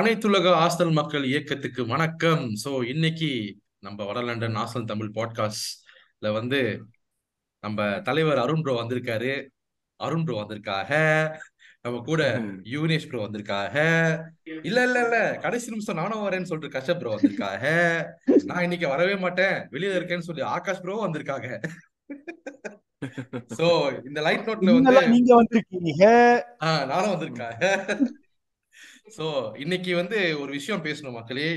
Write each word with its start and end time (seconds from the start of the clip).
அனைத்துலக 0.00 0.52
ஆஸ்தல் 0.54 0.92
மக்கள் 0.92 1.24
இயக்கத்துக்கு 1.24 1.86
வணக்கம். 1.86 2.54
சோ 2.64 2.84
இன்னைக்கு 2.84 3.56
நம்ம 3.78 4.04
வட 4.04 4.22
லண்டன் 4.22 4.54
ஆஸ்தல் 4.54 4.84
தமிழ் 4.84 5.10
பாட்காஸ்ட்ல 5.14 6.32
வந்து 6.32 6.82
நம்ம 7.60 8.00
தலைவர் 8.00 8.38
அருண் 8.38 8.62
ப்ரோ 8.62 8.82
வந்திருக்காரு. 8.82 9.48
அருண் 9.96 10.24
ப்ரோ 10.24 10.40
வந்திருக்காக. 10.40 10.90
நம்ம 11.82 12.00
கூட 12.04 12.38
யுவனேஷ் 12.62 13.08
ப்ரோ 13.08 13.26
வந்திருக்காக. 13.26 13.74
இல்ல 14.62 14.82
இல்ல 14.82 15.02
இல்ல. 15.02 15.38
கடைசி 15.40 15.70
நிமிஷம் 15.70 15.96
நானும் 15.96 16.28
வரேன்னு 16.28 16.42
சொல்லிட்டு 16.42 16.78
கஷ்யப் 16.78 16.98
ப்ரோ 16.98 17.16
வந்திருக்காக. 17.16 17.64
நான் 18.44 18.62
இன்னைக்கு 18.62 18.88
வரவே 18.88 19.16
மாட்டேன். 19.16 19.68
வெளியில 19.70 19.98
இருக்கேன்னு 19.98 20.28
சொல்லி 20.30 20.42
ஆகாஷ் 20.42 20.80
ப்ரோ 20.80 21.06
வந்திருக்காங்க 21.06 21.60
சோ 23.56 23.66
இந்த 24.06 24.20
லைட் 24.20 24.48
நோட்ல 24.48 24.82
வந்து 24.82 25.08
நீங்க 25.08 25.42
வந்திருக்கீங்க. 25.42 26.04
ஆஹ் 26.60 26.86
நானும் 26.86 27.10
வந்திருக்காங்க 27.10 27.64
சோ 29.10 29.24
இன்னைக்கு 29.56 29.92
வந்து 29.94 30.18
ஒரு 30.40 30.50
விஷயம் 30.52 30.84
பேசணும் 30.84 31.18
மக்களே. 31.18 31.48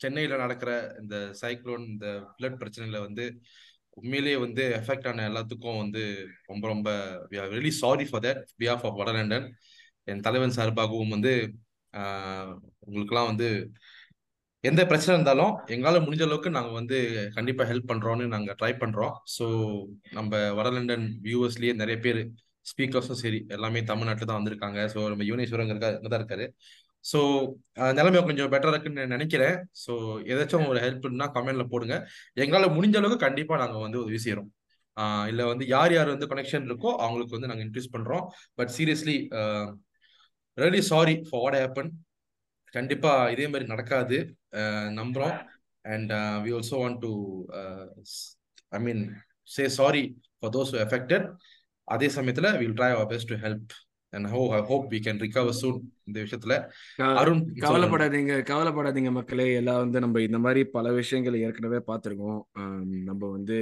சென்னையில 0.00 0.36
நடக்கிற 0.36 0.70
இந்த 1.00 1.16
சைக்ளோன் 1.40 1.84
இந்த 1.86 2.06
ஃப்ளட் 2.28 2.60
பிரச்சனையில 2.60 3.00
வந்து 3.00 3.24
உண்மையிலேயே 3.96 4.36
வந்து 4.36 4.62
எஃபெக்ட் 4.78 5.08
ஆன 5.08 5.24
எல்லாத்துக்கும் 5.28 5.80
வந்து 5.80 6.02
ரொம்ப 6.48 6.64
ரொம்ப 6.68 6.90
very 7.54 7.72
sorry 7.80 8.04
for 8.04 8.24
that 8.26 8.42
behalf 8.58 8.84
of 8.84 8.98
வடலண்டன் 9.00 9.46
என் 10.08 10.20
தலைவன் 10.20 10.56
சார்பாகவும் 10.58 11.14
வந்து 11.16 11.32
உங்களுக்குலாம் 11.92 12.60
உங்களுக்கெல்லாம் 12.86 13.30
வந்து 13.32 13.48
எந்த 14.64 14.82
பிரச்சனை 14.86 15.12
இருந்தாலும் 15.14 15.52
எங்களால் 15.66 16.04
முடிஞ்ச 16.04 16.22
அளவுக்கு 16.22 16.50
நாங்கள் 16.50 16.78
வந்து 16.78 16.96
கண்டிப்பாக 17.34 17.68
ஹெல்ப் 17.70 17.90
பண்ணுறோன்னு 17.90 18.24
நாங்கள் 18.26 18.56
ட்ரை 18.60 18.72
பண்ணுறோம் 18.74 19.14
ஸோ 19.36 19.46
நம்ம 20.12 20.40
வடலண்டன் 20.58 21.06
வியூவர்ஸ்லேயே 21.22 21.74
நிறைய 21.74 21.98
பேர் 21.98 22.20
ஸ்பீக்கர்ஸும் 22.70 23.20
சரி 23.22 23.38
எல்லாமே 23.56 23.80
தமிழ்நாட்டில் 23.90 24.28
தான் 24.30 24.40
வந்திருக்காங்க. 24.40 24.78
ஸோ 24.92 25.00
நம்ம 25.12 25.24
யுவனேஸ்வரங்க 25.30 25.74
இருக்கா 25.74 25.90
இங்க 25.98 26.10
தான் 26.12 26.22
இருக்காரு 26.22 26.46
ஸோ 27.10 27.18
நிலைமை 27.98 28.20
கொஞ்சம் 28.28 28.50
பெட்டராக 28.52 28.74
இருக்குன்னு 28.74 29.04
நினைக்கிறேன். 29.14 29.56
ஸோ 29.82 29.92
ஏதாச்சும் 30.32 30.66
ஒரு 30.72 30.80
ஹெல்ப்னா 30.84 31.26
கமெண்ட்ல 31.36 31.64
போடுங்க. 31.72 31.96
எங்களால் 32.44 32.74
முடிஞ்ச 32.76 32.96
அளவுக்கு 33.00 33.26
கண்டிப்பாக 33.26 33.60
நாங்கள் 33.62 33.84
வந்து 33.86 34.00
உதவி 34.04 34.20
செய்கிறோம் 34.24 34.50
இல்லை 35.30 35.44
வந்து 35.50 35.64
யார் 35.74 35.92
யார் 35.96 36.12
வந்து 36.12 36.28
கனெக்ஷன் 36.32 36.66
இருக்கோ 36.68 36.90
அவங்களுக்கு 37.04 37.36
வந்து 37.36 37.50
நாங்கள் 37.50 37.66
இன்ட்ரூஸ் 37.66 37.92
பண்ணுறோம் 37.94 38.24
but 38.58 38.72
seriously 38.76 39.16
really 40.58 40.82
sorry 40.92 41.14
for 41.28 41.42
what 41.44 41.58
happen 41.60 41.90
கண்டிப்பாக 42.74 43.30
இதே 43.34 43.46
மாதிரி 43.52 43.66
நடக்காது. 43.72 44.18
நம்புகிறோம் 44.98 44.98
நம்புறோம். 45.00 45.36
And 45.92 46.12
we 46.44 46.50
also 46.56 46.78
want 46.82 47.00
to 47.04 47.12
I 48.76 48.80
mean 48.86 49.02
say 49.54 49.64
sorry 49.78 50.04
for 50.38 50.52
those 50.56 50.72
affected 50.84 51.26
அதே 51.94 52.08
சமயத்துல 52.16 52.50
will 52.62 52.76
try 52.80 52.90
our 52.96 53.08
best 53.12 53.30
to 53.32 53.38
help 53.44 53.72
and 54.12 54.28
ho 54.32 54.40
hope 54.68 54.86
we 54.92 54.98
can 55.06 55.20
recover 55.24 55.56
soon 55.60 55.80
இந்த 56.08 56.18
விஷயத்துல. 56.24 56.54
அருண் 57.20 57.42
கவலைப்படாதீங்க 57.64 58.36
கவலைப்படாதீங்க 58.50 59.10
மக்களே. 59.18 59.46
எல்லாம் 59.60 59.80
வந்து 59.84 59.98
நம்ம 60.04 60.20
இந்த 60.28 60.38
மாதிரி 60.44 60.60
பல 60.76 60.92
விஷயங்கள் 61.00 61.36
ஏற்கனவே 61.46 61.80
பார்த்துருக்கோம். 61.90 62.40
நம்ம 63.08 63.22
வந்து 63.36 63.58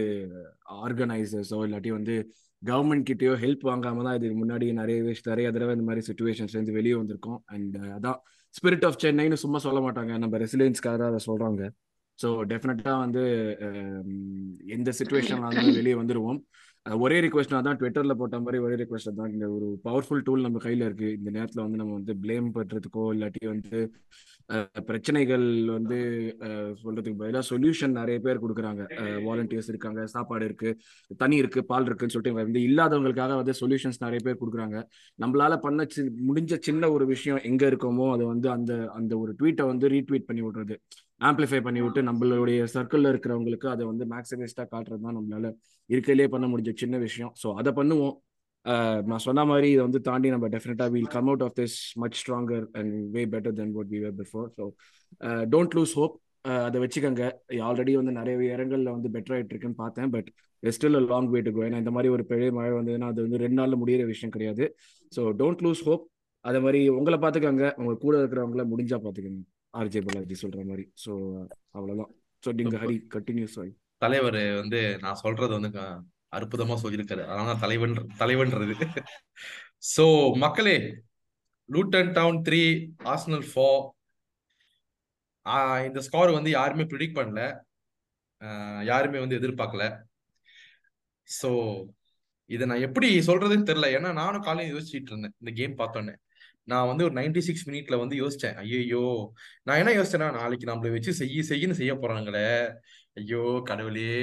ஆர்கனைசர்ஸோ 0.85 1.59
இல்லாட்டி 1.67 1.93
வந்து 1.99 2.17
கவர்மெண்ட் 2.63 3.07
கிட்டயோ 3.09 3.35
ஹெல்ப் 3.43 3.67
வாங்காம 3.71 4.05
தான் 4.07 4.17
இதுக்கு 4.19 4.39
முன்னாடி 4.43 4.69
நிறைய 4.81 5.01
விஷயம் 5.09 5.33
நிறைய 5.33 5.51
தடவை 5.57 5.75
இந்த 5.77 5.87
மாதிரி 5.89 6.07
சுச்சுவேஷன்ஸ்ல 6.09 6.59
இருந்து 6.59 6.79
வெளியே 6.79 6.95
வந்திருக்கோம். 7.01 7.41
அண்ட் 7.57 7.77
அதான் 7.97 8.19
ஸ்பிரிட் 8.55 8.87
ஆஃப் 8.89 9.01
சென்னைன்னு 9.03 9.43
சும்மா 9.45 9.59
சொல்ல 9.67 9.81
மாட்டாங்க. 9.87 10.13
நம்ம 10.23 10.39
ரெசிலியன்ஸ்க்காக 10.45 10.97
தான் 11.03 11.11
அதை 11.13 11.21
சொல்றாங்க. 11.29 11.63
ஸோ 12.19 12.29
டெஃபினட்டா 12.53 12.95
வந்து 13.05 13.23
எந்த 14.77 14.93
சுச்சுவேஷன்ல 15.01 15.65
வெளியே 15.81 15.97
வந்துருவோம். 16.01 16.41
ஒரே 16.97 17.21
ரிக்வெஸ்ட் 17.21 17.63
தான் 17.63 17.77
ட்விட்டர்ல 17.77 18.15
போட்ட 18.15 18.41
மாதிரி 18.41 18.63
ஒரே 18.63 18.75
ரிக்வெஸ்ட் 18.75 19.15
தான் 19.17 19.33
இந்த 19.33 19.51
ஒரு 19.51 19.81
பவர்ஃபுல் 19.85 20.21
டூல் 20.25 20.41
நம்ம 20.41 20.59
கையில 20.59 20.85
இருக்கு. 20.89 21.13
இந்த 21.13 21.31
நேரத்துல 21.31 21.61
வந்து 21.65 21.77
நம்ம 21.77 21.93
வந்து 21.93 22.15
ப்ளேம் 22.23 22.51
பண்றதுக்கோ 22.55 23.05
இல்லாட்டி 23.15 23.47
வந்து 23.47 23.79
பிரச்சனைகள் 24.85 25.67
வந்து 25.67 25.99
சொல்றதுக்கு 26.83 27.15
பதிலாக 27.15 27.47
சொல்யூஷன் 27.51 27.91
நிறைய 27.91 28.19
பேர் 28.19 28.43
கொடுக்குறாங்க. 28.45 28.83
வாலண்டியர்ஸ் 29.27 29.69
இருக்காங்க 29.69 30.07
சாப்பாடு 30.07 30.45
இருக்கு 30.45 30.71
தண்ணி 31.17 31.37
இருக்கு 31.37 31.65
பால் 31.65 31.85
இருக்குன்னு 31.85 32.15
சொல்லிட்டு 32.15 32.43
வந்து 32.43 32.61
இல்லாதவங்களுக்காக 32.69 33.35
வந்து 33.35 33.55
சொல்யூஷன்ஸ் 33.61 34.03
நிறைய 34.07 34.21
பேர் 34.25 34.41
கொடுக்குறாங்க. 34.43 34.79
நம்மளால 35.23 35.57
பண்ண 35.57 35.87
சி- 35.97 36.13
முடிஞ்ச 36.29 36.57
சின்ன 36.61 36.91
ஒரு 36.91 37.07
விஷயம் 37.07 37.41
எங்க 37.43 37.67
இருக்கோமோ 37.71 38.13
அதை 38.13 38.27
வந்து 38.27 38.51
அந்த 38.51 38.91
அந்த 38.95 39.19
ஒரு 39.19 39.35
ட்வீட்டை 39.39 39.67
வந்து 39.67 39.89
ரீட்வீட் 39.89 40.27
பண்ணி 40.27 40.43
விடுறது. 40.43 40.77
ஆம்ப்ளிஃபை 41.21 41.61
பண்ணி 41.63 41.81
விட்டு 41.81 42.03
நம்மளுடைய 42.03 42.67
சர்க்கிள்ல 42.75 43.11
இருக்கிறவங்களுக்கு 43.13 43.67
அதை 43.69 43.87
வந்து 43.87 44.05
மேக்ஸிமைஸ்டா 44.07 44.65
காட்டுறது 44.73 45.01
தான் 45.01 45.17
நம்மளால 45.17 45.49
இருக்கையிலே 45.91 46.27
பண்ண 46.35 46.47
முடிஞ்ச 46.53 46.73
சின்ன 46.83 46.99
விஷயம். 47.07 47.33
ஸோ 47.43 47.51
அதை 47.61 47.73
பண்ணுவோம். 47.81 48.17
நான் 49.11 49.25
சொன்ன 49.27 49.45
மாதிரி 49.51 49.69
இதை 49.75 49.83
வந்து 49.87 50.01
தாண்டி 50.09 50.29
நம்ம 50.33 50.47
டெஃபினட்டா 50.55 50.87
we'll 50.95 51.13
come 51.15 51.29
out 51.31 51.45
of 51.47 51.55
this 51.61 51.77
much 52.03 52.17
stronger 52.21 52.65
and 52.79 52.95
way 53.15 53.23
better 53.35 53.55
than 53.61 53.73
what 53.77 53.91
we 53.95 53.99
were 54.05 54.17
before 54.23 54.49
so 54.59 54.65
don't 55.55 55.77
lose 55.79 55.95
hope 56.01 56.17
அதை 56.67 56.79
வச்சுக்கோங்க. 56.83 57.25
ஆல்ரெடி 57.69 57.93
வந்து 58.01 58.13
நிறைய 58.19 58.37
இடங்கள்ல 58.57 58.91
வந்து 58.97 59.09
பெட்டர் 59.17 59.35
ஆயிட்டு 59.37 59.53
இருக்குன்னு 59.55 59.81
பார்த்தேன் 59.85 60.13
but 60.17 60.29
still 60.63 60.99
a 61.01 61.03
long 61.13 61.31
way 61.35 61.41
to 61.47 61.51
go 61.57 61.63
ஏன்னா 61.69 61.81
இந்த 61.83 61.93
மாதிரி 61.97 62.13
ஒரு 62.17 62.25
பெரிய 62.33 62.49
மழை 62.59 62.71
வந்ததுன்னா 62.79 63.09
அது 63.13 63.21
வந்து 63.27 63.43
ரெண்டு 63.45 63.59
நாள்ல 63.61 63.77
முடியிற 63.83 64.05
விஷயம் 64.13 64.35
கிடையாது. 64.37 64.65
ஸோ 65.13 65.23
டோன்ட் 65.41 65.63
லூஸ் 65.67 65.83
ஹோப் 65.89 66.05
அதே 66.45 66.61
மாதிரி 66.65 66.81
உங்களை 66.99 67.19
பார்த்துக்கோங்க. 67.25 67.67
உங்க 67.81 67.95
கூட 68.05 68.15
இருக்கிறவங்கள 68.21 68.65
முடிஞ்சா 68.73 68.99
பார்த்துக்கோங்க. 69.05 69.43
ஆர்ஜே 69.75 70.03
பாலாஜி 70.07 70.37
சொல்ற 70.45 70.61
மாதிரி. 70.71 70.85
ஸோ 71.05 71.13
அவ்வளவுதான். 71.77 72.11
ஸோ 72.43 72.53
நீங்க 72.61 72.77
ஹரி 72.85 72.99
கண்டினியூஸ் 73.17 73.57
ஆகி 73.63 73.73
தலைவர் 73.99 74.55
வந்து 74.55 74.99
நான் 74.99 75.15
சொல்றது 75.15 75.61
வந்து 75.61 75.79
அற்புதமா 76.37 76.77
சொல்லியிருக்காரு. 76.83 77.23
அதனால 77.25 77.55
தலைவன் 77.55 78.07
தலைவன்றது. 78.19 78.75
சோ 79.97 80.05
மக்களே 80.37 80.77
Luton 81.69 82.13
Town 82.13 82.43
three 82.43 82.61
Arsenal 83.05 83.47
four 83.55 83.85
இந்த 85.87 86.01
ஸ்கோர் 86.01 86.31
வந்து 86.31 86.51
யாருமே 86.51 86.83
ப்ரிடிக்ட் 86.83 87.19
பண்ணல. 87.19 87.43
ஆஹ் 88.41 88.85
யாருமே 88.85 89.19
வந்து 89.19 89.39
எதிர்பார்க்கல. 89.39 89.85
சோ 91.29 91.51
இதை 92.51 92.67
நான் 92.67 92.81
எப்படி 92.81 93.19
சொல்றதுன்னு 93.19 93.69
தெரியல. 93.71 93.89
ஏன்னா 93.97 94.13
நானும் 94.13 94.43
காலையில் 94.43 94.75
யோசிச்சுட்டு 94.75 95.11
இருந்தேன். 95.13 95.35
இந்த 95.39 95.51
கேம் 95.55 95.79
பார்த்தோன்னே. 95.79 96.15
நான் 96.65 96.87
வந்து 96.87 97.05
ஒரு 97.05 97.13
96 97.13 97.39
சிக்ஸ் 97.39 97.69
மினிட்ல 97.69 97.99
வந்து 97.99 98.17
யோசிச்சேன். 98.17 98.55
ஐயோ 98.55 99.33
நான் 99.63 99.79
என்ன 99.79 99.93
யோசிச்சேன்னா 99.93 100.33
நாளைக்கு 100.33 100.71
நம்மளை 100.71 100.91
வச்சு 100.91 101.13
செய்ய 101.13 101.43
செய்யன்னு 101.43 101.71
செய்ய 101.71 101.95
போறாங்களே. 101.95 102.49
ஐயோ 103.19 103.43
கடவுளே. 103.69 104.17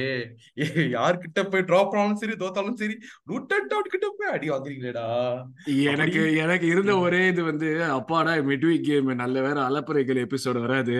யார்கிட்ட 0.96 1.40
போய் 1.52 1.66
ட்ராப் 1.70 1.90
பண்ணாலும் 1.92 2.20
சரி 2.22 2.36
தோத்தாலும் 2.42 2.80
சரி 2.82 2.96
லூட்டன் 3.30 3.70
டவுன் 3.72 3.92
கிட்ட 3.94 4.08
போய் 4.18 4.34
அடி 4.36 4.48
வாங்குறீங்களேடா. 4.52 5.06
எனக்கு 5.94 6.22
எனக்கு 6.44 6.68
இருந்த 6.74 6.94
ஒரே 7.06 7.22
இது 7.32 7.44
வந்து 7.50 7.70
அப்பாடா 7.98 8.34
மிட்வீக் 8.50 8.86
கேம் 8.90 9.12
நல்ல 9.24 9.42
வேற 9.48 9.58
அலப்பறைகள் 9.70 10.22
எபிசோடு 10.26 10.64
வராது. 10.66 10.96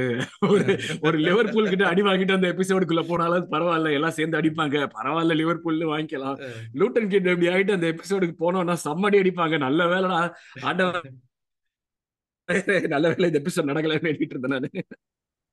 ஒரு 0.52 0.66
ஒரு 1.08 1.20
லிவர்பூல் 1.28 1.72
கிட்ட 1.74 1.86
அடி 1.92 2.04
வாங்கிட்டு 2.10 2.38
அந்த 2.38 2.50
எபிசோடுக்குள்ள 2.54 3.04
போனாலும் 3.12 3.52
பரவாயில்ல 3.54 3.98
எல்லாம் 4.00 4.18
சேர்ந்து 4.18 4.40
அடிப்பாங்க. 4.42 4.78
பரவாயில்ல 4.98 5.40
லிவர்பூல்னு 5.42 5.92
வாங்கிக்கலாம். 5.94 6.40
லூட்டன் 6.82 7.12
கிட்ட 7.14 7.36
இப்படி 7.36 7.52
ஆயிட்டு 7.54 7.78
அந்த 7.78 7.90
எபிசோடுக்கு 7.94 8.38
போனோம்னா 8.44 8.78
செம்மடி 8.88 9.20
அடிப்பாங்க. 9.24 9.58
நல்ல 9.68 9.84
வேலைடா 9.94 10.20
ஆண்டவன் 10.70 11.16
நல்ல 12.94 13.06
வேலை 13.12 13.28
இந்த 13.30 13.40
எபிசோட் 13.42 13.70
நடக்கலன்னு 13.70 14.10
எண்ணிட்டு 14.12 14.36
இருந்தேன் 14.36 14.56
நானு. 14.56 14.70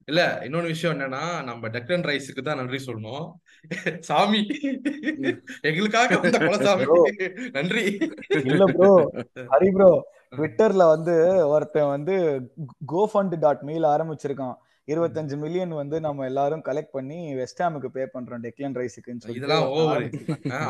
இல்ல 0.07 0.43
இன்னொன்னு 0.45 0.73
விஷயம் 0.75 0.95
என்னன்னா 0.99 1.25
நம்ம 1.45 1.69
டெக்டன் 1.69 2.07
ரைஸுக்கு 2.11 2.43
தான் 2.43 2.57
நன்றி 2.57 2.79
சொல்லணும். 2.87 3.27
சாமி. 4.01 4.41
எங்களுக்காக 5.61 6.19
வந்த 6.19 6.39
குலசாமி. 6.39 6.87
நன்றி. 7.51 7.85
இல்ல 8.45 8.65
ப்ரோ 8.65 8.93
ஹரி 9.55 9.71
ப்ரோ 9.73 9.91
ட்விட்டர்ல 10.37 10.85
வந்து 10.95 11.15
ஒருத்தன் 11.49 11.93
வந்து 11.95 12.15
கோஃபண்ட் 12.93 13.35
டாட் 13.39 13.61
மெயில் 13.61 13.83
ஆரம்பிச்சிருக்கான். 13.83 14.57
இருபத்தஞ்சு 14.91 15.37
மில்லியன் 15.43 15.73
வந்து 15.81 15.97
நம்ம 16.07 16.25
எல்லாரும் 16.29 16.63
கலெக்ட் 16.69 16.95
பண்ணி 16.97 17.19
வெஸ்டாமுக்கு 17.41 17.89
பே 17.97 18.05
பண்றோம் 18.15 18.41
டெக்லன் 18.47 18.75
ரைஸுக்குன்னு 18.81 19.23
சொல்லிட்டு. 19.23 19.41
இதெல்லாம் 19.41 19.67
ஓவர் 19.77 20.07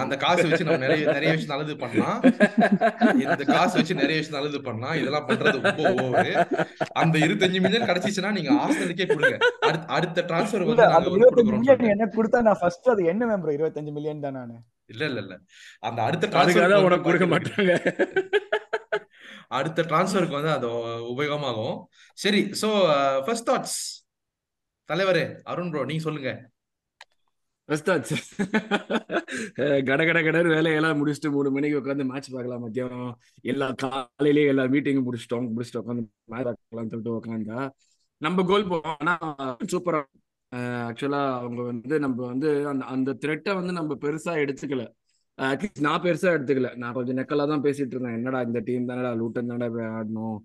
அந்த 0.02 0.16
காசு 0.24 0.44
வச்சு 0.48 0.66
நம்ம 0.68 0.80
நிறைய 0.84 1.04
நிறைய 1.16 1.30
விஷயம் 1.34 1.52
நல்லது 1.54 1.76
பண்ணலாம். 1.82 2.18
இந்த 3.22 3.44
காசு 3.52 3.74
வச்சு 3.78 3.94
நிறைய 4.02 4.16
விஷயம் 4.18 4.38
நல்லது 4.38 4.60
பண்ணலாம். 4.66 4.96
இதெல்லாம் 5.00 5.26
பண்றது 5.30 5.54
ரொம்ப 5.68 5.94
ஓவர் 6.04 6.32
அந்த 7.02 7.16
இருபத்தஞ்சு 7.26 7.62
மில்லியன் 7.66 7.88
கிடைச்சிச்சுன்னா 7.90 8.32
நீங்க 8.38 8.52
ஆர்சனலுக்கே 8.64 9.08
கொடுங்க. 9.14 9.38
அடுத்த 9.96 10.26
டிரான்ஸ்ஃபர் 10.32 10.66
வந்து 10.72 11.88
எனக்கு 11.94 12.16
கொடுத்தா 12.18 12.42
நான் 12.50 12.60
ஃபர்ஸ்ட் 12.64 12.92
அது 12.94 13.08
என்ன 13.14 13.40
ப்ரோ 13.44 13.56
இருபத்தஞ்சு 13.58 13.94
மில்லியன் 13.96 14.24
தான் 14.26 14.38
நானு. 14.40 14.58
இல்ல 14.92 15.02
இல்ல 15.10 15.20
இல்ல. 15.24 15.34
அந்த 15.88 15.98
அடுத்த 16.08 16.28
வந்து 16.36 16.86
உனக்கு 16.90 17.08
கொடுக்க 17.08 17.26
மாட்டாங்க. 17.34 17.72
அடுத்த 19.58 19.82
டிரான்ஸ்ஃபருக்கு 19.88 20.38
வந்து 20.38 20.54
அது 20.58 20.68
உபயோகமாகும். 21.14 21.76
சரி 22.18 22.40
சோ 22.60 22.68
ஃபர்ஸ்ட் 23.24 23.48
தாட்ஸ் 23.50 23.80
தலைவரே 24.92 25.22
அருண் 25.50 25.70
ப்ரோ 25.72 25.82
நீங்க 25.90 26.02
சொல்லுங்க. 26.06 26.30
ஃபர்ஸ்ட் 27.68 27.90
கட 29.88 30.00
கட 30.08 30.18
கடன்னு 30.26 30.54
வேலையெல்லாம் 30.54 30.98
முடிச்சுட்டு 31.00 31.28
மூணு 31.36 31.50
மணிக்கு 31.54 31.78
உட்காந்து 31.80 32.04
மேட்ச் 32.10 32.28
பார்க்கலாம் 32.34 32.64
மத்தியானம். 32.64 33.12
எல்லா 33.52 33.66
காலையிலேயே 33.82 34.50
எல்லா 34.52 34.64
மீட்டிங்கும் 34.72 35.06
முடிச்சிட்டோம். 35.08 35.46
முடிச்சுட்டு 35.54 35.80
உட்காந்து 35.82 36.04
மேட்ச் 36.32 36.48
பார்க்கலாம்னு 36.48 36.92
சொல்லிட்டு 36.94 37.16
உட்காந்தா 37.18 37.60
நம்ம 38.22 38.44
கோல் 38.50 38.68
போவோம் 38.72 38.98
ஆனா 39.02 39.14
சூப்பரா 39.72 40.00
ஆக்சுவலா 40.88 41.22
அவங்க 41.42 41.60
வந்து 41.70 41.96
நம்ம 42.04 42.18
வந்து 42.32 42.48
அந்த 42.72 42.84
அந்த 42.94 43.10
த்ரெட்டை 43.22 43.52
வந்து 43.60 43.72
நம்ம 43.78 43.94
பெருசா 44.04 44.32
எடுத்துக்கல. 44.44 44.84
அட்லீஸ்ட் 45.38 45.86
நான் 45.86 46.02
பெருசா 46.06 46.28
எடுத்துக்கல. 46.36 46.70
நான் 46.82 46.96
கொஞ்சம் 46.98 47.18
நெக்கலா 47.20 47.46
தான் 47.52 47.64
பேசிட்டு 47.66 47.94
இருந்தேன். 47.94 48.16
என்னடா 48.18 48.40
இந்த 48.48 48.60
டீம் 48.68 48.90
தானடா? 48.90 49.12
லூட்டன் 49.20 49.50
தானடா 49.52 49.86
ஆடணும் 49.98 50.36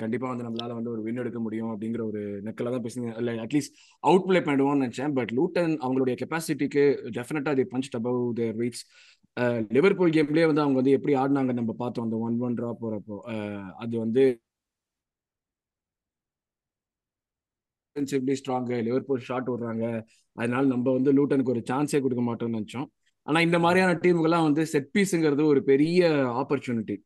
கண்டிப்பா 0.00 0.26
வந்து 0.28 0.46
நம்மளால 0.46 0.74
வந்து 0.78 0.90
ஒரு 0.94 1.02
வின் 1.04 1.20
எடுக்க 1.22 1.38
முடியும் 1.44 1.70
அப்படிங்கிற 1.72 2.02
ஒரு 2.10 2.22
நெக்கில் 2.46 2.72
தான் 2.74 2.84
பேசுங்க 2.86 3.10
இல்லை 3.20 3.34
அட்லீஸ்ட் 3.44 3.76
அவுட் 4.08 4.26
பிளே 4.28 4.40
பண்ணிடுவோம்னு 4.48 4.84
நினைச்சேன். 4.84 5.14
பட் 5.18 5.32
லூட்டன் 5.38 5.74
அவங்களுடைய 5.84 6.14
கெப்பாசிட்டிக்கு 6.22 6.84
டெஃபினட்டா 7.18 7.54
the 7.60 7.66
punch 7.72 7.90
above 8.00 8.20
their 8.40 8.58
weights. 8.60 8.82
Liverpool 9.76 10.14
கேம்லேயே 10.16 10.46
வந்து 10.50 10.64
அவங்க 10.64 10.78
வந்து 10.80 10.96
எப்படி 10.98 11.14
ஆடினாங்க 11.22 11.52
நம்ம 11.60 11.72
பார்த்தோம். 11.82 12.06
அந்த 12.08 12.16
ஒன் 12.26 12.38
ஒன் 12.46 12.56
ட்ரா 12.60 12.70
போறப்போ. 12.82 13.18
அது 13.84 13.94
வந்து 14.04 14.24
டிஃபென்சிவ்லி 17.96 18.34
ஸ்ட்ராங்கு 18.40 18.76
லிவர்பூல் 18.88 19.26
ஷாட் 19.28 19.48
விடுறாங்க. 19.52 19.84
அதனால 20.40 20.62
நம்ம 20.72 20.92
வந்து 20.98 21.10
லூட்டனுக்கு 21.18 21.54
ஒரு 21.54 21.62
சான்ஸே 21.70 22.00
கொடுக்க 22.04 22.22
மாட்டோம்னு 22.28 22.58
நினச்சோம். 22.58 22.88
ஆனால் 23.26 23.42
இந்த 23.42 23.58
மாதிரியான 23.58 23.92
டீமுக்கெல்லாம் 24.02 24.46
வந்து 24.46 24.62
செட் 24.66 24.90
பீஸுங்கிறது 24.94 25.42
ஒரு 25.46 25.60
பெரிய 25.64 26.00
ஆப்பர்ச்சுனிட்டி 26.40 26.96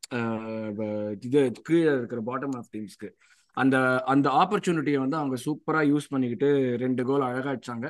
இது 1.27 1.41
கீழே 1.63 1.91
இருக்கிற 1.93 2.21
பாட்டம் 2.27 2.55
ஆஃப் 2.57 2.71
டீம்ஸ்க்கு 2.75 3.09
அந்த 3.57 3.77
அந்த 4.07 4.29
ஆப்பர்ச்சுனிட்டியை 4.39 5.01
வந்து 5.01 5.17
அவங்க 5.17 5.37
சூப்பராக 5.45 5.91
யூஸ் 5.91 6.11
பண்ணிக்கிட்டு 6.11 6.49
ரெண்டு 6.77 7.03
கோல் 7.05 7.27
அழகா 7.27 7.51
அடிச்சாங்க. 7.51 7.89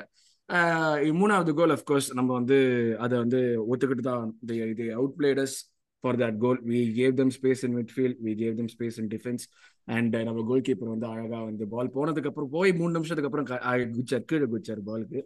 மூணாவது 1.15 1.51
கோல் 1.53 1.73
அஃப்கோர்ஸ் 1.75 2.09
நம்ம 2.13 2.33
வந்து 2.33 2.57
அதை 2.99 3.15
வந்து 3.17 3.39
ஒத்துக்கிட்டு 3.67 4.03
தான் 4.03 4.25
இது 4.65 4.85
out 4.93 5.15
played us 5.17 5.55
for 6.03 6.19
that 6.21 6.37
goal 6.37 6.59
we 6.67 6.81
gave 6.97 7.13
them 7.13 7.33
space 7.35 7.63
in 7.65 7.75
midfield 7.77 8.19
we 8.23 8.33
gave 8.41 8.55
them 8.55 8.69
space 8.73 8.99
in 8.99 9.09
defence 9.09 9.45
and 9.87 10.15
நம்ம 10.23 10.43
கோல் 10.47 10.61
கீப்பர் 10.61 10.93
வந்து 10.93 11.07
அழகா 11.07 11.39
வந்து 11.43 11.65
பால் 11.67 11.89
போனதுக்கு 11.95 12.27
அப்புறம் 12.27 12.51
போய் 12.51 12.73
மூணு 12.73 12.93
நிமிஷத்துக்கு 12.93 13.29
அப்புறம் 13.31 13.49
க- 13.51 13.63
குச்சார் 13.95 14.25
கீழே 14.25 14.47
குச்சார் 14.47 14.83
பாலுக்கு 14.85 15.21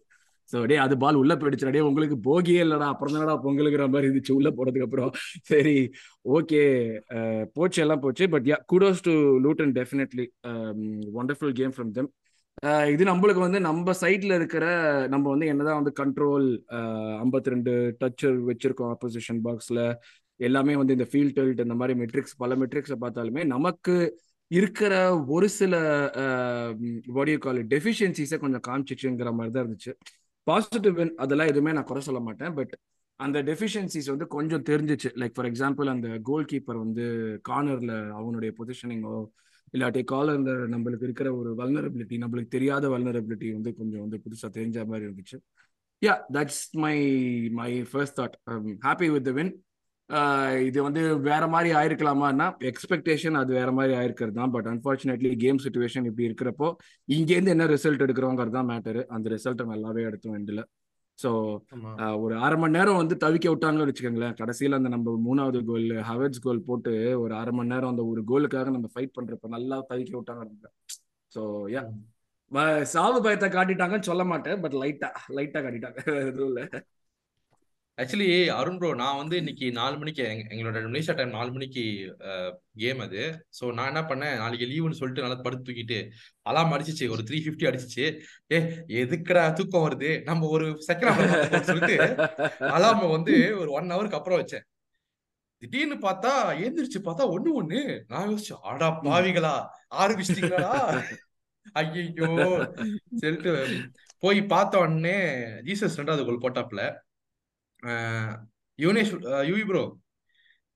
ஸோ 0.53 0.59
டே 0.65 0.75
அது 0.77 0.95
பால் 0.97 1.19
உள்ள 1.21 1.33
போயிடுச்சு 1.35 1.73
டே 1.75 1.81
உங்களுக்கு 1.87 2.17
போகியே 2.27 2.61
இல்லடா 2.65 2.87
அப்புறம் 2.93 3.15
தானடா 3.15 3.35
பொங்கலுங்கிற 3.43 3.85
மாதிரி 3.87 4.07
இருந்துச்சு 4.07 4.33
உள்ள 4.37 4.49
போனதுக்கு 4.49 4.87
அப்புறம். 4.87 5.11
சரி 5.51 5.75
ஓகே 6.37 6.61
போச்சு 7.53 7.81
எல்லாம் 7.83 8.03
போச்சு 8.05 8.27
but 8.29 8.47
yeah 8.51 8.57
kudos 8.73 9.03
to 9.07 9.13
Luton 9.45 9.75
definitely 9.77 10.25
wonderful 11.21 11.53
game 11.59 11.75
from 11.75 11.91
them 11.91 12.09
இது 12.93 13.03
நம்மளுக்கு 13.03 13.41
வந்து 13.43 13.59
நம்ம 13.59 13.93
சைட்ல 14.01 14.33
இருக்கிற 14.35 14.65
நம்ம 15.07 15.25
வந்து 15.29 15.45
என்னதான் 15.47 15.79
வந்து 15.81 15.93
கண்ட்ரோல் 15.99 16.47
ஐம்பத்தி 17.21 17.53
ரெண்டு 17.53 17.73
டச் 18.01 18.25
வச்சிருக்கோம் 18.49 18.91
ஆப்போசிஷன் 18.95 19.41
பாக்ஸ்ல 19.45 19.81
எல்லாமே 20.39 20.75
வந்து 20.75 20.95
இந்த 20.97 21.07
ஃபீல்ட் 21.11 21.37
டெல்ட் 21.37 21.63
இந்த 21.63 21.75
மாதிரி 21.75 21.95
மெட்ரிக்ஸ் 21.99 22.35
பல 22.37 22.55
மெட்ரிக்ஸை 22.55 22.97
பார்த்தாலுமே 23.01 23.43
நமக்கு 23.47 23.95
இருக்கிற 24.51 24.93
ஒரு 25.27 25.47
சில 25.49 25.73
பாடி 27.15 27.33
கால் 27.37 27.59
டெஃபிஷியன்சிஸை 27.73 28.37
கொஞ்சம் 28.39 28.63
காமிச்சிச்சுங்கிற 28.67 29.31
மாதிரி 29.33 29.53
தான் 29.53 29.63
இருந்துச்சு. 29.63 29.91
பாசிட்டிவ் 30.43 30.99
அதெல்லாம் 31.17 31.47
எதுவுமே 31.47 31.71
நான் 31.71 31.83
குறை 31.83 32.01
சொல்ல 32.01 32.19
மாட்டேன். 32.19 32.53
பட் 32.53 32.77
அந்த 33.15 33.43
டெஃபிஷியன்சிஸ் 33.43 34.05
வந்து 34.05 34.27
கொஞ்சம் 34.27 34.63
தெரிஞ்சிச்சு. 34.63 35.09
லைக் 35.21 35.33
ஃபார் 35.33 35.51
எக்ஸாம்பிள் 35.51 35.87
அந்த 35.87 36.19
கோல் 36.23 36.45
கீப்பர் 36.51 36.77
வந்து 36.77 37.05
கார்னர்ல 37.49 38.09
அவனுடைய 38.09 38.53
பொசிஷனிங்கோ 38.57 39.25
இல்லாட்டி 39.77 40.01
காலர்ல 40.11 40.51
நம்மளுக்கு 40.73 41.03
இருக்கிற 41.03 41.35
ஒரு 41.35 41.55
வல்னரபிலிட்டி 41.57 42.17
நம்மளுக்கு 42.23 42.47
தெரியாத 42.47 42.89
வல்னரபிலிட்டி 42.89 43.51
வந்து 43.51 43.75
கொஞ்சம் 43.75 43.99
வந்து 43.99 44.21
புதுசாக 44.23 44.51
தெரிஞ்ச 44.57 44.85
மாதிரி 44.85 45.05
இருந்துச்சு. 45.05 45.37
Yeah 46.05 46.13
that's 46.33 46.63
my 46.71 47.49
my 47.49 47.83
first 47.83 48.19
thought 48.19 48.37
happy 48.85 49.11
with 49.11 49.23
the 49.23 49.31
win 49.31 49.63
இது 50.67 50.79
வந்து 50.83 51.01
வேற 51.27 51.43
மாதிரி 51.47 51.69
ஆயிருக்கலாமான்னா 51.79 52.45
எக்ஸ்பெக்டேஷன் 52.69 53.35
அது 53.41 53.51
வேற 53.53 53.69
மாதிரி 53.71 53.93
ஆயிருக்கிறது 53.97 54.37
தான் 54.39 54.53
பட் 54.55 54.69
அன்பார்ச்சுனேட்லி 54.71 55.31
கேம் 55.43 55.59
சுச்சுவேஷன் 55.65 56.07
இப்படி 56.09 56.27
இருக்கிறப்போ 56.29 56.67
இங்கேருந்து 57.07 57.53
என்ன 57.55 57.67
ரிசல்ட் 57.73 58.03
எடுக்கிறோங்கிறது 58.05 58.57
தான் 58.57 58.69
மேட்டர் 58.71 58.99
அந்த 59.15 59.29
ரிசல்ட்டை 59.35 59.67
நல்லாவே 59.73 60.03
எடுத்தோம் 60.09 60.37
எண்டில். 60.39 60.63
ஸோ 61.19 61.29
ஒரு 62.23 62.35
அரை 62.45 62.57
மணி 62.59 62.77
நேரம் 62.77 62.99
வந்து 63.01 63.15
தவிக்க 63.23 63.47
விட்டாங்கன்னு 63.51 63.89
வச்சுக்கோங்களேன். 63.89 64.35
கடைசியில் 64.41 64.77
அந்த 64.77 64.89
நம்ம 64.95 65.15
மூணாவது 65.27 65.59
கோல் 65.69 65.89
ஹவர்ஸ் 66.09 66.43
கோல் 66.45 66.65
போட்டு 66.69 66.93
ஒரு 67.23 67.33
அரை 67.41 67.53
மணி 67.57 67.73
நேரம் 67.73 67.91
அந்த 67.93 68.05
ஒரு 68.11 68.23
கோலுக்காக 68.31 68.71
நம்ம 68.77 68.89
ஃபைட் 68.95 69.15
பண்றப்ப 69.17 69.49
நல்லா 69.57 69.77
தவிக்க 69.91 70.13
விட்டாங்க 70.19 70.69
ஸோ 71.31 71.41
யா. 71.75 71.83
சாவு 72.93 73.17
பயத்தை 73.25 73.47
காட்டிட்டாங்கன்னு 73.49 74.09
சொல்ல 74.11 74.23
மாட்டேன். 74.25 74.61
பட் 74.63 74.77
லைட்டா 74.83 75.09
லைட்டா 75.37 75.59
காட்டிட்டாங்க. 75.65 75.97
எதுவும் 76.31 76.49
இல்லை. 76.51 76.65
ஆக்சுவலி 77.99 78.27
அருண் 78.49 78.77
ப்ரோ 78.77 78.93
நான் 78.93 79.17
வந்து 79.17 79.37
இன்னைக்கு 79.37 79.71
நாலு 79.71 79.97
மணிக்கு 79.97 80.23
எங்க- 80.23 80.49
எங்களோட 80.49 80.81
மலேசியா 80.85 81.15
டைம் 81.15 81.29
நாலு 81.29 81.51
மணிக்கு 81.51 81.83
கேம் 82.73 82.99
அது. 82.99 83.21
ஸோ 83.59 83.73
நான் 83.73 83.85
என்ன 83.85 84.01
பண்ணேன்? 84.01 84.37
நாளைக்கு 84.37 84.65
லீவுன்னு 84.65 84.91
சொல்லிட்டு 84.91 85.21
நல்லா 85.21 85.41
படுத்து 85.41 85.65
தூக்கிட்டு 85.65 85.97
அலாம் 86.41 86.71
அடிச்சிச்சு. 86.71 87.09
ஒரு 87.09 87.23
த்ரீ 87.29 87.39
ஃபிஃப்டி 87.39 87.67
அடிச்சிச்சு. 87.69 88.05
ஏ 88.51 88.57
எதுக்குடா 89.01 89.53
தூக்கம் 89.53 89.85
வருது? 89.85 90.23
நம்ம 90.23 90.47
ஒரு 90.47 90.67
செகண்ட் 90.87 91.61
சொல்லிட்டு 91.61 91.97
அலாம 92.69 93.09
வந்து 93.09 93.35
ஒரு 93.59 93.71
ஒன் 93.71 93.91
ஹவருக்கு 93.91 94.13
அப்புறம் 94.13 94.39
வச்சேன். 94.41 94.65
திடீர்னு 95.61 95.95
பார்த்தா 96.01 96.31
எழுந்திரிச்சு 96.59 96.99
பார்த்தா 97.03 97.25
ஒண்ணு 97.35 97.51
ஒண்ணு. 97.61 97.81
நான் 98.07 98.29
யோசிச்சேன் 98.29 98.61
ஆடா 98.61 98.89
பாவிகளா 99.03 99.53
ஆரம்பிச்சிட்டீங்களா 99.95 100.71
ஐயோ 101.73 102.29
சொல்லிட்டு 103.15 103.51
போய் 104.23 104.41
பார்த்த 104.45 104.79
உடனே 104.79 105.17
ஜீசஸ் 105.61 105.97
ரெண்டாவது 105.99 106.23
கோல் 106.25 106.43
போட்டாப்ல 106.45 106.83
ஆஹ் 107.83 108.35
Yuvi 108.79 109.65
bro 109.67 109.83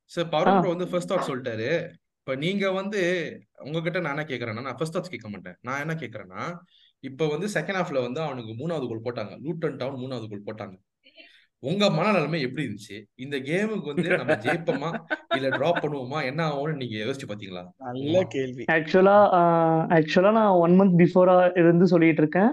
sir 0.06 0.30
Barun 0.30 0.60
bro 0.60 0.70
வந்து 0.70 0.88
ஃபர்ஸ்ட் 0.88 1.14
தாட் 1.14 1.28
சொல்லிட்டாரு. 1.28 1.90
இப்ப 2.20 2.36
நீங்க 2.36 2.72
வந்து 2.72 3.02
உங்ககிட்ட 3.64 4.00
நான் 4.00 4.18
என்ன 4.18 4.26
கேக்குறேன்னா 4.30 4.62
நான் 4.62 4.78
ஃபர்ஸ்ட் 4.78 4.98
தாட்ஸ் 4.98 5.14
கேட்க 5.14 5.30
மாட்டேன். 5.30 5.56
நான் 5.62 5.80
என்ன 5.80 5.94
கேக்குறேன்னா 5.94 6.58
இப்ப 7.00 7.28
வந்து 7.28 7.48
செகண்ட் 7.54 7.78
ஹாஃப்ல 7.80 8.02
வந்து 8.02 8.22
அவனுக்கு 8.22 8.52
மூணாவது 8.52 8.88
கோல் 8.88 9.06
போட்டாங்க. 9.08 9.34
லூட்டன் 9.46 9.78
டவுன் 9.78 10.02
மூணாவது 10.02 10.28
கோல் 10.30 10.48
போட்டாங்க. 10.50 10.76
உங்க 11.60 11.90
மனநிலைமை 11.90 12.40
எப்படி 12.40 12.64
இருந்துச்சு? 12.66 13.04
இந்த 13.16 13.38
கேமுக்கு 13.38 13.90
வந்து 13.94 14.18
நம்ம 14.18 14.34
ஜெயிப்போமா? 14.34 14.90
இல்ல 15.36 15.50
டிராப் 15.50 15.82
பண்ணுவோமா? 15.84 16.24
என்ன 16.24 16.48
ஆகும்னு 16.50 16.76
நீங்க 16.76 16.98
யோசிச்சு 17.06 17.28
பாத்தீங்களா? 17.28 17.64
நல்ல 17.78 18.24
கேள்வி. 18.24 18.64
ஆக்சுவலா 18.72 19.18
ஆக்சுவலா 19.98 20.32
நான் 20.32 20.56
ஒன் 20.56 20.80
மந்த் 20.80 21.00
பிஃபோரா 21.02 21.58
இருந்து 21.58 21.88
சொல்லிட்டு 21.88 22.22
இருக்கேன். 22.22 22.52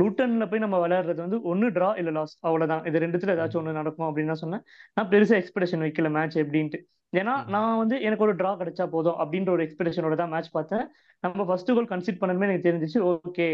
லூட்டன்ல 0.00 0.44
போய் 0.50 0.64
நம்ம 0.64 0.76
விளையாடுறது 0.86 1.20
வந்து 1.24 1.38
ஒன்னு 1.42 1.66
டிரா 1.70 1.88
இல்ல 2.00 2.10
லாஸ் 2.10 2.34
அவ்வளவுதான். 2.40 2.84
இது 2.88 3.02
ரெண்டுத்துல 3.04 3.34
ஏதாச்சும் 3.36 3.60
ஒண்ணு 3.62 3.78
நடக்கும் 3.80 4.06
அப்படின்னு 4.08 4.32
தான் 4.32 4.42
சொன்னேன். 4.44 4.62
நான் 4.96 5.08
பெருசா 5.08 5.36
எக்ஸ்பெக்டேஷன் 5.40 5.84
வைக்கல 5.86 6.10
மேட்ச் 6.10 6.36
எப்படின்ட்டு. 6.42 6.80
ஏன்னா. 7.12 7.34
நான் 7.54 7.78
வந்து 7.82 7.96
எனக்கு 8.00 8.24
ஒரு 8.26 8.34
டிரா 8.34 8.52
கிடைச்சா 8.60 8.84
போதும் 8.94 9.18
அப்படின்ற 9.22 9.50
ஒரு 9.50 9.64
எக்ஸ்பெக்டேஷனோட 9.66 10.16
தான் 10.22 10.32
மேட்ச் 10.34 10.50
பார்த்தேன். 10.50 10.84
நம்ம 11.24 11.44
ஃபர்ஸ்ட் 11.44 11.74
கோல் 11.76 11.90
கன்சிட் 11.92 12.20
பண்ணணுமே 12.22 12.48
எனக்கு 12.48 12.68
தெரிஞ்சிச்சு. 12.70 13.00
Okay 13.12 13.48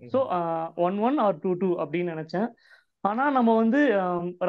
so 0.00 0.18
one 0.86 0.98
one 0.98 1.18
or 1.18 1.38
two 1.38 1.50
two 1.54 1.68
அப்படின்னு 1.82 2.12
நினைச்சேன். 2.14 2.48
ஆனா 3.04 3.24
நம்ம 3.30 3.50
வந்து 3.56 3.80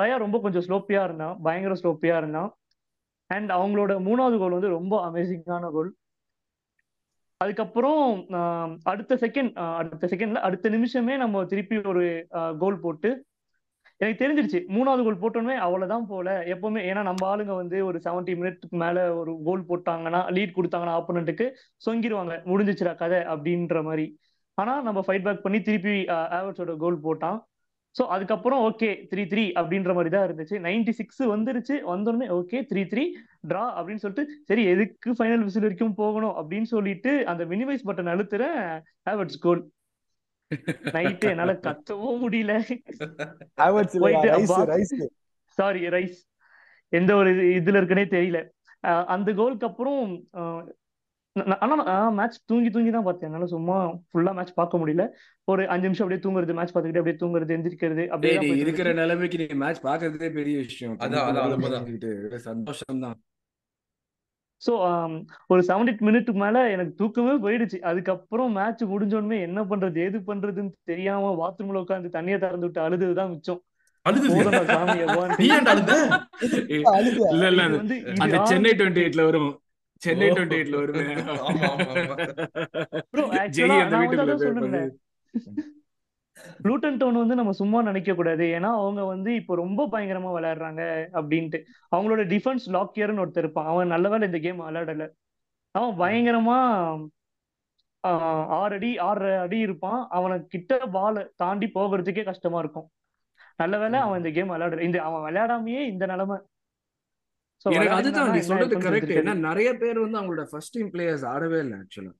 ரயா 0.01 0.15
ரொம்ப 0.25 0.37
கொஞ்சம் 0.39 0.65
ஸ்லோப்பியா 0.67 1.01
இருந்தான். 1.03 1.35
பயங்கர 1.43 1.73
ஸ்லோப்பியா 1.81 2.15
இருந்தான். 2.17 2.49
அண்ட் 3.29 3.49
அவங்களோட 3.51 3.93
மூணாவது 4.07 4.37
கோல் 4.37 4.57
வந்து 4.57 4.77
ரொம்ப 4.77 4.95
அமேசிங்கான 5.09 5.69
கோல் 5.71 5.89
அதுக்கப்புறம் 7.41 8.01
அடுத்த 8.91 9.17
செகண்ட் 9.23 9.51
அடுத்த 9.81 10.09
செகண்ட்ல 10.11 10.45
அடுத்த 10.47 10.69
நிமிஷமே 10.75 11.13
நம்ம 11.23 11.43
திருப்பி 11.51 11.77
ஒரு 11.91 12.05
கோல் 12.63 12.81
போட்டு 12.85 13.09
எனக்கு 14.01 14.21
தெரிஞ்சிருச்சு. 14.21 14.59
மூணாவது 14.75 15.01
கோல் 15.07 15.21
போட்டோன்னே 15.23 15.55
அவ்வளவுதான் 15.65 16.05
போல. 16.11 16.27
எப்பவுமே 16.53 16.81
ஏன்னா 16.91 17.01
நம்ம 17.09 17.21
ஆளுங்க 17.31 17.53
வந்து 17.61 17.77
ஒரு 17.89 17.97
செவன்டி 18.05 18.33
மினிட்க்கு 18.39 18.77
மேல 18.83 19.03
ஒரு 19.21 19.31
கோல் 19.47 19.67
போட்டாங்கன்னா 19.69 20.21
லீட் 20.35 20.57
கொடுத்தாங்கன்னா 20.57 20.95
ஆப்போனண்ட்டுக்கு 20.99 21.47
சொங்கிடுவாங்க 21.85 22.35
முடிஞ்சிச்சுடா 22.51 22.93
கதை 23.01 23.19
அப்படின்ற 23.33 23.83
மாதிரி. 23.89 24.05
ஆனா 24.57 24.73
நம்ம 24.87 24.99
ஃபைட் 25.07 25.25
பேக் 25.27 25.45
பண்ணி 25.45 25.61
திருப்பி 25.67 25.95
ஆவர்ஸோட 26.37 26.75
கோல் 26.83 26.97
போட்டான். 27.07 27.37
ஸோ 27.95 28.03
அதுக்கப்புறம் 28.07 28.71
ஓகே 28.71 28.89
த்ரீ 29.11 29.23
த்ரீ 29.31 29.43
அப்படின்ற 29.55 29.93
மாதிரி 29.93 30.09
தான் 30.09 30.27
இருந்துச்சு. 30.29 30.55
நைன்டி 30.67 30.89
சிக்ஸ் 30.89 31.23
வந்துருச்சு. 31.23 31.75
வந்தோடனே 31.87 32.27
ஓகே 32.39 32.59
த்ரீ 32.69 32.83
த்ரீ 32.83 33.03
ட்ரா 33.47 33.63
அப்படின்னு 33.77 33.95
சொல்லிட்டு 33.95 34.23
சரி 34.43 34.63
எதுக்கு 34.63 35.11
ஃபைனல் 35.11 35.43
விசில் 35.43 35.61
வரைக்கும் 35.61 35.95
போகணும் 35.95 36.35
அப்படின்னு 36.37 36.69
சொல்லிட்டு 36.73 37.25
அந்த 37.25 37.45
மினிமைஸ் 37.45 37.85
பட்டன் 37.85 38.11
அழுத்துறேன் 38.13 38.59
ஹேவர்ட்ஸ் 39.09 39.39
கோல் 39.39 39.61
நைட்டு 40.93 41.29
என்னால 41.29 41.53
கத்தவும் 41.53 42.21
முடியல. 42.23 42.53
சாரி 45.57 45.87
ரைஸ் 45.87 46.19
எந்த 46.93 47.15
ஒரு 47.15 47.29
இது- 47.31 47.57
இதுல 47.59 47.79
இருக்குன்னே 47.79 48.05
தெரியல. 48.15 48.39
அந்த 49.05 49.33
கோலுக்கு 49.33 49.67
அப்புறம் 49.67 50.01
ஆனா 51.65 51.75
மேட்ச் 52.17 52.37
தூங்கி 52.49 52.69
தூங்கி 52.75 52.91
தான் 52.95 53.05
பார்த்தேன். 53.07 53.27
என்னால 53.29 53.45
சும்மா 53.53 53.75
ஃபுல்லா 54.09 54.31
மேட்ச் 54.37 54.57
பார்க்க 54.59 54.79
முடியல. 54.81 55.03
ஒரு 55.47 55.61
அஞ்சு 55.73 55.85
நிமிஷம் 55.87 56.05
அப்படியே 56.05 56.23
தூங்குறது 56.25 56.55
மேட்ச் 56.57 56.73
பார்த்துக்கிட்டு 56.73 57.01
அப்படியே 57.01 57.19
தூங்குறது 57.21 57.55
எந்திரிக்கிறது 57.57 58.03
அப்படியே 58.13 58.59
இருக்கிற 58.63 58.89
நிலைமைக்கு 59.01 59.39
நீ 59.41 59.47
மேட்ச் 59.63 59.81
பாக்குறதே 59.87 60.29
பெரிய 60.39 60.55
விஷயம். 60.67 60.95
சந்தோஷம் 62.49 63.03
தான் 63.05 63.19
ஸோ 64.61 64.73
ஒரு 65.51 65.61
செவன் 65.67 65.87
எயிட் 65.89 66.03
மினிட்டுக்கு 66.07 66.41
மேல 66.43 66.57
எனக்கு 66.73 66.91
தூக்கமே 66.99 67.33
போயிடுச்சு. 67.45 67.77
அதுக்கப்புறம் 67.89 68.51
மேட்ச் 68.57 68.83
முடிஞ்சோடனே 68.91 69.37
என்ன 69.47 69.59
பண்றது 69.71 70.03
ஏது 70.05 70.17
பண்றதுன்னு 70.27 70.71
தெரியாம 70.91 71.31
பாத்ரூம்ல 71.41 71.81
உட்காந்து 71.83 72.15
தண்ணியை 72.17 72.37
திறந்து 72.43 72.67
விட்டு 72.67 72.85
அழுதுதான் 72.85 73.31
மிச்சம். 73.33 73.61
சென்னை 78.51 78.71
டுவெண்ட்டி 78.79 79.01
எயிட்ல 79.05 79.25
வரும். 79.29 79.51
சென்னை 80.03 80.27
டுவெண்ட்டி 80.29 80.57
எயிட்ல 80.59 80.77
பண்ணு 84.59 84.81
லூட்டன் 86.63 86.97
டவுன் 86.97 87.19
வந்து 87.21 87.35
நம்ம 87.35 87.51
சும்மா 87.51 87.79
நினைக்க 87.81 88.13
கூடாது 88.13 88.45
ஏன்னா 88.45 88.69
அவங்க 88.81 89.01
வந்து 89.05 89.35
இப்போ 89.35 89.55
ரொம்ப 89.55 89.87
பயங்கரமா 89.91 90.29
விளையாடுறாங்க 90.37 90.81
அப்படின்ட்டு. 91.19 91.59
அவங்களோட 91.95 92.21
டிஃபென்ஸ் 92.33 92.65
லாக்கியர்னு 92.75 93.23
ஒருத்தர் 93.23 93.43
இருப்பான். 93.43 93.65
அவன் 93.65 93.87
நல்ல 93.87 94.09
வேளை 94.09 94.27
இந்த 94.27 94.39
கேம் 94.39 94.59
விளையாடல. 94.59 95.07
அவன் 95.75 95.97
பயங்கரமா 95.99 96.57
ஆஹ் 98.07 98.45
ஆறு 98.59 98.75
அடி 98.75 98.97
ஆறரை 98.97 99.35
அடி 99.35 99.57
இருப்பான். 99.57 99.99
அவனை 100.09 100.37
கிட்ட 100.47 100.79
பால 100.95 101.31
தாண்டி 101.35 101.67
போகிறதுக்கே 101.75 102.23
கஷ்டமா 102.23 102.59
இருக்கும். 102.59 102.87
நல்ல 103.55 103.77
வேளை 103.77 103.99
அவன் 103.99 104.17
இந்த 104.17 104.29
கேம் 104.29 104.49
விளையாடுற 104.49 104.79
இந்த 104.79 104.97
அவன் 105.01 105.25
விளையாடாமையே 105.27 105.81
இந்த 105.93 106.05
நிலைமை. 106.05 106.37
எனக்கு 107.65 107.95
அதுதான் 107.95 108.31
நீ 108.35 108.39
சொல்றது 108.49 108.75
கரெக்ட். 108.85 109.13
ஏன்னா 109.21 109.33
நிறைய 109.47 109.69
பேர் 109.81 110.03
வந்து 110.03 110.19
அவங்களோட 110.19 110.43
ஃபர்ஸ்ட் 110.51 110.75
டீம் 110.77 110.91
பிளேயர்ஸ் 110.93 111.25
ஆடவே 111.33 111.59
இல்லை 111.65 111.77
ஆக்சுவலா. 111.81 112.13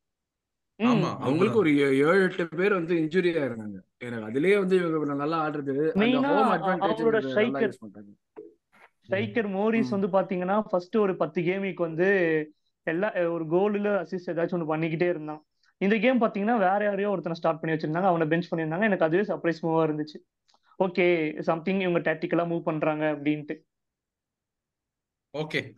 ஆமா 0.80 1.10
அவங்களுக்கு 1.26 1.62
ஒரு 1.62 1.72
ஏழு 1.80 2.22
எட்டு 2.28 2.44
பேர் 2.60 2.74
வந்து 2.78 2.94
இன்ஜுரி 3.02 3.32
ஆயிருந்தாங்க 3.42 3.78
எனக்கு 4.06 4.28
அதுலயே 4.30 4.56
வந்து 4.62 4.76
இவங்க 4.80 5.16
நல்லா 5.24 5.38
ஆடுறது 5.46 5.76
ஸ்ட்ரைக்கர் 9.06 9.48
மோரிஸ். 9.56 9.94
வந்து 9.96 10.10
பாத்தீங்கன்னா 10.18 10.58
ஃபர்ஸ்ட் 10.72 10.98
ஒரு 10.98 11.14
பத்து 11.22 11.40
கேமிக்கு 11.42 11.82
வந்து 11.88 12.10
எல்லா 12.88 13.10
ஒரு 13.36 13.46
கோல்ல 13.54 13.90
அசிஸ்ட் 14.04 14.32
ஏதாச்சும் 14.34 14.58
ஒன்று 14.58 14.72
பண்ணிக்கிட்டே 14.74 15.08
இருந்தான். 15.14 15.42
இந்த 15.82 15.96
கேம் 16.04 16.22
பாத்தீங்கன்னா 16.22 16.58
வேற 16.68 16.80
யாரையோ 16.90 17.10
ஒருத்தனை 17.10 17.38
ஸ்டார்ட் 17.40 17.60
பண்ணி 17.60 17.76
வச்சிருந்தாங்க 17.76 18.10
அவனை 18.12 18.28
பெஞ்ச் 18.28 18.50
பண்ணியிருந்தாங்க. 18.52 18.88
எனக்கு 18.90 19.08
அதுவே 19.08 19.24
சர்ப்ரைஸ் 19.32 19.62
மூவா 19.66 19.82
இருந்துச்சு. 19.88 20.18
ஓகே 20.80 21.06
சம்திங் 21.50 21.82
இவங்க 21.86 22.00
டாக்டிக்கலா 22.08 22.46
மூவ் 22.52 22.68
பண்றாங்க 22.70 23.06
அப்படின்ட்டு. 23.16 23.56
Okay 25.38 25.74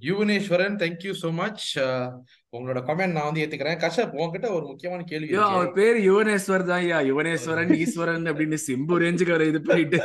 Yuvaneswaran 0.00 0.76
thank you 0.76 1.12
so 1.12 1.30
much 1.30 1.78
உங்களோட 1.78 2.80
கமெண்ட் 2.80 3.12
நான் 3.12 3.24
வந்து 3.24 3.46
ஏத்துக்கிறேன். 3.46 3.78
கஷ்யப் 3.78 4.10
உங்ககிட்ட 4.10 4.52
ஒரு 4.52 4.66
முக்கியமான 4.66 5.02
கேள்வி 5.04 5.34
அவர் 5.34 5.72
பேர் 5.72 6.10
யுவனேஸ்வர் 6.10 6.62
தான் 6.62 6.80
ஐயா. 6.80 7.00
யுவனேஸ்வரன் 7.00 7.74
ஈஸ்வரன் 7.74 8.22
அப்படின்னு 8.22 8.58
சிம்பு 8.66 8.96
ரேஞ்சுக்கு 8.98 9.28
அவர் 9.28 9.46
இது 9.46 9.62
பண்ணிட்டு. 9.62 9.96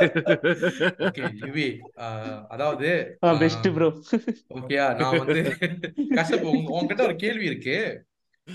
யுவி 1.46 1.80
ஆஹ், 1.98 2.46
அதாவது 2.48 3.18
பெஸ்ட் 3.40 3.68
ப்ரோ 3.74 3.88
ஓகேயா 4.54 4.96
நான் 4.96 5.18
வந்து 5.18 5.56
உங்க- 6.42 6.72
உங்ககிட்ட 6.72 7.04
ஒரு 7.04 7.16
கேள்வி 7.16 7.46
இருக்கு. 7.46 8.06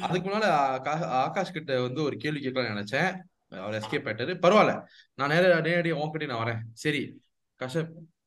அதுக்கு 0.00 0.30
முன்னால 0.30 0.46
ஆகா- 0.76 1.08
ஆகாஷ் 1.18 1.52
கிட்ட 1.52 1.80
வந்து 1.80 2.02
ஒரு 2.02 2.16
கேள்வி 2.16 2.46
கேட்கலாம்னு 2.46 2.78
நினைச்சேன். 2.78 3.16
அவர் 3.48 3.82
எஸ்கேப் 3.82 4.08
ஆயிட்டாரு. 4.08 4.34
பரவாயில்ல. 4.42 4.82
நான் 5.14 5.28
நேர 5.28 5.60
நேரடி 5.60 5.90
உங்ககிட்ட 5.90 6.26
நான் 6.26 6.46
வரேன். 6.46 6.58
சரி 6.72 7.20
கஷ்யப் 7.60 7.88
ஆஹ், 7.88 8.17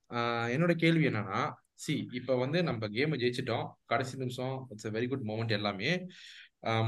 என்னோட 0.56 0.74
கேள்வி 0.76 1.06
என்னன்னா 1.10 1.40
சி 1.76 1.94
இப்ப 2.12 2.36
வந்து 2.36 2.60
நம்ம 2.64 2.88
கேம் 2.88 3.20
ஜெயிச்சிட்டோம். 3.22 3.66
கடைசி 3.86 4.16
நிமிஷம் 4.18 4.56
it's 4.72 4.88
a 4.88 4.92
very 4.92 5.08
good 5.10 5.28
moment 5.30 5.58
எல்லாமே. 5.60 5.92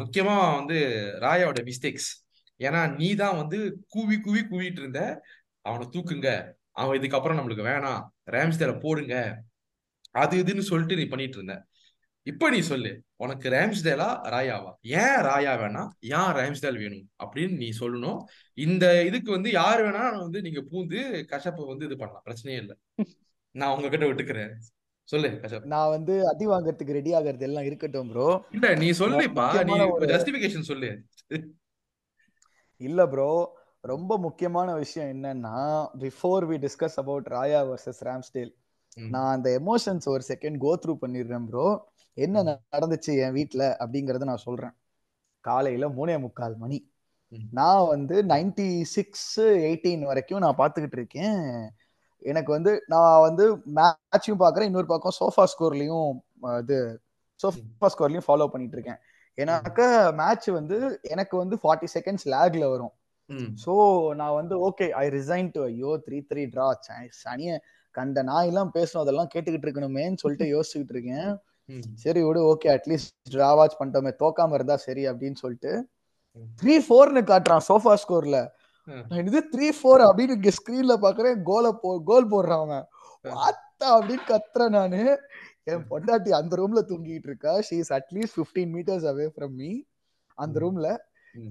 முக்கியமா 0.02 0.36
வந்து 0.58 0.78
ராயாவோட 1.22 1.62
மிஸ்டேக்ஸ் 1.64 2.10
ஏன்னா 2.60 2.82
நீ 2.98 3.08
தான் 3.16 3.38
வந்து 3.38 3.58
கூவி 3.88 4.18
கூவி 4.20 4.42
கூவிட்டு 4.42 4.82
இருந்த 4.84 5.00
அவனை 5.66 5.86
தூக்குங்க. 5.96 6.30
அவன் 6.74 6.98
இதுக்கப்புறம் 7.00 7.38
நம்மளுக்கு 7.40 7.70
வேணாம். 7.72 8.02
ரேம்ஸ்டேல 8.36 8.74
போடுங்க. 8.80 9.16
அது 10.16 10.34
இதுன்னு 10.44 10.64
சொல்லிட்டு 10.72 10.96
நீ 10.96 11.06
பண்ணிட்டு 11.06 11.38
இருந்தேன் 11.38 11.64
இப்ப 12.24 12.50
நீ 12.50 12.60
சொல்லு. 12.60 12.92
உனக்கு 13.16 13.50
ரேம்ஸ்டேலா 13.50 14.08
ராயாவா? 14.34 14.72
ஏன் 14.82 15.18
ராயா 15.28 15.54
வேணாம் 15.62 15.90
ஏன் 16.00 16.32
ரேம்ஸ்டேல் 16.40 16.78
வேணும்? 16.78 17.10
அப்படின்னு 17.24 17.56
நீ 17.56 17.70
சொல்லணும். 17.80 18.20
இந்த 18.54 19.04
இதுக்கு 19.04 19.32
வந்து 19.32 19.52
யார் 19.52 19.82
வேணா 19.82 20.20
வந்து 20.20 20.42
நீங்க 20.42 20.62
பூந்து 20.72 21.02
கஷப்பை 21.32 21.68
வந்து 21.68 21.86
இது 21.86 21.98
பண்ணலாம். 21.98 22.24
பிரச்சனையே 22.26 22.58
இல்லை. 22.58 22.78
நான் 23.52 23.76
உங்ககிட்ட 23.76 24.06
விட்டுக்கிறேன். 24.06 24.54
சொல்லு 25.04 25.28
கஷப். 25.28 25.66
நான் 25.66 25.90
வந்து 25.90 26.28
அடி 26.28 26.48
வாங்குறதுக்கு 26.48 26.98
ரெடி 27.00 27.14
ஆகிறது 27.14 27.46
எல்லாம் 27.46 27.64
இருக்கட்டும் 27.64 28.12
ப்ரோ 28.12 28.42
இல்ல 28.52 28.76
நீ 28.76 28.90
சொல்லுப்பா. 28.92 29.64
நீ 29.64 29.74
ஜஸ்டிபிகேஷன் 30.14 30.70
சொல்லு. 30.72 30.92
இல்ல 32.78 33.08
ப்ரோ 33.08 33.62
ரொம்ப 33.82 34.18
முக்கியமான 34.18 34.76
விஷயம் 34.76 35.10
என்னன்னா 35.10 35.58
before 36.00 36.44
we 36.52 36.58
discuss 36.66 37.00
about 37.04 37.28
Raya 37.28 37.62
versus 37.70 38.02
Ramsdale 38.04 38.52
நான் 38.98 39.34
அந்த 39.36 39.50
எமோஷன்ஸ் 39.60 40.08
ஒரு 40.10 40.24
செகண்ட் 40.28 40.58
கோ 40.58 40.72
த்ரூ 40.76 40.94
பண்ணிடுறேன் 41.02 41.46
ப்ரோ 41.46 41.68
என்ன 42.18 42.42
நடந்துச்சு 42.74 43.12
என் 43.26 43.36
வீட்ல 43.38 43.64
அப்படிங்கறத 43.80 44.24
நான் 44.24 44.46
சொல்றேன். 44.48 44.74
காலையில 45.46 45.86
மூணே 45.90 46.16
முக்கால் 46.18 46.58
மணி. 46.58 46.78
நான் 47.54 47.88
வந்து 47.88 48.16
நைன்டி 48.24 48.68
சிக்ஸ் 48.96 49.32
எயிட்டீன் 49.68 50.04
வரைக்கும் 50.06 50.44
நான் 50.46 50.60
பார்த்துக்கிட்டு 50.60 50.98
இருக்கேன். 51.00 51.40
எனக்கு 52.22 52.52
வந்து 52.52 52.72
நான் 52.88 53.22
வந்து 53.22 53.46
மேட்சும் 53.78 54.42
பார்க்குறேன் 54.44 54.70
இன்னொரு 54.70 54.86
பக்கம் 54.86 55.18
சோஃபா 55.20 55.46
ஸ்கோர்லையும் 55.54 56.12
இது 56.62 56.78
சோஃபா 57.40 57.90
ஸ்கோர்லையும் 57.94 58.28
ஃபாலோ 58.28 58.48
பண்ணிட்டு 58.48 58.78
இருக்கேன். 58.78 59.00
ம், 59.00 59.38
எனக்கு 59.38 59.86
மேட்ச் 60.14 60.48
வந்து 60.50 60.78
எனக்கு 61.04 61.36
வந்து 61.38 61.56
ஃபார்ட்டி 61.64 61.90
செகண்ட்ஸ் 61.96 62.28
லேக்ல 62.28 62.68
வரும். 62.70 62.94
ஸோ 63.58 63.74
நான் 64.16 64.34
வந்து 64.34 64.56
ஓகே 64.70 64.86
ஐ 65.02 65.06
ரிசைன் 65.10 65.50
டு 65.52 65.62
ஐயோ 65.64 65.92
த்ரீ 66.06 66.18
த்ரீ 66.32 66.42
ட்ரா 66.46 66.68
சனிய 67.24 67.52
கண்ட 67.98 68.24
நாயெல்லாம் 68.24 68.72
பேசணும் 68.78 69.04
அதெல்லாம் 69.04 69.30
கேட்டுக்கிட்டு 69.34 69.68
இருக்கணுமேன்னு 69.68 70.22
சொல்லிட்டு 70.24 70.48
யோசிச்சுக்கிட்டு 70.54 70.96
இருக்கேன். 70.96 71.32
சரி 72.04 72.22
விடு 72.28 72.40
ஓகே 72.52 72.70
அட்லீஸ்ட் 72.76 73.12
டிரா 73.32 73.50
வாட்ச் 73.60 73.78
பண்ணிட்டோமே 73.80 74.12
தோக்காம 74.24 74.54
இருந்தா 74.54 74.76
சரி 74.86 75.04
அப்படின்னு 75.10 75.40
சொல்லிட்டு 75.44 75.72
த்ரீ 76.62 76.76
ஃபோர்னு 76.86 77.22
காட்டுறான் 77.32 77.66
சோஃபா 77.70 77.94
ஸ்கோர்ல 78.04 78.40
நான் 79.10 79.28
இது 79.30 79.42
த்ரீ 79.54 79.68
ஃபோர் 79.78 80.02
அப்படின்னு 80.08 80.54
ஸ்கிரீன்ல 80.58 80.94
பாக்குறேன் 81.06 81.38
கோல 81.50 81.66
போ 81.82 81.90
கோல் 82.10 82.28
போடுறான் 82.34 82.64
அவன். 82.66 82.86
வாத்தா 83.36 83.88
அப்படின்னு 83.98 84.26
கத்துறேன் 84.32 84.76
நானு. 84.78 85.02
என் 85.72 85.86
பொண்டாட்டி 85.92 86.32
அந்த 86.40 86.54
ரூம்ல 86.60 86.82
தூங்கிட்டு 86.90 87.30
இருக்கா. 87.32 87.54
She 87.68 87.78
is 87.84 87.94
at least 87.94 88.38
fifteen 88.40 88.74
metres 88.76 89.08
away 89.12 89.28
from 89.36 89.56
me 89.62 89.72
அந்த 90.38 90.60
ரூம்ல. 90.64 90.90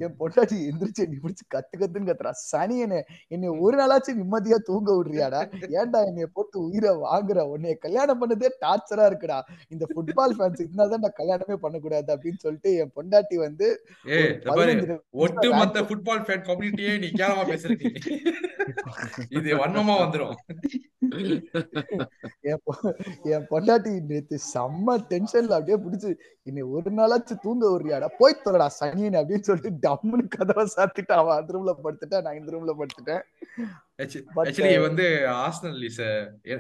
என் 0.04 0.16
பொண்டாட்டி 0.20 0.56
எந்திரிச்சு 0.68 1.04
நீ 1.10 1.16
பிடிச்சு 1.22 1.44
கத்து 1.54 1.74
கத்துன்னு 1.80 2.08
கத்துறா. 2.10 2.32
சனி 2.50 2.76
என்ன 2.84 2.98
என்னை 3.34 3.48
ஒரு 3.64 3.74
நாளாச்சும் 3.80 4.18
நிம்மதியா 4.20 4.58
தூங்க 4.68 4.90
விடுறியாடா? 4.98 5.40
ஏன்டா 5.80 6.00
என்னைய 6.10 6.28
போட்டு 6.36 6.56
உயிரை 6.66 6.92
வாங்குற? 7.06 7.38
உன்னைய 7.54 7.74
கல்யாணம் 7.86 8.20
பண்ணதே 8.22 8.50
டார்ச்சரா 8.64 9.06
இருக்குடா. 9.10 9.38
இந்த 9.74 9.84
ஃபுட்பால் 9.92 10.36
ஃபேன்ஸ் 10.38 10.64
இதனாலதான் 10.66 11.04
நான் 11.06 11.18
கல்யாணமே 11.20 11.56
பண்ணக்கூடாது 11.64 12.10
அப்படின்னு 12.16 12.42
சொல்லிட்டு 12.46 12.72
என் 12.82 12.94
பொண்டாட்டி 12.98 13.38
வந்து 13.46 13.68
ஏ 14.14 14.20
ஒரு 14.20 14.32
இந்த 14.34 14.48
பாரு 14.48 14.60
பதினஞ்சு 14.60 14.80
நிமிஷம் 14.82 15.02
ஒட்டு 15.24 15.48
rant 15.48 15.58
மொத்த 15.62 15.84
ஃபுட்பால் 15.88 16.24
ஃபேன் 16.28 16.46
கம்யூனிட்டியே 16.50 16.94
நீ 17.04 17.10
கேவலமா 17.20 17.46
பேசுறீங்க 17.52 17.84
இது 19.38 19.48
வன்மமா 19.62 19.94
வந்துரும். 20.02 20.34
என் 23.34 23.46
பொண்டாட்டி 23.52 23.92
நேத்து 24.10 24.36
செம்ம 24.52 24.96
டென்ஷன்ல 25.10 25.56
அப்படியே 25.58 25.78
பிடிச்சு 25.84 26.10
என்னை 26.48 26.62
ஒரு 26.76 26.90
நாளாச்சும் 26.98 27.42
தூங்க 27.44 27.64
விடுறியாடா? 27.72 28.08
போய் 28.20 28.40
தொலைடா 28.44 28.68
சனியன் 28.78 29.18
அப்படின்னு 29.20 29.48
சொல்லிட்டு 29.48 29.71
டம்முன்னு 29.86 30.26
கதவை 30.28 30.64
சாத்திட்டு 30.76 31.14
அவன் 31.20 31.38
அந்த 31.40 31.50
ரூம்ல 31.56 31.72
படுத்துட்டா 31.84 32.20
நான் 32.22 32.38
இந்த 32.38 32.50
ரூம்ல 32.54 32.72
படுத்துட்டேன். 32.80 33.22
ஆக்சுவலி 34.42 34.80
வந்து 34.80 35.06
ஆர்சனல் 35.30 35.82
இஸ் 35.88 36.00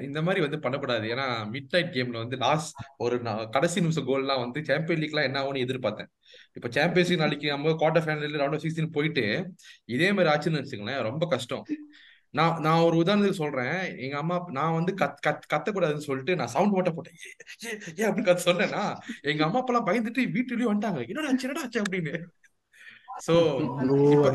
இந்த 0.08 0.22
மாதிரி 0.22 0.40
வந்து 0.46 0.58
பண்ணக்கூடாது. 0.58 1.06
ஏன்னா 1.14 1.26
மிட் 1.54 1.72
நைட் 1.74 1.94
கேம்ல 1.96 2.22
வந்து 2.24 2.36
லாஸ்ட் 2.36 2.76
ஒரு 2.96 3.16
கடைசி 3.50 3.80
நிமிஷம் 3.80 4.08
கோல்லாம் 4.08 4.44
வந்து 4.44 4.64
சாம்பியன் 4.64 5.02
லீக்லாம் 5.02 5.28
என்ன 5.30 5.42
ஆகும்னு 5.42 5.64
எதிர்பார்த்தேன். 5.66 6.10
இப்ப 6.52 6.68
சாம்பியன்ஸ் 6.70 7.10
லீக் 7.12 7.24
நாளைக்கு 7.24 7.48
நம்ம 7.48 7.74
quarter 7.82 8.06
final 8.06 8.38
round 8.42 8.58
of 8.58 8.64
sixteen 8.66 8.96
போயிட்டு 8.98 9.26
இதே 9.96 10.12
மாதிரி 10.12 10.34
ஆச்சுன்னு 10.34 10.62
வச்சுக்கோங்களேன் 10.62 11.06
ரொம்ப 11.10 11.26
கஷ்டம். 11.26 11.64
நான் 12.38 12.60
நான் 12.64 12.84
ஒரு 12.84 12.96
உதாரணத்துக்கு 13.00 13.40
சொல்றேன். 13.40 13.98
எங்க 14.04 14.16
அம்மா 14.16 14.36
நான் 14.58 14.76
வந்து 14.76 14.92
கத் 15.00 15.18
கத் 15.26 15.48
கத்தக்கூடாதுன்னு 15.52 16.06
சொல்லிட்டு 16.06 16.36
நான் 16.36 16.52
சவுண்ட் 16.54 16.74
மட்டும் 16.74 16.94
போட்டேன். 16.94 17.18
ஏ 17.98 18.06
அப்படின்னு 18.06 18.28
கத்த 18.28 18.46
சொன்னேன்னா 18.50 18.84
எங்க 19.32 19.42
அம்மா 19.44 19.58
அப்பெல்லாம் 19.62 19.88
பயந்துட்டு 19.88 20.22
வீட்டுலயும் 20.36 20.70
வந்துட்டாங்க. 20.70 21.02
என்னடா 21.08 21.28
ஆச்சு 21.30 21.48
என்னடா 21.48 21.64
ஆச்சு 21.64 21.82
அப்படின்னு. 21.82 22.14
சோ 23.26 23.34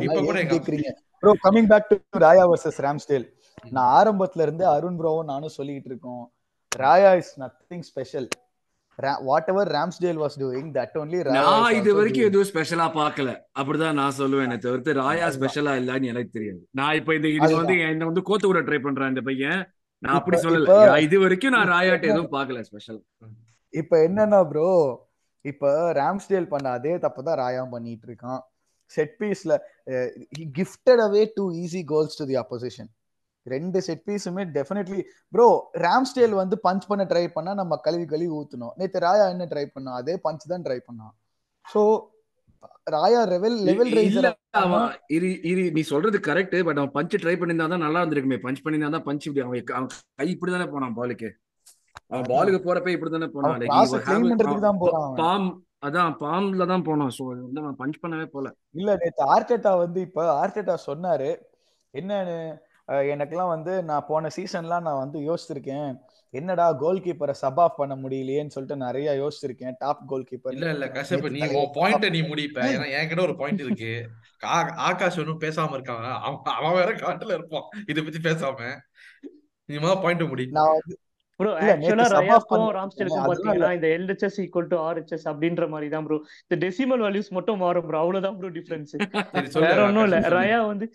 இப்ப 0.05 0.19
கூட 0.27 0.39
bro 1.24 1.31
coming 1.46 1.69
back 1.72 1.88
to 1.91 2.19
Raya 2.25 2.43
versus 2.51 2.81
Ramsdale 2.86 3.27
நான் 3.75 3.91
ஆரம்பத்துல 4.00 4.46
இருந்து 4.48 4.65
அருண் 4.74 4.98
ப்ரோவும் 5.00 5.29
நானும் 5.31 5.55
சொல்லிட்டு 5.60 5.89
இருக்கோம். 5.91 6.25
Raya 6.72 7.12
is 7.22 7.31
nothing 7.43 7.86
special 7.88 8.27
whatever 9.51 9.69
Ramsdale 9.75 10.19
was 10.24 10.36
doing 10.41 10.69
that 10.77 10.96
only 11.01 11.19
நான் 11.38 11.72
இஸ் 11.72 11.79
இது 11.79 11.89
வரைக்கும் 11.98 12.27
எதுவும் 12.29 12.50
ஸ்பெஷலா 12.51 12.88
பார்க்கல. 13.00 13.29
அப்படிதான் 13.60 13.98
நான் 14.01 14.17
சொல்லுவேன். 14.19 14.53
தவிர்த்து 14.65 14.93
ராயா 15.00 15.27
ஸ்பெஷலா 15.38 15.74
இல்லன்னு 15.81 16.12
எனக்கு 16.13 16.31
தெரியாது. 16.38 16.62
நான் 16.79 16.98
இப்ப 17.00 17.15
இந்த 17.17 17.29
இதுக்கு 17.36 17.62
வந்து 17.62 17.77
என்ன 17.88 18.07
வந்து 18.12 18.24
கோத்து 18.29 18.50
விட 18.51 18.62
ட்ரை 18.67 18.79
பண்றேன் 18.86 19.12
இந்த 19.13 19.24
பையன். 19.29 19.62
நான் 20.03 20.17
அப்படி 20.19 20.38
சொல்லல. 20.46 20.98
இது 21.07 21.17
வரைக்கும் 21.25 21.55
நான் 21.57 21.72
ராயாட்ட 21.75 22.12
எதுவும் 22.13 22.34
பார்க்கல 22.38 22.62
ஸ்பெஷல் 22.69 23.00
இப்ப 23.74 23.98
என்னன்னா 24.07 24.41
ப்ரோ 24.51 24.69
இப்ப 25.46 25.72
ராம்ஸ்டேல் 26.01 26.51
பண்ண 26.53 26.67
அதே 26.77 26.93
தப்பு 27.05 27.22
தான் 27.27 27.39
ராயாம் 27.43 27.74
பண்ணிட்டு 27.75 28.07
இருக்கான். 28.10 28.41
Set 28.91 29.15
பீஸ்ல 29.20 29.53
gifted 30.58 31.03
away 31.06 31.24
two 31.36 31.46
easy 31.62 31.82
goals 31.91 32.20
to 32.20 32.25
the 32.25 32.38
opposition 32.41 32.89
ரெண்டு 33.46 33.79
செட் 33.86 34.03
பீஸுமே 34.08 34.44
டெஃபினெட்லி 34.56 35.01
ப்ரோ 35.34 35.48
ராம்ஸ்டேல் 35.84 36.36
வந்து 36.39 36.56
பஞ்ச் 36.63 36.88
பண்ண 36.89 37.03
ட்ரை 37.12 37.25
பண்ணா 37.36 37.51
நம்ம 37.60 37.77
கழுவி 37.86 38.06
கழுவி 38.08 38.34
ஊத்தணும் 38.39 38.74
நேத்து 38.79 39.03
ராயா 39.06 39.25
என்ன 39.34 39.48
ட்ரை 39.51 39.65
பண்ணா? 39.70 39.91
அதே 40.00 40.15
பஞ்ச் 40.25 40.46
தான் 40.51 40.65
ட்ரை 40.65 40.79
பண்ணான் 40.88 41.13
so 41.65 41.82
Raya 42.88 43.22
level 43.32 43.56
level 43.67 43.91
raiser 43.98 44.27
அவன் 44.60 44.86
இரு 45.15 45.29
இரு 45.50 45.63
நீ 45.75 45.82
சொல்றது 45.89 46.17
கரெக்ட் 46.27 46.56
பட் 46.67 46.79
அவன் 46.82 46.94
பஞ்ச் 46.96 47.15
ட்ரை 47.24 47.36
பண்ணியிருந்தா 47.36 47.67
தான் 47.74 47.86
நல்லா 47.86 48.01
இருந்திருக்குமே. 48.01 48.39
பஞ்ச் 48.46 48.62
பண்ணியிருந்தா 48.63 48.91
தான் 48.96 49.08
பஞ்ச் 49.08 49.27
இப்படி 49.27 49.44
அவன் 49.46 49.74
அவன் 49.77 49.89
கை 50.20 50.27
இப்படி 50.34 50.53
தானே 50.56 50.67
போனான் 50.74 50.96
பாலுக்கு 51.00 51.29
அவன் 52.12 52.27
பாலுக்கு 52.32 52.60
போறப்ப 52.65 52.89
இப்படி 52.96 53.12
தானே 53.12 53.29
போனான். 53.29 53.63
பாம் 55.22 55.48
அதான் 55.86 56.15
பாம்ல 56.19 56.67
தான் 56.67 56.81
போனான் 56.81 57.12
சோ 57.19 57.24
வந்து 57.24 57.62
அவன் 57.62 57.75
பஞ்ச் 57.79 58.05
பண்ணவே 58.05 58.25
போல. 58.25 58.55
இல்ல 58.72 58.98
நேத்து 59.00 59.39
ஆர்டெட்டா 59.39 59.77
வந்து 59.77 60.01
இப்ப 60.01 60.48
ஆர்டெட்டா 60.48 60.77
சொன்னாரு. 60.88 61.38
என்னன்னு 61.93 62.57
அஹ் 62.88 63.10
எனக்கெல்லாம் 63.12 63.48
வந்து 63.48 63.84
நான் 63.84 64.05
போன 64.07 64.27
சீசன்லாம் 64.36 64.81
நான் 64.81 64.98
வந்து 64.98 65.19
யோசிச்சிருக்கேன். 65.19 65.98
என்னடா 66.29 66.74
கோல் 66.74 67.00
கீப்பரை 67.00 67.31
சப் 67.31 67.60
ஆஃப் 67.60 67.77
பண்ண 67.77 67.96
முடியலையேன்னு 67.96 68.48
சொல்லிட்டு 68.48 68.86
நிறைய 68.86 69.12
யோசிச்சிருக்கேன். 69.12 69.75
டாப் 69.77 70.07
கோல் 70.07 70.25
கீப்பர் 70.31 70.51
இல்ல 70.51 70.69
இல்ல 70.69 70.88
கஷ்யப் 70.88 71.29
நீ 71.29 71.39
உன் 71.39 71.74
பாயிண்ட 71.74 72.10
நீ 72.10 72.22
முடிப்ப. 72.22 72.57
ஏன்னா 72.57 73.01
என்கிட்ட 73.01 73.22
ஒரு 73.22 73.36
பாயிண்ட் 73.36 73.60
இருக்கு. 73.60 74.10
ஆ- 74.43 74.74
ஆகாஷ் 74.75 75.19
ஒன்னும் 75.19 75.39
பேசாம 75.39 75.74
இருக்கான். 75.74 76.19
அவன் 76.19 76.39
அவன் 76.43 76.74
வேற 76.74 76.91
காட்டுல 76.91 77.34
இருப்பான். 77.34 77.62
இத 77.86 78.01
பத்தி 78.01 78.29
பேசாம. 78.29 78.77
நீ 79.65 79.77
பாயிண்ட் 79.77 80.22
முடி. 80.22 80.48
நான் 80.51 80.72
வந்து 80.72 81.00
ப்ரோ 81.39 81.50
ஆக்சுவலா 81.65 82.06
ரயாக்கும் 82.15 82.65
ராம்ஸ்டெலுக்கும் 82.77 83.27
பாத்தீங்கன்னா 83.29 83.72
இந்த 83.75 83.88
எல்ஹெச்எஸ் 83.96 84.39
ஈக்குவல் 84.44 84.70
டு 84.72 84.79
ஆர்ஹெச்எஸ் 84.86 85.25
அப்படின்ற 85.32 85.65
மாதிரி 85.74 85.89
தான் 85.91 86.06
ப்ரோ 86.08 86.17
இந்த 86.46 86.58
டெசிமல் 86.63 87.03
வேல்யூஸ் 87.06 87.29
மட்டும் 87.38 87.62
மாறும் 87.63 87.88
ப்ரோ 87.89 88.00
அவ்வளவுதான் 88.01 88.38
ப்ரோ 88.39 88.50
டிஃபரன்ஸ் 88.58 88.94
வேற 89.63 89.77
ஒண்ணும் 89.86 90.06
இல்ல. 90.08 90.20
ரயா 90.38 90.60
வந்து 90.67 90.88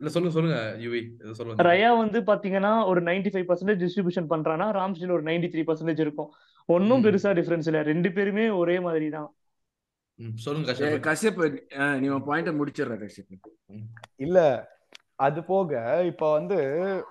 இல்ல 0.00 0.10
சொல்லுங்க 0.14 0.34
சொல்லுங்க 0.36 0.56
யுவி 0.82 1.00
ஏதோ 1.22 1.32
சொல்லுங்க 1.36 1.66
ரயா 1.68 1.90
வந்து 1.98 2.18
பாத்தீங்கன்னா 2.28 2.72
ஒரு 2.88 3.00
95% 3.02 3.34
ஃபைவ் 3.34 3.46
பர்சன்டேஜ் 3.50 3.82
டிஸ்ட்ரிபியூஷன் 3.82 4.28
பண்றானா 4.32 4.66
ராம்ஸ்டெல் 4.76 5.14
ஒரு 5.16 5.24
93% 5.24 5.52
த்ரீ 5.52 5.62
பர்சன்டேஜ் 5.68 6.02
இருக்கும் 6.04 6.30
ஒன்னும். 6.68 7.02
பெருசா 7.04 7.30
டிஃபரன்ஸ் 7.38 7.68
இல்ல. 7.70 7.80
ரெண்டு 7.88 8.10
பேருமே 8.16 8.44
ஒரே 8.60 8.76
மாதிரி 8.86 9.08
தான். 9.14 9.28
சொல்லுங்க 10.40 10.72
கஷ்யப் 11.06 11.38
நீ 12.00 12.08
பாயிண்ட 12.26 12.50
முடிச்சிடுற 12.58 12.96
கஷ்யப் 13.00 13.48
இல்ல 14.20 14.38
அது 15.18 15.40
போக 15.50 15.72
இப்ப 16.10 16.24
வந்து 16.36 16.56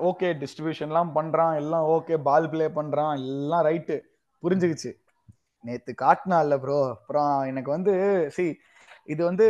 ஓகே 0.09 0.29
டிஸ்ட்ரிபியூஷன்லாம் 0.41 1.11
பண்றான் 1.17 1.55
எல்லாம் 1.61 1.85
ஓகே 1.95 2.15
பால் 2.27 2.47
ப்ளே 2.53 2.65
பண்றான் 2.79 3.13
எல்லாம் 3.19 3.65
ரைட்டு 3.69 3.95
புரிஞ்சுக்கிச்சு. 4.43 4.91
நேத்து 5.63 5.91
காட்டினால 6.03 6.57
ப்ரோ 6.63 6.79
அப்புறம் 6.95 7.31
எனக்கு 7.51 7.69
வந்து 7.77 7.93
சி 8.35 8.45
இது 9.13 9.21
வந்து 9.29 9.45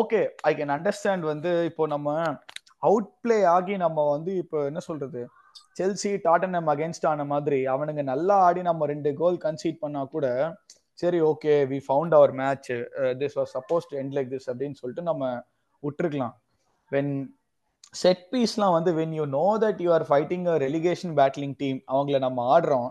ஓகே 0.00 0.20
ஐ 0.48 0.52
கேன் 0.58 0.74
அண்டர்ஸ்டாண்ட் 0.76 1.24
வந்து 1.32 1.50
இப்போ 1.70 1.84
நம்ம 1.94 2.08
அவுட் 2.88 3.08
பிளே 3.22 3.38
ஆகி 3.56 3.74
நம்ம 3.84 4.04
வந்து 4.14 4.32
இப்போ 4.42 4.58
என்ன 4.70 4.80
சொல்றது? 4.88 5.20
செல்சி 5.78 6.10
டாட்டனம் 6.26 6.68
அகேன்ஸ்ட் 6.72 7.06
ஆன 7.10 7.24
மாதிரி 7.32 7.60
அவனுங்க 7.74 8.02
நல்லா 8.12 8.34
ஆடி 8.48 8.62
நம்ம 8.68 8.86
ரெண்டு 8.92 9.10
கோல் 9.20 9.38
கன்சீட் 9.46 9.82
பண்ணா 9.84 10.02
கூட 10.14 10.26
சரி 10.98 11.18
okay 11.30 11.54
we 11.72 11.78
found 11.86 12.14
our 12.18 12.32
match 12.42 12.70
this 13.20 13.36
was 13.38 13.52
suppose 13.56 13.88
to 13.90 13.96
end 14.02 14.14
like 14.18 14.30
this 14.34 14.48
அப்படின்னு 14.50 14.78
சொல்லிட்டு 14.82 15.04
நம்ம 15.10 15.24
விட்டுருக்கலாம். 15.82 16.34
வென் 16.92 17.12
செட் 17.94 18.24
பீஸ்லாம் 18.32 18.74
வந்து 18.76 18.90
when 18.98 19.14
you 19.18 19.24
know 19.38 19.46
that 19.64 19.80
you 19.84 19.90
are 19.92 20.06
fighting 20.08 20.46
a 20.52 20.56
relegation 20.58 21.14
battling 21.20 21.54
team 21.62 21.78
அவங்கள 21.94 22.18
நம்ம 22.26 22.44
ஆடுறோம் 22.54 22.88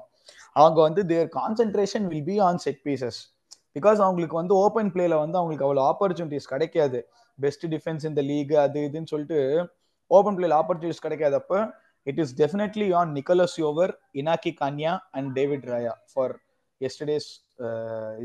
அவங்க 0.55 0.79
வந்து 0.87 1.01
their 1.11 1.29
concentration 1.39 2.05
will 2.11 2.27
be 2.29 2.37
on 2.47 2.61
set 2.65 2.81
pieces 2.87 3.19
because 3.75 3.99
அவங்களுக்கு 4.05 4.35
வந்து 4.41 4.53
ஓப்பன் 4.63 4.91
பிளேல 4.93 5.15
வந்து 5.23 5.37
அவங்களுக்கு 5.39 5.65
அவ்வளோ 5.67 5.83
ஆப்பர்ச்சுனிட்டிஸ் 5.91 6.51
கிடைக்காது. 6.53 6.99
பெஸ்ட் 7.39 7.65
டிஃபென்ஸ் 7.73 8.05
இந்த 8.09 8.21
லீக் 8.29 8.53
அது 8.63 8.79
இதுன்னு 8.89 9.11
சொல்லிட்டு 9.13 9.39
ஓப்பன் 10.11 10.37
பிளேல 10.37 10.55
opportunities 10.61 11.03
கிடைக்காதப்ப 11.05 11.59
it 12.07 12.19
is 12.23 12.33
definitely 12.41 12.87
on 12.99 13.11
Nicolas 13.17 13.55
Jover 13.63 13.91
Inaki 14.21 14.53
Cana 14.61 14.93
and 15.17 15.29
David 15.39 15.65
Raya 15.73 15.93
for 16.13 16.33
yesterday's 16.81 17.29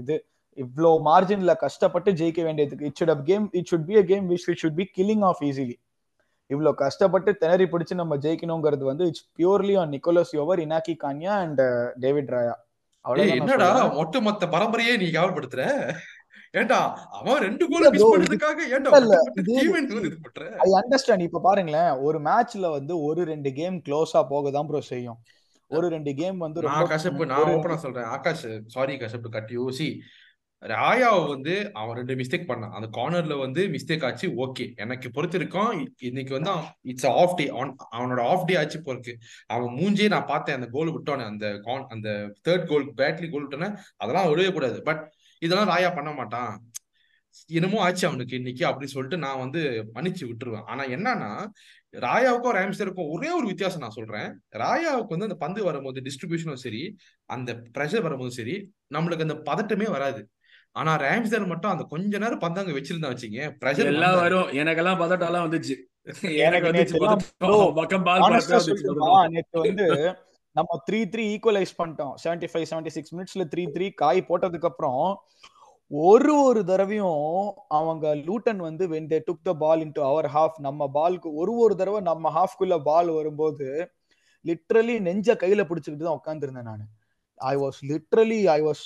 இது. 0.00 0.16
இவ்வளோ 0.58 0.90
மார்ஜின்ல 1.08 1.52
கஷ்டப்பட்டு 1.64 2.10
ஜெயிக்க 2.20 2.40
வேண்டியதுக்கு 2.48 2.88
it 2.88 2.98
should 3.00 3.24
game 3.30 3.44
it 3.58 3.68
should 3.72 3.86
be 3.90 3.96
a 4.00 4.04
game 4.10 4.24
which 4.32 4.48
it 4.54 4.62
should 4.64 4.78
be 4.80 4.86
killing 4.98 5.24
off 5.30 5.40
easily 5.48 5.76
இவ்வளோ 6.52 6.72
கஷ்டப்பட்டு 6.82 7.32
திணறி 7.42 7.66
பிடிச்சு 7.72 7.94
நம்ம 8.00 8.16
ஜெயிக்கணுங்கிறது 8.24 8.84
வந்து 8.90 9.06
it's 9.10 9.26
purely 9.38 9.76
on 9.82 9.92
Nicolas 9.96 10.34
Jover 10.38 10.62
Inaki 10.66 10.94
Cana 11.04 11.34
and 11.44 11.62
David 12.04 12.32
Raya 12.36 12.56
நான் 13.04 13.36
என்னடா 13.36 13.68
சொல்றேன். 13.68 13.94
மொத்த 14.00 14.20
மொத்த 14.26 14.46
பரம்பரையே 14.52 14.92
நீ 15.02 15.06
கேவலப்படுத்துற? 15.14 15.62
ஏன்டா 16.60 16.78
அவன் 17.18 17.40
ரெண்டு 17.44 17.64
கோல் 17.70 17.86
மிஸ் 17.92 18.02
பண்ணதுக்காக 18.12 18.58
இல்ல, 18.66 19.14
ஐ 20.64 20.68
அண்டர்ஸ்டாண்ட் 20.80 21.26
இப்ப 21.26 21.40
பாருங்களேன் 21.46 21.92
ஒரு 22.06 22.18
மேட்ச்ல 22.26 22.66
வந்து 22.76 22.94
ஒரு 23.08 23.22
ரெண்டு 23.30 23.52
கேம் 23.60 23.76
க்ளோஸா 23.86 24.22
போக 24.32 24.50
தான் 24.56 24.68
ப்ரோ 24.70 24.82
செய்யும். 24.90 25.18
ஒரு 25.70 25.86
ரெண்டு 25.94 26.12
கேம் 26.20 26.38
வந்து 26.44 26.64
நான் 26.68 26.90
கஷ்டப்பு 26.92 27.30
நான் 27.30 27.52
ஓப்பனா 27.54 27.78
சொல்றேன். 27.84 28.08
ஆகாஷ் 28.16 28.44
சாரி 28.74 28.96
கஷ்டப்பு 29.02 29.28
கட்டி 29.36 29.54
யோசி 29.60 29.88
ராயாவை 30.70 31.28
வந்து 31.28 31.54
அவன் 31.72 31.96
ரெண்டு 31.96 32.14
மிஸ்டேக் 32.14 32.48
பண்ணான். 32.50 32.74
அந்த 32.76 32.88
கார்னர்ல 32.98 33.38
வந்து 33.38 33.62
மிஸ்டேக் 33.66 34.04
ஆச்சு 34.04 34.28
ஓகே 34.44 34.64
எனக்கு 34.76 35.10
பொறுத்து 35.10 35.38
இருக்கும். 35.38 35.70
இன்னைக்கு 36.00 36.32
வந்து 36.38 36.52
இட்ஸ் 36.80 37.06
ஆஃப் 37.06 37.36
டே 37.36 37.46
அவனோட 37.96 38.20
ஆஃப் 38.32 38.46
டே 38.46 38.56
ஆச்சு 38.56 38.82
போருக்கு 38.82 39.14
அவன் 39.46 39.74
மூஞ்சே 39.78 40.06
நான் 40.08 40.30
பார்த்தேன். 40.32 40.54
அந்த 40.54 40.68
கோல் 40.76 40.92
விட்டோன்னு 40.96 41.30
அந்த 41.32 41.46
கான் 41.62 41.86
அந்த 41.88 42.08
தேர்ட் 42.48 42.66
கோல் 42.66 42.86
பேட்லி 43.00 43.30
கோல் 43.30 43.46
விட்டோன்னே 43.46 43.70
அதெல்லாம் 43.96 44.28
விடவே 44.32 44.52
கூடாது. 44.52 44.82
பட் 44.82 45.02
இதெல்லாம் 45.38 45.70
ராயா 45.72 45.94
பண்ண 45.94 46.12
மாட்டான். 46.12 46.52
என்னமோ 47.46 47.78
ஆச்சு 47.82 48.04
அவனுக்கு 48.06 48.36
இன்னைக்கு 48.36 48.64
அப்படின்னு 48.68 48.94
சொல்லிட்டு 48.94 49.18
நான் 49.18 49.38
வந்து 49.38 49.60
மன்னிச்சு 49.94 50.24
விட்டுருவேன். 50.30 50.64
ஆனா 50.64 50.82
என்னன்னா 50.96 51.30
ராயாவுக்கும் 52.06 52.56
ரேம்ஸ்டருக்கும் 52.58 53.10
ஒரே 53.14 53.30
ஒரு 53.30 53.46
வித்தியாசம் 53.46 53.80
நான் 53.80 53.98
சொல்றேன். 53.98 54.28
ராயாவுக்கு 54.62 55.14
வந்து 55.14 55.28
அந்த 55.28 55.38
பந்து 55.44 55.64
வரும்போது 55.64 56.00
டிஸ்ட்ரிபியூஷனும் 56.00 56.62
சரி 56.66 56.82
அந்த 57.24 57.50
ப்ரெஷர் 57.78 58.06
வரும்போதும் 58.06 58.38
சரி 58.40 58.56
நம்மளுக்கு 58.94 59.26
அந்த 59.28 59.38
பதட்டமே 59.50 59.90
வராது. 59.90 60.22
ஆனா 60.76 60.92
ரேம்ஸ்டர் 60.98 61.46
மட்டும் 61.46 61.72
அந்த 61.72 61.84
கொஞ்ச 61.90 62.18
நேரம் 62.18 62.42
பந்து 62.44 62.60
அங்க 62.60 62.72
வச்சிருந்தா 62.72 63.10
வச்சுங்க 63.10 63.40
ப்ரெஷர் 63.60 63.90
எல்லாம் 63.92 64.16
வரும். 64.20 64.48
எனக்கெல்லாம் 64.60 65.00
பதட்டாலாம் 65.02 65.46
வந்துச்சு. 65.46 65.74
எனக்கு 66.46 66.68
வந்து 69.62 69.86
நம்ம 70.56 70.78
த்ரீ 70.86 70.98
த்ரீ 71.12 71.22
ஈக்குவலைஸ் 71.34 71.72
பண்ணிட்டோம். 71.76 72.14
செவன்டி 72.22 72.48
ஃபைவ் 72.52 72.66
செவன்டி 72.70 72.90
சிக்ஸ் 72.96 73.12
மினிட்ஸ்ல 73.14 73.44
த்ரீ 73.52 73.62
த்ரீ 73.74 73.86
காய் 74.02 74.20
போட்டதுக்கு 74.28 74.68
அப்புறம் 74.70 75.02
ஒரு 75.90 76.34
ஒரு 76.42 76.60
தடவையும் 76.64 77.22
அவங்க 77.70 78.14
லூட்டன் 78.26 78.60
வந்து 78.66 78.84
when 78.92 79.08
they 79.10 79.18
took 79.26 79.42
the 79.42 79.52
ball 79.62 79.82
into 79.84 80.02
our 80.02 80.28
half 80.34 80.58
நம்ம 80.60 80.88
பாலுக்கு 80.94 81.30
ஒரு 81.34 81.54
ஒரு 81.64 81.74
தடவை 81.76 82.00
நம்ம 82.02 82.32
ஹாஃப்குள்ள 82.36 82.76
பால் 82.82 83.10
வரும்போது 83.10 83.68
லிட்ரலி 84.44 84.96
நெஞ்ச 85.00 85.36
கையில 85.42 85.64
பிடிச்சுக்கிட்டு 85.68 86.06
தான் 86.06 86.20
உட்காந்துருந்தேன் 86.20 86.68
நான். 86.70 86.84
I 87.40 87.54
was 87.56 87.78
literally 87.90 88.40
I 88.50 88.60
was 88.62 88.82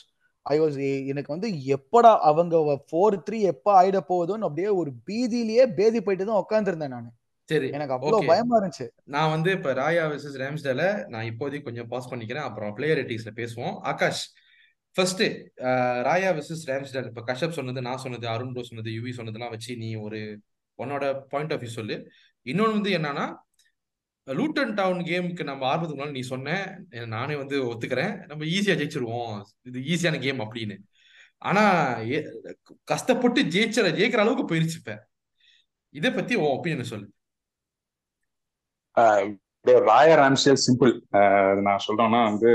I 0.55 0.57
was 0.63 0.77
எனக்கு 1.13 1.31
வந்து 1.35 1.49
எப்படா 1.77 2.11
அவங்க 2.31 2.57
ஃபோர் 2.89 3.17
த்ரீ 3.27 3.39
எப்ப 3.53 3.69
ஆயிட 3.81 4.01
போகுதோன்னு 4.11 4.47
அப்படியே 4.49 4.71
ஒரு 4.81 4.91
பீதியிலேயே 5.09 5.65
பேதி 5.79 6.01
போயிட்டு 6.07 6.27
தான் 6.29 6.43
உட்காந்துருந்தேன் 6.45 6.95
நான். 6.97 7.13
சரி 7.49 7.69
எனக்கு 7.77 7.95
அவ்வளவு 7.97 8.29
பயமா 8.31 8.55
இருந்துச்சு. 8.59 8.87
நான் 9.15 9.33
வந்து 9.35 9.51
இப்ப 9.57 9.73
ராயா 9.81 10.05
வெர்சஸ் 10.13 10.39
ரேம்ஸ்டேல 10.43 10.85
நான் 11.13 11.29
இப்போதைக்கு 11.31 11.69
கொஞ்சம் 11.69 11.91
பாஸ் 11.93 12.11
பண்ணிக்கிறேன். 12.13 12.47
அப்புறம் 12.49 12.73
பிளேயர் 12.79 12.99
ரேட்டிங்ஸ்ல 13.01 13.33
பேசுவோம். 13.41 13.75
Akash 13.93 14.23
first 14.97 15.23
Raya 16.09 16.31
versus 16.37 16.65
Ramsdale 16.71 17.09
இப்ப 17.11 17.25
கஷ்யப் 17.31 17.57
சொன்னது 17.59 17.81
நான் 17.89 18.03
சொன்னது 18.05 18.27
அருண் 18.35 18.53
ப்ரோ 18.55 18.65
சொன்னது 18.71 18.91
யுவி 18.97 19.13
சொன்னதெல்லாம் 19.19 19.55
வச்சு 19.55 19.73
நீ 19.83 19.91
ஒரு 20.07 20.21
உன்னோட 20.79 21.05
பாயிண்ட் 21.33 21.53
ஆஃப் 21.55 21.63
வியூ 21.65 21.73
சொல்லு. 21.79 21.97
இன்னொன்னு 22.47 22.77
வந்து 22.79 22.93
என்னன்னா 22.99 23.27
லூட்டன் 24.27 24.75
டவுன் 24.75 24.99
கேமுக்கு 24.99 25.45
நம்ம 25.45 25.63
ஆர்வத்துக்கு 25.71 25.99
முன்னாடி 25.99 26.11
நீ 26.11 26.21
சொன்ன 26.21 26.79
நானே 27.07 27.35
வந்து 27.35 27.57
ஒத்துக்கிறேன். 27.65 28.15
நம்ம 28.27 28.45
ஈஸியா 28.45 28.77
ஜெயிச்சிருவோம். 28.81 29.43
இது 29.63 29.81
ஈஸியான 29.93 30.21
கேம் 30.21 30.41
அப்படின்னு. 30.41 30.77
ஆனா 31.39 31.63
கஷ்டப்பட்டு 32.85 33.43
ஜெயிச்ச 33.43 33.85
ஜெயிக்கிற 33.99 34.25
அளவுக்கு 34.25 34.55
போயிருச்சு 34.55 34.79
இப்ப. 34.79 35.09
இதை 35.91 36.11
பத்தி 36.11 36.35
உன் 36.35 36.55
ஒப்பீனியன் 36.57 36.91
சொல்லு. 36.93 37.09
ராயர் 39.65 40.21
ராயா 40.23 40.57
சிம்பிள் 40.67 40.93
நான் 41.67 41.85
சொல்றேன்னா 41.87 42.23
வந்து 42.31 42.53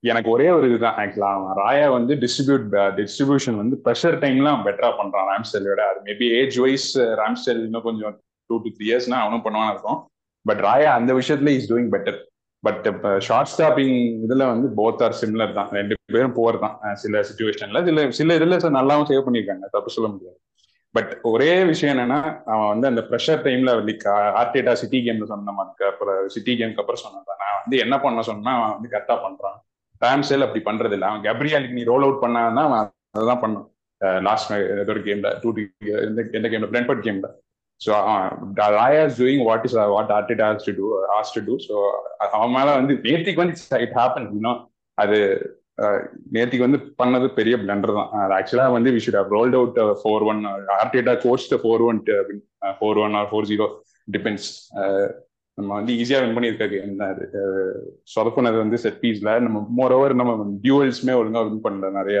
எனக்கு 0.00 0.30
ஒரே 0.30 0.48
ஒரு 0.48 0.68
இதுதான் 0.68 0.96
ஆக்சுவலா 0.96 1.30
ராயா 1.58 1.88
வந்து 1.92 2.14
டிஸ்ட்ரிபியூட் 2.22 2.66
டிஸ்ட்ரிபியூஷன் 2.98 3.56
வந்து 3.56 3.76
ப்ரெஷர் 3.84 4.16
டைம்லாம் 4.22 4.64
பெட்டரா 4.66 4.90
பண்றான் 4.98 5.28
ராம்ஸ்டேல் 5.32 5.68
விட. 5.68 5.82
அது 5.90 6.00
மேபி 6.04 6.26
ஏஜ் 6.40 6.56
வைஸ் 6.56 6.98
ராம்ஸ்டேல் 6.98 7.64
இன்னும் 7.64 7.82
கொஞ்சம் 7.82 8.22
டூ 8.52 8.58
டு 8.66 8.72
த்ரீ 8.76 8.86
இயர்ஸ்னா 8.90 9.18
அவனும் 9.24 9.44
பண்ணுவான்னு 9.46 9.74
இருக்கும். 9.74 9.98
பட் 10.46 10.62
ராயா 10.68 10.90
அந்த 10.98 11.12
விஷயத்துல 11.20 11.54
இஸ் 11.58 11.70
டூயிங் 11.72 11.90
பெட்டர் 11.96 12.20
பட் 12.64 12.84
இப்போ 12.90 13.10
ஷார்ட் 13.26 13.50
ஸ்டாப்பிங் 13.52 13.96
இதுல 14.24 14.44
வந்து 14.52 14.68
போத் 14.78 15.00
ஆர் 15.04 15.16
சிமிலர் 15.20 15.54
தான். 15.56 15.70
ரெண்டு 15.78 15.94
பேரும் 16.14 16.34
போர் 16.38 16.58
தான். 16.64 16.76
சில 17.02 17.22
சுச்சுவேஷன்ல 17.28 17.80
சில 17.88 18.04
சில 18.18 18.36
இதுல 18.38 18.58
நல்லாவும் 18.78 19.08
சேவ் 19.10 19.26
பண்ணியிருக்காங்க. 19.26 19.66
தப்பு 19.76 19.94
சொல்ல 19.96 20.08
முடியாது. 20.12 20.38
பட் 20.94 21.12
ஒரே 21.30 21.52
விஷயம் 21.70 21.92
என்னன்னா 21.94 22.18
அவன் 22.52 22.70
வந்து 22.72 22.86
அந்த 22.90 23.02
ப்ரெஷர் 23.10 23.42
டைம்ல 23.46 23.72
லைக் 23.88 24.06
ஆர்டேட்டா 24.40 24.72
சிட்டி 24.80 24.98
கேம்ல 25.06 25.26
சொன்ன 25.30 25.52
மாதிரி 25.58 25.88
அப்புறம் 25.90 26.18
சிட்டி 26.34 26.54
கேம்க்கு 26.60 26.82
அப்புறம் 26.82 27.02
சொன்னதான் 27.04 27.40
நான் 27.42 27.60
வந்து 27.62 27.76
என்ன 27.84 27.94
பண்ண 28.04 28.22
சொன்னா 28.30 28.52
அவன் 28.58 28.74
வந்து 28.74 28.90
கரெக்டா 28.94 29.16
பண்றான். 29.26 29.56
ராம்சேல் 30.04 30.44
அப்படி 30.46 30.62
பண்றது 30.68 30.96
இல்லை. 30.96 31.08
அவன் 31.10 31.24
கப்ரியாலுக்கு 31.28 31.78
நீ 31.78 31.84
ரோல் 31.92 32.04
அவுட் 32.06 32.22
பண்ணாதான் 32.24 32.68
அவன் 32.68 32.90
அதான் 33.20 33.42
பண்ணும். 33.44 33.66
லாஸ்ட் 34.26 34.52
ஏதோ 34.82 34.92
ஒரு 34.94 35.02
கேம்ல 35.08 35.30
டூ 35.42 35.50
எந்த 36.38 36.48
கேம்ல 36.52 36.70
பிளன்பர்ட் 36.72 37.04
கேம்ல 37.06 37.28
so 37.80 37.90
Raya 38.80 39.00
is 39.06 39.18
doing 39.20 39.42
what 39.48 39.64
is 39.68 39.74
what 39.94 40.12
Arteta 40.18 40.42
has 40.44 40.66
to 40.68 40.74
do 40.78 40.88
has 41.12 41.32
to 41.36 41.40
do 41.46 41.54
so 41.66 41.74
அவன் 42.36 42.54
மேல 42.56 42.68
வந்து 42.80 42.94
நேத்திக்கு 43.06 43.42
வந்து 43.44 43.56
இட் 43.86 43.96
ஹேப்பன் 44.00 44.28
இன்னும் 44.36 44.60
அது 44.98 45.18
uh, 45.82 45.98
நேர்த்திக்கு 46.34 46.34
நேத்திக்கு 46.34 46.66
வந்து 46.66 46.80
பண்ணது 47.00 47.26
பெரிய 47.38 47.54
பிளண்டர் 47.62 47.94
தான். 47.98 48.10
அது 48.22 48.32
ஆக்சுவலா 48.38 48.66
வந்து 48.74 48.90
we 48.94 49.00
should 49.04 49.18
rolled 49.36 49.56
out 49.58 49.78
four 50.00 50.24
one 50.30 50.40
Arteta 50.76 51.14
course 51.24 51.46
four 51.62 51.84
one 51.88 52.00
four 52.80 53.00
one 53.04 53.16
or 53.20 53.28
four 53.30 53.48
zero 53.50 53.66
depends 54.08 54.48
நம்ம 55.58 55.70
வந்து 55.78 55.92
ஈஸியா 56.02 56.18
வின் 56.22 56.36
பண்ணியிருக்காங்க 56.36 56.76
என்ன 56.88 57.08
அது 57.12 57.24
uh, 57.42 57.74
சொதப்புனது 58.14 58.58
வந்து 58.64 58.78
செட் 58.84 59.00
பீஸ்ல 59.02 59.32
நம்ம 59.46 59.64
மோர் 59.78 59.94
ஓவர் 59.98 60.18
நம்ம 60.20 60.34
டியூவல்ஸுமே 60.64 61.16
ஒழுங்கா 61.20 61.42
வின் 61.48 61.64
பண்ணல 61.66 61.90
நிறைய. 62.00 62.20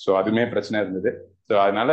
ஸோ 0.00 0.10
அதுமே 0.20 0.42
பிரச்சனை 0.54 0.78
இருந்தது. 0.82 1.10
ஸோ 1.50 1.54
அதனால 1.64 1.90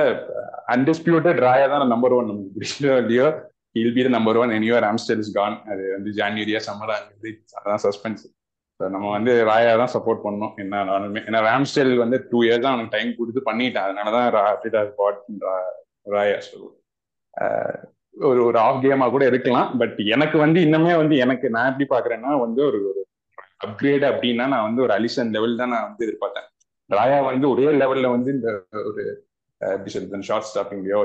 அன்டிஸ்பியூட்டட் 0.73 1.39
ராயா 1.47 1.67
தான் 1.73 1.93
நம்பர் 1.93 2.15
ஒன் 2.15 2.29
நமக்கு 2.29 2.55
பிடிச்சதோ 2.55 2.95
இல்லையோ 3.03 3.27
he'll 3.75 3.93
be 3.95 4.03
the 4.05 4.11
number 4.15 4.39
one 4.41 4.51
anyway 4.57 4.73
ஆம்ஸ்டர் 4.89 5.19
is 5.23 5.35
gone 5.37 5.55
அது 5.71 5.83
வந்து 5.95 6.11
ஜான்வரியா 6.17 6.61
சம்மராங்கிறது 6.67 7.31
அதான் 7.59 7.83
சஸ்பென்ஸ் 7.85 8.23
ஸோ 8.79 8.85
நம்ம 8.95 9.11
வந்து 9.17 9.33
ராயா 9.49 9.73
தான் 9.81 9.93
சப்போர்ட் 9.95 10.23
பண்ணணும் 10.23 10.55
என்ன 10.61 10.81
நானுமே 10.89 11.21
ஏன்னா 11.27 11.41
ராம்ஸ்டெல் 11.47 11.93
வந்து 12.03 12.17
டூ 12.31 12.39
இயர்ஸ் 12.45 12.63
தான் 12.63 12.73
அவனுக்கு 12.73 12.95
டைம் 12.95 13.11
கொடுத்து 13.19 13.41
பண்ணிட்டான். 13.49 13.85
அதனால 13.87 14.11
தான் 14.17 14.27
ராபிடா 14.37 14.81
ஸ்பாட் 14.89 15.21
ராயா 16.15 16.39
ஸோ 16.47 16.57
ஒரு 18.27 18.39
ஒரு 18.47 18.57
ஆஃப் 18.65 18.81
கேமா 18.83 19.07
கூட 19.13 19.23
இருக்கலாம் 19.31 19.69
பட் 19.79 19.97
எனக்கு 20.15 20.37
வந்து 20.43 20.59
இன்னுமே 20.65 20.93
வந்து 21.01 21.15
எனக்கு 21.23 21.47
நான் 21.55 21.69
எப்படி 21.71 21.87
பாக்குறேன்னா 21.93 22.33
வந்து 22.43 22.61
ஒரு 22.69 22.79
ஒரு 22.89 23.01
அப்கிரேட் 23.65 24.05
அப்படின்னா 24.11 24.45
நான் 24.53 24.67
வந்து 24.67 24.83
ஒரு 24.85 24.93
அலிசன் 24.97 25.33
லெவல் 25.35 25.59
தான் 25.61 25.73
நான் 25.75 25.87
வந்து 25.87 26.05
எதிர்பார்த்தேன். 26.07 26.47
ராயா 26.89 27.19
வந்து 27.29 27.45
ஒரே 27.53 27.67
லெவல்ல 27.81 28.09
வந்து 28.15 28.29
இந்த 28.35 28.49
ஒரு 28.89 29.03
எப்படி 29.73 29.91
சொல்றது 29.93 30.27
ஷார்ட் 30.29 30.49
ஸ்டாப்பிங்லயோ 30.49 30.99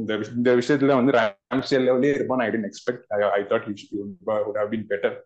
இந்த 0.00 0.12
இந்த 0.38 0.50
விஷயத்துல 0.60 0.96
வந்து 1.00 1.14
ராம்ஸ்டேல் 1.16 1.86
லெவலே 1.88 2.14
இருப்பான் 2.18 2.42
I 2.46 2.48
didn't 2.54 2.68
expect 2.70 3.04
I 3.36 3.42
thought 3.52 3.66
been 4.72 4.88
better 4.92 5.16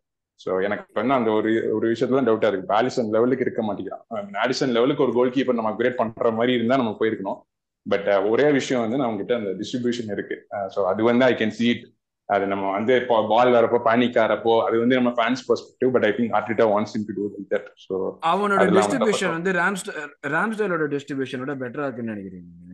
so 0.40 0.51
எனக்கு 0.66 1.01
வந்து 1.01 1.16
அந்த 1.16 1.31
ஒரு 1.38 1.51
ஒரு 1.77 1.87
விஷயத்துல 1.92 2.23
டவுட்டா 2.29 2.49
இருக்கு. 2.51 2.75
ஆலிசன் 2.79 3.11
லெவலுக்கு 3.16 3.44
இருக்க 3.47 3.62
மாட்டேங்கிறான் 3.66 4.38
ஆலிசன் 4.44 4.75
லெவலுக்கு 4.77 5.05
ஒரு 5.07 5.12
கோல் 5.18 5.35
கீப்பர் 5.37 5.59
நம்ம 5.59 5.73
அப்கிரேட் 5.73 6.01
பண்ற 6.01 6.31
மாதிரி 6.38 6.53
இருந்தா 6.59 6.79
நம்ம 6.81 6.94
போயிருக்கணும். 7.01 7.38
பட் 7.87 8.09
ஒரே 8.33 8.47
விஷயம் 8.57 8.83
வந்து 8.85 8.99
நம்ம 9.01 9.18
கிட்ட 9.20 9.35
அந்த 9.40 9.51
டிஸ்ட்ரிபியூஷன் 9.61 10.11
இருக்கு. 10.14 10.37
ஸோ 10.75 10.81
அது 10.92 11.03
வந்து 11.11 11.25
ஐ 11.29 11.35
கேன் 11.40 11.55
சி 11.59 11.66
இட் 11.73 11.85
அது 12.29 12.44
நம்ம 12.53 12.66
வந்து 12.75 12.92
இப்போ 13.01 13.16
பால் 13.31 13.55
வரப்போ 13.57 13.79
பேனிக் 13.87 14.18
ஆறப்போ 14.23 14.53
அது 14.66 14.77
வந்து 14.83 14.99
நம்ம 14.99 15.11
fans 15.18 15.42
perspective 15.49 15.90
but 15.94 16.07
I 16.09 16.12
think 16.18 16.35
Arteta 16.38 16.66
wants 16.70 16.94
in 16.99 17.07
to 17.09 17.14
do 17.18 17.25
that 17.53 17.68
so 17.85 17.94
அவனோட 18.31 18.64
டிஸ்ட்ரிபியூஷன் 18.77 19.35
வந்து 19.37 19.53
ராம்ஸ் 19.61 19.85
ராம்ஸ்டேலோட 20.35 20.87
டிஸ்ட்ரிபியூஷனோட 20.94 21.55
பெட்டரா 21.62 21.87
இருக்குன்னு 21.87 22.14
நினைக்கிறீங்க 22.14 22.74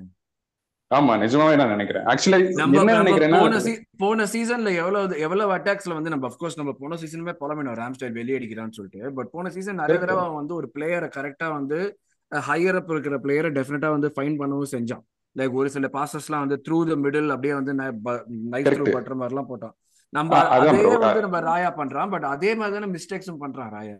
ஆமா 0.90 1.12
நிஜமாவே 1.22 1.56
நான் 1.58 1.72
நினைக்கிறேன். 1.74 2.04
ஆக்சுவலி 2.12 2.46
என்ன 2.78 2.94
நினைக்கிறேன்னா 3.00 3.40
போன 3.42 3.58
போன 4.02 4.24
சீசன்ல 4.32 4.70
எவ்வளவு 4.80 5.18
எவ்வளவு 5.26 5.52
அட்டாக்ஸ்ல 5.56 5.96
வந்து 5.98 6.12
நம்ம 6.14 6.28
அஃப்கோர்ஸ் 6.30 6.58
நம்ம 6.60 6.72
போன 6.80 6.96
சீசனுமே 7.02 7.32
புலமினோம் 7.42 7.76
ராம்ஸ்டைல் 7.80 8.16
வெளியடிக்கிறான்னு 8.18 8.76
சொல்லிட்டு 8.78 9.12
பட் 9.18 9.30
போன 9.34 9.50
சீசன் 9.56 9.78
நிறைய 9.82 9.98
தடவை 10.04 10.24
வந்து 10.40 10.54
ஒரு 10.54 10.68
பிளேயரை 10.74 11.08
கரெக்டா 11.16 11.48
வந்து 11.58 11.78
ஹையர் 12.32 12.78
அப் 12.80 12.90
இருக்கிற 12.90 13.18
பிளேயரை 13.26 13.50
டெஃபினட்டா 13.58 13.90
வந்து 13.96 14.08
ஃபைன் 14.16 14.36
பண்ணவும் 14.40 14.72
செஞ்சான். 14.74 15.04
லைக் 15.36 15.56
ஒரு 15.60 15.68
சில 15.76 15.86
பாசஸ்லாம் 15.98 16.44
வந்து 16.44 16.58
த்ரூ 16.66 16.78
த 16.90 16.96
மிடில் 17.04 17.32
அப்படியே 17.34 17.54
வந்து 17.60 17.72
நைட் 18.52 18.68
த்ரூ 18.70 18.86
பண்ற 18.96 19.14
மாதிரி 19.20 19.34
எல்லாம் 19.34 19.50
போட்டான். 19.52 19.74
நம்ம 20.12 20.30
அதே 20.56 20.68
வந்து 21.06 21.24
நம்ம 21.26 21.40
ராயா 21.50 21.70
பண்றான் 21.80 22.12
பட் 22.14 22.28
அதே 22.34 22.52
மாதிரி 22.54 22.76
தானே 22.78 22.90
மிஸ்டேக்ஸும் 22.96 23.42
பண்றான் 23.44 23.72
ராயா. 23.76 23.96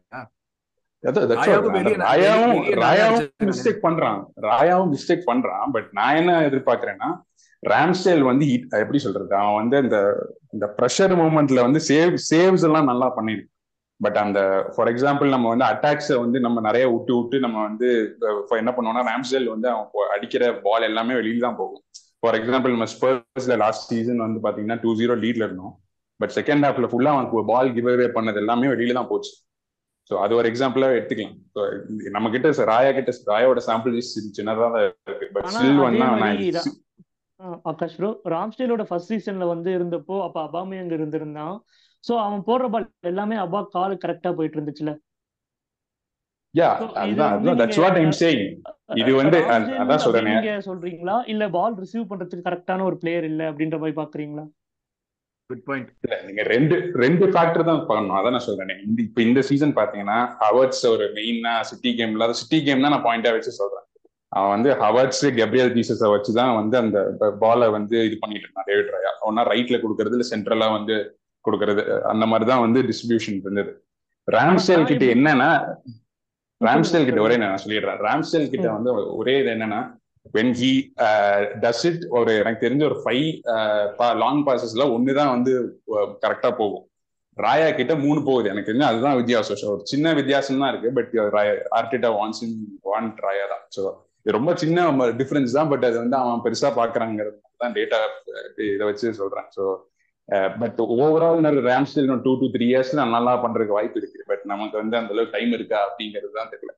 மிஸ்டேக் 3.51 3.85
பண்றான். 3.85 4.19
ராயாவும் 4.49 4.91
மிஸ்டேக் 4.95 5.23
பண்றான். 5.31 5.69
பட் 5.77 5.89
நான் 5.99 6.19
என்ன 6.21 6.33
எதிர்பார்க்கறேன்னா 6.49 7.09
ராம்ஸ்டேல் 7.63 8.23
வந்து 8.31 8.45
எப்படி 8.83 8.99
சொல்றது? 9.05 9.33
அவன் 9.39 9.59
வந்து 9.61 9.79
இந்த 9.85 9.99
இந்த 10.55 10.67
ப்ரெஷர் 10.79 11.15
மூமெண்ட்ல 11.23 11.65
வந்து 11.67 11.81
சேவ் 11.89 12.15
சேவ்ஸ் 12.33 12.67
எல்லாம் 12.69 12.91
நல்லா 12.91 13.09
பண்ணிருக்கு 13.17 13.51
பட் 14.01 14.19
அந்த 14.25 14.41
ஃபார் 14.75 14.91
எக்ஸாம்பிள் 14.93 15.35
நம்ம 15.35 15.49
வந்து 15.53 15.67
அட்டாக்ஸை 15.71 16.17
வந்து 16.25 16.39
நம்ம 16.45 16.61
நிறைய 16.69 16.85
விட்டு 16.93 17.13
விட்டு 17.17 17.39
நம்ம 17.45 17.57
வந்து 17.69 17.89
என்ன 18.61 18.71
பண்ணுவோம்னா 18.77 19.03
ராம்ஸ்டேல் 19.11 19.51
வந்து 19.55 19.69
அவன் 19.73 20.15
அடிக்கிற 20.15 20.53
பால் 20.67 20.89
எல்லாமே 20.91 21.15
வெளியில 21.21 21.45
தான் 21.47 21.59
போகும். 21.61 21.83
ஃபார் 22.23 22.37
எக்ஸாம்பிள் 22.39 22.75
நம்ம 22.77 22.89
ஸ்பர்ஸ்ல 22.95 23.57
லாஸ்ட் 23.65 23.87
சீசன் 23.91 24.25
வந்து 24.27 24.41
பாத்தீங்கன்னா 24.47 24.79
டூ 24.85 24.93
ஜீரோ 25.01 25.17
லீட்ல 25.25 25.47
இருந்தோம். 25.49 25.75
பட் 26.21 26.33
செகண்ட் 26.39 26.65
ஹாஃப்ல 26.67 26.89
ஃபுல்லா 26.93 27.13
அவனுக்கு 27.17 27.45
பால் 27.53 27.75
கிவ் 27.77 27.91
அவே 27.95 28.09
பண்ணது 28.17 28.41
எல்லாமே 28.43 28.67
வெளியில 28.75 28.97
தான் 28.99 29.11
போச்சு. 29.13 29.33
ஸோ 30.11 30.17
அது 30.25 30.33
ஒரு 30.39 30.47
எக்ஸாம்பிளா 30.51 30.87
எடுத்துக்கலாம். 30.97 31.37
நம்ம 32.17 32.31
கிட்ட 32.35 32.67
ராயா 32.73 32.93
கிட்ட 32.97 33.13
ராயோட 33.33 33.61
சாம்பிள் 33.69 33.99
சின்னதாக 34.39 34.81
இருக்கு. 35.09 35.27
பட் 35.35 35.51
ஸ்டில் 35.57 35.83
ஆகாஷ் 37.71 37.95
ப்ரோ 37.99 38.09
ராம்ஸ்டேலோட 38.33 38.83
ஃபர்ஸ்ட் 38.89 39.13
சீசன்ல 39.13 39.47
வந்து 39.53 39.71
இருந்தப்போ 39.77 40.17
அப்ப 40.25 40.59
அங்க 40.63 40.93
இருந்திருந்தான். 40.99 41.55
சோ 42.05 42.13
அவன் 42.25 42.43
போடுற 42.49 42.67
பால் 42.75 42.89
எல்லாமே 43.11 43.37
அப்பா 43.45 43.61
காலு 43.77 43.95
கரெக்டா 44.05 44.31
போயிட்டு 44.37 44.59
இருந்துச்சுல. 44.59 44.93
யா 46.55 46.69
அதுதான் 47.01 47.59
தட்ஸ் 47.61 47.81
வாட் 47.83 47.99
ஐம் 48.03 48.15
சேயிங் 48.21 48.45
இது 49.01 49.11
வந்து 49.21 49.39
அதான் 49.83 50.05
சொல்றேன். 50.05 50.29
நீங்க 50.31 50.55
சொல்றீங்களா? 50.69 51.17
இல்ல 51.33 51.45
பால் 51.57 51.77
ரிசீவ் 51.83 52.09
பண்றதுக்கு 52.11 52.47
கரெக்டான 52.49 52.85
ஒரு 52.89 52.97
பிளேயர் 53.03 53.27
இல்ல 53.31 53.43
அப்படின்ற 53.51 53.79
மாதிரி 53.83 53.97
பாக்குறீங்களா? 54.01 54.45
குட் 55.51 55.65
பாயிண்ட் 55.69 55.91
இல்ல 56.05 56.17
நீங்க 56.29 56.43
ரெண்டு 56.55 56.77
ரெண்டு 57.05 57.25
ஃபேக்டர் 57.35 57.69
தான் 57.71 57.85
பண்ணணும். 57.91 58.17
அதான் 58.19 58.35
நான் 58.37 58.47
சொல்றேன். 58.49 58.83
இந்த 58.87 58.99
இப்ப 59.07 59.21
இந்த 59.29 59.41
சீசன் 59.51 59.77
பாத்தீங்கன்னா 59.79 60.19
ஹவர்ட்ஸ் 60.43 60.85
ஒரு 60.95 61.07
மெயினா 61.19 61.55
சிட்டி 61.71 61.93
கேம்ல 62.01 62.27
அது 62.29 62.41
சிட்டி 62.41 62.59
கேம் 62.67 62.85
தான் 62.87 62.95
நான் 62.97 63.07
பாயிண்டா 63.07 63.33
வச்சு 63.37 63.61
சொல்றேன். 63.61 63.87
அவன் 64.39 64.53
வந்து 64.55 64.71
ஹவர்ட்ஸ் 64.83 65.25
கெப்ரியல் 65.39 65.73
பீசஸை 65.77 66.09
வச்சு 66.15 66.33
தான் 66.41 66.53
வந்து 66.61 66.77
அந்த 66.83 66.99
பாலை 67.45 67.69
வந்து 67.79 67.97
இது 68.09 68.17
பண்ணிட்டு 68.25 68.47
இருந்தான் 68.47 68.69
டேவிட் 68.69 68.93
ராயா. 68.95 69.13
ஒன்னா 69.29 69.45
ரைட்ல 69.53 69.79
கொடுக்கறது 69.85 70.17
இல்ல 70.17 70.27
சென்ட்ரலா 70.33 70.69
வந்து 70.79 70.97
கொடுக்கறது. 71.45 71.83
அந்த 72.13 72.25
மாதிரி 72.33 72.47
தான் 72.53 72.63
வந்து 72.67 72.81
டிஸ்ட்ரிபியூஷன் 72.91 73.41
இருந்தது. 73.47 73.73
ராம்ஸ்டேல் 74.29 74.89
கிட்ட 74.91 75.05
என்னன்னா 75.17 75.51
ராம்ஸ்டேல் 76.61 77.07
கிட்ட 77.09 77.21
ஒரே 77.27 77.37
நான் 77.43 77.63
சொல்லிடுறேன். 77.65 78.01
ராம்ஸ்டேல் 78.07 78.51
கிட்ட 78.55 78.67
வந்து 78.77 78.91
ஒரே 79.21 79.35
இது 79.43 79.51
என்னன்னா 79.57 79.81
வென் 80.37 80.53
ஹி 80.61 80.71
டஸ் 81.63 81.85
இட் 81.89 82.03
ஒரு 82.19 82.33
எனக்கு 82.43 82.65
தெரிஞ்ச 82.67 82.83
ஒரு 82.91 82.99
ஃபைவ் 83.05 83.27
லாங் 84.23 84.43
பாசஸ்ல 84.49 84.85
ஒன்று 84.97 85.19
தான் 85.21 85.33
வந்து 85.35 85.53
uh, 85.97 86.07
கரெக்டா 86.25 86.51
போகும். 86.61 86.85
ராயா 87.37 87.69
கிட்ட 87.79 87.93
மூணு 88.05 88.21
போகுது. 88.29 88.47
எனக்கு 88.53 88.69
தெரிஞ்சு 88.71 88.91
அதுதான் 88.91 89.19
வித்தியாசம். 89.21 89.61
ஒரு 89.75 89.83
சின்ன 89.93 90.13
வித்தியாசம் 90.19 90.63
தான் 90.63 90.73
இருக்கு 90.73 90.91
பட் 90.99 91.13
ஆர்டிட்டா 91.79 92.11
வான்ஸ் 92.19 92.43
இன் 92.47 92.57
வாண்ட் 92.89 93.21
ராயா 93.27 93.47
தான். 93.53 93.65
ஸோ 93.77 93.83
இது 94.23 94.37
ரொம்ப 94.39 94.53
சின்ன 94.63 95.07
டிஃபரன்ஸ் 95.21 95.57
தான். 95.59 95.71
பட் 95.73 95.87
அது 95.89 95.97
வந்து 96.03 96.17
அவன் 96.23 96.43
பெருசா 96.47 96.71
பாக்குறாங்கிறது 96.81 97.39
தான் 97.65 97.77
டேட்டா 97.79 98.01
uh, 98.35 98.49
இதை 98.75 98.85
வச்சு 98.91 99.15
சொல்றேன். 99.23 99.49
ஸோ 99.57 99.65
பட் 100.63 100.81
ஓவரால் 101.05 101.45
நிறைய 101.45 101.63
ரேம்ஸ்டில் 101.71 102.11
டூ 102.27 102.33
டூ 102.41 102.49
த்ரீ 102.55 102.67
இயர்ஸ்ல 102.73 103.05
நல்லா 103.15 103.33
பண்றதுக்கு 103.45 103.77
வாய்ப்பு 103.79 103.99
இருக்கு. 104.01 104.21
பட் 104.31 104.45
நமக்கு 104.53 104.77
வந்து 104.83 104.97
அந்த 105.01 105.11
அளவுக்கு 105.15 105.37
டைம் 105.37 105.55
இருக்கா 105.59 105.79
அப்படிங்கிறது 105.89 106.33
தான் 106.39 106.53
தெரியல. 106.53 106.73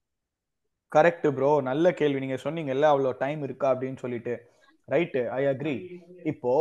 கரெக்ட் 0.92 1.26
ப்ரோ 1.37 1.50
நல்ல 1.70 1.92
கேள்வி. 2.00 2.18
நீங்க 2.24 2.38
சொன்னீங்கல்ல 2.44 2.87
அவ்வளோ 2.92 3.12
டைம் 3.24 3.40
இருக்கா 3.46 3.68
அப்படின்னு 3.72 3.98
சொல்லிட்டு. 4.05 4.35
ரைட்டு 4.88 5.20
ஐ 5.38 5.42
அக்ரி 5.52 5.76
இப்போ 6.33 6.52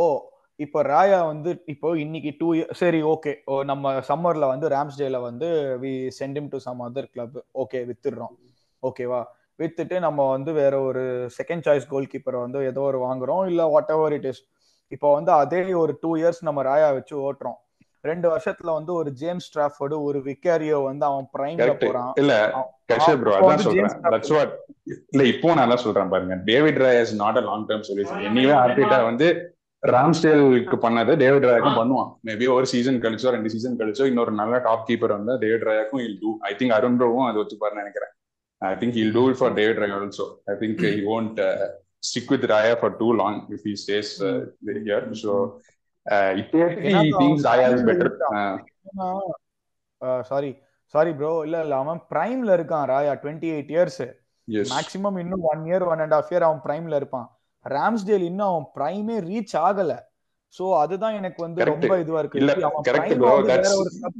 இப்போ 0.64 0.78
ராயா 0.90 1.18
வந்து 1.30 1.50
இப்போ 1.72 1.88
இன்னைக்கு 2.02 2.30
டூ 2.40 2.48
இயர் 2.56 2.72
சரி 2.80 3.00
ஓகே 3.12 3.32
நம்ம 3.70 3.92
சம்மர்ல 4.10 4.44
வந்து 4.52 4.66
ராம்ஸ்டேல 4.74 5.18
வந்து 5.28 5.48
we 5.84 5.92
send him 6.18 6.50
to 6.52 6.58
some 6.66 6.82
other 6.86 7.08
club 7.14 7.38
okay 7.62 7.80
வித்துடுறோம். 7.88 8.34
ஓகேவா 8.82 9.20
வித்துட்டு 9.60 9.96
நம்ம 10.06 10.20
வந்து 10.34 10.50
வேற 10.60 10.74
ஒரு 10.88 11.02
செகண்ட் 11.38 11.64
சாய்ஸ் 11.66 11.90
கோல் 11.92 12.10
கீப்பரை 12.12 12.38
வந்து 12.44 12.60
ஏதோ 12.70 12.82
ஒரு 12.90 13.00
வாங்குறோம். 13.06 13.42
இல்லை 13.50 13.64
வாட் 13.74 13.92
எவர் 13.96 14.14
இட் 14.18 14.28
இஸ் 14.32 14.42
இப்போ 14.92 15.08
வந்து 15.18 15.32
அதே 15.42 15.60
ஒரு 15.82 15.92
டூ 16.02 16.10
இயர்ஸ் 16.20 16.40
நம்ம 16.48 16.62
ராயா 16.70 16.88
வச்சு 16.98 17.14
ஓட்டுறோம். 17.26 17.58
ரெண்டு 18.10 18.26
வருஷத்துல 18.32 18.70
வந்து 18.76 18.92
ஒரு 19.00 19.10
ஜேம்ஸ் 19.20 19.46
ஸ்ட்ராஃபோர்டு 19.48 19.96
ஒரு 20.08 20.18
விக்காரியோ 20.28 20.78
வந்து 20.88 21.04
அவன் 21.08 21.26
பிரைம்ல 21.34 21.68
போறான். 21.82 22.12
இல்ல 22.22 22.34
கஷே 22.92 23.14
ப்ரோ 23.20 23.32
அதான் 23.38 23.64
சொல்றேன். 23.66 23.96
தட்ஸ் 24.14 24.32
வாட் 24.36 24.52
இல்ல 25.12 25.24
இப்போ 25.32 25.48
நான் 25.54 25.64
அதான் 25.66 25.82
சொல்றேன் 25.84 26.12
பாருங்க. 26.14 26.36
David 26.50 26.80
Raya 26.84 27.02
is 27.06 27.14
not 27.24 27.38
a 27.40 27.42
long 27.48 27.66
term 27.68 27.84
solution 27.90 28.22
anyway 28.30 28.54
Arteta 28.62 28.98
வந்து 29.10 29.28
ராம்ஸ்டேலுக்கு 29.82 30.78
பண்ணது 30.86 31.12
டேவிட் 31.22 31.46
ராயாக்கும் 31.48 31.78
பண்ணுவான். 31.80 32.10
மேபி 32.28 32.48
ஒரு 32.56 32.66
சீசன் 32.72 32.98
கழிச்சோ 33.04 33.30
ரெண்டு 33.36 33.52
சீசன் 33.54 33.78
கழிச்சோ 33.82 34.06
இன்னொரு 34.10 34.34
நல்ல 34.40 34.58
டாப் 34.66 34.84
கீப்பர் 34.88 35.14
வந்தா 35.18 35.36
David 35.44 35.68
ராயாக்கும் 35.70 36.02
I'll 36.06 36.18
do 36.24 36.32
I 36.50 36.52
think 36.60 36.74
Arun 36.78 36.98
bro 37.02 37.28
அது 37.28 37.40
ஒத்துப்பாருன்னு 37.42 37.82
நினைக்கிறேன். 37.84 38.12
I 38.62 38.74
think 38.82 38.98
I'll 39.04 39.14
do 39.18 39.24
for 39.40 39.54
David 39.60 39.80
Raya 39.84 39.96
also 40.00 40.26
I 40.54 40.56
think 40.64 40.84
he 40.88 40.94
won't 41.16 41.40
stick 42.06 42.28
with 42.32 42.44
Raya 42.50 42.74
for 42.80 42.88
too 43.00 43.10
long 43.18 43.34
if 43.56 43.60
he 43.66 43.72
stays 43.82 44.08
uh, 44.28 44.30
here. 44.86 45.02
Sorry 50.30 50.50
sorry 50.94 51.10
bro 51.18 51.32
இல்ல 51.46 51.56
இல்ல 51.64 51.74
அவன் 51.82 52.00
பிரைம்ல 52.12 52.50
இருக்கான் 52.58 52.86
Raya. 52.92 53.12
Twenty 53.22 53.50
eight 53.56 53.70
years 53.74 54.02
maximum 54.72 55.18
இன்னும் 55.22 55.44
one 55.50 55.62
year 55.68 55.84
one 55.90 56.02
and 56.04 56.14
half 56.16 56.30
year 56.32 56.46
அவன் 56.48 56.62
பிரைம்ல 56.64 56.96
இருப்பான். 57.00 57.28
Ramsdale 57.66 58.24
இன்னும் 58.30 58.50
அவன் 58.52 58.66
பிரைமே 58.76 59.16
ரீச் 59.28 59.54
ஆகல. 59.66 59.92
சோ 60.54 60.64
அதுதான் 60.80 61.14
எனக்கு 61.18 61.40
வந்து 61.44 61.66
ரொம்ப 61.70 61.94
இதுவா 62.02 62.18
இருக்கு. 62.22 62.40
இல்ல 62.40 62.52
கரெக்ட் 62.88 63.14
ப்ரோ 63.20 63.34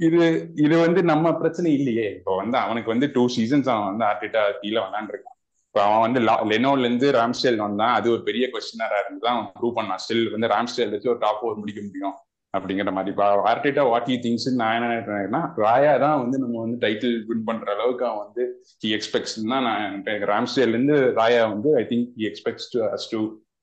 இது 0.09 0.21
இது 0.64 0.75
வந்து 0.85 1.01
நம்ம 1.12 1.33
பிரச்சனை 1.40 1.71
இல்லையே. 1.79 2.07
இப்போ 2.18 2.35
வந்து 2.42 2.57
அவனுக்கு 2.64 2.92
வந்து 2.95 3.09
டூ 3.16 3.25
சீசன்ஸ் 3.37 3.71
அவன் 3.75 3.90
வந்து 3.90 4.07
ஆர்டிட்டா 4.11 4.45
கீழே 4.62 4.81
விளாண்டுருக்கான் 4.87 5.32
இப்போ 5.75 5.83
அவன் 5.85 6.03
வந்து 6.05 6.21
லெனோல 6.51 6.83
இருந்து 6.87 7.07
ராம்ஸ்டேல் 7.17 7.63
வந்தான். 7.67 7.93
அது 7.99 8.07
ஒரு 8.15 8.23
பெரிய 8.27 8.45
கொஸ்டினரா 8.55 8.97
இருந்து 9.03 9.23
தான் 9.27 9.37
அவன் 9.37 9.47
ப்ரூவ் 9.59 9.77
பண்ணான். 9.79 10.01
ஸ்டில் 10.05 10.27
வந்து 10.35 10.49
ராம்ஸ்டேல் 10.53 10.93
வச்சு 10.95 11.09
ஒரு 11.13 11.21
டாப் 11.23 11.45
ஓவர் 11.45 11.61
முடிக்க 11.61 11.81
முடியும் 11.87 12.17
அப்படிங்கிற 12.55 12.91
மாதிரி. 12.97 13.13
இப்போ 13.15 13.27
ஆர்டிட்டா 13.51 13.83
வாட் 13.91 14.11
யூ 14.13 14.17
திங்ஸ் 14.25 14.47
நான் 14.61 14.75
என்ன 14.79 14.89
நினைக்கிறேன்னா 14.91 15.41
ராயா 15.65 15.95
தான் 16.05 16.19
வந்து 16.23 16.39
நம்ம 16.43 16.59
வந்து 16.65 16.79
டைட்டில் 16.85 17.17
வின் 17.29 17.47
பண்ற 17.49 17.69
அளவுக்கு 17.77 18.05
அவன் 18.09 18.23
வந்து 18.27 18.45
ஹி 18.83 18.91
எக்ஸ்பெக்ட்ஸ் 18.97 19.37
தான் 19.53 19.65
நான் 19.69 20.27
ராம்ஸ்டேல் 20.33 20.75
இருந்து 20.75 20.99
ராயா 21.21 21.45
வந்து 21.55 21.73
I 21.83 21.85
think 21.93 22.11
he 22.19 22.27
expects 22.31 22.69
to 22.75 22.83
us 22.97 23.09
to 23.15 23.21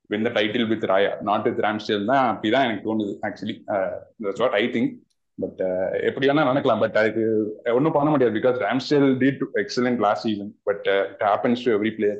win 0.10 0.26
the 0.28 0.32
title 0.40 0.68
with 0.72 0.88
Raya 0.94 1.12
not 1.30 1.46
with 1.50 1.62
Ramsdale 1.68 2.10
தான். 2.12 2.26
அப்படிதான் 2.34 2.66
எனக்கு 2.70 2.88
தோணுது 2.90 3.14
actually 3.30 3.58
what 4.42 4.58
I 4.64 4.66
think 4.78 4.92
but 5.44 5.62
எப்படி 6.10 6.28
வேணா 6.30 6.44
நடக்கலாம்? 6.50 6.82
பட் 6.84 6.98
அதுக்கு 7.02 7.26
ஒன்றும் 7.78 7.96
பண்ண 7.98 8.10
முடியாது 8.14 8.36
because 8.38 8.58
Ramsdale 8.66 9.08
did 9.24 9.44
excellent 9.62 10.02
last 10.06 10.26
season 10.28 10.52
but 10.70 10.88
it 11.14 11.24
happens 11.30 11.64
to 11.66 11.72
every 11.78 11.92
player 11.98 12.20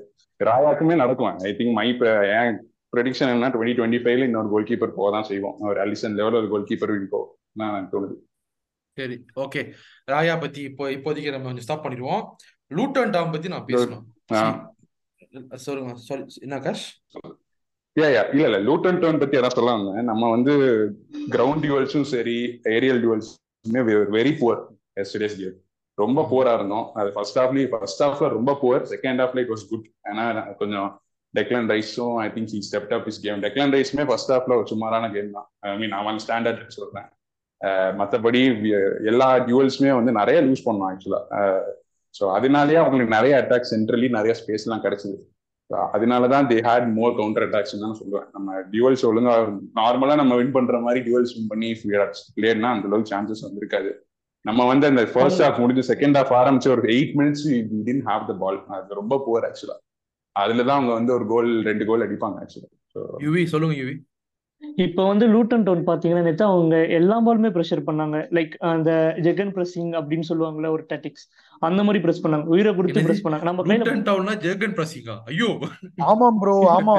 ராயாக்குமே 0.50 0.98
நடக்கும். 1.04 1.40
ஐ 1.50 1.52
திங்க் 1.60 1.76
மை 1.80 1.88
ஏன் 2.40 2.60
ப்ரெடிக்ஷன் 2.96 3.34
என்ன 3.36 3.50
டுவெண்ட்டி 3.56 3.76
டுவெண்ட்டி 3.80 4.02
ஃபைவ்ல 4.04 4.28
இன்னொரு 4.30 4.50
கோல் 4.54 4.70
கீப்பர் 4.70 4.98
போக 5.00 5.10
தான் 5.16 5.28
செய்வோம். 5.32 5.58
ஒரு 5.72 5.80
அலிசன் 5.86 6.16
லெவலில் 6.20 6.42
ஒரு 6.42 6.50
கோல் 6.54 6.70
கீப்பர் 6.70 6.94
இப்போ 7.04 7.20
நான் 7.62 7.90
தோணுது. 7.92 8.16
சரி 8.98 9.18
ஓகே 9.44 9.62
ராயா 10.14 10.36
பத்தி 10.44 10.62
இப்போ 10.70 10.86
இப்போதைக்கு 10.96 11.34
நம்ம 11.36 11.48
கொஞ்சம் 11.50 11.68
ஸ்டாப் 11.68 11.84
பண்ணிடுவோம். 11.86 12.24
லூட்டன் 12.78 13.14
டாம் 13.18 13.34
பத்தி 13.36 13.54
நான் 13.54 13.68
பேசணும். 13.70 14.04
சொல்லுங்க. 15.68 15.94
சாரி 16.08 16.24
என்ன 16.46 16.58
ஆகாஷ்? 16.60 16.88
இல்ல 17.96 18.24
இல்ல. 18.32 18.58
லூட்டன் 18.60 19.00
டோன் 19.02 19.20
பத்தி 19.20 19.38
எதாவது 19.38 19.56
சொல்ல 19.56 20.02
நம்ம 20.02 20.30
வந்து 20.30 20.54
கிரவுண்ட் 21.30 21.64
டியூவல்ஸும் 21.64 22.02
சரி 22.02 22.60
ஏரியல் 22.64 23.02
டியூவல்ஸுமே 23.04 23.82
வெரி 24.18 24.34
புவர் 24.42 24.62
எஸ்டேஸ் 24.94 25.38
கேம் 25.38 25.58
ரொம்ப 25.98 26.28
புவரா 26.32 26.54
இருந்தோம். 26.54 26.92
அது 26.94 27.12
ஃபர்ஸ்ட் 27.12 27.40
ஹாஃப்லி 27.40 27.68
ஃபர்ஸ்ட் 27.68 28.04
ஹாஃப்ல 28.04 28.30
ரொம்ப 28.30 28.58
புவர் 28.62 28.84
செகண்ட் 28.90 29.22
ஹாஃப்ல 29.22 29.38
இட் 29.38 29.50
வாஸ் 29.50 29.68
குட் 29.70 29.88
ஏன்னா 30.12 30.56
கொஞ்சம் 30.56 31.02
டெக்லன் 31.34 31.68
ரைஸும் 31.72 32.16
I 32.16 32.28
think 32.30 32.54
he 32.54 32.60
stepped 32.70 32.94
up 32.94 33.08
his 33.08 33.22
game 33.22 33.42
Declan 33.42 33.74
ரைஸுமே 33.76 34.06
first 34.06 34.32
ஹாஃப்ல 34.32 34.56
ஒரு 34.58 34.68
சுமாரான 34.68 35.12
கேம் 35.12 35.32
தான். 35.32 35.48
ஐ 35.60 35.78
மீன் 35.78 35.92
அவன் 35.92 36.16
ஸ்டாண்டர்ட் 36.16 36.68
சொல்றேன். 36.68 37.10
வி- 38.62 39.06
எல்லா 39.06 39.38
டியூவல்ஸுமே 39.38 39.96
வந்து 39.96 40.12
நிறைய 40.12 40.42
லூஸ் 40.42 40.66
பண்ணோம் 40.66 40.90
ஆக்சுவலா 40.92 41.22
ஸோ 42.20 42.32
அதனாலேயே 42.32 42.78
அவங்களுக்கு 42.78 43.16
நிறைய 43.16 43.36
அட்டாக் 43.38 43.68
சென்ட்ரலி 43.72 44.10
நிறைய 44.10 44.36
ஸ்பேஸ்லாம் 44.40 44.84
கிடைச்சது 44.86 45.18
அதனாலதான் 45.94 46.48
they 46.50 46.58
had 46.66 46.88
more 46.96 47.16
counter 47.18 47.46
attacks 47.46 47.74
தான் 47.82 47.98
சொல்லுவேன் 48.00 48.28
நம்ம 48.32 48.60
டியூவல்ஸ் 48.72 49.04
ஒழுங்கா 49.10 49.34
நார்மலா 49.80 50.16
நம்ம 50.16 50.36
வின் 50.36 50.56
பண்ற 50.56 50.80
மாதிரி 50.86 51.02
டியூவல்ஸ் 51.06 51.34
வின் 51.36 51.52
பண்ணி 51.52 51.70
பிளேயர்னா 52.36 52.72
அந்த 52.76 52.88
அளவுக்கு 52.90 53.14
சான்சஸ் 53.14 53.46
வந்திருக்காது 53.48 53.92
நம்ம 54.46 54.66
வந்து 54.68 54.86
அந்த 54.88 55.04
ஃபர்ஸ்ட் 55.12 55.44
ஹாஃப் 55.46 55.62
முடிஞ்சு 55.62 55.84
செகண்ட் 55.90 56.18
ஹாஃப் 56.20 56.34
ஆரம்பிச்சு 56.40 56.70
ஒரு 56.76 56.84
eight 56.94 57.14
minutes 57.18 57.46
didn't 57.88 58.04
have 58.08 58.26
the 58.28 58.36
ball 58.42 58.60
அது 58.78 59.00
ரொம்ப 59.02 59.18
புவர் 59.26 59.48
ஆக்சுவலா 59.50 59.78
அதுல 60.36 60.64
தான் 60.64 60.78
அவங்க 60.78 60.94
வந்து 60.94 61.14
ஒரு 61.18 61.26
கோல் 61.28 61.52
ரெண்டு 61.68 61.86
கோல் 61.86 62.06
அடிப்பாங்க 62.06 62.38
ஆக்சுவலா 62.44 62.70
யுவி 63.24 63.42
சொல்லுங்க 63.46 63.76
யுவி. 63.80 63.96
இப்போ 64.80 65.02
வந்து 65.08 65.26
லூட்டன் 65.28 65.64
டவுன் 65.64 65.82
பாத்தீங்கன்னா 65.88 66.24
நேத்து 66.24 66.46
அவங்க 66.46 66.76
எல்லா 66.98 67.16
பாலுமே 67.20 67.50
ப்ரெஷர் 67.50 67.82
பண்ணாங்க. 67.88 68.18
லைக் 68.32 68.54
அந்த 68.70 68.92
ஜெகன் 69.20 69.52
பிரஸிங் 69.56 69.92
அப்படின்னு 70.00 70.28
சொல்லுவாங்கல்ல 70.30 70.70
ஒரு 70.70 70.84
டாட்டிக்ஸ் 70.90 71.26
அந்த 71.62 71.84
மாதிரி 71.84 72.00
பிரஸ் 72.04 72.22
பண்ணாங்க. 72.24 72.46
உயிரை 72.48 72.72
கொடுத்து? 72.74 73.04
பிரஸ் 73.04 73.24
பண்ணாங்க. 73.26 73.44
நம்ம 73.44 73.64
கையில 73.64 73.80
லூட்டன் 73.80 74.06
டவுன்னா 74.08 74.36
ஜெர்கன் 74.46 74.76
பிரசிங்கா 74.78 75.16
ஐயோ! 75.32 75.50
ஆமாம் 76.06 76.38
ப்ரோ 76.40 76.56
ஆமா. 76.70 76.96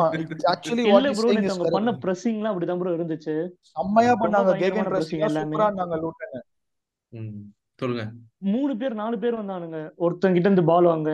ஆக்சுவலி 0.53 0.85
இல்ல 0.91 1.13
ப்ரோ 1.13 1.29
அவங்க 1.49 1.71
பண்ண 1.71 1.93
பிரஸிங்லாம் 2.05 2.53
அப்படிதான் 2.53 2.83
ப்ரோ 2.83 2.95
இருந்துச்சு. 2.99 3.37
செம்மையா 3.73 4.15
பண்ணாங்க. 4.17 4.53
pressing 4.61 4.91
பிரசிங் 4.93 5.25
எல்லாமே. 5.29 5.49
சூப்பரா 5.49 5.69
இருந்தாங்க 5.71 5.99
லூட்டன் 6.05 6.37
ம், 7.13 7.41
சொல்லுங்க. 7.79 8.05
மூணு 8.51 8.73
பேர் 8.77 8.95
நாலு 8.95 9.17
பேர் 9.19 9.41
வந்தானுங்க. 9.41 9.79
ஒருத்தங்க 9.99 10.37
கிட்ட 10.37 10.49
இருந்து 10.49 10.65
பால் 10.65 10.87
வாங்க. 10.87 11.11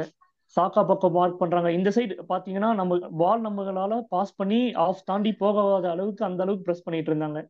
சாக்கா 0.57 0.83
பக்கம் 0.91 1.15
மார்க் 1.17 1.41
பண்றாங்க. 1.41 1.69
இந்த 1.79 1.91
சைடு 1.97 2.15
பாத்தீங்கன்னா 2.33 2.71
நம்ம 2.81 2.99
பால் 3.23 3.43
நம்மளால 3.47 3.95
பாஸ் 4.15 4.37
பண்ணி 4.41 4.61
ஆஃப் 4.85 5.05
தாண்டி 5.11 5.33
போகாத 5.43 5.87
அளவுக்கு 5.95 6.23
அந்த 6.29 6.43
அளவுக்கு 6.45 6.67
பிரஸ் 6.69 6.87
பண்ணிட்டு 6.87 7.11
இருந்தாங்க. 7.13 7.41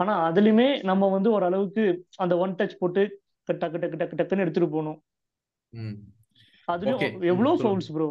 ஆனா 0.00 0.12
அதுலயுமே 0.28 0.68
நம்ம 0.90 1.08
வந்து 1.14 1.30
ஒரு 1.36 1.44
அளவுக்கு 1.50 1.84
அந்த 2.24 2.34
ஒன் 2.44 2.56
டச் 2.58 2.80
போட்டு 2.82 3.02
டக்கு 3.48 3.78
டக்கு 3.82 3.98
டக்கு 4.02 4.18
டக்குன்னு 4.20 4.44
எடுத்துட்டு 4.44 4.70
போகணும். 4.74 4.98
அதுலயும் 6.68 7.00
எவ்வளவு. 7.32 7.56
ஃபவுல்ஸ் 7.62 7.90
ப்ரோ 7.96 8.08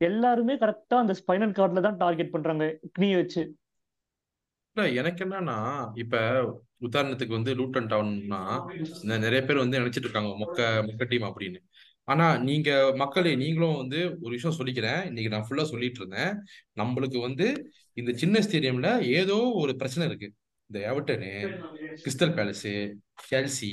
எல்லாருமே 0.00 0.54
கரெக்டா 0.62 0.96
அந்த 1.02 1.14
ஸ்பைனல் 1.20 1.56
கார்ட்ல 1.58 1.82
தான் 1.86 2.00
டார்கெட் 2.02 2.34
பண்றாங்க 2.34 2.64
knee 2.98 3.12
வச்சு. 3.20 3.42
எனக்கு 5.00 5.20
என்னன்னா 5.24 5.56
இப்ப 6.02 6.20
உதாரணத்துக்கு 6.86 7.36
வந்து 7.38 7.52
லூட்டன் 7.54 7.90
டவுன்னா 7.92 8.40
நிறைய 9.24 9.40
பேர் 9.48 9.62
வந்து 9.62 9.80
நினைச்சிட்டு 9.80 10.08
இருக்காங்க 10.08 10.32
மொக்க 10.42 10.60
மொக்க 10.88 11.08
டீம் 11.12 11.26
அப்படின்னு. 11.28 11.60
ஆனா 12.04 12.38
நீங்க 12.38 12.70
மக்களே 12.96 13.36
நீங்களும் 13.36 13.76
வந்து 13.76 14.00
ஒரு 14.20 14.32
விஷயம் 14.36 14.56
சொல்லிக்கிறேன். 14.58 15.04
இன்னைக்கு 15.06 15.32
நான் 15.34 15.46
ஃபுல்லா 15.48 15.62
சொல்லிட்டு 15.62 16.00
இருந்தேன். 16.00 16.32
நம்மளுக்கு 16.80 17.20
வந்து 17.20 17.46
இந்த 17.92 18.12
சின்ன 18.12 18.38
ஸ்டேடியம்ல 18.38 18.88
ஏதோ 19.20 19.36
ஒரு 19.54 19.76
பிரச்சனை 19.76 20.08
இருக்கு. 20.08 20.28
இந்த 20.70 20.78
Everton 20.90 21.30
Crystal 22.02 22.34
Palace 22.36 22.66
Chelsea 23.30 23.70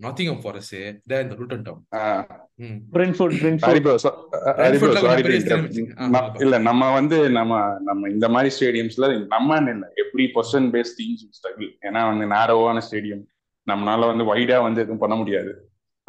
Nottingham 0.00 0.40
Forest 0.42 0.74
இந்த 1.04 1.34
லூட்டன் 1.38 1.62
டவுன். 1.62 1.82
இல்ல 6.40 6.58
நம்ம 6.58 6.92
வந்து 6.92 7.30
நம்ம 7.30 7.60
நம்ம 7.80 8.08
இந்த 8.08 8.28
மாதிரி 8.28 8.50
ஸ்டேடியம்ஸ்ல 8.56 9.08
நம்ம 9.26 9.58
இல்ல 9.74 9.86
எப்படி 9.94 10.24
பொசன் 10.38 10.70
பேஸ் 10.74 10.94
டீம்ஸ் 11.00 11.26
ஸ்ட்ரகிள் 11.38 11.70
ஏன்னா 11.88 12.02
வந்து 12.10 12.26
நேரோவான 12.34 12.82
ஸ்டேடியம் 12.88 13.22
நம்மளால 13.66 14.06
வந்து 14.12 14.24
வைடா 14.32 14.58
வந்து 14.62 14.80
எதுவும் 14.80 14.98
பண்ண 14.98 15.14
முடியாது. 15.14 15.52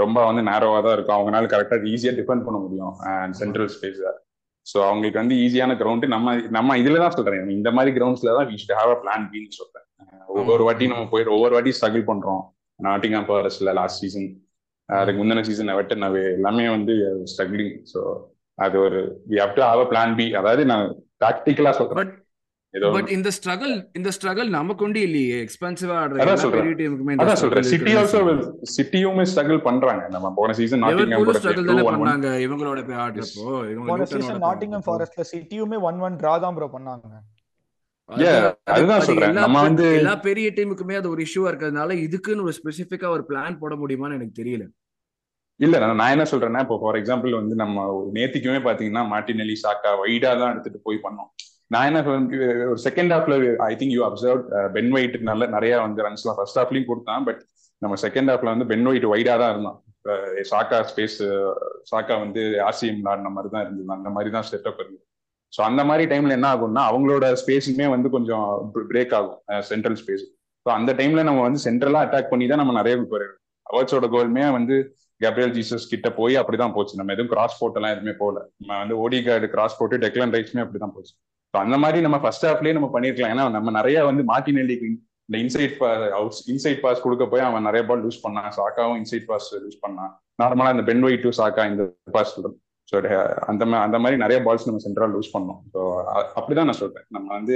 ரொம்ப 0.04 0.20
வந்து 0.30 0.44
நேரோவா 0.52 0.80
தான் 0.86 0.96
இருக்கும். 0.98 1.18
அவங்களால 1.18 1.50
கரெக்டா 1.54 1.78
ஈஸியா 1.94 2.14
டிஃபெண்ட் 2.20 2.46
பண்ண 2.48 2.58
முடியும் 2.66 2.94
சென்ட்ரல் 3.42 3.72
ஸ்பேஸ் 3.76 4.02
ஸோ 4.66 4.78
அவங்களுக்கு 4.90 5.20
வந்து 5.22 5.36
ஈஸியான 5.46 5.72
கிரவுண்ட் 5.80 6.06
நம்ம 6.16 6.34
நம்ம 6.58 6.78
இதுல 6.82 7.00
தான் 7.04 7.16
சொல்றேன். 7.16 7.50
இந்த 7.60 7.70
மாதிரி 7.78 7.92
கிரவுண்ட்ஸ்ல 7.98 8.36
தான் 8.38 8.48
we 8.52 8.58
should 8.62 8.78
have 8.80 8.92
a 8.96 8.98
plan 9.02 9.26
பின்னு 9.32 9.58
சொல்றேன். 9.60 9.86
ஒவ்வொரு 10.40 10.64
வாட்டி 10.68 10.86
நம்ம 10.92 11.08
போயிட்டு 11.14 11.34
ஒவ்வொரு 11.38 11.54
வாட்டி 11.56 11.74
ஸ்ட்ரகிள் 11.78 12.06
பண்றோம். 12.12 12.44
நாட்டிங்காம் 12.80 13.28
ஃபாரஸ்ட்ல 13.30 13.74
லாஸ்ட் 13.80 14.02
சீசன் 14.04 14.30
அதுக்கு 14.90 15.20
முந்தின 15.20 15.44
சீசன் 15.48 15.76
வெட்டன் 15.80 16.06
அவே 16.08 16.24
எல்லாமே 16.38 16.66
வந்து 16.76 16.94
ஸ்ட்ரகிளிங் 17.32 17.76
ஸோ 17.92 18.00
அது 18.58 18.76
ஒரு 18.86 19.00
we 19.32 19.38
have 19.44 19.56
to 19.58 19.64
have 19.68 19.82
a 19.84 19.88
plan 19.92 20.16
B 20.20 20.26
அதாவது 20.40 20.64
நான் 20.72 20.86
டாக்டிக்கலா 21.24 21.74
சொல்றேன். 21.82 22.10
பட் 22.92 23.10
இந்த 23.10 23.30
ஸ்ட்ரகிள் 23.30 23.86
இந்த 23.94 24.10
ஸ்ட்ரகிள் 24.22 24.50
நமக்கு 24.50 24.84
ஒண்டி 24.84 25.02
இல்லையே. 25.02 25.44
எக்ஸ்பென்சிவா 25.44 25.96
ஆடுற 26.00 26.22
அதான் 26.22 26.34
சொல்றேன். 26.34 26.76
அதான் 27.18 27.34
சொல்றேன். 27.34 27.64
struggle 27.64 27.66
சிட்டி 27.66 27.94
ஆல்சோ 27.96 28.54
சிட்டியுமே 28.82 29.26
ஸ்ட்ரகிள் 29.36 29.62
பண்றாங்க. 29.62 30.08
நம்ம 30.10 30.34
போன 30.36 30.54
சீசன் 30.54 30.82
லிவர்பூலும் 30.84 31.24
கூட 31.24 31.40
ஸ்ட்ரகிள் 31.40 31.66
தானே 31.66 31.82
பண்ணாங்க 31.90 32.50
இவங்களோட 32.50 32.88
போய் 32.88 32.96
ஆடுறப்போ. 32.96 33.72
இவங்க 33.72 33.84
போன 33.86 34.06
சீசன் 34.06 34.42
ஆடுறப்போ. 34.42 34.84
ஃபாரஸ்ட்ல 34.86 35.24
சிட்டியுமே 35.32 35.82
ஒன் 35.82 36.00
ஒன் 36.00 36.16
டிரா 36.16 36.40
தான் 36.40 36.56
ப்ரோ 36.56 36.70
பண்ணாங்க. 36.78 37.04
அதுதான் 38.64 38.96
அது 38.96 39.06
சொல்றேன். 39.06 39.32
நம்ம 39.32 39.70
வந்து- 39.70 39.96
எல்லா 39.96 40.16
பெரிய 40.16 40.52
டீமுக்குமே 40.56 40.96
அது 40.96 41.10
ஒரு 41.10 41.24
இஷ்யூவா 41.24 41.42
இருக்கிறதுனால 41.42 41.94
இதுக்குன்னு 41.94 42.42
ஒரு 42.42 42.54
ஸ்பெசிபிக்கா 42.64 43.08
ஒரு 43.08 43.24
பிளான் 43.30 43.58
போட 43.58 43.76
முடியுமான்னு 43.76 44.14
எனக்கு 44.14 44.44
தெரியல. 44.44 44.68
இல்ல 45.56 45.80
நான் 45.80 45.96
நான் 45.96 46.10
என்ன 46.10 46.24
சொல்றேன்னா 46.24 46.60
இப்போ 46.60 46.80
ஃபார் 46.82 46.96
எக்ஸாம்பிள் 46.96 47.32
வந்து 47.32 47.56
நம்ம 47.56 48.10
நேத்திக்குமே 48.14 48.60
பாத்தீங்கன்னா 48.60 49.04
மார்டினெல்லி 49.14 49.54
சாக்கா 49.64 49.96
வைடா 50.06 50.40
தான் 50.40 50.50
எடுத்துட்டு 50.50 50.80
போய் 50.84 51.00
பண்ணோம். 51.04 51.53
நான் 51.74 51.88
என்ன 51.90 52.02
ஒரு 52.72 52.80
செகண்ட் 52.88 53.14
ஹாஃப்ல 53.16 53.36
I 53.70 53.74
think 53.82 53.96
you 53.98 54.04
observe 54.10 54.42
Ben 54.76 54.92
White 54.98 55.16
நல்ல 55.30 55.44
நிறைய 55.56 55.74
வந்து 55.86 56.06
ரன்ஸ்லாம் 56.08 56.38
ஃபர்ஸ்ட் 56.40 56.60
ஹாஃப்லயும் 56.62 56.90
கொடுத்தான் 56.92 57.26
பட் 57.30 57.42
நம்ம 57.82 57.96
செகண்ட் 58.06 58.32
ஹாஃப்ல 58.32 58.54
வந்து 58.54 58.68
பென் 58.72 58.88
ஒயிட் 58.92 59.08
வைடா 59.14 59.36
தான் 59.42 59.52
இருந்தான். 59.54 59.80
சாக்கா 60.52 60.78
ஸ்பேஸ் 60.90 61.18
சாக்கா 61.92 62.16
வந்து 62.24 62.42
ஆர்சிஎம் 62.68 63.00
விளாடின 63.02 63.32
மாதிரி 63.36 63.50
தான் 63.56 63.64
இருந்தது 63.66 63.94
அந்த 63.98 64.10
மாதிரி 64.16 64.30
தான் 64.36 64.48
செட்டப் 64.52 64.82
இருந்தது. 64.84 65.04
ஸோ 65.54 65.62
அந்த 65.70 65.82
மாதிரி 65.90 66.04
டைம்ல 66.12 66.36
என்ன 66.38 66.48
ஆகும்னா 66.54 66.84
அவங்களோட 66.92 67.26
ஸ்பேஸுமே 67.42 67.88
வந்து 67.96 68.08
கொஞ்சம் 68.16 68.46
பிரேக் 68.92 69.14
ஆகும் 69.20 69.40
சென்ட்ரல் 69.72 69.98
ஸ்பேஸ் 70.02 70.24
ஸோ 70.66 70.70
அந்த 70.78 70.92
டைம்ல 71.00 71.24
நம்ம 71.30 71.42
வந்து 71.48 71.62
சென்ட்ரலா 71.68 72.02
அட்டாக் 72.06 72.32
பண்ணி 72.34 72.46
தான் 72.52 72.62
நம்ம 72.62 72.76
நிறைய 72.80 72.96
குறையும் 73.14 73.38
அவர்ஸோட 73.66 74.06
கோல்மே 74.16 74.46
வந்து 74.58 74.76
கேப்ரியல் 75.22 75.54
ஜீசஸ் 75.58 75.86
கிட்ட 75.92 76.08
போய் 76.20 76.36
அப்படிதான் 76.40 76.74
போச்சு. 76.78 76.94
நம்ம 77.00 77.14
எதுவும் 77.16 77.32
கிராஸ் 77.34 77.60
போட்டெல்லாம் 77.60 77.94
எதுவுமே 77.96 78.14
போகல. 78.22 78.40
நம்ம 78.62 78.80
வந்து 78.84 78.96
ஓடி 79.04 79.20
கார்டு 79.28 79.48
கிராஸ் 79.54 79.78
போட்டு 79.80 80.02
டெக்லன் 80.04 80.34
ரைட்ஸ்மே 80.36 80.64
அப்படிதான் 80.64 80.96
போச்சு. 80.96 81.14
அந்த 81.62 81.78
மாதிரி 81.84 82.00
நம்ம 82.06 82.18
ஃபர்ஸ்ட் 82.24 82.46
ஹாஃப்லயே 82.50 82.76
நம்ம 82.78 82.90
பண்ணிருக்கலாம். 82.96 83.34
ஏன்னா 83.36 83.46
நம்ம 83.58 83.72
நிறைய 83.80 83.98
வந்து 84.10 84.24
மார்டினெல்லிக்கு 84.34 84.88
இந்த 85.28 85.38
இன்சைட் 85.44 85.76
அவுட் 86.20 86.42
இன்சைட் 86.54 86.82
பாஸ் 86.86 87.04
கொடுக்க 87.06 87.26
போய் 87.32 87.48
அவன் 87.50 87.68
நிறைய 87.70 87.84
பால் 87.90 88.04
லூஸ் 88.06 88.24
பண்ணான். 88.26 88.50
சாக்காவும் 88.60 89.00
இன்சைட் 89.02 89.28
பாஸ் 89.32 89.48
லூஸ் 89.64 89.80
பண்ணான். 89.86 90.12
நார்மலா 90.42 90.74
இந்த 90.76 90.86
பென் 90.92 91.06
ஒயிட் 91.08 91.26
டூ 91.26 91.32
சாக்கா 91.42 91.66
இந்த 91.72 91.86
பாஸ் 92.18 92.34
ஸோ 92.90 92.98
அந்த 93.52 93.64
அந்த 93.84 93.98
மாதிரி 94.04 94.16
நிறைய 94.22 94.38
பால்ஸ் 94.46 94.66
நம்ம 94.68 94.80
சென்ட்ரா 94.86 95.06
லூஸ் 95.14 95.30
பண்ணோம். 95.36 95.60
ஸோ 95.74 95.80
அப்படிதான் 96.40 96.68
நான் 96.70 96.80
சொல்றேன். 96.82 97.06
நம்ம 97.16 97.28
வந்து 97.38 97.56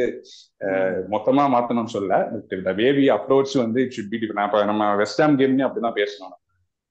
மொத்தமா 1.13 1.43
மாத்தணும்னு 1.55 1.93
சொல்ல 1.95 2.19
இந்த 2.57 2.71
வேவி 2.79 3.05
அப்ரோச் 3.15 3.53
வந்து 3.63 3.81
இட் 3.85 3.95
ஷுட் 3.97 4.11
பி 4.13 4.29
நான் 4.39 4.55
நம்ம 4.71 4.87
வெஸ்ட் 5.01 5.21
ஹாம் 5.23 5.35
கேம்லயும் 5.41 5.67
அப்படிதான் 5.67 5.97
பேசணும். 5.99 6.33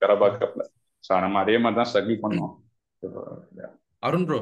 கரபா 0.01 0.27
கப்ல 0.41 0.63
ஸோ 1.07 1.19
நம்ம 1.25 1.39
அதே 1.43 1.57
மாதிரி 1.63 1.79
தான் 1.79 1.89
ஸ்ட்ரகிள் 1.91 2.21
பண்ணோம். 2.25 2.53
அருண் 4.07 4.27
ப்ரோ 4.29 4.39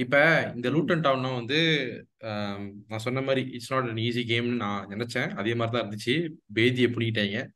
இப்ப 0.00 0.50
இந்த 0.54 0.70
லூட்டன் 0.70 1.00
டவுன்னா 1.00 1.34
வந்து 1.34 1.58
நான் 2.88 2.98
சொன்ன 2.98 3.20
மாதிரி 3.20 3.52
இட்ஸ் 3.52 3.72
நாட் 3.72 3.88
an 3.88 3.94
ஈஸி 3.94 4.24
கேம்னு 4.28 4.56
நான் 4.56 4.88
நினைச்சேன். 4.88 5.34
அதே 5.34 5.54
மாதிரி 5.54 5.82
தான் 5.82 5.90
இருந்துச்சு. 5.90 6.30
பேதியை 6.54 6.92
புனிட்டாங்க 6.92 7.46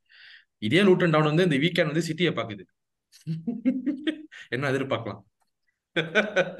இதே 0.58 0.82
லூட்டன் 0.82 1.10
டவுன் 1.10 1.34
வந்து 1.34 1.44
இந்த 1.44 1.56
வீக்கெண்ட் 1.56 1.86
வந்து 1.86 2.02
சிட்டியை 2.08 2.32
பாக்குது. 2.34 2.60
என்ன 4.48 4.70
எதிர்பார்க்கலாம்? 4.70 5.20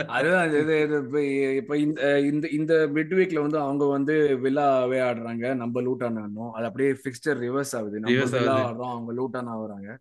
அதுதான் 0.06 0.50
இது- 0.50 1.56
இப்ப 1.56 1.78
இந்த 1.78 2.48
இந்த 2.48 2.90
மிட் 2.94 3.12
வீக்ல 3.12 3.40
வந்து 3.40 3.58
அவங்க 3.58 3.86
வந்து 3.86 4.38
வில்லாவே 4.42 5.00
ஆடுறாங்க. 5.00 5.54
நம்ம 5.54 5.82
லூட்டான் 5.82 6.24
ஆடணும். 6.24 6.50
அது 6.50 6.64
அப்படியே 6.64 6.90
ஃபிக்ஸ்டர் 6.90 7.40
ரிவர்ஸ் 7.44 7.76
ஆகுது. 7.76 8.00
நம்ம 8.00 8.22
Reverse 8.22 8.30
வில்லா 8.30 8.52
ஆகுது. 8.52 8.72
ஆடுறோம் 8.72 8.90
அவங்க 8.90 9.28
லூட்டான் 9.28 9.46
ஆகுறாங்க. 9.46 9.96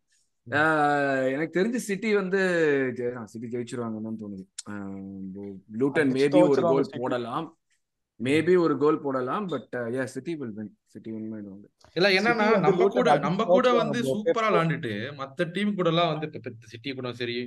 எனக்கு 0.45 1.59
தெரிஞ்சு 1.59 1.75
சிட்டி 1.75 2.15
வந்து 2.15 2.41
சிட்டி 3.23 3.47
ஜெயிச்சிருவாங்கன்னு 3.47 4.15
தோணுது. 4.19 4.45
லூட்டன் 5.79 6.09
மேபி 6.17 6.47
ஒரு 6.47 6.61
கோல். 6.61 6.89
போடலாம். 6.97 7.57
மேபி 8.23 8.57
ஒரு 8.57 8.77
கோல் 8.77 8.99
போடலாம் 8.99 9.47
but 9.47 9.67
yeah 9.71 10.03
City 10.03 10.35
will 10.35 10.51
win. 10.51 10.77
City 10.93 11.09
win 11.13 11.29
பண்ணிடுவாங்க 11.29 11.67
இல்ல 11.95 12.07
என்னன்னா 12.17 12.45
நம்ம 12.63 12.85
கூட 12.93 13.09
நம்ம 13.23 13.45
கூட 13.47 13.67
வந்து. 13.77 13.99
சூப்பரா 14.07 14.47
விளாண்டுட்டு 14.47 14.91
மத்த 15.19 15.47
டீம் 15.55 15.71
கூட 15.77 15.89
எல்லாம் 15.91 16.11
வந்து 16.11 16.27
சிட்டி 16.71 16.91
கூட 16.97 17.09
சரி 17.19 17.37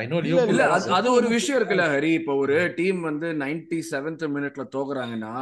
ஐ 0.00 0.04
நோ 0.06 0.18
இல்ல 0.20 0.28
லிவர்பூல் 0.30 0.94
அது 0.96 1.08
ஒரு 1.16 1.28
விஷயம் 1.34 1.58
இருக்குல்ல 1.58 1.86
ஹரி. 1.94 2.12
இப்போ 2.20 2.34
ஒரு 2.42 2.56
டீம் 2.78 3.00
வந்து 3.08 3.28
நைன்டி 3.42 3.78
செவன்த் 3.90 4.24
மினிட்ல 4.34 4.64
தோக்குறாங்கன்னா 4.74 5.32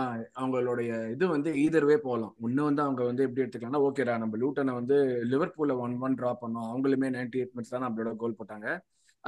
அவங்களுடைய 0.41 0.91
இது 1.15 1.25
வந்து 1.35 1.53
ஈதர்வே 1.65 1.99
போகலாம். 2.07 2.35
ஒண்ணு 2.45 2.69
வந்து 2.69 2.85
அவங்க 2.87 3.05
வந்து 3.11 3.27
எப்படி 3.27 3.45
எடுத்துக்கலாம்னா 3.45 3.85
ஓகேடா 3.89 4.17
நம்ம 4.23 4.41
லூட்டனை 4.43 4.75
வந்து 4.81 4.99
லிவர்பூல்ல 5.33 5.77
ஒன் 5.85 5.97
ஒன் 6.03 6.19
ட்ரா 6.21 6.33
பண்ணோம். 6.43 6.69
அவங்களுமே 6.71 7.11
நைன்டி 7.17 7.41
எயிட் 7.41 7.55
மினிட்ஸ் 7.55 7.75
தான் 7.75 7.87
நம்மளோட 7.87 8.13
கோல் 8.23 8.39
போட்டாங்க. 8.41 8.69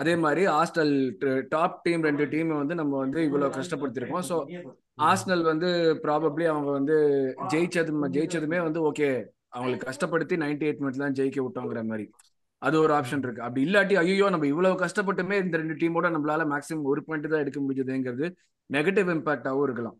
அதே 0.00 0.14
மாதிரி 0.24 0.42
ஆஸ்டல் 0.60 0.94
டாப் 1.54 1.76
டீம் 1.84 2.02
ரெண்டு 2.08 2.24
டீம் 2.32 2.50
வந்து 2.62 2.74
நம்ம 2.80 2.94
வந்து 3.04 3.20
இவ்வளவு 3.28 3.56
கஷ்டப்படுத்திருக்கோம். 3.58 4.26
ஸோ 4.30 4.36
ஆஸ்னல் 5.10 5.44
வந்து 5.50 5.68
ப்ராபப்ளி 6.04 6.44
அவங்க 6.52 6.70
வந்து 6.78 6.96
ஜெயிச்சது 7.52 7.92
ஜெயிச்சதுமே 8.16 8.58
வந்து 8.66 8.80
ஓகே 8.90 9.08
அவங்களுக்கு 9.56 9.88
கஷ்டப்படுத்தி 9.90 10.36
நைன்டி 10.44 10.66
எயிட் 10.68 10.80
மினிட்ஸ் 10.82 11.02
தான் 11.04 11.16
ஜெயிக்க 11.18 11.38
விட்டோங்கிற 11.44 11.82
மாதிரி. 11.90 12.06
அது 12.66 12.76
ஒரு 12.84 12.92
ஆப்ஷன் 12.98 13.22
இருக்கு. 13.24 13.44
அப்படி 13.46 13.62
இல்லாட்டி 13.66 13.94
ஐயோ 14.02 14.28
நம்ம 14.34 14.46
இவ்வளவு 14.52 14.76
கஷ்டப்பட்டுமே 14.84 15.36
இந்த 15.44 15.56
ரெண்டு 15.62 15.74
டீமோட 15.82 16.06
நம்மளால 16.14 16.44
மேக்ஸிமம் 16.52 16.90
ஒரு 16.92 17.00
பாயிண்ட் 17.06 17.32
தான் 17.32 17.42
எடுக்க 17.44 17.58
முடிஞ்சதுங்கிறது 17.64 18.28
நெகட்டிவ் 18.70 19.08
இம்பாக்டாகவும் 19.14 19.66
இருக்கலாம். 19.68 19.96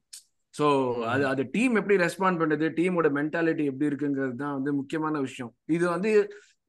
ஸோ 0.55 0.67
அது 1.13 1.25
அது 1.33 1.43
டீம் 1.55 1.75
எப்படி 1.81 1.97
ரெஸ்பாண்ட் 2.05 2.41
பண்ணுது 2.43 2.67
டீமோட 2.79 3.09
மென்டாலிட்டி 3.19 3.65
எப்படி 3.71 3.89
இருக்குங்கிறது 3.91 4.37
தான் 4.45 4.55
வந்து 4.59 4.73
முக்கியமான 4.81 5.21
விஷயம். 5.27 5.53
இது 5.77 5.85
வந்து 5.95 6.11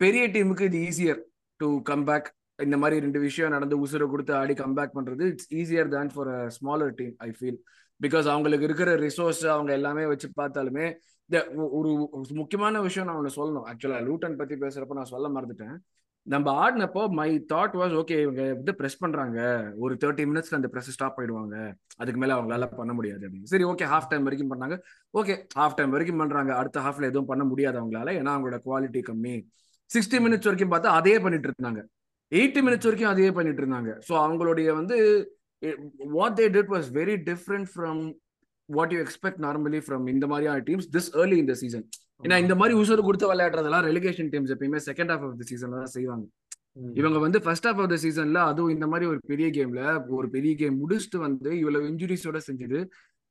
பெரிய 0.04 0.24
டீமுக்கு 0.36 0.68
இது 0.70 0.80
ஈஸியர் 0.90 1.22
டு 1.60 1.70
கம் 1.90 2.06
பேக் 2.10 2.28
இந்த 2.66 2.78
மாதிரி 2.78 3.02
ரெண்டு 3.02 3.20
விஷயம் 3.20 3.52
நடந்து 3.52 3.76
உசுரை 3.86 4.06
கொடுத்து 4.10 4.34
ஆடி 4.34 4.54
கம்பேக் 4.54 4.96
பண்றது 4.98 5.24
it's 5.32 5.50
easier 5.54 5.88
than 5.88 6.12
for 6.14 6.30
a 6.36 6.48
smaller 6.58 6.94
team 6.96 7.16
I 7.18 7.30
feel 7.40 7.60
because 8.02 8.28
அவங்களுக்கு 8.34 8.66
இருக்கிற 8.66 8.96
ரிசோர்ஸ் 8.96 9.44
அவங்க 9.48 9.72
எல்லாமே 9.74 10.06
வச்சு 10.06 10.28
பார்த்தாலுமே 10.42 10.88
ஒரு 11.78 11.92
முக்கியமான 12.42 12.82
விஷயம் 12.82 13.08
நான் 13.08 13.18
ஒன்று 13.22 13.38
சொல்லணும். 13.38 13.66
ஆக்சுவலா 13.70 14.02
லூட்டன் 14.10 14.38
பத்தி 14.42 14.56
பேசுறப்ப 14.56 14.98
நான் 15.00 15.14
சொல்ல 15.14 15.30
மறந்துட்டேன். 15.30 15.76
நம்ம 16.28 16.48
ஆடினப்போ 16.62 17.02
மை 17.18 17.28
தாட் 17.54 17.76
வாஸ் 17.82 17.94
ஓகே 18.00 18.16
இவங்க 18.22 18.44
வந்து 18.54 18.74
ப்ரெஸ் 18.80 18.98
பண்றாங்க. 19.00 19.40
ஒரு 19.78 19.94
தேர்ட்டி 20.04 20.24
மினிட்ஸ்ல 20.30 20.58
அந்த 20.60 20.70
ப்ரெஸ் 20.74 20.90
ஸ்டாப் 20.96 21.20
ஆயிடுவாங்க. 21.20 21.56
அதுக்கு 21.98 22.20
மேல 22.22 22.36
அவங்களால 22.38 22.66
பண்ண 22.80 22.94
முடியாது 22.94 23.24
அப்படின்னு. 23.28 23.52
சரி 23.54 23.64
ஓகே 23.64 23.88
ஹாஃப் 23.94 24.10
டைம் 24.10 24.26
வரைக்கும் 24.28 24.52
பண்ணாங்க. 24.54 24.78
ஓகே 25.20 25.36
ஹாஃப் 25.60 25.78
டைம் 25.80 25.94
வரைக்கும் 25.96 26.22
பண்றாங்க. 26.24 26.56
அடுத்த 26.56 26.80
ஹாஃப்ல 26.88 27.10
எதுவும் 27.12 27.30
பண்ண 27.32 27.44
முடியாது 27.44 27.80
அவங்களால. 27.82 28.16
ஏன்னா 28.22 28.34
அவங்களோட 28.38 28.60
குவாலிட்டி 28.66 29.04
கம்மி. 29.10 29.36
சிக்ஸ்டி 29.90 30.20
மினிட்ஸ் 30.26 30.50
வரைக்கும் 30.50 30.74
பார்த்தா 30.76 30.96
அதே 31.02 31.20
பண்ணிட்டு 31.20 31.50
இருந்தாங்க. 31.54 31.84
எயிட்டி 32.32 32.62
மினிட்ஸ் 32.66 32.88
வரைக்கும் 32.88 33.12
அதே 33.14 33.30
பண்ணிட்டு 33.38 33.62
இருந்தாங்க. 33.64 33.92
ஸோ 34.08 34.14
அவங்களுடைய 34.24 34.70
வந்து 34.80 34.98
what 36.18 36.38
they 36.40 36.48
did 36.56 36.72
was 36.76 36.90
very 37.00 37.16
different 37.30 37.70
from 37.74 38.02
what 38.70 38.94
you 38.96 39.00
expect 39.06 39.42
normally 39.46 39.80
from 39.86 40.06
இந்த 40.16 40.26
மாதிரியான 40.32 40.64
டீம்ஸ் 40.70 40.90
திஸ் 40.96 41.10
ஏர்லி 41.22 41.38
இந்த 41.44 41.56
சீசன் 41.62 41.86
ஏன்னா 42.26 42.38
இந்த 42.44 42.56
மாதிரி 42.60 42.74
உசுறு 42.82 43.02
கொடுத்து 43.08 43.30
விளையாடுறதெல்லாம் 43.32 43.86
ரெலிகேஷன் 43.90 44.30
டீம்ஸ் 44.34 44.54
எப்பயுமே 44.56 44.80
செகண்ட் 44.90 45.12
ஹாஃப் 45.14 45.26
ஆஃப் 45.28 45.40
த 45.42 45.46
சீசன்ல 45.52 45.80
தான் 45.82 45.94
செய்வாங்க. 45.98 46.26
இவங்க 47.00 47.18
வந்து 47.26 47.40
ஃபர்ஸ்ட் 47.44 47.68
ஹாஃப் 47.68 47.80
ஆஃப் 47.84 47.92
த 47.94 47.98
சீசன்ல 48.04 48.40
அதுவும் 48.50 48.74
இந்த 48.76 48.88
மாதிரி 48.92 49.06
ஒரு 49.12 49.20
பெரிய 49.32 49.48
கேம்ல 49.58 49.82
ஒரு 50.18 50.28
பெரிய 50.36 50.54
கேம் 50.62 50.76
முடிச்சுட்டு 50.82 51.20
வந்து 51.26 51.52
இவ்வளவு 51.62 51.88
இன்ஜுரிஸோட 51.92 52.40
செஞ்சது 52.48 52.80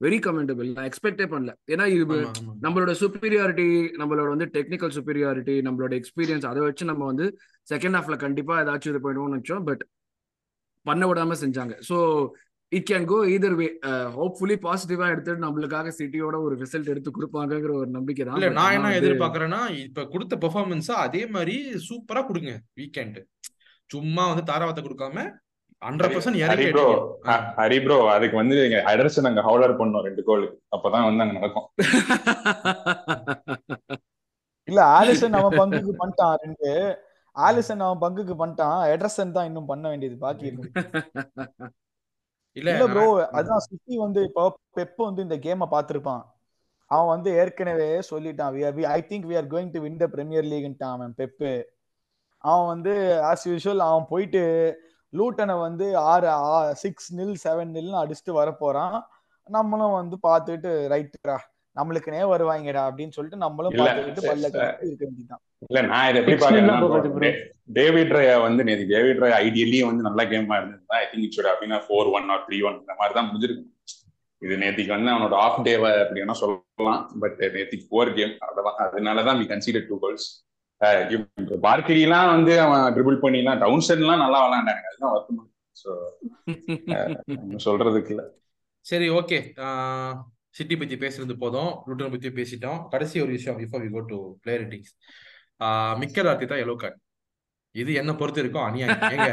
வெரி 0.01 0.19
கமெண்டபிள் 0.25 0.69
நான் 0.77 0.89
எக்ஸ்பெக்டே 0.89 1.27
பண்ணல. 1.33 1.53
ஏன்னா 1.73 1.85
இது 1.93 2.17
நம்மளோட 2.65 2.93
சுப்பீரியாரிட்டி 3.03 3.69
நம்மளோட 4.01 4.29
வந்து 4.35 4.49
டெக்னிக்கல் 4.57 4.95
சுப்பீரியாரிட்டி 4.97 5.55
நம்மளோட 5.69 5.93
எக்ஸ்பீரியன்ஸ் 6.01 6.49
அதை 6.51 6.63
வச்சு 6.67 6.91
நம்ம 6.91 7.05
வந்து 7.13 7.27
செகண்ட் 7.71 7.97
ஹாஃப்ல 7.99 8.17
கண்டிப்பா 8.25 8.55
ஏதாச்சும் 8.63 8.93
இது 8.95 9.01
பண்ணுவோம்னு 9.07 9.35
நினைச்சோம். 9.37 9.65
பட் 9.69 9.83
பண்ண 10.87 11.05
விடாம 11.11 11.37
செஞ்சாங்க. 11.45 11.75
ஸோ 11.89 11.97
இட் 12.73 12.89
கேன் 12.91 13.07
கோ 13.11 13.17
இதர் 13.37 13.57
வே 13.61 13.67
ஹோப்ஃபுல்லி 14.19 14.57
பாசிட்டிவா 14.67 15.07
எடுத்துட்டு 15.15 15.45
நம்மளுக்காக 15.47 15.93
சிட்டியோட 15.99 16.37
ஒரு 16.47 16.55
ரிசல்ட் 16.63 16.93
எடுத்து 16.93 17.11
கொடுப்பாங்கிற 17.17 17.73
ஒரு 17.81 17.91
நம்பிக்கை 17.97 18.23
தான். 18.25 18.37
இல்ல 18.39 18.49
நான் 18.59 18.77
என்ன 18.77 18.93
எதிர்பார்க்கறேன்னா 19.01 19.61
இப்ப 19.87 20.07
கொடுத்த 20.15 20.37
பெர்ஃபார்மன்ஸ் 20.45 20.91
அதே 21.07 21.23
மாதிரி 21.37 21.57
சூப்பரா 21.89 22.23
கொடுங்க 22.31 22.55
வீக்கெண்ட் 22.81 23.19
சும்மா 23.91 24.23
வந்து 24.31 24.45
தாராவத்தை 24.53 24.85
கொடுக்காம 24.85 25.27
ஹரி 27.59 27.79
ப்ரோ 27.85 27.97
அதுக்கு 28.13 28.37
வந்து 28.41 28.57
அட்ரஸ் 28.91 29.19
நாங்க 29.27 29.41
ஹவுலர் 29.49 29.75
பண்ணோம் 29.81 30.05
ரெண்டு 30.07 30.23
கோல் 30.29 30.45
அப்பதான் 30.75 31.07
வந்து 31.09 31.23
அங்க 31.25 31.35
நடக்கும். 31.39 31.67
இல்ல 34.71 34.81
ஆலிசன் 34.99 35.37
அவன் 35.41 35.59
பங்குக்கு 35.61 35.93
பண்ணிட்டான் 36.01 36.39
ரெண்டு. 36.45 36.71
ஆலிசன் 37.37 37.85
அவன் 37.87 38.03
பங்குக்கு 38.05 38.35
பண்ணிட்டான். 38.41 38.79
எட்ரசன் 38.93 39.35
தான் 39.37 39.49
இன்னும் 39.49 39.71
பண்ண 39.73 39.85
வேண்டியது 39.93 40.17
பாக்கி 40.25 40.51
இருக்கு. 40.51 40.71
இல்ல 42.57 42.85
ப்ரோ 42.93 43.07
அதான் 43.39 43.65
சிட்டி 43.69 43.95
வந்து 44.05 44.21
இப்போ 44.29 44.43
பெப் 44.79 45.01
வந்து 45.09 45.25
இந்த 45.27 45.37
கேமை 45.47 45.67
பார்த்திருப்பான். 45.75 46.23
அவன் 46.91 47.11
வந்து 47.15 47.31
ஏற்கனவே 47.41 47.89
சொல்லிட்டான் 48.11 48.87
I 48.97 49.01
think 49.11 49.27
we 49.31 49.37
are 49.41 49.51
going 49.55 49.73
to 49.75 49.81
win 49.87 50.01
the 50.03 50.07
Premier 50.15 50.49
லீக்ன்ட்டான் 50.53 50.95
அவன் 50.97 51.17
பெப்பு. 51.21 51.53
அவன் 52.45 52.69
வந்து 52.73 52.93
ஆஸ் 53.31 53.47
யூஷுவல் 53.53 53.83
அவன் 53.89 54.07
போயிட்டு 54.13 54.43
லூட்டனை 55.13 55.55
வந்து 55.67 55.87
ஆறு 56.13 56.31
சிக்ஸ் 56.83 57.11
நில் 57.19 57.37
செவன் 57.45 57.75
நில்னு 57.77 58.01
அடிச்சுட்டு 58.03 58.33
வர 58.41 58.49
போறான் 58.63 58.97
நம்மளும் 59.49 59.97
வந்து 60.01 60.17
பார்த்துட்டு 60.29 60.71
ரைட்டுடா 60.93 61.37
நம்மளுக்குனே 61.77 62.23
வருவாங்கடா 62.31 62.83
அப்படின்னு 62.89 63.17
சொல்லிட்டு 63.17 63.45
நம்மளும் 63.45 63.77
பார்த்துக்கிட்டு 63.79 64.29
பல்ல 64.29 64.49
இருக்க 64.83 65.05
வேண்டியதான் 65.05 65.43
இல்ல 65.67 65.81
நான் 65.91 66.09
இதை 66.11 66.19
எப்படி 66.23 66.37
பாக்குறேன்னா 66.41 67.31
டேவிட் 67.79 68.15
ரயா 68.17 68.37
வந்து 68.45 68.67
நேற்று 68.69 68.87
டேவிட் 68.93 69.23
ரயா 69.25 69.39
ஐடியலி 69.45 69.81
வந்து 69.89 70.07
நல்ல 70.09 70.25
கேமா 70.33 70.59
இருந்தது 70.61 70.99
ஐ 70.99 71.05
திங்க் 71.11 71.27
இட்ஸ் 71.29 71.51
அப்படின்னா 71.53 71.81
four 71.87 72.11
one 72.17 72.29
or 72.35 72.45
three 72.47 72.61
one 72.69 72.79
இந்த 72.83 72.95
மாதிரி 72.99 73.17
தான் 73.19 73.29
முடிஞ்சிருக்கு 73.29 73.65
இது 74.43 74.55
நேத்திக்கு 74.63 74.95
வந்து 74.95 75.13
அவனோட 75.13 75.35
ஆஃப் 75.45 75.61
டேவ 75.67 75.85
அப்படின்னா 76.01 76.35
சொல்லலாம். 76.41 77.03
பட் 77.23 77.39
நேத்திக்கு 77.55 77.87
ஃபோர் 77.89 78.11
கேம் 78.17 78.35
அவ்வளவுதான். 78.43 78.81
அதனாலதான் 78.87 79.39
வி 79.41 79.47
கன்சிடர் 79.53 79.87
டூ 79.89 79.99
கோல்ஸ் 80.03 80.27
பார்க்கரிலாம் 81.65 82.31
வந்து 82.33 82.53
அவன் 82.65 82.83
ட்ரிபிள் 82.95 83.23
பண்ணிலாம் 83.23 83.61
டவுன் 83.63 83.85
சைட்லாம் 83.87 84.23
நல்லா 84.25 84.41
விளாண்டாங்க 84.45 84.89
அதுதான் 84.91 85.15
வருத்தமா 85.15 85.45
ஸோ 85.77 85.91
சொல்றதுக்கு 87.65 88.13
இல்ல. 88.15 88.23
சரி 88.87 89.07
ஓகே 89.19 89.39
சிட்டி 90.57 90.75
பத்தி 90.81 90.97
பேசுறது 91.05 91.35
போதும். 91.45 91.73
லூட்டன் 91.87 92.15
பத்தி 92.15 92.31
பேசிட்டோம். 92.39 92.81
கடைசி 92.93 93.17
ஒரு 93.25 93.33
விஷயம் 93.37 93.59
before 93.63 93.85
we 93.87 93.91
go 93.97 94.03
to 94.13 94.19
player 94.43 94.63
ratings 94.65 94.95
Mikel 96.03 96.29
Arteta 96.31 96.47
தான் 96.53 96.63
எல்லோ 96.65 96.77
கார்டு 96.83 96.99
இது 97.75 97.91
என்ன 98.01 98.11
பொறுத்து 98.21 98.41
இருக்கும் 98.43 98.67
அநியாயம். 98.67 99.01
ஏங்க 99.15 99.31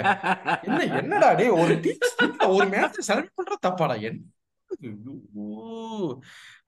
என்ன 0.67 0.79
என்னடா 1.01 1.29
டே 1.39 1.45
ஒரு 1.61 1.75
டீம் 1.83 2.01
ஒரு 2.55 2.65
மேட்ச் 2.73 2.99
செலக்ட் 3.09 3.35
பண்ற 3.39 3.57
தப்பாடா? 3.65 3.95
என்ன 4.07 4.31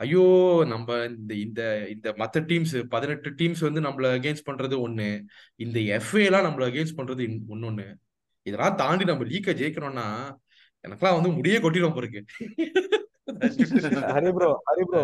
ஐயோ. 0.03 0.23
நம்ம 0.71 0.97
இந்த 1.11 1.33
இந்த 1.45 1.61
இந்த 1.93 2.07
மத்த 2.21 2.43
டீம்ஸ் 2.49 2.75
பதினெட்டு 2.93 3.29
டீம்ஸ் 3.39 3.61
வந்து 3.67 3.81
நம்மள 3.87 4.09
அகேன்ஸ்ட் 4.17 4.47
பண்றது 4.49 4.75
ஒண்ணு. 4.87 5.07
இந்த 5.65 5.77
எஃப்ஏ 5.97 6.23
எல்லாம் 6.29 6.45
நம்மள 6.47 6.65
அகேன்ஸ்ட் 6.71 6.97
பண்றது 6.99 7.25
ஒன்னொன்னு 7.53 7.87
இதெல்லாம் 8.45 8.77
தாண்டி 8.81 9.05
நம்ம 9.11 9.25
லீக்க 9.31 9.57
ஜெயிக்கணும்னா 9.61 10.07
எனக்கெல்லாம் 10.83 11.17
வந்து 11.17 11.31
முடியே 11.37 11.59
கொட்டிடும் 11.63 11.97
போருக்கு 11.97 12.21
ஹரி 14.15 14.31
ப்ரோ 14.38 14.49
ஹரி 14.69 14.83
ப்ரோ 14.89 15.03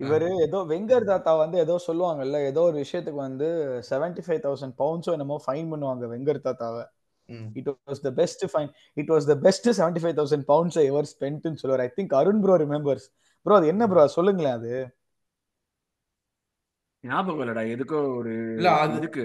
இவரு 0.00 0.28
ஏதோ 0.44 0.58
வெங்கர் 0.70 1.08
தாத்தா 1.10 1.32
வந்து 1.42 1.56
ஏதோ 1.64 1.74
சொல்லுவாங்கல்ல 1.86 2.38
ஏதோ 2.50 2.60
ஒரு 2.68 2.76
விஷயத்துக்கு 2.84 3.20
வந்து 3.28 3.48
செவன்டி 3.90 4.22
ஃபைவ் 4.26 4.40
தௌசண்ட் 4.46 4.74
பவுண்ட்ஸோ 4.82 5.12
என்னமோ 5.16 5.36
ஃபைன் 5.44 5.68
பண்ணுவாங்க 5.72 6.06
வெங்கர் 6.12 6.40
தாத்தாவை. 6.46 6.84
It 7.60 7.68
was 7.90 8.02
the 8.06 8.10
best 8.20 8.44
fine 8.52 8.70
it 8.96 9.10
was 9.14 9.26
the 9.32 9.36
best 9.46 9.68
seventy 9.80 10.02
five 10.04 10.16
thousand 10.20 10.46
pounds 10.52 10.78
ever 10.86 11.08
ஸ்பென்ட்னு 11.12 11.60
சொல்லுவார். 11.62 11.84
I 11.86 11.90
think 11.98 12.14
Arun 12.20 12.40
bro 12.46 12.56
remembers 12.64 13.06
bro 13.46 13.56
அது 13.58 13.68
என்ன 13.74 13.86
ப்ரோ 13.92 14.06
சொல்லுங்களேன் 14.16 14.56
அது. 14.60 14.72
ஞாபகம் 17.04 17.42
இல்லடா 17.44 17.62
எதுக்கோ 17.74 18.00
ஒரு 18.16 18.32
இதுக்கு 18.98 19.22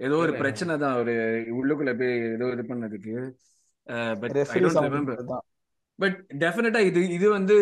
ஏதோ 0.00 0.16
ஒரு 0.24 0.32
பிரச்சனை 0.42 0.74
தான் 0.82 0.98
ஒரு 1.00 1.14
உள்ளுக்குள்ள 1.58 1.92
போய் 2.00 2.14
ஏதோ 2.36 2.46
இது 2.56 2.64
பண்ணதுக்கு. 2.70 3.14
But 4.22 4.36
I 4.44 4.60
don't 4.64 4.86
remember 4.88 5.22
but 5.98 6.16
டெஃபினட்டா 6.42 6.80
இது 6.88 7.00
இது 7.16 7.26
வந்து 7.34 7.56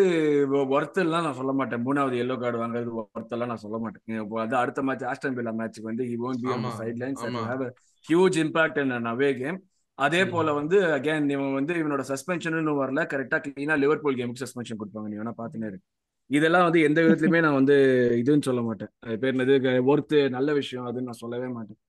ஒர்த் 0.75 0.99
எல்லாம் 1.03 1.25
நான் 1.25 1.37
சொல்ல 1.39 1.53
மாட்டேன். 1.59 1.81
மூணாவது 1.87 2.15
எல்லோ 2.23 2.35
கார்டு 2.43 2.61
வாங்குறது 2.61 2.91
ஒர்த் 3.01 3.33
எல்லாம் 3.35 3.51
நான் 3.51 3.63
சொல்ல 3.63 3.77
மாட்டேன். 3.83 4.23
அது 4.45 4.55
அடுத்த 4.61 4.81
மேட்ச் 4.87 5.05
ஆஸ்டன் 5.11 5.35
பில்லா 5.37 5.53
மேட்ச்சுக்கு 5.59 5.91
வந்து 5.91 6.07
he 6.11 6.15
won't 6.27 6.41
be 6.45 6.51
on 6.55 6.65
sidelines 7.03 7.25
have 7.51 7.63
huge 8.09 8.39
impact 8.45 8.79
an 8.83 9.11
away 9.13 9.31
game 9.41 9.59
அதே 9.99 10.21
போல 10.33 10.53
வந்து 10.59 10.77
அகைன் 10.97 11.27
இவன் 11.35 11.57
வந்து 11.59 11.73
இவனோட 11.81 12.03
சஸ்பென்ஷன் 12.11 12.69
வரல. 12.83 13.01
கரெக்டா 13.13 13.39
கிளீனா 13.45 13.75
லிவர்பூல் 13.83 14.17
கேமுக்கு 14.19 14.43
சஸ்பென்ஷன் 14.45 14.79
கொடுப்பாங்க. 14.81 15.07
நீ 15.11 15.17
வேணா 15.21 15.33
பாத்துனே 15.41 15.69
இருக்கு 15.71 15.87
இதெல்லாம் 16.31 16.65
வந்து 16.67 16.81
எந்த 16.87 16.99
விதத்துலயுமே 17.01 17.41
நான் 17.45 17.59
வந்து 17.59 17.75
இதுன்னு 18.21 18.47
சொல்ல 18.47 18.61
மாட்டேன். 18.67 18.91
பேர் 19.21 19.33
என்னது? 19.33 19.55
ஒர்த்து 19.91 20.17
நல்ல 20.35 20.49
விஷயம் 20.59 20.85
அதுன்னு 20.89 21.09
நான் 21.09 21.23
சொல்லவே 21.23 21.47
மாட்டேன். 21.55 21.79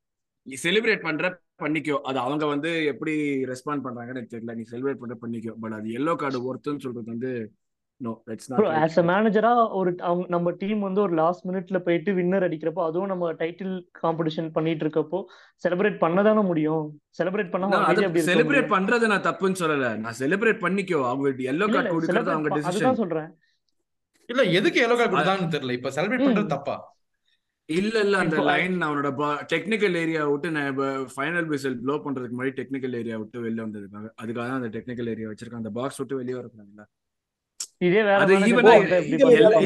செலிப்ரேட் 0.46 1.04
பண்ற 1.06 1.26
பண்ணிக்கோ. 1.62 1.96
அது 2.02 2.18
அவங்க 2.18 2.44
வந்து 2.46 2.70
எப்படி 2.84 3.14
ரெஸ்பாண்ட் 3.44 3.84
பண்றாங்கன்னு 3.84 4.32
தெரியல. 4.34 4.54
நீ 4.54 4.64
செலிப்ரேட் 4.70 4.98
பண்ற 4.98 5.16
பண்ணிக்கோ. 5.22 5.54
பட் 5.60 5.72
அது 5.72 5.90
எல்லோ 5.92 6.14
கார்டு 6.16 6.40
ஒர்த்துன்னு 6.48 6.78
சொல்றது 6.78 7.10
வந்து 7.10 7.32
no 8.00 8.12
it's 8.26 8.50
not 8.50 8.68
as 8.78 8.98
a 8.98 9.04
மேனேஜரா 9.04 9.50
ஒரு 9.72 9.90
அவங்க 10.00 10.24
நம்ம 10.28 10.50
டீம் 10.52 10.80
வந்து 10.80 11.00
ஒரு 11.00 11.14
லாஸ்ட் 11.14 11.46
மினிட்ல 11.46 11.78
போயிட்டு 11.78 12.12
வின்னர் 12.12 12.46
அடிக்கிறப்போ 12.48 12.82
அதுவும் 12.86 13.06
நம்ம 13.06 13.32
டைட்டில் 13.32 13.74
காம்படிஷன் 14.02 14.50
பண்ணிட்டு 14.52 14.84
இருக்கப்போ 14.84 15.20
செலிப்ரேட் 15.64 15.98
பண்ணதானே 15.98 16.42
முடியும்? 16.42 16.84
செலிப்ரேட் 17.10 17.52
பண்ணா 17.52 17.68
செலிப்ரேட் 18.26 18.72
பண்றது 18.72 19.06
நான் 19.06 19.26
தப்புன்னு 19.28 19.60
சொல்லல. 19.62 19.88
நான் 19.98 20.18
செலிப்ரேட் 20.18 20.64
பண்ணிக்கோ. 20.64 21.00
அவங்க 21.04 21.28
எல்லோ 21.52 21.68
கார்டு 21.68 21.94
கொடுக்கறது 21.94 22.34
அவங்க 22.34 22.50
அதுதான் 22.62 23.00
சொல்றேன். 23.02 23.30
இல்ல 24.28 24.42
எதுக்கு 24.58 24.78
எல்லோ 24.84 24.96
கார்டு 24.96 25.14
கொடுத்தாங்கன்னு 25.14 25.54
தெரியல. 25.56 25.76
இப்ப 25.78 25.90
செலிப்ரேட் 25.90 26.26
பண்றது. 26.26 26.48
தப்பா? 26.48 26.76
இல்ல 27.68 27.96
இல்ல 28.04 28.16
அந்த 28.22 28.36
லைன் 28.48 28.74
அவனோட 28.86 29.10
டெக்னிக்கல் 29.52 29.96
ஏரியா 30.02 30.22
விட்டு 30.30 30.48
நான் 30.56 30.78
ஃபைனல் 31.14 31.48
பிசல் 31.50 31.76
ப்ளோ 31.82 31.94
பண்றதுக்கு 32.04 32.36
முன்னாடி 32.36 32.54
டெக்னிக்கல் 32.60 32.96
ஏரியா 33.00 33.16
விட்டு 33.20 33.44
வெளில 33.44 33.64
வந்ததுக்காக 33.66 34.08
அதுக்காக 34.22 34.46
தான் 34.46 34.60
அந்த 34.60 34.70
டெக்னிக்கல் 34.76 35.10
ஏரியா 35.12 35.28
வச்சிருக்கான். 35.30 35.62
அந்த 35.64 35.72
பாக்ஸ் 35.78 36.00
விட்டு 36.02 36.20
வெளியே 36.20 36.38
வரக்கூடாதுல்ல. 36.38 36.84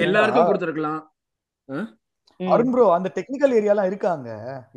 எல்லாருக்கும் 0.07 0.49
கொடுத்துருக்கலாம். 0.51 1.01
அருண் 2.41 2.73
ப்ரோ 2.73 2.87
அந்த 2.97 3.09
டெக்னிக்கல் 3.17 3.55
ஏரியாலாம் 3.59 3.89
இருக்காங்க. 3.91 4.29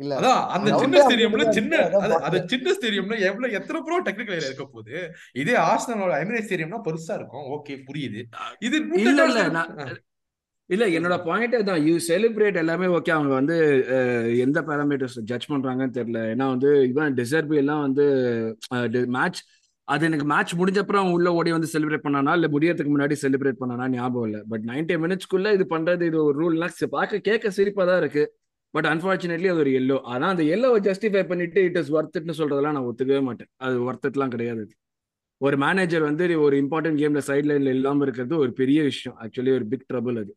இல்ல. 0.02 0.12
அதான் 0.18 0.42
அந்த 0.56 0.68
சின்ன 0.82 1.00
ஸ்டேடியம்ல 1.04 1.44
சின்ன 1.58 1.72
அது 1.86 2.12
பார்த்தேன். 2.12 2.46
சின்ன 2.52 2.72
ஸ்டேடியம்ல 2.76 3.16
எவ்வளவு 3.30 3.56
எத்தனை 3.58 3.80
ப்ரோ 3.86 3.98
டெக்னிக்கல் 4.06 4.36
ஏரியா 4.38 4.50
இருக்க 4.50 4.66
போகுது? 4.66 4.94
இதே 5.42 5.56
ஆர்சனலோட 5.70 6.14
எமிரேட் 6.24 6.46
ஸ்டேடியம்னா 6.48 6.80
பெருசா 6.86 7.16
இருக்கும். 7.20 7.44
ஓகே 7.56 7.76
புரியுது. 7.88 8.22
இது 8.68 8.78
இல்ல 9.04 9.26
இல்ல 9.30 9.42
இல்ல 10.70 10.84
என்னோட 10.96 11.14
பாயிண்ட் 11.28 11.54
தான் 11.68 11.80
யூ 11.88 11.94
செலிப்ரேட் 12.08 12.58
எல்லாமே 12.62 12.86
ஓகே 12.96 13.12
அவங்க 13.16 13.32
வந்து 13.40 13.56
எந்த 14.44 14.58
பேராமீட்டர்ஸ் 14.68 15.16
ஜட்ஜ் 15.30 15.46
பண்றாங்கன்னு 15.52 15.96
தெரியல. 15.98 16.20
ஏன்னா 16.32 16.46
வந்து 16.54 16.70
இவன் 16.90 17.16
டிசர்பி 17.20 17.56
எல்லாம் 17.62 17.82
வந்து 17.86 18.04
மேட்ச் 19.16 19.40
அது 19.88 20.04
எனக்கு 20.08 20.26
மேட்ச் 20.32 20.52
முடிஞ்சப்பறம் 20.60 21.02
அவங்க 21.02 21.16
உள்ள 21.18 21.28
ஓடி 21.38 21.50
வந்து 21.56 21.70
செலிப்ரேட் 21.72 22.04
பண்ணானா? 22.04 22.32
இல்ல 22.38 22.48
முடியறதுக்கு 22.54 22.92
முன்னாடி 22.96 23.14
செலிப்ரேட் 23.22 23.60
பண்ணானா? 23.62 23.86
ஞாபகம் 23.94 24.26
இல்லை. 24.28 24.40
பட் 24.52 24.64
நைன்டி 24.70 24.96
மினிட்ஸ்க்குள்ள 25.04 25.52
இது 25.56 25.64
பண்றது 25.74 26.04
இது 26.10 26.18
ஒரு 26.26 26.36
ரூல்னா 26.42 26.68
பார்க்க 26.96 27.20
கேட்க 27.28 27.50
சிரிப்பா 27.58 27.84
தான் 27.90 28.00
இருக்கு. 28.02 28.24
பட் 28.74 28.88
அன்பார்ச்சுனேட்லி 28.90 29.48
அது 29.52 29.62
ஒரு 29.64 29.72
எல்லோ 29.80 29.96
ஆனா 30.12 30.26
அந்த 30.34 30.44
எல்லோவை 30.56 30.80
ஜஸ்டிஃபை 30.88 31.22
பண்ணிட்டு 31.30 31.60
இட் 31.68 31.78
இஸ் 31.80 31.90
ஒர்த்துட்னு 31.96 32.36
சொல்றதெல்லாம் 32.40 32.76
நான் 32.78 32.88
ஒத்துக்கவே 32.90 33.22
மாட்டேன். 33.28 33.50
அது 33.66 33.76
ஒர்த்துட்லாம் 33.88 34.34
கிடையாது. 34.34 34.62
ஒரு 35.40 35.56
மேனேஜர் 35.64 36.04
வந்து 36.10 36.24
ஒரு 36.46 36.56
இம்பார்ட்டன்ட் 36.64 37.00
கேம்ல 37.02 37.20
சைட் 37.30 37.48
லைன்ல 37.50 37.74
இல்லாம 37.78 38.04
இருக்கிறது 38.06 38.36
ஒரு 38.44 38.52
பெரிய 38.60 38.80
விஷயம். 38.90 39.16
ஆக்சுவலி 39.24 39.52
ஒரு 39.58 39.66
பிக் 39.72 39.86
ட்ரபிள் 39.92 40.18
அது. 40.22 40.32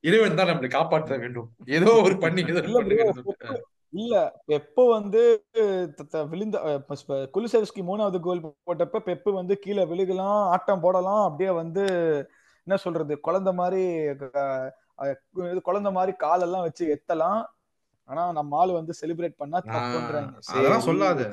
இறைவன் 0.00 0.36
தான் 0.36 0.46
நம்மளை 0.46 0.68
காப்பாற்ற 0.68 1.16
வேண்டும். 1.16 1.50
ஏதோ 1.66 1.92
ஒரு 1.92 2.18
பண்ணி 2.18 2.42
இல்ல. 3.90 4.42
பெப்பு- 4.48 4.88
வந்து 4.88 5.44
த- 5.50 5.86
த- 5.86 6.24
விழுந்த 6.24 6.84
குலுசெவ்ஸ்கி 7.34 7.80
மூணாவது 7.80 8.20
கோல் 8.20 8.44
போட்டப்ப 8.44 8.98
பெப்பு 9.04 9.32
வந்து 9.32 9.58
கீழே 9.58 9.84
விழுகலாம் 9.84 10.48
ஆட்டம் 10.48 10.80
போடலாம் 10.80 11.24
அப்படியே 11.24 11.54
வந்து 11.56 11.82
என்ன 12.64 12.78
சொல்றது 12.78 13.20
குழந்தை 13.20 13.52
மாதிரி 13.52 14.14
குழந்தை 15.62 15.92
மாதிரி 15.92 16.16
காலெல்லாம் 16.16 16.60
வச்சு 16.60 17.02
எத்தலாம். 17.02 17.44
ஆனா 18.08 18.22
நம்ம 18.38 18.58
ஆளு 18.62 18.72
வந்து 18.78 18.92
செலிப்ரேட் 19.00 19.40
பண்ணா 19.42 19.58
தப்புன்றாங்க. 19.66 20.32
அதெல்லாம் 20.52 20.86
சொல்லாத. 20.88 21.28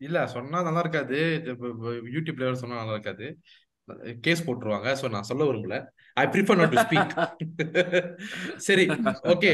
இல்ல 0.00 0.18
சொன்னா 0.34 0.58
நல்லா 0.66 0.82
இருக்காது. 0.84 1.18
யூடியூப்ல 2.14 2.52
சொன்னா 2.62 2.80
நல்லா 2.82 2.96
இருக்காது. 2.96 3.26
கேஸ் 4.24 4.44
போட்டுருவாங்க. 4.46 4.88
சோ 5.00 5.06
நான் 5.14 5.28
சொல்ல 5.30 5.44
விரும்பல. 5.48 5.76
I 6.22 6.24
prefer 6.34 6.58
not 6.60 6.72
to 6.74 6.84
speak 6.86 7.12
சரி 8.68 8.86
okay 9.34 9.52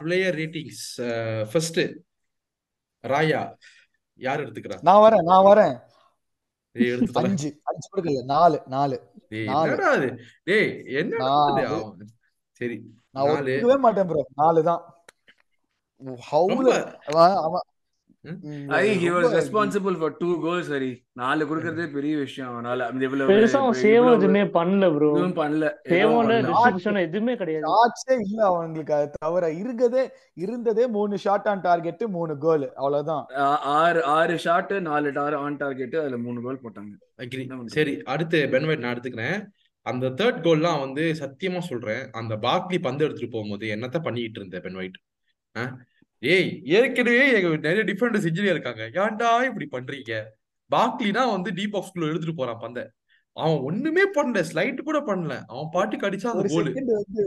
player 0.00 0.36
ratings 0.40 0.84
first 1.52 1.80
Raya 3.04 3.40
யார் 4.26 4.42
எடுத்துக்கிறா? 4.44 4.78
நான் 4.88 5.02
வரேன் 5.04 5.26
நான் 5.30 5.46
வரேன். 5.50 5.74
அஞ்சு 7.22 7.48
அஞ்சு 7.70 7.86
கொடுக்கல 7.92 8.22
நாலு 8.34 8.58
நாலு. 8.74 8.96
என்னடா 9.40 9.90
டேய் 10.48 10.70
அவன் 11.70 12.10
சரி 12.60 12.76
நான் 13.14 13.26
நாலு. 13.30 13.54
ஒத்துக்கவே 13.54 13.78
மாட்டேன் 13.86 14.08
ப்ரோ 14.10 14.22
நாலு 14.42 14.60
தான். 14.70 14.82
நாலு 21.12 21.42
கொடுக்கறதே 21.48 21.84
பெரிய 21.92 22.14
விஷயம் 22.16 22.50
அவனால. 22.52 22.86
எதுவுமே 24.14 24.42
பண்ணல 24.56 24.86
ப்ரோ 24.96 25.10
பண்ணல. 25.40 25.64
எதுவும் 26.98 27.36
கிடையாது. 27.42 27.66
ஷாட்ஸே 27.72 28.16
இல்ல 28.20 28.40
அவங்களுக்கு 28.44 28.94
அது 28.94 29.10
தவிர 29.18 29.50
இருக்கதே 29.62 30.04
இருந்ததே 30.34 30.86
மூணு 30.86 31.18
ஷாட் 31.18 31.48
ஆன் 31.52 31.60
டார்கெட் 31.60 32.02
மூணு 32.16 32.38
கோல் 32.38 32.66
அவ்வளவுதான். 32.74 33.24
ஆறு 33.76 34.04
ஆறு 34.04 34.38
ஷாட் 34.38 34.74
நாலு 34.80 35.12
டார் 35.12 35.34
ஆன் 35.34 35.56
டார்கெட் 35.56 35.96
அதுல 35.96 36.16
மூணு 36.16 36.40
கோல் 36.42 36.62
போட்டாங்க. 36.64 37.64
சரி 37.78 38.02
அடுத்து 38.02 38.46
பென்வைட் 38.46 38.84
நான் 38.84 38.94
எடுத்துக்கிறேன். 38.94 39.46
அந்த 39.86 40.06
தேர்ட் 40.20 40.44
கோல்லாம் 40.46 40.80
வந்து 40.80 41.02
சத்தியமா 41.20 41.58
சொல்றேன். 41.58 42.04
அந்த 42.12 42.34
பாக்லி 42.36 42.78
பந்து 42.82 43.04
எடுத்துட்டு 43.04 43.34
போகும்போது 43.34 43.66
என்னத்த 43.74 43.98
பண்ணிட்டு 44.02 44.40
இருந்த 44.40 44.60
பென்வைட் 44.64 44.96
ஏய் 46.22 46.50
ஏற்கனவே 46.78 47.24
எங்க 47.38 47.48
நிறைய 47.66 47.82
டிஃபரெண்ட் 47.88 48.18
இன்ஜினியர் 48.28 48.54
இருக்காங்க. 48.56 48.84
ஏன்டா 49.02 49.30
இப்படி 49.48 49.66
பண்றீங்க? 49.72 50.14
பாக்லினா 50.70 51.24
வந்து 51.32 51.50
டீப் 51.58 51.74
பாக்ஸ்குள்ள 51.74 52.10
எடுத்துட்டு 52.10 52.38
போறான் 52.38 52.62
பந்த. 52.62 52.80
அவன் 53.36 53.58
ஒண்ணுமே 53.68 54.04
பண்ணல 54.16 54.42
ஸ்லைட் 54.50 54.86
கூட 54.88 54.98
பண்ணல. 55.08 55.34
அவன் 55.52 55.70
பாட்டுக்கு 55.72 56.06
அடிச்சா 56.08 56.30
அந்த 56.32 56.44
கோலு 56.52 56.70
செகண்ட் 56.70 56.92
வந்து 57.00 57.24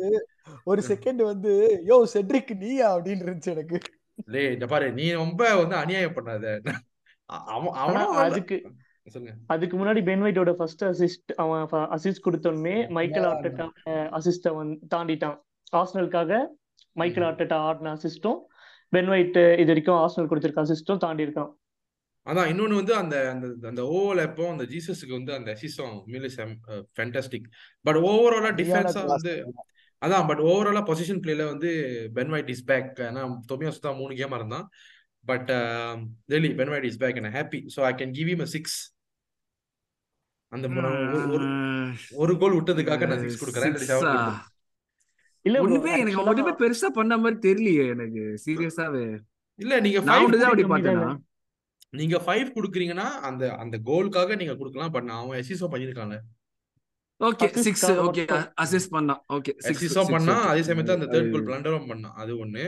ஒரு 0.63 0.81
செகண்ட் 0.87 1.21
வந்து 1.31 1.51
யோ 1.87 1.97
செட்ரிக் 2.13 2.53
நீயா? 2.63 2.87
அப்படின்னு 2.95 3.25
இருந்துச்சு 3.25 3.53
எனக்கு. 3.55 3.79
லே 4.25 4.43
இந்த 4.53 4.65
பாரு 4.65 4.87
நீ 4.91 5.05
ரொம்ப 5.13 5.41
வந்து 5.55 5.75
அநியாயம் 5.75 6.15
பண்ணாத. 6.15 6.45
அவன் 7.53 7.73
அவனும் 7.81 8.15
அதுக்கு 8.25 8.57
சொல்லுங்க. 9.15 9.33
அதுக்கு 9.47 9.75
முன்னாடி 9.77 10.01
பென் 10.03 10.23
ஒயிட்டோட 10.23 10.51
ஃபர்ஸ்ட் 10.53 10.83
அசிஸ்ட் 10.83 11.31
அவன் 11.35 11.89
அசிஸ்ட் 11.95 12.25
கொடுத்தோடனே 12.25 12.75
மைக்கேல் 12.97 13.29
ஆர்டெட்டா 13.31 13.67
அசிஸ்ட 14.17 14.53
வந்து 14.55 14.79
தாண்டிட்டான். 14.95 15.37
ஆர்சனலுக்காக 15.79 16.41
மைக்கேல் 16.95 17.27
ஆர்டெட்டா 17.29 17.57
ஆடின 17.69 17.93
அசிஸ்டும் 17.97 18.39
பென் 18.93 19.09
ஒயிட் 19.13 19.39
இது 19.61 19.69
வரைக்கும் 19.73 19.99
ஆர்சனல் 20.03 20.29
கொடுத்திருக்க 20.31 20.65
அசிஸ்டும் 20.65 21.01
தாண்டி 21.05 21.25
இருக்கான். 21.27 21.51
அதான் 22.27 22.49
இன்னொன்னு 22.51 22.79
வந்து 22.79 22.93
அந்த 23.01 23.15
அந்த 23.33 23.47
அந்த 23.71 23.81
ஓவர்ல 23.95 24.25
இப்போ 24.29 24.45
அந்த 24.53 24.65
ஜீசஸுக்கு 24.73 25.17
வந்து 25.17 25.33
அந்த 25.37 25.49
அசிஸ்டம் 25.55 25.93
உண்மையிலே 26.01 26.29
ஃபேண்டாஸ்டிக் 26.97 27.47
பட் 27.87 27.99
ஓவராலா 28.11 28.51
டிஃபென்ஸா 28.59 29.03
வந்து 29.13 29.33
அதான் 30.01 30.27
பட் 30.29 30.41
ஓவராலா 30.49 30.81
பொசிஷன் 30.89 31.21
பிளேல 31.23 31.45
வந்து 31.53 31.69
பென் 32.17 32.31
வைட் 32.35 32.51
இஸ் 32.53 32.67
பேக் 32.71 32.91
ஏன்னா 33.07 33.23
தொமியா 33.51 33.71
சுத்தா 33.77 33.91
மூணு 34.01 34.13
கேமா 34.19 34.37
இருந்தான். 34.41 34.67
But 35.29 35.49
Delhi 36.31 36.51
Ben 36.59 36.71
White 36.73 36.87
is 36.89 37.01
back 37.01 37.17
and 37.21 37.33
happy 37.37 37.59
so 37.75 37.79
I 37.89 37.91
can 38.01 38.13
give 38.19 38.29
him 38.33 38.45
six 38.53 38.77
அந்த 40.51 40.67
ஒரு 42.23 42.33
கோல் 42.41 42.55
விட்டதுக்காக 42.57 43.09
நான் 43.09 43.23
சிக்ஸ் 43.25 43.41
கொடுக்குறேன் 43.41 43.69
இல்லாட்டி 43.71 43.89
seven 43.89 44.01
சிக்ஸா 44.01 44.13
கொடுப்பேன். 44.13 44.39
இல்ல 45.45 45.57
ஒண்ணுமே 45.65 45.91
எனக்கு 46.01 46.25
ஒண்ணுமே 46.31 46.53
பெருசா 46.61 46.89
பண்ண 46.97 47.13
மாதிரி 47.23 47.37
தெரியலையே 47.47 47.85
எனக்கு 47.95 48.23
சீரியஸாவே. 48.45 49.03
இல்ல 49.59 49.73
நீங்க 49.85 49.99
அப்படி 50.15 50.65
பார்த்தேனா. 50.73 51.11
நீங்க 51.99 52.17
ஃபைவ் 52.25 52.49
கொடுக்குறீங்கன்னா 52.55 53.07
அந்த 53.27 53.43
அந்த 53.61 53.75
கோலுக்காக 53.87 54.35
நீங்க 54.41 54.55
கொடுக்கலாம் 54.59 54.93
பட் 54.95 55.07
நான் 55.09 55.21
அவன் 55.23 55.39
எசிசோ 55.43 55.69
பண்ணியிருக்காங்க 55.73 56.17
ஓகே 57.21 57.47
சிக்ஸ் 57.67 57.85
ஓகே. 58.07 58.23
அசிஸ்ட் 58.63 58.91
பண்ணான் 58.95 59.21
ஓகே 59.37 59.53
சிக்ஸ் 59.65 59.83
எசிசோ 59.85 60.03
பண்ணா 60.13 60.35
அதே 60.51 60.61
சமயத்துல 60.67 60.97
அந்த 60.99 61.07
தேர்ட் 61.13 61.31
கோல் 61.33 61.47
பிளண்டரும் 61.47 61.89
பண்ணான் 61.91 62.17
அது 62.23 62.33
ஒண்ணு. 62.43 62.65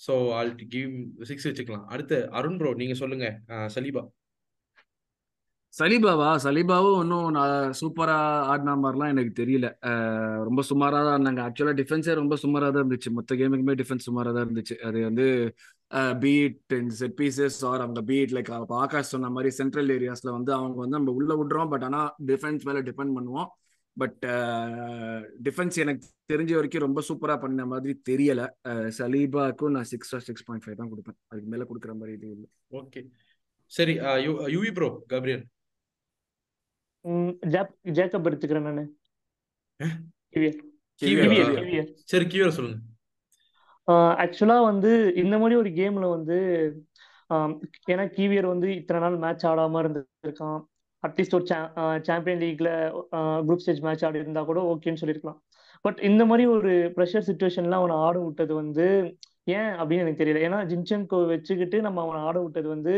சோ 0.00 0.12
ஆல் 0.36 0.52
கிவ் 0.74 0.92
சிக்ஸ் 1.30 1.48
வச்சுக்கலாம். 1.48 1.84
அடுத்து 1.92 2.16
அருண் 2.38 2.58
ப்ரோ 2.60 2.70
நீங்க 2.82 2.94
சொல்லுங்க 3.02 3.26
சலீபா. 3.74 4.02
சலீபாவா? 5.74 6.28
சலீபாவும் 6.44 6.98
இன்னும் 7.02 7.28
நான் 7.32 7.52
சூப்பராக 7.78 8.42
ஆடின 8.50 8.74
மாதிரிலாம் 8.82 9.12
எனக்கு 9.14 9.32
தெரியல. 9.40 9.66
ரொம்ப 10.44 10.60
சுமாராக 10.68 11.02
தான் 11.04 11.16
இருந்தாங்க 11.16 11.40
ஆக்சுவலாக 11.46 11.76
டிஃபென்ஸே 11.80 12.14
ரொம்ப 12.14 12.34
சுமாராக 12.36 12.70
தான் 12.70 12.82
இருந்துச்சு. 12.82 13.10
மொத்த 13.10 13.34
கேமுக்குமே 13.34 13.74
டிஃபென்ஸ் 13.80 14.06
சுமாராக 14.08 14.34
தான் 14.36 14.46
இருந்துச்சு. 14.46 14.76
அது 14.88 14.98
வந்து 15.04 15.26
beat 16.22 16.74
in 16.76 16.92
set 16.92 17.16
pieces 17.18 17.58
or 17.62 17.84
அவங்க 17.84 18.00
பீட் 18.02 18.34
லைக் 18.36 18.50
ஆகாஷ் 18.80 19.12
சொன்ன 19.12 19.30
மாதிரி 19.30 19.50
சென்ட்ரல் 19.58 19.90
ஏரியாஸில் 19.96 20.34
வந்து 20.36 20.52
அவங்க 20.54 20.78
வந்து 20.80 20.98
நம்ம 20.98 21.14
உள்ளே 21.18 21.36
விடுறோம் 21.40 21.72
பட் 21.72 21.86
ஆனால் 21.88 22.10
டிஃபென்ஸ் 22.26 22.66
மேலே 22.68 22.82
டிபெண்ட் 22.88 23.16
பண்ணுவோம். 23.18 23.48
பட் 23.96 24.22
டிஃபென்ஸ் 25.46 25.76
எனக்கு 25.78 26.04
தெரிஞ்ச 26.32 26.52
வரைக்கும் 26.56 26.86
ரொம்ப 26.86 27.02
சூப்பராக 27.08 27.40
பண்ண 27.40 27.66
மாதிரி 27.66 27.94
தெரியல. 28.10 28.42
சலீபாக்கும் 28.98 29.74
நான் 29.76 29.90
சிக்ஸ் 29.92 30.14
சிக்ஸ் 30.28 30.46
பாயிண்ட் 30.46 30.66
ஃபைவ் 30.66 30.80
தான் 30.80 30.92
கொடுப்பேன். 30.92 31.18
அதுக்கு 31.30 31.50
மேலே 31.50 31.66
கொடுக்குற 31.70 31.94
மாதிரி 32.00 32.14
இது 32.18 32.28
இல்லை. 32.36 32.48
ஓகே 32.80 33.02
சரி 33.72 33.96
ah, 34.06 34.22
you 34.54 34.72
bro 34.72 34.88
Gabriel 35.12 35.44
Jacob 37.96 38.26
எடுத்துக்கிறேன் 38.28 38.68
நானு? 38.68 38.84
கிவியர் 40.34 40.58
கிவியர் 41.02 41.30
கிவியர். 41.30 41.54
கிவியர் 41.64 41.88
சரி 42.12 42.26
கியூர் 42.32 42.56
சொல்லுங்க. 42.56 42.78
ஆக்சுவலா 44.24 44.58
வந்து 44.68 44.90
இந்த 45.22 45.34
மாதிரி 45.40 45.58
ஒரு 45.62 45.70
கேம்ல 45.78 46.06
வந்து 46.16 46.38
ஏன்னா 47.92 48.04
கீவியர் 48.16 48.52
வந்து 48.52 48.68
இத்தனை 48.78 49.00
நாள் 49.04 49.22
மேட்ச் 49.24 49.44
ஆடாம 49.50 49.80
இருந்திருக்கான். 49.82 50.60
அட்லீஸ்ட் 51.02 51.36
ஒரு 51.38 51.46
சாம்பியன் 52.08 52.40
லீக்ல 52.42 52.68
குரூப் 53.46 53.62
ஸ்டேஜ் 53.62 53.82
மேட்ச் 53.86 54.04
ஆடி 54.08 54.22
இருந்தா 54.22 54.42
கூட 54.50 54.60
ஓகேன்னு 54.72 55.00
சொல்லியிருக்கலாம். 55.00 55.40
பட் 55.84 55.98
இந்த 56.08 56.22
மாதிரி 56.30 56.44
ஒரு 56.56 56.72
ப்ரெஷர் 56.96 57.26
சுச்சுவேஷன்ல 57.28 57.78
அவனை 57.80 57.96
ஆட 58.06 58.16
விட்டது 58.26 58.52
வந்து 58.62 58.86
ஏன் 59.56 59.72
அப்படின்னு 59.80 60.04
எனக்கு 60.04 60.22
தெரியல. 60.22 60.44
ஏன்னா 60.48 60.60
ஜின்சென்கோ 60.70 61.18
வச்சுக்கிட்டு 61.32 61.80
நம்ம 61.86 62.02
அவனை 62.04 62.20
ஆட 62.28 62.36
விட்டது 62.44 62.68
வந்து 62.74 62.94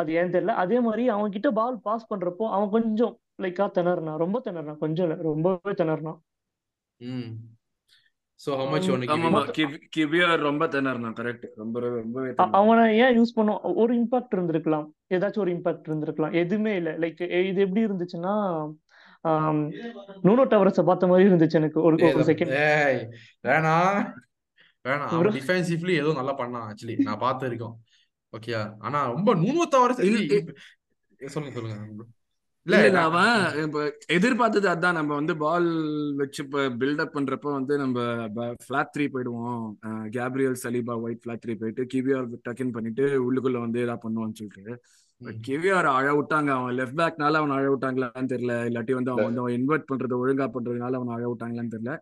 அது 0.00 0.12
ஏன் 0.20 0.32
தெரியல. 0.34 0.54
அதே 0.62 0.78
மாதிரி 0.80 1.04
அவன் 1.14 1.34
கிட்ட 1.34 1.50
பால் 1.50 1.78
பாஸ் 1.86 2.10
பண்றப்போ 2.12 2.44
அவன் 2.56 2.72
கொஞ்சம் 2.76 3.14
லைக்கா 3.42 3.66
திணறினான் 3.76 4.22
ரொம்ப 4.24 4.40
திணறினான் 4.44 4.82
கொஞ்சம் 4.84 5.06
இல்ல 5.08 5.16
ரொம்பவே 5.30 5.74
கிவியர் 9.96 10.40
ரொம்ப 10.48 10.64
திணறனா 10.66 11.10
கரெக்ட் 11.18 11.44
ரொம்ப 11.62 11.80
ரொம்பவே 11.80 12.28
திணறனா. 12.30 12.56
அவனை 12.60 12.84
ஏன் 13.04 13.16
யூஸ் 13.18 13.36
பண்ணோம் 13.36 13.60
ஒரு 13.82 13.92
இம்பாக்ட் 14.00 14.34
இருந்திருக்கலாம். 14.36 14.86
ஏதாச்சும் 15.14 15.44
ஒரு 15.44 15.52
இம்பாக்ட் 15.54 15.88
இருந்திருக்கலாம். 15.90 16.34
எதுவுமே 16.42 16.72
இல்லை. 16.80 16.92
லைக் 17.02 17.22
இது 17.50 17.60
எப்படி 17.66 17.84
இருந்துச்சுன்னா 17.86 18.34
நூனோ 20.26 20.44
டவரஸை 20.52 20.84
பார்த்த 20.88 21.10
மாதிரி 21.10 21.28
இருந்துச்சு 21.28 21.60
எனக்கு. 21.60 21.78
ஒரு 21.82 21.96
செகண்ட் 22.30 22.54
ஏய், 22.66 23.00
வேணாம். 23.48 23.98
டிஃபென்சிவ்லி 25.38 25.94
ஏதோ 26.02 26.12
நல்லா 26.20 26.34
பண்ணான் 26.38 26.64
ஆக்சுவலி 26.68 26.96
நான் 27.08 27.24
பார்த்து 27.24 27.50
இருக்கோம் 27.50 27.74
ஓகேயா? 28.32 28.62
ஆனா 28.78 28.98
ரொம்ப 29.12 29.30
நூன்வத்த 29.34 29.78
வர 29.80 29.94
இல்ல, 30.08 30.20
சொல்லுங்க 31.34 31.54
சொல்லுங்க. 31.56 32.04
இல்ல 32.66 32.76
அவன் 33.00 33.30
இப்ப 33.62 33.78
எதிர்பார்த்தது 34.16 34.68
அதான். 34.68 34.96
நம்ம 34.98 35.12
வந்து 35.14 35.34
பால் 35.36 35.66
வச்சு 36.16 36.40
இப்ப 36.44 36.66
பில்டப் 36.80 37.14
பண்றப்ப 37.14 37.52
வந்து 37.52 37.74
நம்ம 37.78 37.98
ஃபிளாட் 38.64 38.92
த்ரீ 38.94 39.04
போயிடுவோம். 39.14 39.62
Gabriel 40.16 40.58
Saliba 40.64 40.94
White 41.04 41.22
flat 41.22 41.42
three 41.44 41.54
போயிட்டு 41.54 41.84
கிவிஆர் 41.94 42.28
டக்கின் 42.48 42.74
பண்ணிட்டு 42.76 43.06
உள்ளுக்குள்ள 43.26 43.60
வந்து 43.60 43.80
ஏதாவது 43.80 44.04
பண்ணுவான்னு 44.04 44.38
சொல்லிட்டு. 44.40 44.74
கிவிஆர் 45.48 45.88
அழ 45.96 46.06
விட்டாங்க. 46.18 46.50
அவன் 46.58 46.76
லெஃப்ட் 46.78 47.00
பேக்னால 47.00 47.40
அவன் 47.42 47.56
அழ 47.58 47.64
விட்டாங்களான்னு 47.74 48.32
தெரியல. 48.34 48.54
இல்லாட்டி 48.70 48.94
வந்து 48.98 49.10
அவன் 49.10 49.28
வந்து 49.28 49.42
அவன் 49.44 49.56
இன்வெர்ட் 49.58 49.90
பண்றது 49.90 50.20
ஒழுங்கா 50.22 50.48
பண்றதுனால 50.56 50.98
அவன் 51.00 51.14
அழ 51.16 51.24
விட்டாங்களான்னு 51.32 51.74
தெரியல. 51.76 51.94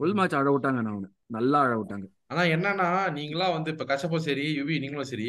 ஃபுல் 0.00 0.16
மேட்ச் 0.18 0.38
அழ 0.40 0.48
விட்டாங்க 0.50 0.80
நான் 0.80 0.94
அவனை. 0.94 1.08
நல்லா 1.38 1.60
அழ 1.60 1.72
விட்டாங்க. 1.78 2.06
ஆனா 2.30 2.42
என்னன்னா 2.52 2.86
நீங்களா 3.14 3.46
வந்து 3.54 3.70
இப்ப 3.72 3.84
கஷ்டப்போ 3.84 4.18
சரி 4.24 4.44
யுவி 4.56 4.74
நீங்களும் 4.82 5.08
சரி 5.08 5.26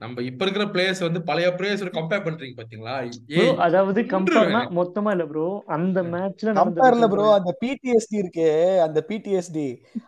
நம்ம 0.00 0.22
இப்ப 0.22 0.44
இருக்கிற 0.44 0.64
பிளேயர்ஸ் 0.72 1.02
வந்து 1.06 1.20
பழைய 1.24 1.48
பிளேயர்ஸ் 1.56 1.82
கம்பேர் 1.96 2.24
பண்றீங்க 2.26 2.54
பாத்தீங்களா? 2.58 2.94
ப்ரோ 3.30 3.46
அதாவது 3.66 4.00
கம்பேர்னா. 4.12 4.60
மொத்தமா 4.78 5.12
இல்ல 5.14 5.24
ப்ரோ 5.26 5.46
அந்த 5.76 5.98
மேட்ச்ல 6.12 6.54
கம்பேர்ல 6.60 7.06
ப்ரோ 7.06 7.24
நடந்தது 7.24 7.38
அந்த 7.40 7.54
பிடிஎஸ்டி 7.62 8.16
இருக்கே 8.20 8.50
அந்த 8.84 9.02
பிடிஎஸ்டி 9.08 9.66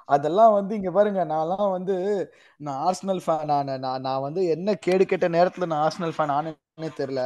அதெல்லாம் 0.09 0.55
வந்து 0.55 0.72
இங்க 0.78 0.92
பாருங்க 0.92 1.24
நான்லாம் 1.32 1.74
வந்து 1.74 1.97
நான் 2.61 2.80
ஆர்சனல் 2.86 3.22
ஃபேன் 3.24 3.44
நான் 3.53 3.74
நான் 3.80 4.05
நான் 4.07 4.24
வந்து 4.26 4.42
என்ன 4.55 4.76
கேடு 4.86 5.07
கெட்ட 5.07 5.28
நேரத்துல 5.36 5.70
நான் 5.72 5.84
ஆர்சனல் 5.86 6.16
ஃபேன் 6.16 6.34
ஆனேன்னே 6.36 6.92
தெரியல 6.99 7.24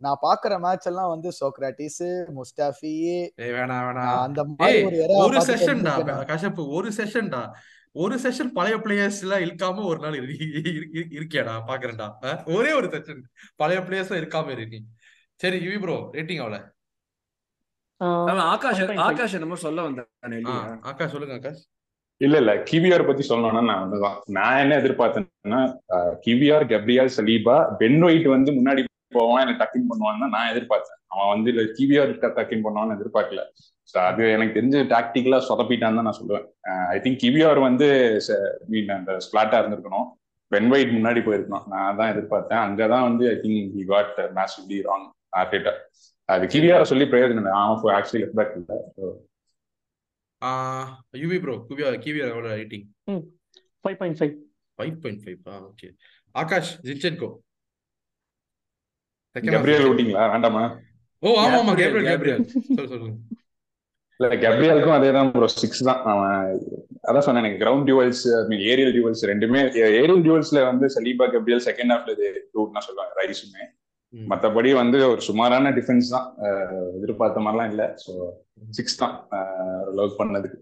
நான் 0.00 0.18
பாக்குற 0.22 0.54
மேட்ச் 0.62 0.88
எல்லாம் 0.88 1.12
வந்து 1.12 1.28
சோக்ராட்டிஸ் 1.38 2.02
முஸ்டாஃபி 2.36 2.94
வேணாம் 3.52 3.94
நான் 3.98 4.18
அந்த 4.24 4.40
மாதிரி 4.50 4.82
ஒரு 4.88 4.98
ஒரு 5.22 5.38
செஷன்டா. 5.48 5.94
கஷப்பு 6.28 6.62
ஒரு 6.76 6.90
செஷன்டா 6.98 7.42
ஒரு 7.96 8.16
செஷன் 8.18 8.50
பழைய 8.52 8.76
பிளேயர்ஸ் 8.76 9.20
எல்லாம் 9.22 9.42
இழுக்காம 9.42 9.84
ஒரு 9.84 10.00
நாள் 10.00 10.16
இரு- 10.18 10.38
இரு- 10.60 10.88
இரு- 10.90 11.10
இருக்கியாடா? 11.16 11.54
பாக்குறேன்டா. 11.68 12.06
ஒரே 12.54 12.72
ஒரு 12.72 12.88
செஷன் 12.88 13.20
பழைய 13.56 13.80
பிளேயர்ஸ் 13.80 14.18
இருக்காம 14.18 14.50
இருக்கு 14.50 14.78
சரி 15.40 15.58
யுவி 15.64 15.78
ப்ரோ 15.80 15.96
ரேட்டிங் 16.12 16.42
அவள 16.42 16.56
ஆகாஷ் 18.46 18.80
1.5 18.80 19.02
ஆகாஷ் 19.04 19.34
என்னமோ 19.34 19.56
சொல்ல 19.62 19.84
வந்தானே 19.86 20.38
ஆகாஷ் 20.82 21.12
சொல்லுங்க 21.12 21.36
ஆகாஷ். 21.38 21.62
இல்ல 22.20 22.36
இல்ல 22.38 22.52
கிவிஆர் 22.68 23.06
பத்தி 23.06 23.22
சொல்லணும்னா 23.28 23.62
நான் 23.64 23.82
வந்துதான் 23.84 24.18
நான் 24.36 24.58
என்ன 24.58 24.76
எதிர்பார்த்தேன்னா 24.80 25.60
Kiwior 26.24 26.66
Gabriel 26.66 27.14
Saliba 27.16 27.56
Ben 27.80 27.98
White 28.02 28.28
வந்து 28.28 28.52
முன்னாடி 28.52 28.82
போவான் 29.12 29.42
எனக்கு 29.42 29.62
டக்கின் 29.62 29.88
பண்ணுவான்னு 29.90 30.28
நான் 30.28 30.50
எதிர்பார்த்தேன். 30.52 31.00
அவன் 31.12 31.32
வந்து 31.34 31.50
இல்ல 31.52 31.62
கிவிஆர் 31.76 32.12
டக்கின் 32.38 32.64
பண்ணுவான்னு 32.64 32.96
எதிர்பார்க்கல. 32.96 33.42
ஸோ 33.90 33.96
அது 34.08 34.22
எனக்கு 34.36 34.56
தெரிஞ்ச 34.56 34.76
டாக்டிக்கலா 34.92 35.38
சொதப்பிட்டான்னு 35.48 35.98
தான் 35.98 36.08
நான் 36.08 36.18
சொல்லுவேன். 36.20 36.46
ஐ 36.94 36.98
திங்க் 37.04 37.20
கிவிஆர் 37.24 37.60
வந்து 37.66 37.88
மீன் 38.72 38.94
அந்த 38.98 39.12
ஸ்பிளாட்டா 39.26 39.58
இருந்திருக்கணும். 39.60 40.06
பென் 40.52 40.70
ஒயிட் 40.74 40.96
முன்னாடி 40.96 41.20
போயிருக்கணும் 41.26 41.66
நான் 41.74 41.98
தான் 42.00 42.10
எதிர்பார்த்தேன். 42.14 42.62
அங்கதான் 42.66 43.06
வந்து 43.08 43.24
I 43.34 43.36
think 43.44 43.76
he 43.76 43.84
got 43.92 44.18
massively 44.38 44.78
wrong 44.88 45.06
Arteta 45.40 45.72
அது 46.28 46.44
கிவிஆர் 46.52 46.90
சொல்லி 46.90 47.06
பிரயோஜனம் 47.12 47.48
அவன் 47.62 47.96
ஆக்சுவலி 47.98 48.22
லெஃப்ட் 48.22 48.38
பேக் 48.40 48.54
இல்லை. 48.60 48.76
யுவி 51.22 51.38
ப்ரோ 51.44 51.54
குவியா 51.68 51.88
கிவியா 52.04 52.26
எவ்வளோ 52.32 52.50
rating 52.58 52.84
five 53.84 53.96
point 54.00 54.18
five 54.20 54.34
five 54.78 54.94
point 55.04 55.22
five 55.24 55.38
ah 55.52 55.56
okay 55.70 55.88
Akash 56.34 56.72
Zinchenko. 56.88 57.28
Gabriel 59.36 59.88
விட்டீங்களா? 59.90 60.24
வேண்டாமா? 60.34 60.62
ஓ 61.22 61.28
ஆமா 61.42 61.56
ஆமா 61.60 61.72
Gabriel, 61.72 61.80
கேப்ரியல் 61.80 62.06
Gabriel. 62.10 62.38
கேப்ரியல். 62.40 62.76
சொல்லு 62.78 62.90
சொல்லுங்க 62.92 63.16
இல்ல 64.20 64.36
கப்ரியலுக்கும் 64.42 64.96
அதே 64.98 65.08
தான் 65.16 65.30
ப்ரோ 65.32 65.48
சிக்ஸ் 65.62 65.82
தான். 65.88 66.00
அவன் 66.10 66.36
அதான் 67.08 67.24
சொன்னேன் 67.26 67.42
எனக்கு 67.42 67.60
ground 67.62 67.86
duels 67.88 68.22
mean 68.50 68.62
aerial 68.72 68.94
duels 68.96 69.22
ரெண்டுமே 69.30 69.60
ஏரியல் 69.98 70.22
டியூவல்ஸ்ல 70.26 70.60
வந்து 70.70 70.86
சலீபா 70.94 71.26
கப்ரியல் 71.34 71.64
செகண்ட் 71.68 71.92
ஹாஃப்ல 71.94 72.14
இது 72.16 72.28
ரூட்னா 72.56 72.82
சொல்லுவாங்க 72.86 73.14
ரைஸுமே. 73.20 73.64
மத்தபடி 74.14 74.70
வந்து 74.80 74.98
ஒரு 75.12 75.22
சுமாரான 75.28 75.72
டிஃபென்ஸ் 75.78 76.08
தான். 76.14 76.26
எதிர்பார்த்த 76.98 77.44
மாதிரிலாம் 77.46 77.70
இல்ல. 77.72 77.84
ஸோ 78.04 78.12
சிக்ஸ் 78.78 79.00
தான் 79.02 79.14
லவ் 79.98 80.18
பண்ணதுக்கு. 80.20 80.58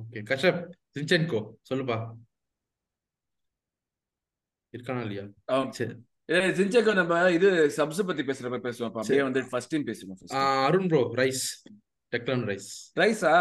ஓகே 0.00 0.22
கஷப் 0.30 0.60
ஜின்சென்கோ 0.96 1.40
சொல்லுப்பா. 1.70 1.98
இருக்கானா 4.74 5.02
இல்லையா? 5.06 5.24
சரி. 5.78 5.94
ஏய், 6.34 6.50
சின்சேகோ 6.58 6.92
நம்ம 6.98 7.14
இது 7.36 7.48
சப்ஸ் 7.76 8.08
பத்தி 8.08 8.22
பேசுறப்ப 8.28 8.58
பேசுவோம் 8.66 8.88
அப்ப 8.90 9.00
அப்படியே 9.02 9.22
வந்து 9.28 9.40
ஃபர்ஸ்ட் 9.52 9.72
டீம் 9.72 9.86
பேசுவோம் 9.88 10.18
Arun 10.66 10.90
bro 10.92 11.00
Rice. 11.20 11.46
Declan 12.12 12.44
Rice 12.50 12.68
ரைஸா 13.00 13.34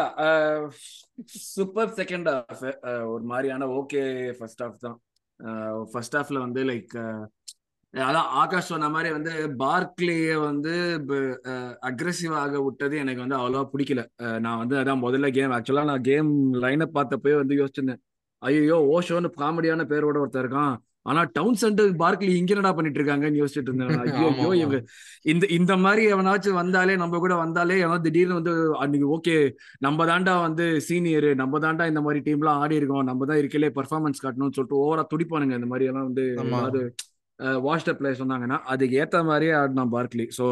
சூப்பர் 1.53 1.91
செகண்ட் 1.99 2.29
ஹாஃப் 2.31 2.63
ஒரு 3.13 3.23
மாதிரியான 3.31 3.67
ஓகே 3.79 4.01
ஃபர்ஸ்ட் 4.39 4.63
ஹாஃப் 4.65 4.83
தான். 4.85 4.97
ஃபர்ஸ்ட் 5.91 6.17
ஹாஃப்ல 6.17 6.39
வந்து 6.45 6.63
லைக் 6.71 6.95
அதான் 7.93 8.27
ஆகாஷ் 8.41 8.71
சொன்ன 8.71 8.87
மாதிரி 8.95 9.09
வந்து 9.15 9.31
பார்க்லேயே 9.61 10.33
வந்து 10.49 10.73
அக்ரெசிவ் 11.89 12.33
ஆக 12.41 12.59
விட்டது 12.65 12.95
எனக்கு 13.03 13.23
வந்து 13.23 13.37
அவ்வளோவா 13.37 13.63
பிடிக்கல. 13.71 14.01
நான் 14.45 14.59
வந்து 14.63 14.75
அதான் 14.81 15.03
முதல்ல 15.05 15.29
கேம் 15.37 15.55
ஆக்சுவலாக 15.57 15.89
நான் 15.91 16.05
கேம் 16.09 16.29
லைனை 16.63 16.87
பார்த்தப்பயே 16.97 17.37
வந்து 17.41 17.57
யோசிச்சிருந்தேன். 17.59 18.01
ஐயோ 18.41 18.77
ஓஷோன்னு 18.95 19.31
காமெடியான 19.41 19.85
பேரோட 19.93 20.17
ஒருத்தர் 20.23 20.45
இருக்கான். 20.45 20.75
ஆனா 21.09 21.21
டவுன் 21.35 21.57
சென்டர் 21.61 21.91
பார்க்லி 22.01 22.31
இங்க 22.39 22.53
என்னடா 22.53 22.71
பண்ணிட்டு 22.77 22.99
இருக்காங்கன்னு 22.99 23.41
யோசிச்சுட்டு 23.41 23.69
இருந்தேன். 23.69 23.89
ஐயோ. 24.31 24.49
இவங்க 24.59 24.77
இந்த 25.25 25.45
இந்த 25.57 25.73
மாதிரி 25.83 26.03
எவனாச்சும் 26.13 26.59
வந்தாலே 26.59 26.95
நம்ம 27.01 27.19
கூட 27.19 27.35
வந்தாலே 27.41 27.77
எவனா 27.83 27.99
திடீர்னு 28.05 28.39
வந்து 28.39 28.53
அன்னைக்கு 28.83 29.07
ஓகே 29.15 29.35
நம்ம 29.81 30.07
தாண்டா 30.09 30.35
வந்து 30.43 30.65
சீனியர் 30.87 31.29
நம்ம 31.41 31.61
தாண்டா 31.65 31.85
இந்த 31.91 32.03
மாதிரி 32.05 32.21
டீம்லாம் 32.27 32.61
ஆடி 32.63 32.79
இருக்கோம் 32.79 33.07
நம்ம 33.09 33.27
தான் 33.29 33.41
இருக்கலே 33.41 33.69
பெர்ஃபார்மன்ஸ் 33.77 34.23
காட்டணும்னு 34.23 34.57
சொல்லிட்டு 34.57 34.81
ஓவரா 34.83 35.05
துடிப்பானுங்க 35.13 35.59
இந்த 35.59 35.69
மாதிரி 35.71 35.89
எல்லாம் 35.91 36.09
வந்து 36.09 36.25
ஆமா. 36.39 36.59
ஏதாவது 36.63 36.81
வாஷ்ட 37.63 37.91
பிளேயர் 37.97 38.19
சொன்னாங்கன்னா 38.19 38.57
அதுக்கு 38.71 38.95
ஏத்த 39.01 39.17
மாதிரியே 39.27 39.53
ஆடினான் 39.57 39.93
பார்க்லி. 39.93 40.25
ஸோ 40.37 40.45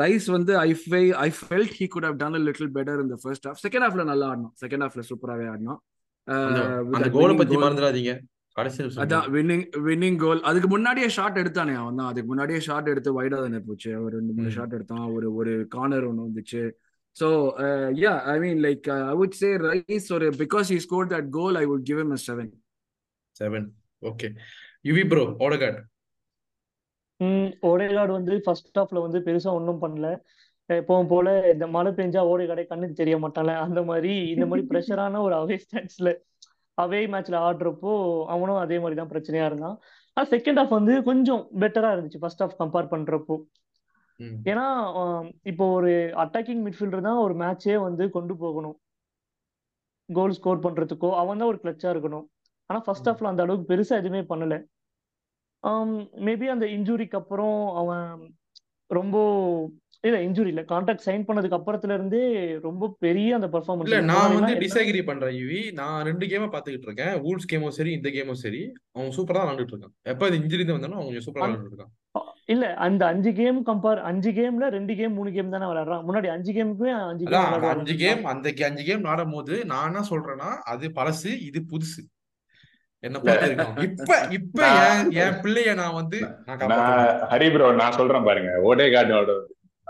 ரைஸ் 0.00 0.26
வந்து 0.36 0.52
I 0.60 0.70
five 0.80 1.02
I 1.18 1.28
felt 1.38 1.76
he 1.76 1.86
could 1.88 2.06
have 2.08 2.18
done 2.22 2.38
little 2.46 2.72
better 2.76 3.04
இந்த 3.04 3.18
ஃபர்ஸ்ட் 3.22 3.46
ஹாஃப் 3.48 3.60
செகண்ட் 3.64 3.86
ஹாஃப்ல 3.86 4.04
நல்லா 4.10 4.28
ஆடினோம் 4.32 4.54
செகண்ட் 4.62 4.84
ஹாஃப்ல 4.86 5.04
சூப்பராகவே 5.10 5.46
that 6.96 7.12
கோலை 7.14 7.34
பத்தி 7.36 7.56
மறந்துடாதீங்க. 7.58 8.12
கடைசி 8.58 8.82
அதான் 9.02 9.26
வின்னிங் 9.34 9.64
வின்னிங் 9.86 10.18
கோல் 10.22 10.40
அதுக்கு 10.50 10.68
முன்னாடியே 10.74 11.08
ஷாட் 11.16 11.40
எடுத்தானே 11.42 11.74
அவன் 11.80 11.98
தான். 12.00 12.10
அதுக்கு 12.10 12.30
முன்னாடியே 12.30 12.60
ஷாட் 12.68 12.90
எடுத்து 12.92 13.10
வைடா 13.18 13.38
தானே 13.44 13.60
போச்சு. 13.68 13.90
ஒரு 14.04 14.12
ரெண்டு 14.18 14.34
மூணு. 14.36 14.54
ஷாட் 14.56 14.76
எடுத்தான். 14.78 15.06
ஒரு 15.16 15.28
ஒரு 15.40 15.52
கார்னர் 15.74 16.08
ஒன்று 16.10 16.26
வந்துச்சு. 16.28 16.62
So 17.16 17.28
yeah 18.02 18.14
I 18.32 18.36
mean 18.44 18.60
like 18.66 18.86
I 18.94 19.14
would 19.20 19.36
say 19.42 19.50
Rice 19.66 20.08
ஒரு 20.16 20.26
because 20.42 20.68
he 20.74 20.78
score 20.86 21.12
that 21.14 21.28
goal 21.38 21.58
I 21.62 21.64
would 21.70 21.86
give 21.90 22.00
em 22.04 22.16
seven 22.26 22.50
seven 23.36 23.68
okay 24.02 24.28
UV 24.88 25.04
bro 25.12 25.24
Odegaard 25.46 25.78
hmm 27.20 27.48
Odegaard 27.68 28.12
வந்து 28.16 28.34
ஃபர்ஸ்ட் 28.44 28.78
ஹாஃப்ல 28.78 28.98
வந்து 29.04 29.20
பெருசா 29.26 29.52
ஒன்றும் 29.58 29.80
பண்ணல. 29.84 30.08
எப்பவும் 30.70 31.10
போல 31.12 31.28
இந்த 31.52 31.66
மழை 31.74 31.90
பெஞ்சா 31.98 32.22
ஓடேகார்டே 32.32 32.64
கண்ணுக்கு 32.70 33.00
தெரிய 33.00 33.16
மாட்டான்ல. 33.18 33.52
அந்த 33.66 33.80
மாதிரி 33.90 34.12
இந்த 34.34 34.44
மாதிரி 34.50 34.64
ப்ரெஷரான 34.70 35.20
ஒரு 35.26 35.34
அவே 35.40 35.56
ஸ்டாண்ட்ஸ்ல 35.64 36.10
அவே 36.84 37.00
மேட்ச்ல 37.12 37.36
ஆடுறப்போ 37.48 37.92
அவனும் 38.34 38.62
அதே 38.64 38.76
மாதிரி 38.82 38.98
தான் 39.00 39.12
பிரச்சனையா 39.12 39.46
இருந்தான். 39.50 39.76
ஆனா 40.16 40.26
செகண்ட் 40.34 40.58
ஹாஃப் 40.60 40.76
வந்து 40.78 40.94
கொஞ்சம் 41.08 41.42
பெட்டரா 41.62 41.90
இருந்துச்சு. 41.94 42.22
ஃபர்ஸ்ட் 42.22 42.42
ஹாஃப் 42.42 42.58
கம்பேர் 42.62 42.92
பண்றப்போ. 42.94 43.36
ஏன்னா 44.50 44.66
இப்போ 45.50 45.64
ஒரு 45.78 45.90
அட்டாக்கிங் 46.24 46.62
மிட்ஃபீல்டர் 46.66 47.06
தான் 47.08 47.22
ஒரு 47.24 47.34
மேட்சே 47.42 47.76
வந்து 47.86 48.04
கொண்டு 48.16 48.36
போகணும். 48.44 48.76
கோல் 50.08 50.36
ஸ்கோர் 50.38 50.64
பண்றதுக்கோ 50.66 51.10
அவன் 51.22 51.40
தான் 51.40 51.50
ஒரு 51.52 51.60
கிளச்சா 51.64 51.88
இருக்கணும். 51.94 52.26
ஆனா 52.70 52.78
ஃபர்ஸ்ட் 52.86 53.08
ஹாஃப்ல 53.08 53.30
அந்த 53.32 53.44
அளவுக்கு 53.44 53.70
பெருசா 53.72 53.94
எதுவுமே 54.02 54.22
பண்ணல. 54.32 54.56
மேபி 56.28 56.46
அந்த 56.54 56.66
இன்ஜுரிக்கு 56.76 57.18
அப்புறம் 57.20 57.58
அவன் 57.80 58.08
ரொம்ப 58.90 59.16
இல்ல 60.04 60.16
இன்ஜுரி 60.24 60.50
இல்ல. 60.50 60.62
கான்ட்ராக்ட் 60.68 61.04
சைன் 61.04 61.24
பண்ணதுக்கு 61.26 61.56
அப்புறத்துல 61.56 61.94
இருந்தே 61.94 62.20
ரொம்ப 62.66 62.90
பெரிய 63.00 63.28
அந்த 63.30 63.46
இல்ல 63.46 63.52
பெர்ஃபார்மன்ஸ் 63.54 63.94
நான் 64.10 64.34
வந்து 64.36 64.52
டிசைகிரி 64.60 65.00
பண்றேன் 65.04 65.34
யுவி. 65.38 65.60
நான் 65.78 66.04
ரெண்டு 66.08 66.26
கேமை 66.30 66.48
பாத்துக்கிட்டு 66.50 66.88
இருக்கேன். 66.88 67.14
வூல்ஸ் 67.24 67.48
கேமும் 67.50 67.74
சரி 67.76 67.92
இந்த 67.96 68.10
கேமும் 68.14 68.40
சரி. 68.42 68.60
அவன் 68.94 69.14
சூப்பரா 69.16 69.38
தான் 69.38 69.48
விளாண்டுட்டு 69.48 69.74
இருக்கான் 69.74 69.94
எப்ப 70.12 70.28
இது 70.28 70.38
இன்ஜுரி 70.40 70.66
வந்தானோ 70.68 70.98
அவன் 70.98 71.24
சூப்பரா 71.26 71.46
அந்த- 71.46 71.56
விளாண்டுட்டு 71.56 71.74
இருக்கான் 71.74 71.94
இல்ல 72.48 72.66
அந்த 72.84 73.02
அஞ்சு 73.08 73.30
கேம் 73.34 73.58
கம்பேர் 73.64 73.98
அஞ்சு 74.08 74.30
கேம்ல 74.32 74.68
ரெண்டு 74.74 74.92
கேம் 74.96 75.12
மூணு 75.14 75.30
கேம் 75.32 75.50
தானே 75.50 75.66
விளையாடுறான் 75.66 76.06
முன்னாடி 76.06 76.28
அஞ்சு 76.34 76.52
கேமுக்குமே 76.52 76.92
அஞ்சு 77.02 77.24
கேம் 77.26 77.66
அஞ்சு 77.72 77.94
கேம் 77.98 78.22
அந்த 78.32 78.48
கே- 78.52 78.68
அஞ்சு 78.68 78.84
கேம் 78.86 79.04
ஆடும் 79.10 79.34
போது 79.34 79.56
நான் 79.66 79.88
என்ன 79.90 80.04
சொல்றேன்னா 80.08 80.50
அது 80.68 80.86
பழசு 80.96 81.32
இது 81.48 81.60
புதுசு. 81.70 82.00
என்ன 83.04 83.18
இப்ப 83.84 84.14
இப்ப 84.36 84.60
என் 85.20 85.36
பிள்ளைய 85.42 85.72
நான் 85.76 85.98
வந்து 85.98 86.18
ஹரி 87.30 87.48
ப்ரோ 87.52 87.66
நான் 87.76 87.98
சொல்றேன் 87.98 88.26
பாருங்க. 88.26 88.50
ஓடே 88.64 88.86
கார்டோட 88.90 89.34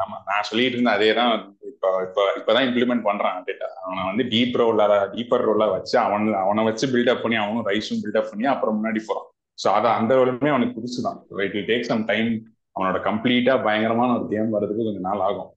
ஆமா 0.03 0.17
நான் 0.29 0.47
சொல்லிட்டு 0.49 0.77
இருந்தேன் 0.77 0.97
அதே 0.99 1.09
தான் 1.19 1.33
இப்போ 1.71 1.89
இப்போ 2.07 2.23
இப்போதான் 2.39 2.67
இம்ப்ளிமெண்ட் 2.69 3.07
பண்றான் 3.09 3.39
டேட்டா 3.49 3.69
அவனை 3.85 4.03
வந்து 4.11 4.25
டீப் 4.33 4.59
ரோலா 4.61 4.87
டீப்பர் 5.15 5.47
ரோலா 5.49 5.67
வச்சு 5.77 5.97
அவன் 6.05 6.27
அவனை 6.43 6.63
வச்சு 6.69 6.87
பில்டப் 6.93 7.25
பண்ணி 7.25 7.39
அவனும் 7.43 7.67
ரைஸும் 7.71 8.03
பில்டப் 8.05 8.31
பண்ணி 8.31 8.47
அப்புறம் 8.53 8.77
முன்னாடி 8.79 9.01
போறான். 9.09 9.27
ஸோ 9.59 9.69
அதை 9.79 9.89
அந்த 9.99 10.13
ரோலுமே 10.19 10.53
அவனுக்கு 10.55 10.77
புதுசு 10.79 11.01
தான் 11.07 11.19
it 11.47 11.57
will 11.57 11.69
take 11.73 11.89
some 11.91 12.05
time 12.11 12.31
அவனோட 12.77 12.99
கம்ப்ளீட்டா 13.09 13.55
பயங்கரமான 13.67 14.11
ஒரு 14.19 14.27
கேம் 14.33 14.55
வர்றதுக்கு 14.57 14.87
கொஞ்சம் 14.89 15.09
நாள் 15.09 15.23
ஆகும். 15.29 15.51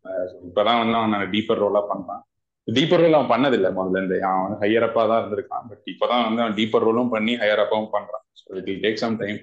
இப்போதான் 0.48 0.80
வந்து 0.82 0.98
அவன் 1.00 1.34
டீப்பர் 1.36 1.62
ரோலா 1.64 1.82
பண்றான். 1.92 2.24
டீப்பர் 2.68 3.02
ரோல் 3.04 3.18
அவன் 3.18 3.32
பண்ணதில்லை 3.34 3.70
முதல்ல 3.78 4.00
இருந்து. 4.02 4.18
அவன் 4.30 4.58
ஹையர் 4.64 4.88
அப்பா 4.88 5.04
தான் 5.12 5.22
இருந்திருக்கான். 5.22 5.68
பட் 5.72 5.86
இப்போதான் 5.94 6.24
வந்து 6.28 6.44
அவன் 6.44 6.58
டீப்பர் 6.60 6.86
ரோலும் 6.88 7.14
பண்ணி 7.16 7.36
ஹையர் 7.44 7.64
அப்பாவும் 7.66 7.94
பண்றான். 7.96 8.26
So 8.42 8.48
it 8.60 8.68
will 8.72 8.84
take 8.88 9.02
some 9.04 9.20
time 9.24 9.40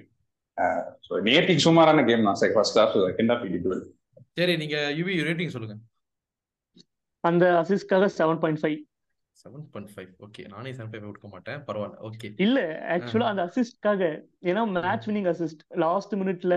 so 1.07 1.11
நேற்றுக்கு 1.27 1.65
சுமாரான 1.67 2.03
கேம் 2.09 2.27
தான். 2.29 2.39
Sir 2.41 2.53
first 2.57 2.79
half 2.81 2.97
second 3.07 3.31
half 3.33 3.45
it 3.47 3.63
do well 3.65 3.85
சரி 4.39 4.53
நீங்க 4.63 4.77
யுவி 4.99 5.15
ரேட்டிங் 5.29 5.55
சொல்லுங்க. 5.55 5.75
அந்த 7.23 7.45
அசிஸ்ட்காக 7.61 8.07
seven 8.19 8.41
point 8.43 8.61
five 8.61 8.77
seven 9.41 9.65
point 9.73 9.91
five 9.95 10.11
okay 10.25 10.41
நானே 10.53 10.71
செவன் 10.77 10.91
ஃபைவ் 10.91 11.03
கொடுக்க 11.09 11.27
மாட்டேன். 11.33 11.59
பரவாயில்ல 11.67 11.97
ஓகே 12.07 12.29
இல்ல 12.45 12.59
ஆக்சுவலா 12.95 13.31
அந்த 13.31 13.43
அசிஸ்ட்காக 13.49 14.01
ஏன்னா 14.49 14.63
மேட்ச் 14.77 15.07
வினிங் 15.09 15.29
அசிஸ்ட் 15.33 15.61
லாஸ்ட் 15.83 16.15
மினிட்ல 16.21 16.55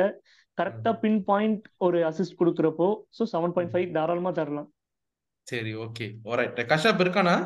கரெக்டா 0.58 0.90
பின் 1.02 1.20
பாயிண்ட் 1.28 1.66
ஒரு 1.86 1.98
அசிஸ்ட் 2.10 2.38
கொடுக்குறப்போ 2.40 2.88
ஸோ 3.18 3.24
செவன் 3.34 3.54
பாயிண்ட் 3.56 3.72
ஃபைவ் 3.74 3.94
தாராளமா 3.96 4.32
தரலாம். 4.38 4.68
சரி 5.46 5.72
ஓகே 5.84 6.06
ஓரைட் 6.30 6.60
கஷப் 6.72 7.00
இருக்கானா? 7.04 7.36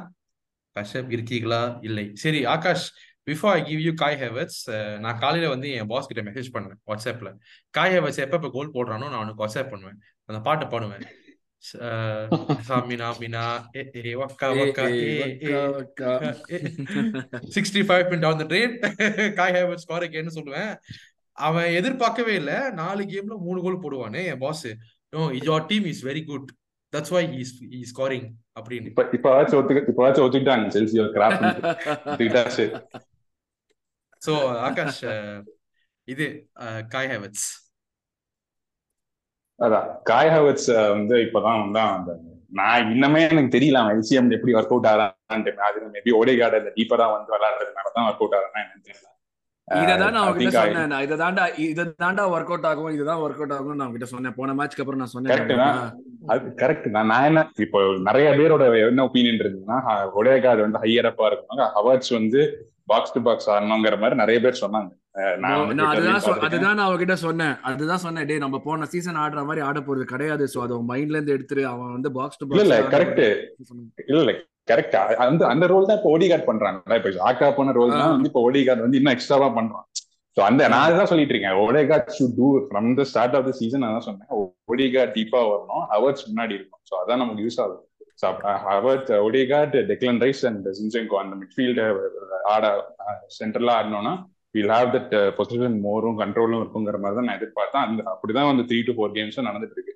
கஷப் 0.76 1.12
இருக்கீங்களா? 1.16 1.60
இல்லை. 1.88 2.06
சரி 2.22 2.40
Akash 2.54 2.86
before 3.28 3.54
I 3.58 3.62
give 3.68 3.80
you 3.86 3.92
Kai 4.02 4.18
Havertz 4.22 4.58
நான் 5.04 5.20
காலையில 5.22 5.46
வந்து 5.52 5.68
என் 5.78 5.88
பாஸ் 5.92 6.08
கிட்ட 6.10 6.22
மெசேஜ் 6.28 6.50
பண்ணுவேன் 6.56 6.80
வாட்ஸ்அப்ல 6.90 7.30
காய் 7.78 7.94
ஹேவர்ஸ் 7.94 8.20
எப்ப 8.24 8.36
எப்ப 8.38 8.50
கோல் 8.56 8.74
போடுறானோ 8.76 9.06
நான் 9.12 9.20
அவனுக்கு 9.20 9.42
வாட்ஸ்அப் 9.42 9.72
பண்ணுவேன். 9.72 9.98
அந்த 10.28 10.40
பாட்டை 10.42 10.66
பாடுவேன். 10.68 11.06
சொல்லுவேன். 20.34 20.76
அவன் 21.32 21.68
எதிர்பார்க்கவே 21.78 22.34
இல்லை. 22.34 22.58
நாலு 22.70 23.02
கேம்ல 23.04 23.36
மூணு 23.38 23.62
goal 23.62 23.82
போடுவானே 23.82 24.24
and 24.26 24.38
pass 24.38 24.66
your 25.48 25.66
team 25.66 25.84
is 25.84 26.04
very 26.06 26.24
good 26.24 26.50
that's 26.92 27.10
why 27.10 27.38
is 27.38 27.54
he 27.64 27.82
scoring 27.92 28.28
அப்படின்னு. 28.60 28.86
இப்ப 28.86 29.02
இப்பவாச்சும் 29.02 29.58
ஒத்துக்க 29.60 29.82
இப்பவாச்சும் 29.92 30.24
ஒத்துக்கிட்டாங்க 30.26 30.66
செல்சி 30.76 30.98
ஒரு 31.00 31.10
கிராப் 31.12 31.40
ஒத்துக்கிட்டாச்சு 32.04 32.66
சோ 34.26 34.32
ஆகாஷ் 34.68 35.04
இது 36.04 36.48
காய் 36.88 37.06
ஹேவர்ஸ் 37.06 37.46
அதான். 39.60 39.86
காய் 40.04 40.32
ஹவர்ஸ் 40.32 40.66
வந்து 40.92 41.16
இப்பதான் 41.24 41.60
வந்து 41.62 41.80
அந்த 41.90 42.12
நான் 42.58 42.90
இன்னமே 42.92 43.20
எனக்கு 43.26 43.54
தெரியல 43.54 43.80
அவன் 43.80 43.94
எல்சிஎம் 43.94 44.34
எப்படி 44.36 44.54
ஒர்க் 44.58 44.72
அவுட் 44.74 44.88
ஆகிறான்ட்டு 44.90 45.52
அது 45.68 45.86
மேபி 45.94 46.12
ஓடே 46.18 46.34
கார்டு 46.38 46.60
இந்த 46.62 46.72
டீப்பரா 46.76 47.06
வந்து 47.14 47.34
விளையாடுறதுனால 47.34 47.92
தான் 47.94 48.06
ஒர்க் 48.08 48.22
அவுட் 48.22 48.36
ஆகிறான் 48.38 48.64
எனக்கு 48.64 48.86
தெரியல 48.86 49.04
இததான் 49.68 50.12
நான் 50.14 50.24
அவங்ககிட்ட 50.24 50.58
சொன்னேன். 50.58 50.90
நான் 50.90 51.04
இதை 51.04 51.16
தாண்டா 51.20 51.44
இதை 51.64 51.84
தாண்டா 52.02 52.24
ஒர்க் 52.34 52.50
அவுட் 52.52 52.68
ஆகும் 52.70 52.92
இதுதான் 52.96 53.22
ஒர்க் 53.22 53.40
அவுட் 53.40 53.54
ஆகும் 53.56 53.80
நான் 53.80 53.94
கிட்ட 53.94 54.06
சொன்னேன். 54.10 54.34
போன 54.36 54.54
மேட்ச்க்கு 54.58 54.82
அப்புறம் 54.82 55.00
நான் 55.02 55.14
சொன்னேன் 55.14 55.32
அது 56.32 56.46
கரெக்ட் 56.60 56.86
தான். 56.88 57.08
நான் 57.10 57.26
என்ன 57.30 57.40
இப்போ 57.64 57.78
நிறைய 58.08 58.28
பேரோட 58.38 58.62
என்ன 58.84 59.06
ஒப்பீனியன் 59.08 59.42
இருக்குன்னா 59.42 59.78
ஒடே 60.20 60.34
கார்டு 60.44 60.66
வந்து 60.66 60.82
ஹையரப்பா 60.84 61.26
இருக்கணும் 61.30 61.72
ஹவர்ஸ் 61.76 62.12
வந்து 62.18 62.42
பாக்ஸ் 62.88 63.14
டு 63.14 63.20
பாக்ஸ் 63.26 63.48
ஆடணுங்கிற 63.54 63.96
மாதிரி 64.02 64.16
நிறைய 64.22 64.38
பேர் 64.44 64.62
சொன்னாங்க. 64.62 64.90
நான் 65.42 65.76
நான் 65.78 65.90
அதுதான். 65.92 66.18
அதுதான் 66.46 66.76
நான் 66.78 66.88
அவகிட்ட 66.88 67.14
சொன்னேன். 67.26 67.54
அதுதான் 67.68 68.02
சொன்னேன் 68.04 68.26
டேய் 68.28 68.42
நம்ம 68.44 68.58
போன 68.66 68.88
சீசன் 68.94 69.20
ஆடுற 69.22 69.42
மாதிரி 69.48 69.62
ஆட 69.68 69.80
போறது 69.86 70.04
கிடையாது 70.12 70.44
சோ 70.54 70.60
அதை 70.64 70.76
மைண்ட்ல 70.90 71.18
இருந்து 71.18 71.36
எடுத்துரு. 71.36 71.62
அவன் 71.72 71.94
வந்து 71.96 72.10
பாக்ஸ் 72.18 72.40
டு 72.40 72.60
இல்ல 72.64 72.78
கரெக்ட் 72.94 73.22
இல்ல 74.10 74.20
இல்ல 74.24 74.34
கரெக்ட் 74.70 74.96
அந்த 75.26 75.42
அந்த 75.52 75.64
ரோல் 75.72 75.88
தான் 75.90 75.98
இப்போ 76.00 76.12
ஓடி 76.14 76.28
கார்டு 76.30 76.46
பண்றாங்க 76.50 76.98
இப்ப 77.00 77.12
ஆக்கா 77.30 77.48
போன 77.58 77.74
ரோல் 77.80 77.94
தான் 77.98 78.14
வந்து 78.14 78.30
இப்போ 78.32 78.42
ஓடி 78.48 78.62
கார்டு 78.68 78.84
வந்து 78.86 79.00
இன்னும் 79.00 79.14
எக்ஸ்ட்ராவா 79.16 79.48
பண்றான். 79.58 79.86
சோ 80.36 80.42
அந்த 80.50 80.62
நான் 80.72 80.86
அதுதான் 80.86 81.10
சொல்லிட்டு 81.10 81.34
இருக்கேன். 81.34 81.58
Odegaard 81.90 82.14
should 82.16 82.34
do 82.38 82.48
from 82.70 82.88
the 82.98 83.04
start 83.10 83.36
of 83.38 83.46
the 83.48 83.52
season 83.60 83.86
அதான் 83.88 84.06
சொன்னேன். 84.08 84.30
ஓடி 84.72 84.86
கார்டு 84.94 85.14
டீப்பா 85.18 85.40
வரணும். 85.52 85.84
ஹவர்ஸ் 85.92 86.24
முன்னாடி 86.30 86.54
இருக்கும் 86.58 86.82
சோ 86.90 86.94
அதான் 87.02 87.22
நமக்கு 87.22 87.44
யூஸ் 87.46 87.60
ஆகும் 87.64 87.84
ஹவர்ட் 88.66 89.10
ஓடி 89.26 89.42
டெக்லன் 89.90 90.20
ரைஸ் 90.24 90.42
அண்ட் 90.50 90.66
ஜின்செங்கோ 90.78 91.18
அந்த 91.22 91.34
மிட்ஃபீல்டு 91.42 91.84
ஆட 92.54 92.66
சென்ட்ரலாக 93.38 93.78
ஆடணும்னா 93.80 94.14
வில் 94.54 94.72
ஹாவ் 94.76 94.88
தட் 94.96 95.14
பொசிஷன் 95.38 95.76
மோரும் 95.86 96.18
கண்ட்ரோலும் 96.22 96.60
இருக்குங்கிற 96.62 96.98
மாதிரி 97.00 97.16
தான் 97.18 97.28
நான் 97.28 97.38
எதிர்பார்த்தேன். 97.40 97.86
அந்த 97.88 98.02
அப்படிதான் 98.12 98.50
வந்து 98.50 98.64
த்ரீ 98.70 98.78
டு 98.88 98.92
ஃபோர் 98.96 99.14
கேம்ஸும் 99.16 99.48
நடந்துட்டு 99.48 99.76
இருக்கு. 99.78 99.94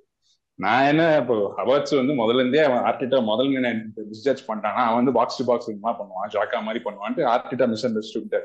நான் 0.58 0.86
என்ன 0.88 1.02
இப்போ 1.20 1.34
ஹவர்ட்ஸ் 1.58 1.94
வந்து 1.98 2.14
முதல்ல 2.20 2.42
இருந்தே 2.42 2.64
அவன் 2.68 2.82
ஆர்டிட்டா 2.88 3.18
முதல்ல 3.30 3.70
டிஸ்சார்ஜ் 4.10 4.42
பண்ணிட்டானா 4.48 4.82
அவன் 4.88 5.00
வந்து 5.00 5.14
பாக்ஸ் 5.18 5.38
டு 5.40 5.44
பாக்ஸ் 5.50 5.70
மாதிரி 5.86 5.98
பண்ணுவான் 6.00 6.32
ஜாக்கா 6.34 6.58
மாதிரி 6.66 6.82
பண்ணுவான்ட்டு 6.86 7.24
Arteta 7.34 7.68
miss 7.72 7.86
understood 7.88 8.36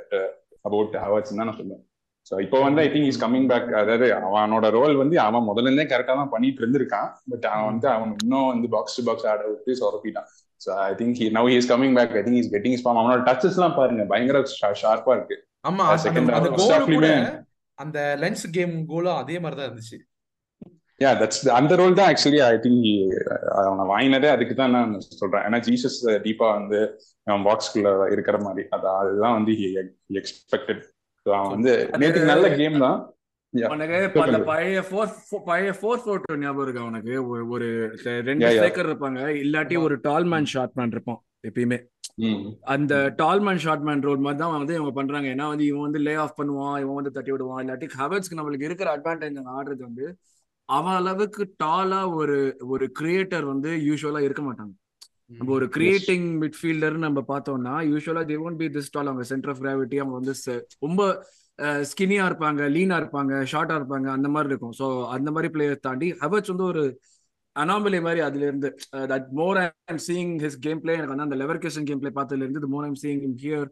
about 0.61 0.95
Havertz 1.05 1.36
தான் 1.36 1.47
நான் 1.49 1.59
சொல்லுவேன் 1.59 1.84
ஸோ 2.30 2.41
இப்போ 2.43 2.57
வந்து 2.65 2.82
I 2.82 2.88
think 2.93 3.09
is 3.11 3.21
coming 3.23 3.47
back 3.51 3.67
அதாவது 3.82 4.05
அவனோட 4.19 4.69
ரோல் 4.78 4.95
வந்து 5.01 5.19
அவன் 5.19 5.47
முதல்ல 5.49 5.69
இருந்தே 5.69 5.86
கரெக்டாக 5.91 6.17
தான் 6.21 6.32
பண்ணிட்டு 6.34 6.61
இருந்திருக்கான். 6.61 7.09
பட் 7.32 7.45
அவன் 7.51 7.67
வந்து 7.71 7.88
அவன் 7.95 8.15
இன்னும் 8.23 8.47
வந்து 8.47 8.69
பாக்ஸ் 8.76 8.97
டு 8.97 9.03
பாக்ஸ் 9.09 9.28
ஆட 9.34 9.43
விட்டு 9.51 9.73
சொரப்பிட்டான். 9.82 10.30
So 10.65 10.69
I 10.88 10.91
think 11.01 11.21
now 11.38 11.49
is 11.57 11.69
coming 11.71 11.95
back 11.99 12.15
I 12.19 12.23
think 12.28 12.39
is 12.43 12.51
getting 12.55 12.78
form 12.82 12.99
அவனோட 13.01 13.21
டச்சஸ் 13.30 13.57
எல்லாம் 13.59 13.78
பாருங்க. 13.80 14.05
பயங்கர 14.13 14.39
ஷார்ப்பா 14.84 15.13
இருக்கு. 15.17 15.38
ஆமா 15.69 15.86
Uh, 15.91 17.43
அந்த- 17.78 18.03
லென்ஸ் 18.23 18.43
கேம் 18.57 18.73
கோலும் 18.89 19.17
அதே 19.21 19.38
மாதிரி 19.43 19.57
தான் 19.59 19.69
இருந்துச்சு. 19.69 19.97
யா 21.01 21.09
தட்ஸ் 21.21 21.47
அந்த 21.59 21.73
ரோல் 21.80 21.97
தான் 21.99 22.09
ஆக்சுவலி 22.11 22.39
ஐ 22.49 22.57
திங்க் 22.65 22.86
அவனை 23.61 23.86
வாங்கினதே 23.93 24.30
அதுக்கு 24.36 24.55
தான் 24.59 24.76
நான் 24.76 24.93
சொல்றேன். 24.99 25.43
ஏன்னா 25.47 25.59
ஜீசஸ் 25.67 25.97
டீப்பா 26.26 26.47
வந்து 26.59 26.80
பாக்ஸ்குள்ள 27.47 27.89
இருக்கிற 28.11 28.38
மாதிரி. 28.39 28.63
அது 28.76 28.88
அதுதான் 29.01 29.36
வந்து 29.38 29.53
எக்ஸ்பெக்டட் 30.21 30.84
அவன் 31.34 31.49
வந்து 31.49 31.89
நேற்றுக்கு 31.91 32.26
நல்ல 32.26 32.55
கேம் 32.55 32.80
தான். 32.80 33.13
உனக்கு 33.69 34.21
அந்த 34.21 34.38
பழைய 34.45 34.86
ஃபோர் 34.89 35.11
பழைய 35.45 35.71
ஃபோர் 35.71 35.99
ஃபோர் 36.05 36.19
டூ 36.23 36.38
ஞாபகம் 36.38 36.61
இருக்கு 36.61 36.82
அவனுக்கு 36.82 37.36
ஒரு- 37.59 38.21
ரெண்டு. 38.21 38.45
ஸ்ட்ரைக்கர் 38.49 38.86
இருப்பாங்க. 38.86 39.19
இல்லாட்டி 39.43 39.82
ஒரு 39.82 39.97
டால் 40.01 40.23
மேன் 40.23 40.45
ஷார்ட் 40.45 40.71
மேன் 40.73 40.88
இருப்பான் 40.88 41.21
எப்பயுமே. 41.47 41.86
அந்த 42.61 43.13
tall 43.15 43.39
man 43.39 43.57
short 43.57 43.82
man 43.82 44.01
role 44.01 44.17
மாதிரி 44.17 44.43
தான் 44.43 44.57
வந்து 44.57 44.73
இவங்க 44.73 44.91
பண்றாங்க. 44.91 45.28
ஏன்னா 45.28 45.47
வந்து 45.47 45.65
இவன் 45.65 45.82
வந்து 45.82 45.99
லே 45.99 46.13
ஆஃப் 46.13 46.39
பண்ணுவான் 46.39 46.80
இவன் 46.80 46.93
வந்து 46.93 47.11
தட்டி 47.11 47.32
விடுவான். 47.32 47.69
இல்லாட்டி 47.69 47.89
ஹவர்ஸ்க்கு 47.99 48.36
நம்மளுக்கு 48.36 48.63
இருக்கிற 48.63 48.97
அட்வான்டேஜ் 48.97 49.41
ஆடுறது 49.57 49.78
வந்து 49.78 50.17
அவன் 50.65 50.93
அளவுக்கு 50.93 51.53
டாலா 51.63 52.13
ஒரு 52.13 52.55
ஒரு 52.59 52.91
கிரியேட்டர் 52.99 53.43
வந்து 53.43 53.69
யூஸ்வலா 53.69 54.19
இருக்க 54.19 54.43
மாட்டாங்க. 54.43 54.85
நம்ம 55.32 55.51
ஒரு 55.51 55.67
கிரியேட்டிங் 55.67 56.28
மிட்ஃபீல்டர் 56.41 56.97
நம்ம 57.05 57.19
பார்த்தோம்னா 57.28 57.73
யூஸ்வலா 57.91 58.23
they 58.32 58.36
won't 58.45 58.59
be 58.61 58.67
this 58.76 58.91
tall 58.91 59.09
அவங்க 59.11 59.23
சென்டர் 59.32 59.51
ஆஃப் 59.51 59.61
கிராவிட்டி 59.63 59.97
அவங்க 60.01 60.15
வந்து 60.19 60.34
ரொம்ப 60.80 61.01
ஸ்கினியா 61.89 62.23
இருப்பாங்க 62.30 62.61
லீனா 62.76 62.95
இருப்பாங்க 63.01 63.34
ஷார்ட்டா 63.51 63.76
இருப்பாங்க 63.80 64.07
அந்த 64.15 64.28
மாதிரி 64.34 64.49
இருக்கும். 64.51 64.76
ஸோ 64.80 64.86
அந்த 65.15 65.30
மாதிரி 65.32 65.49
பிளேயர் 65.53 65.86
தாண்டி 65.88 66.07
ஹவர்ஸ் 66.23 66.51
வந்து 66.53 66.65
ஒரு 66.71 66.84
அனாமலி 67.55 67.99
மாதிரி 68.01 68.21
அதுல 68.28 68.45
இருந்து 68.47 68.69
that 69.11 69.28
more 69.39 69.59
I'm 69.61 70.01
seeing 70.07 70.34
his 70.43 70.57
gameplay 70.84 70.95
எனக்கு 70.97 71.13
வந்து 71.13 71.28
அந்த 71.28 71.38
லெவர் 71.41 71.61
கேஷன் 71.65 71.88
கேம் 71.89 72.01
பிளே 72.01 72.11
பார்த்ததுல 72.19 72.45
இருந்து 72.47 72.71
more 72.76 72.88
I'm 72.89 72.99
seeing 73.03 73.21
him 73.28 73.38
here 73.43 73.67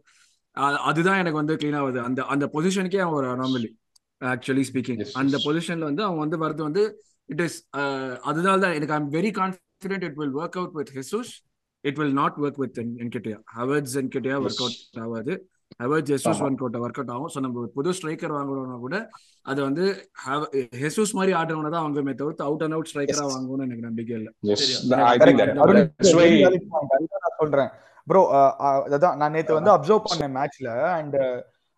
அதுதான் 0.90 1.20
எனக்கு 1.22 1.40
வந்து 1.42 1.56
கிளீன் 1.62 1.78
ஆகுது. 1.80 2.00
அந்த 2.08 2.20
அந்த 2.34 2.46
பொசிஷனுக்கே 2.54 3.02
அவன் 3.04 3.18
ஒரு 3.20 3.28
அனாமலி 3.34 3.70
ஆக்சுவலி 4.20 4.64
ஸ்பீக்கிங். 4.70 5.02
அந்த 5.22 5.36
பொசிஷன்ல 5.46 5.88
வந்து 5.90 6.04
அவன் 6.08 6.22
வந்து 6.24 6.38
வரது 6.44 6.62
வந்து 6.68 6.84
இட் 7.28 7.44
இஸ் 7.46 7.58
அதனால 8.30 8.56
தான் 8.64 8.76
எனக்கு 8.78 8.96
I'm 8.98 9.10
very 9.18 9.32
confident 9.40 9.62
it 9.82 10.18
will 10.18 10.36
work 10.40 10.56
out 10.60 10.76
with 10.78 10.92
Jesus 10.96 11.32
it 11.84 11.98
will 12.00 12.14
not 12.14 12.38
work 12.42 12.60
with 12.62 12.78
என்கிட்டயா 12.82 13.38
Havertz 13.56 13.96
என்கிட்டயா 14.00 14.36
ஒர்க் 14.44 14.62
அவுட் 14.62 14.78
ஆகாது. 15.04 15.34
Havertz 15.80 16.06
Jesus. 16.08 16.40
Work 16.42 16.62
out 16.62 16.76
work 16.78 16.98
out 17.00 17.12
ஆகும். 17.14 17.30
ஸோ 17.34 17.40
நம்ம 17.44 17.58
ஒரு 17.60 17.70
புது 17.76 17.92
ஸ்ட்ரைக்கர் 17.98 18.34
வாங்குறோம்னா 18.36 18.76
கூட 18.80 18.96
அது 19.46 19.60
வந்து 19.62 19.84
ஹெசூஸ் 20.82 21.14
மாதிரி 21.18 21.32
ஆடுறவன 21.40 21.70
தான் 21.74 21.84
வாங்குமே 21.86 22.14
தவிர்த்து 22.20 22.44
அவுட் 22.46 22.64
அண்ட் 22.66 22.76
அவுட் 22.76 22.90
ஸ்ட்ரைக்கரா 22.90 23.22
Yes. 23.22 23.32
வாங்கும்னு 23.34 23.66
எனக்கு 23.66 23.86
நம்பிக்கை 23.88 24.14
இல்லை. 24.18 24.32
சொல்றேன். 27.40 27.70
ப்ரோ 28.06 28.20
அதான் 28.88 29.18
நான் 29.20 29.34
நேத்து 29.34 29.58
வந்து 29.58 29.72
அப்சர்வ் 29.74 30.06
பண்ணேன் 30.06 30.34
மேட்ச்ல 30.36 30.70
அண்ட் 30.96 31.16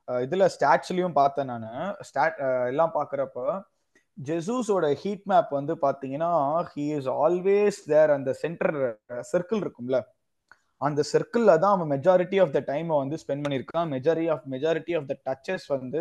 இதுல 0.08 0.44
ஸ்டாட்ஸ்லயும் 0.54 1.18
பார்த்தேன் 1.18 1.50
நானு. 1.52 1.70
ஸ்டாட் 2.08 2.38
எல்லாம் 2.70 2.94
பாக்குறப்ப 2.94 3.40
ஜெசூஸோட 4.18 4.86
ஹீட் 5.00 5.24
மேப் 5.30 5.50
வந்து 5.58 5.74
பாத்தீங்கன்னா 5.84 6.30
ஹி 6.74 6.84
இஸ் 6.98 7.08
ஆல்வேஸ் 7.24 7.78
தேர் 7.92 8.10
அந்த 8.16 8.30
சென்டர் 8.42 8.76
சர்க்கிள் 9.32 9.60
இருக்கும்ல. 9.64 9.98
அந்த 10.80 11.00
சர்க்கிள்ல 11.12 11.50
தான் 11.64 11.74
அவன் 11.76 11.90
மெஜாரிட்டி 11.94 12.38
ஆஃப் 12.44 12.54
த 12.56 12.60
டைம் 12.72 12.88
வந்து 13.02 13.18
ஸ்பெண்ட் 13.22 13.44
பண்ணியிருக்கான். 13.44 13.88
Majority 13.94 14.30
of 14.34 14.46
majority 14.54 14.94
of 14.98 15.08
the 15.10 15.16
touches 15.28 15.66
வந்து 15.74 16.00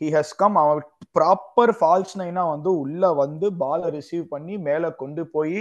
ஹி 0.00 0.08
ஹஸ் 0.16 0.34
கம் 0.42 0.56
அவன் 0.62 0.80
ப்ராப்பர் 1.18 1.72
ஃபால்ஸ் 1.80 2.16
நைனா 2.20 2.44
வந்து 2.54 2.70
உள்ள 2.82 3.12
வந்து 3.22 3.48
பாலை 3.62 3.88
ரிசீவ் 3.98 4.26
பண்ணி 4.34 4.54
மேல 4.68 4.90
கொண்டு 5.02 5.24
போய் 5.36 5.58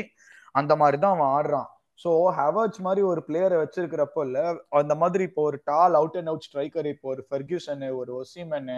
அந்த 0.55 0.73
மாதிரி 0.81 0.97
தான் 1.03 1.15
அவன் 1.15 1.31
ஆடுறான். 1.37 1.69
ஸோ 1.99 2.11
ஹவர்ட்ஸ் 2.39 2.81
மாதிரி 2.85 3.01
ஒரு 3.11 3.21
பிளேயரை 3.27 3.57
வச்சிருக்கிறப்போ 3.63 4.21
இல்ல 4.27 4.39
அந்த 4.81 4.93
மாதிரி 5.01 5.23
இப்போ 5.29 5.41
ஒரு 5.49 5.57
tall 5.71 5.95
out 5.99 6.17
and 6.19 6.31
out 6.31 6.47
striker 6.47 6.87
இப்போ 6.93 7.07
ஒரு 7.13 7.23
ஃபெர்கியூசனு 7.27 7.89
ஒரு 8.01 8.11
ஒசிமனு 8.21 8.77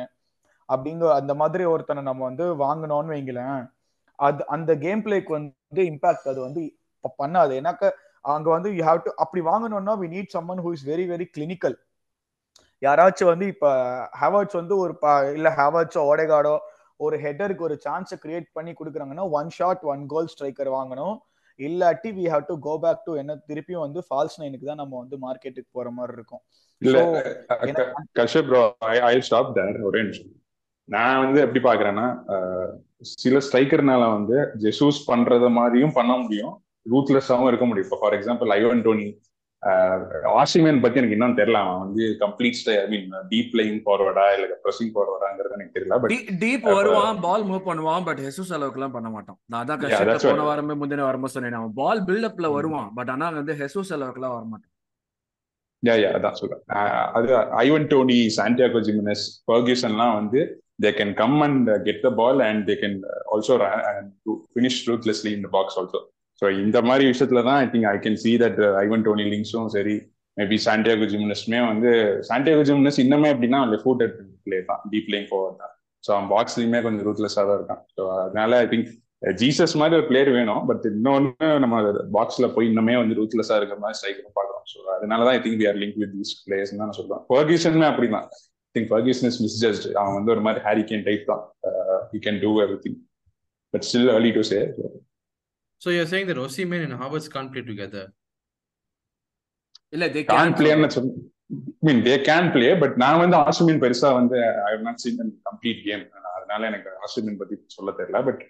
அப்படிங்கிற 0.73 1.11
அந்த 1.11 1.33
மாதிரி 1.33 1.63
ஒருத்தனை 1.63 2.03
நம்ம 2.03 2.23
வந்து 2.23 2.55
வாங்கினோம்னு 2.55 3.15
வைங்களேன் 3.15 3.71
அது 4.15 4.47
அந்த 4.47 4.75
கேம் 4.75 5.03
பிளேக்கு 5.03 5.29
வந்து 5.29 5.53
இம்பாக்ட் 5.73 6.27
அது 6.27 6.41
வந்து 6.41 6.75
பண்ணாது. 7.17 7.61
ஏன்னாக்க 7.61 7.91
அங்க 8.21 8.49
வந்து 8.49 8.75
யூ 8.75 8.85
ஹாவ் 8.85 9.01
டு 9.03 9.11
அப்படி 9.15 9.45
வாங்கணும்னா 9.45 9.89
we 9.89 10.15
need 10.15 10.35
someone 10.37 10.61
who 10.61 10.71
is 10.71 10.89
very 10.89 11.03
very 11.13 11.25
clinical 11.37 11.75
யாராச்சும் 12.81 13.25
வந்து 13.25 13.47
இப்ப 13.47 13.73
ஹேவர்ட்ஸ் 14.21 14.53
வந்து 14.53 14.77
ஒரு 14.77 14.97
இல்ல 15.33 15.49
ஹேவர்ட்ஸோ 15.49 15.97
ஓடேகாடோ 15.97 16.57
ஒரு 16.97 17.17
ஹெட்டருக்கு 17.17 17.57
ஒரு 17.57 17.79
சான்ஸை 17.89 18.13
கிரியேட் 18.21 18.45
பண்ணி 18.53 18.73
கொடுக்குறாங்கன்னா 18.73 19.29
one 19.29 19.49
shot 19.49 19.79
one 19.81 20.05
goal 20.05 20.27
striker 20.27 20.71
வாங்கணும். 20.71 21.17
இல்லாட்டி 21.57 22.07
we 22.07 22.29
have 22.29 22.43
to 22.47 22.59
go 22.59 22.79
back 22.79 23.03
to 23.03 23.13
என்ன 23.13 23.39
திருப்பியும் 23.47 23.79
வந்து 23.79 24.03
ஃபால்ஸ் 24.09 24.41
நைனுக்கு 24.41 24.65
தான் 24.65 24.75
நம்ம 24.75 25.05
வந்து 25.07 25.17
மார்க்கெட்டுக்கு 25.17 25.67
போற 25.71 25.89
மாதிரி 25.89 26.17
இருக்கும். 26.17 26.39
இல்ல 26.77 26.99
So, 26.99 27.15
அஹ் 27.15 27.61
எனக்கு- 27.61 27.91
க- 27.91 28.23
Kashyap 28.23 28.47
bro 28.47 28.75
I 28.79 29.21
stop 29.21 29.55
there 29.55 29.81
ஒரே 29.81 30.01
நிமிஷம். 30.01 30.25
நான் 30.93 31.21
வந்து 31.23 31.39
எப்படி 31.45 31.61
பாக்குறேன்னா 31.67 32.07
சில 33.23 33.37
ஸ்ட்ரைக்கர்னால 33.45 34.03
வந்து 34.17 34.37
ஜெசூஸ் 34.63 34.99
பண்றத 35.11 35.45
மாதிரியும் 35.59 35.95
பண்ண 35.99 36.13
முடியும். 36.23 36.53
ரூத்லெஸ்ஸாவும் 36.91 37.49
இருக்க 37.51 37.65
முடியும். 37.65 37.87
இப்போ 37.87 37.99
for 38.01 38.15
example 38.17 38.51
Ivan 38.59 38.83
Toney 38.87 39.07
Osimhen 40.41 40.81
பத்தி 40.81 40.99
எனக்கு 40.99 41.15
இன்னும் 41.17 41.37
தெரியல. 41.39 41.59
அவன் 41.65 41.79
வந்து 41.83 42.03
complete 42.23 42.59
I 42.73 42.85
mean 42.91 43.07
deep 43.31 43.49
playing 43.53 43.79
ஃபார்வர்டா 43.85 44.25
இல்ல 44.35 44.57
ப்ரெஸிங் 44.65 44.91
ஃபார்வர்டாங்கிறது 44.95 45.55
எனக்கு 45.57 45.75
தெரியல 45.77 45.97
பட் 46.01 46.13
டீப் 46.43 46.67
வருவான் 46.79 47.19
பால் 47.25 47.45
மூவ் 47.49 47.65
பண்ணுவான் 47.69 48.05
பட் 48.09 48.21
ஹெசூஸ் 48.25 48.53
அளவுக்கு 48.57 48.79
எல்லாம் 48.79 48.95
பண்ண 48.97 49.09
மாட்டான். 49.15 49.37
நான் 49.51 49.61
அதான் 49.63 49.81
that's 50.11 50.27
போன 50.29 50.45
வாரமே 50.49 50.75
முந்தின 50.81 51.05
வாரமா 51.07 51.31
சொன்னேன் 51.35 51.59
அவன் 51.61 51.73
பால் 51.81 52.03
பில்டப்ல 52.09 52.51
வருவான் 52.57 52.89
பட் 52.99 53.11
ஆனா 53.15 53.29
வந்து 53.39 53.55
ஹெசூஸ் 53.63 53.93
அளவுக்கு 53.97 54.21
எல்லாம் 54.21 54.35
வர 54.37 54.45
மாட்டான் 54.51 54.71
யா 55.83 55.95
யா 56.03 56.11
அதான் 56.17 56.37
சொல்றேன். 56.41 56.61
அது 57.17 57.33
ஐவன் 57.65 57.89
டோனி 57.93 58.19
சாண்டியாகோ 58.37 58.79
ஜிமினஸ் 58.89 59.25
பர்கியூசன்லாம் 59.51 60.13
வந்து 60.19 60.41
they 60.79 60.91
can 60.99 61.13
come 61.21 61.37
and 61.47 61.69
get 61.87 62.01
the 62.05 62.11
ball 62.19 62.41
and 62.49 62.63
they 62.69 62.75
can 62.83 62.97
also 63.35 63.55
finish 64.53 64.81
ruthlessly 64.89 65.31
in 65.37 65.45
the 65.47 65.51
box 65.57 65.77
also 65.81 66.01
so 66.41 66.45
இந்த 66.63 66.77
மாதிரி 66.87 67.05
விஷயத்துல 67.11 67.41
தான் 67.49 67.59
I 67.65 67.67
think 67.73 67.87
I 67.93 67.97
can 68.05 68.19
see 68.23 68.33
that 68.43 68.59
Ivan 68.83 69.05
Toney 69.07 69.25
லிங்ஸும் 69.33 69.69
சரி 69.77 69.95
மேபி 70.37 70.57
சாண்டியாகோ 70.65 71.05
ஜிம்னஸ்மே 71.11 71.59
வந்து 71.71 71.91
Santiago 72.29 72.63
Gimenez 72.69 72.99
இன்னுமே 73.03 73.27
எப்படின்னா 73.33 73.59
லெஃப்ட் 73.71 73.85
ஃபுட்டட் 73.85 74.15
பிளே 74.45 74.57
தான் 74.69 74.81
டீப் 74.91 75.07
பிளேயிங் 75.09 75.29
ஃபோவர் 75.29 75.53
தான். 75.61 75.71
ஸோ 76.03 76.09
அவன் 76.15 76.29
பாக்ஸ்லயுமே 76.33 76.79
கொஞ்சம் 76.85 77.05
ரூத்லெஸ்ஸாக 77.09 77.45
தான் 77.49 77.57
இருக்கான். 77.59 77.81
ஸோ 77.95 78.01
அதனால 78.23 78.57
ஐ 78.63 78.67
திங்க் 78.73 78.89
ஜீசஸ் 79.41 79.75
மாதிரி 79.81 79.95
ஒரு 79.99 80.05
பிளேயர் 80.09 80.31
வேணும் 80.37 80.65
பட் 80.69 80.83
இன்னொன்னு 80.91 81.47
நம்ம 81.63 81.75
பாக்ஸ்ல 82.17 82.47
போய் 82.55 82.67
இன்னுமே 82.71 82.95
வந்து 83.01 83.17
ரூத்லெஸ்ஸா 83.21 83.55
இருக்கிற 83.59 83.79
மாதிரி 83.83 83.97
ஸ்ட்ரைக்கர் 83.99 84.35
பார்க்கலாம் 84.39 84.65
ஸோ 84.73 84.77
அதனாலதான் 84.95 85.35
I 85.37 85.41
think 85.45 85.59
we 85.61 85.67
are 85.71 85.79
link 85.83 85.97
with 86.03 86.13
these 86.17 86.33
players 86.45 86.73
தான் 86.73 86.85
நான் 86.85 86.97
சொல்லுவேன். 86.99 87.23
ஃபர்கியூசனுமே 87.31 87.87
அப்படிதான். 87.91 88.27
திங்க் 88.75 88.89
ஃபர்கியூசன் 88.91 89.27
இஸ் 89.31 89.39
மிஸ்ஜஸ்ட் 89.45 89.87
அவன் 89.99 90.15
வந்து 90.17 90.31
ஒரு 90.35 90.43
மாதிரி 90.47 90.61
ஹாரிகேன் 90.65 91.05
டைப் 91.07 91.25
தான். 91.31 91.43
He 92.11 92.19
can 92.25 92.39
do 92.43 92.51
everything 92.85 92.97
but 93.73 93.85
still 93.89 94.11
early 94.15 94.33
to 94.37 94.43
say 94.51 94.59
So. 95.81 95.89
You're 95.91 96.09
saying 96.11 96.27
that 96.27 96.37
Osimhen 96.37 96.81
and 96.83 96.93
Havertz 96.99 97.25
can't 97.33 97.49
play 97.53 97.63
together? 97.63 98.03
இல்ல 99.93 100.05
தே 100.13 100.21
கான் 100.29 100.53
பிளேயர்னு 100.59 100.89
சொல்லி 100.95 101.11
mean 101.87 101.99
they 102.07 102.13
can 102.27 102.47
play 102.53 102.69
but 102.83 102.95
நான் 103.01 103.19
வந்து 103.23 103.35
ஆஸ்ட்ரேலியன் 103.41 103.81
பெருசா 103.83 104.09
வந்து 104.19 104.37
I 104.63 104.69
have 104.71 104.85
not 104.87 105.01
seen 105.03 105.17
complete 105.47 105.81
game 105.87 106.03
அதனால 106.35 106.61
எனக்கு 106.71 106.89
Australian 107.03 107.39
பத்தி 107.41 107.55
சொல்ல 107.75 107.91
தெரியல 107.99 108.21
but 108.29 108.41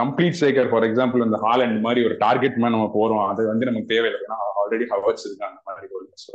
complete 0.00 0.36
striker 0.38 0.68
for 0.72 0.86
example 0.88 1.24
இந்த 1.26 1.38
ஹாலண்ட் 1.46 1.78
மாதிரி 1.86 2.00
ஒரு 2.08 2.16
டார்கெட் 2.24 2.58
மேன் 2.62 2.74
நம்ம 2.76 2.86
போறோம். 2.98 3.22
அது 3.30 3.42
வந்து 3.52 3.68
நமக்கு 3.68 3.92
தேவையில்லை. 3.94 4.20
ஏன்னா 4.26 4.38
ஆல்ரெடி 4.60 4.86
ஹவர்ஸ் 4.92 5.26
இருக்கு 5.26 5.48
அந்த 5.50 5.60
மாதிரி 5.68 5.86
ஸோ 6.24 6.34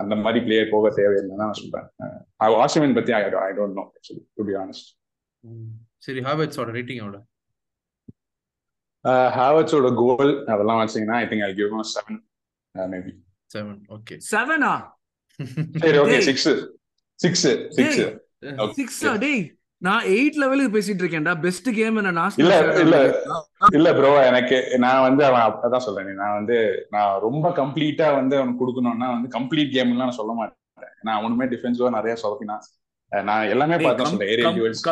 அந்த 0.00 0.14
மாதிரி 0.24 0.38
பிளேயர் 0.46 0.72
போக 0.74 0.90
தேவையில்லைன்னு 0.98 1.42
நான் 1.42 1.58
சொல்றேன். 1.60 1.86
ஆஸ்ட்ரேலியன் 2.62 2.96
பத்தி 2.98 3.12
I 3.18 3.50
don't 3.58 3.76
know 3.78 3.84
actually 3.96 4.22
to 4.38 4.44
be 4.50 4.54
honest 4.62 4.88
சரி 6.06 6.22
ஹாவர்ட்ஸோட 6.28 6.70
ரேட்டிங் 6.78 7.00
எவ்வளோ 7.04 7.20
ஹாவர்ட்ஸோட 9.38 9.88
கோல் 10.02 10.32
அதெல்லாம் 10.54 10.80
வச்சீங்கன்னா 10.82 11.18
I 11.22 11.26
think 11.32 11.46
I 11.48 11.52
give 11.60 11.74
seven 11.94 12.18
maybe 12.74 13.12
seven 13.50 13.78
okay 13.96 14.16
செவனா 14.32 14.72
சரி 15.84 15.98
ஓகே. 16.02 16.18
சிக்ஸ் 16.28 16.48
சிக்ஸ் 17.20 17.46
சிக்ஸ் 17.78 18.00
சிக்ஸா 18.78 19.12
டேய். 19.24 19.42
நான் 19.82 20.04
எயிட் 20.12 20.38
லெவலுக்கு 20.42 20.74
பேசிட்டு 20.76 21.02
இருக்கேன்டா. 21.02 21.32
பெஸ்ட் 21.44 21.68
கேம் 21.78 21.98
என்ன 22.00 22.12
நான் 22.18 22.38
இல்ல, 22.42 22.54
இல்ல. 22.84 22.96
இல்ல 23.78 23.88
ப்ரோ 23.98 24.12
எனக்கு 24.28 24.58
நான் 24.84 25.04
வந்து 25.06 25.22
அவன் 25.28 25.44
அதான் 25.66 25.84
சொல்றேன். 25.86 26.08
நான் 26.22 26.36
வந்து 26.38 26.56
நான் 26.94 27.12
ரொம்ப 27.26 27.50
கம்ப்ளீட்டா 27.60 28.06
வந்து 28.20 28.36
அவனுக்கு 28.38 28.62
கொடுக்கணும்னா 28.62 29.08
வந்து 29.16 29.30
கம்ப்ளீட் 29.36 29.74
கேம் 29.76 29.92
எல்லாம் 29.94 30.10
நான் 30.10 30.20
சொல்ல 30.22 30.34
மாட்டேன். 30.38 30.58
நான் 31.06 31.18
அவனுமே 31.20 31.46
டிஃபென்சிவா 31.52 31.90
நிறைய 31.98 32.14
சொதப்பினா 32.22 32.56
நான் 33.12 33.50
எல்லாமே 33.54 33.76
பார்த்து 33.82 34.06
சொல்றேன். 34.12 34.30
ஏரியல் 34.34 34.56
டியூவல்ஸ் 34.56 34.82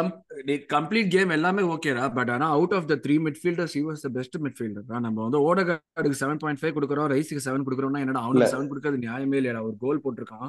கம்ப்ளீட் 0.74 1.08
கேம் 1.14 1.34
எல்லாமே 1.36 1.62
ஓகேடா 1.74 2.04
பட் 2.18 2.30
ஆனா 2.34 2.46
out 2.56 2.74
of 2.78 2.86
the 2.92 2.98
three 3.06 3.16
midfielders 3.26 3.74
he 3.78 3.82
was 3.88 4.04
the 4.06 4.12
best 4.18 4.36
midfielder 4.44 5.04
நம்ம 5.06 5.16
வந்து 5.26 5.40
ஓடகார்டுக்கு 5.48 6.20
செவன் 6.22 6.40
பாயிண்ட் 6.42 6.60
ஃபைவ் 6.60 6.76
கொடுக்குறோம். 6.76 7.08
ரைஸுக்கு 7.14 7.46
செவன் 7.48 7.66
கொடுக்குறோம்னா 7.68 8.02
என்னடா. 8.04 8.22
அவனுக்கு 8.26 8.52
செவன் 8.54 8.70
கொடுக்கறது 8.72 9.04
நியாயமே 9.06 9.38
இல்லையா 9.40 9.64
ஒரு 9.70 9.76
கோல் 9.84 10.04
போட்டிருக்கான். 10.04 10.48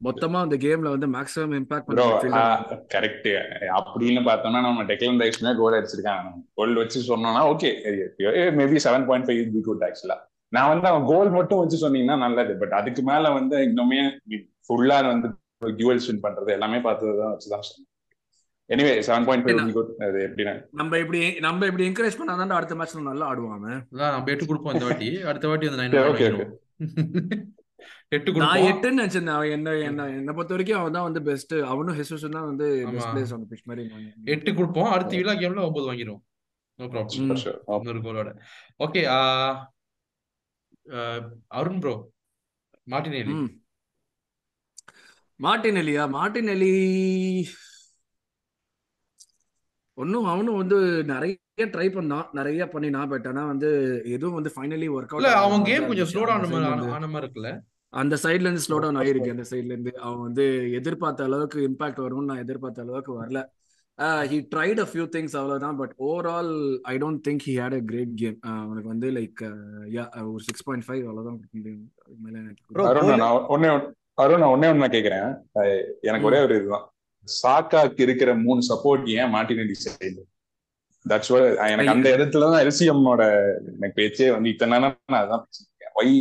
மொத்தமா 0.00 0.38
அந்த 0.40 0.56
கேம்ல 0.56 0.88
வந்து 0.94 1.08
மேக்ஸிமம் 1.08 1.54
இம்பாக்ட் 1.58 1.86
பண்ண 1.86 2.02
கரெக்ட் 2.94 3.28
அப்படின்னு 3.76 4.22
பார்த்தோம்னா 4.28 4.60
நம்ம 4.66 4.82
டெக்லன் 4.82 5.20
ரைஸ்மே 5.22 5.52
கோல் 5.56 5.76
அடிச்சிருக்கான் 5.78 6.26
கோல் 6.54 6.74
வச்சு 6.74 6.98
சொன்னோம்னா 7.08 7.42
okay 7.52 7.70
maybe 8.58 8.82
seven 8.84 9.06
point 9.06 9.28
five 9.28 9.52
be 9.54 9.60
good 9.60 9.84
ஆக்சுவலா 9.88 10.18
நான் 10.52 10.68
வந்து 10.68 10.88
அவன் 10.88 11.06
கோல் 11.06 11.30
மட்டும் 11.30 11.58
வச்சு 11.58 11.78
சொன்னீங்கன்னா 11.82 12.18
நல்லது. 12.18 12.52
பட் 12.56 12.72
அதுக்கு 12.72 13.02
மேல 13.02 13.30
வந்து 13.30 13.56
இன்னுமே 13.58 14.00
ஃபுல்லா 14.66 14.98
வந்து 15.06 15.28
டியூவல் 15.78 16.02
ஸ்வின் 16.04 16.22
பண்றது 16.22 16.50
எல்லாமே 16.50 16.78
பார்த்ததுதான் 16.78 17.32
வச்சுதான் 17.32 17.66
சொன்னேன். 17.68 17.90
Anyway 18.70 18.92
seven 19.08 19.26
point 19.26 19.44
five 19.46 19.72
good 19.72 19.90
அது 19.98 20.20
எப்படின்னா? 20.28 20.54
நம்ம 20.72 20.98
இப்படி 20.98 21.20
நம்ம 21.40 21.66
இப்படி 21.66 21.88
என்கரேஜ் 21.88 22.18
பண்ணாதான் 22.20 22.56
அடுத்த 22.58 22.74
மேட்ச்ல 22.74 23.02
நல்லா. 23.02 23.32
அதான் 23.32 23.84
நம்ம 23.90 24.30
எட்டு 24.30 24.46
கொடுப்போம் 24.46 24.74
இந்த 24.74 24.86
வாட்டி. 24.86 25.10
அடுத்த 25.22 25.48
வாட்டி 25.48 25.68
வந்து 25.68 25.82
நைன் 25.82 26.08
வாங்கிடுவோம் 26.08 26.54
எட்டு 28.08 28.34
நான் 28.42 28.66
எட்டுன்னு 28.70 29.00
நினைச்சிருந்தேன். 29.00 29.38
அவன் 29.38 29.54
என்ன 29.56 29.74
என்ன 29.88 30.08
என்ன 30.18 30.32
பொறுத்த 30.32 30.54
வரைக்கும் 30.54 30.80
அவன் 30.80 30.96
தான் 30.96 31.06
வந்து 31.08 31.22
பெஸ்ட் 31.28 31.54
அவனும் 31.72 31.98
ஹெசூஸும் 31.98 32.36
தான் 32.38 32.48
வந்து 32.50 32.68
பெஸ்ட். 32.92 33.12
பிளேஸ் 33.14 33.34
ஆன் 33.36 33.46
பிச் 33.52 33.66
மாதிரி 33.70 33.84
எட்டு 34.34 34.52
கொடுப்போம். 34.52 34.90
அடுத்த 34.94 35.16
விழா 35.16 35.34
கேம்ல 35.42 35.66
ஒன்பது 35.68 35.88
வாங்கிடுவோம் 35.90 36.24
நோ 36.78 36.86
ப்ராப்ளம். 36.94 37.20
இன்னொரு 37.82 38.02
கோலோட 38.06 38.32
ஓகே 38.86 39.02
அருண் 41.60 41.80
ப்ரோ 41.84 41.94
மார்டினேலி. 42.86 43.32
ம். 43.36 43.52
மார்டினெல்லியா 45.40 46.04
மார்டினெல்லி 46.18 46.74
ஒன்னும் 49.98 50.26
அவனும் 50.30 50.58
வந்து 50.60 50.78
நிறைய 51.10 51.66
ட்ரை 51.74 51.86
பண்ணான். 51.92 52.26
நிறைய 52.38 52.62
பண்ணினான். 52.72 53.10
பட் 53.12 53.26
ஆனா 53.26 53.42
வந்து 53.50 53.68
எதுவும் 54.14 54.36
வந்து 54.38 54.50
ஃபைனலி 54.54 54.88
ஒர்க் 54.96 55.12
அவுட் 55.12 55.28
அவன் 55.44 55.64
கேம் 55.68 55.88
கொஞ்சம் 55.90 56.10
ஸ்லோ 56.12 56.22
டவுன் 56.30 56.92
ஆன 56.96 57.06
மாதிரி 57.06 57.24
இருக்குல்ல. 57.24 57.52
அந்த 57.92 58.16
சைடுல 58.22 58.46
இருந்து 58.46 58.64
ஸ்லோ 58.64 58.78
டவுன் 58.78 58.96
ஆயிருக்கு. 58.96 59.30
அந்த 59.30 59.44
சைடுல 59.50 59.72
இருந்து 59.72 59.92
அவன் 59.98 60.20
வந்து 60.20 60.44
எதிர்பார்த்த 60.72 61.24
அளவுக்கு 61.24 61.68
இம்பாக்ட் 61.68 62.00
வரும்னு 62.00 62.30
நான் 62.30 62.38
எதிர்பார்த்த 62.38 62.82
அளவுக்கு 62.82 63.12
வரல. 63.20 63.40
He 64.28 64.38
tried 64.54 64.78
a 64.78 64.88
few 64.90 65.04
things 65.14 65.36
அவ்வளவுதான் 65.36 65.76
but 65.76 65.92
overall 66.06 66.50
I 66.84 66.96
don't 66.96 67.20
think 67.28 67.44
he 67.46 67.54
had 67.60 67.74
a 67.74 67.82
great 67.84 68.14
game 68.14 68.36
அவனுக்கு 68.56 68.88
வந்து 68.88 69.10
லைக் 69.10 69.42
யா 69.94 70.04
ஒரு 70.26 70.42
சிக்ஸ் 70.42 70.64
பாயிண்ட் 70.64 70.86
ஃபைவ் 70.86 71.02
நான் 73.16 73.46
ஒன்னே 73.48 73.70
அருண் 74.18 74.40
நான் 74.40 74.52
ஒன்னே 74.54 74.68
கேக்குறேன். 74.88 75.30
அஹ் 75.54 75.80
எனக்கு 76.00 76.26
ஒரே 76.26 76.40
ஒரு 76.42 76.54
இதுதான். 76.56 76.86
சாக்காக்கு 77.28 78.00
இருக்கிற 78.00 78.34
மூணு 78.36 78.60
சப்போர்ட் 78.68 79.06
ஏன் 79.14 79.32
மார்டினெல்லி 79.34 79.76
செய்யுது 79.84 80.22
தட்ஸ் 81.06 81.30
எனக்கு 81.66 81.88
அந்த 81.88 82.08
இடத்துல 82.16 82.46
தான் 82.46 82.62
எல்சிஎம்மோட 82.64 83.22
எனக்கு 83.72 83.94
பேச்சே 83.94 84.30
வந்து 84.30 84.48
இத்தனை 84.48 84.78
நான் 84.78 84.96
அதான் 85.18 85.44
ஒய் 85.96 86.14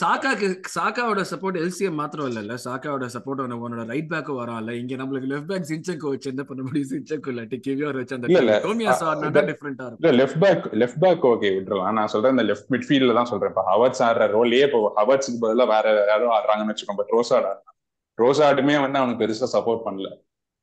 சாக்காக்கு 0.00 0.46
சாக்காவோட 0.78 1.24
சப்போர்ட் 1.30 1.58
எல்சிஎம் 1.62 1.92
மாத்திரம் 1.92 2.26
இல்ல 2.26 2.54
சாக்காவோட 2.64 3.08
சப்போர்ட் 3.14 3.42
உன்னோட 3.64 3.86
ரைட் 3.86 4.08
பேக்கும் 4.08 4.38
வரான்ல 4.38 4.70
இங்க 4.70 4.94
நம்மளுக்கு 4.94 5.28
லெஃப்ட் 5.32 5.44
பேக் 5.44 5.66
சின்செங்கோ 5.68 6.08
வச்சு 6.08 6.28
என்ன 6.28 6.42
பண்ண 6.42 6.62
முடியும்? 6.62 6.88
சின்செங்கோ 6.88 7.30
இல்லாட்டி 7.30 7.60
கிவியோர் 7.66 7.94
வச்சு 7.94 8.14
அந்த 8.14 8.26
இல்ல, 8.32 8.38
இல்ல. 8.38 8.54
டோமியா 8.58 8.86
அ- 8.86 9.00
சார்னா 9.00 9.26
இந்த- 9.26 9.42
டிஃபரெண்டா 9.42 9.86
இருக்கும். 9.86 10.18
Left 10.20 10.40
back 10.40 10.66
left 10.72 11.00
back 11.00 11.24
okay 11.24 11.50
விட்டுறலாம். 11.56 11.92
நான் 11.92 12.06
சொல்றேன் 12.06 12.38
இந்த 12.38 12.42
லெஃப்ட் 12.42 12.72
மிட்ஃபீல்ட்ல 12.72 13.14
தான் 13.14 13.24
சொல்றேன். 13.24 13.48
இப்போ 13.48 13.64
ஹவர்ட்ஸ் 13.72 14.02
ஆடுற 14.08 14.26
ரோலே 14.36 14.62
இப்போ 14.62 14.92
ஹவர்ட்ஸுக்கு 14.96 15.42
பதிலா 15.42 15.66
வேற 15.74 16.04
யாரோ 16.08 16.28
ஆடுறாங்கன்னு 16.38 16.74
வச்சுக்கோங்க. 16.74 16.96
பட் 16.96 17.12
ரோசாட் 17.12 17.44
ஆடுறாங்க 17.44 17.70
ரோசாட்டுமே 18.18 18.80
வந்து 18.80 18.98
அவனுக்கு 18.98 19.24
பெருசா 19.24 19.46
சப்போர்ட் 19.52 19.82
பண்ணல. 19.84 20.08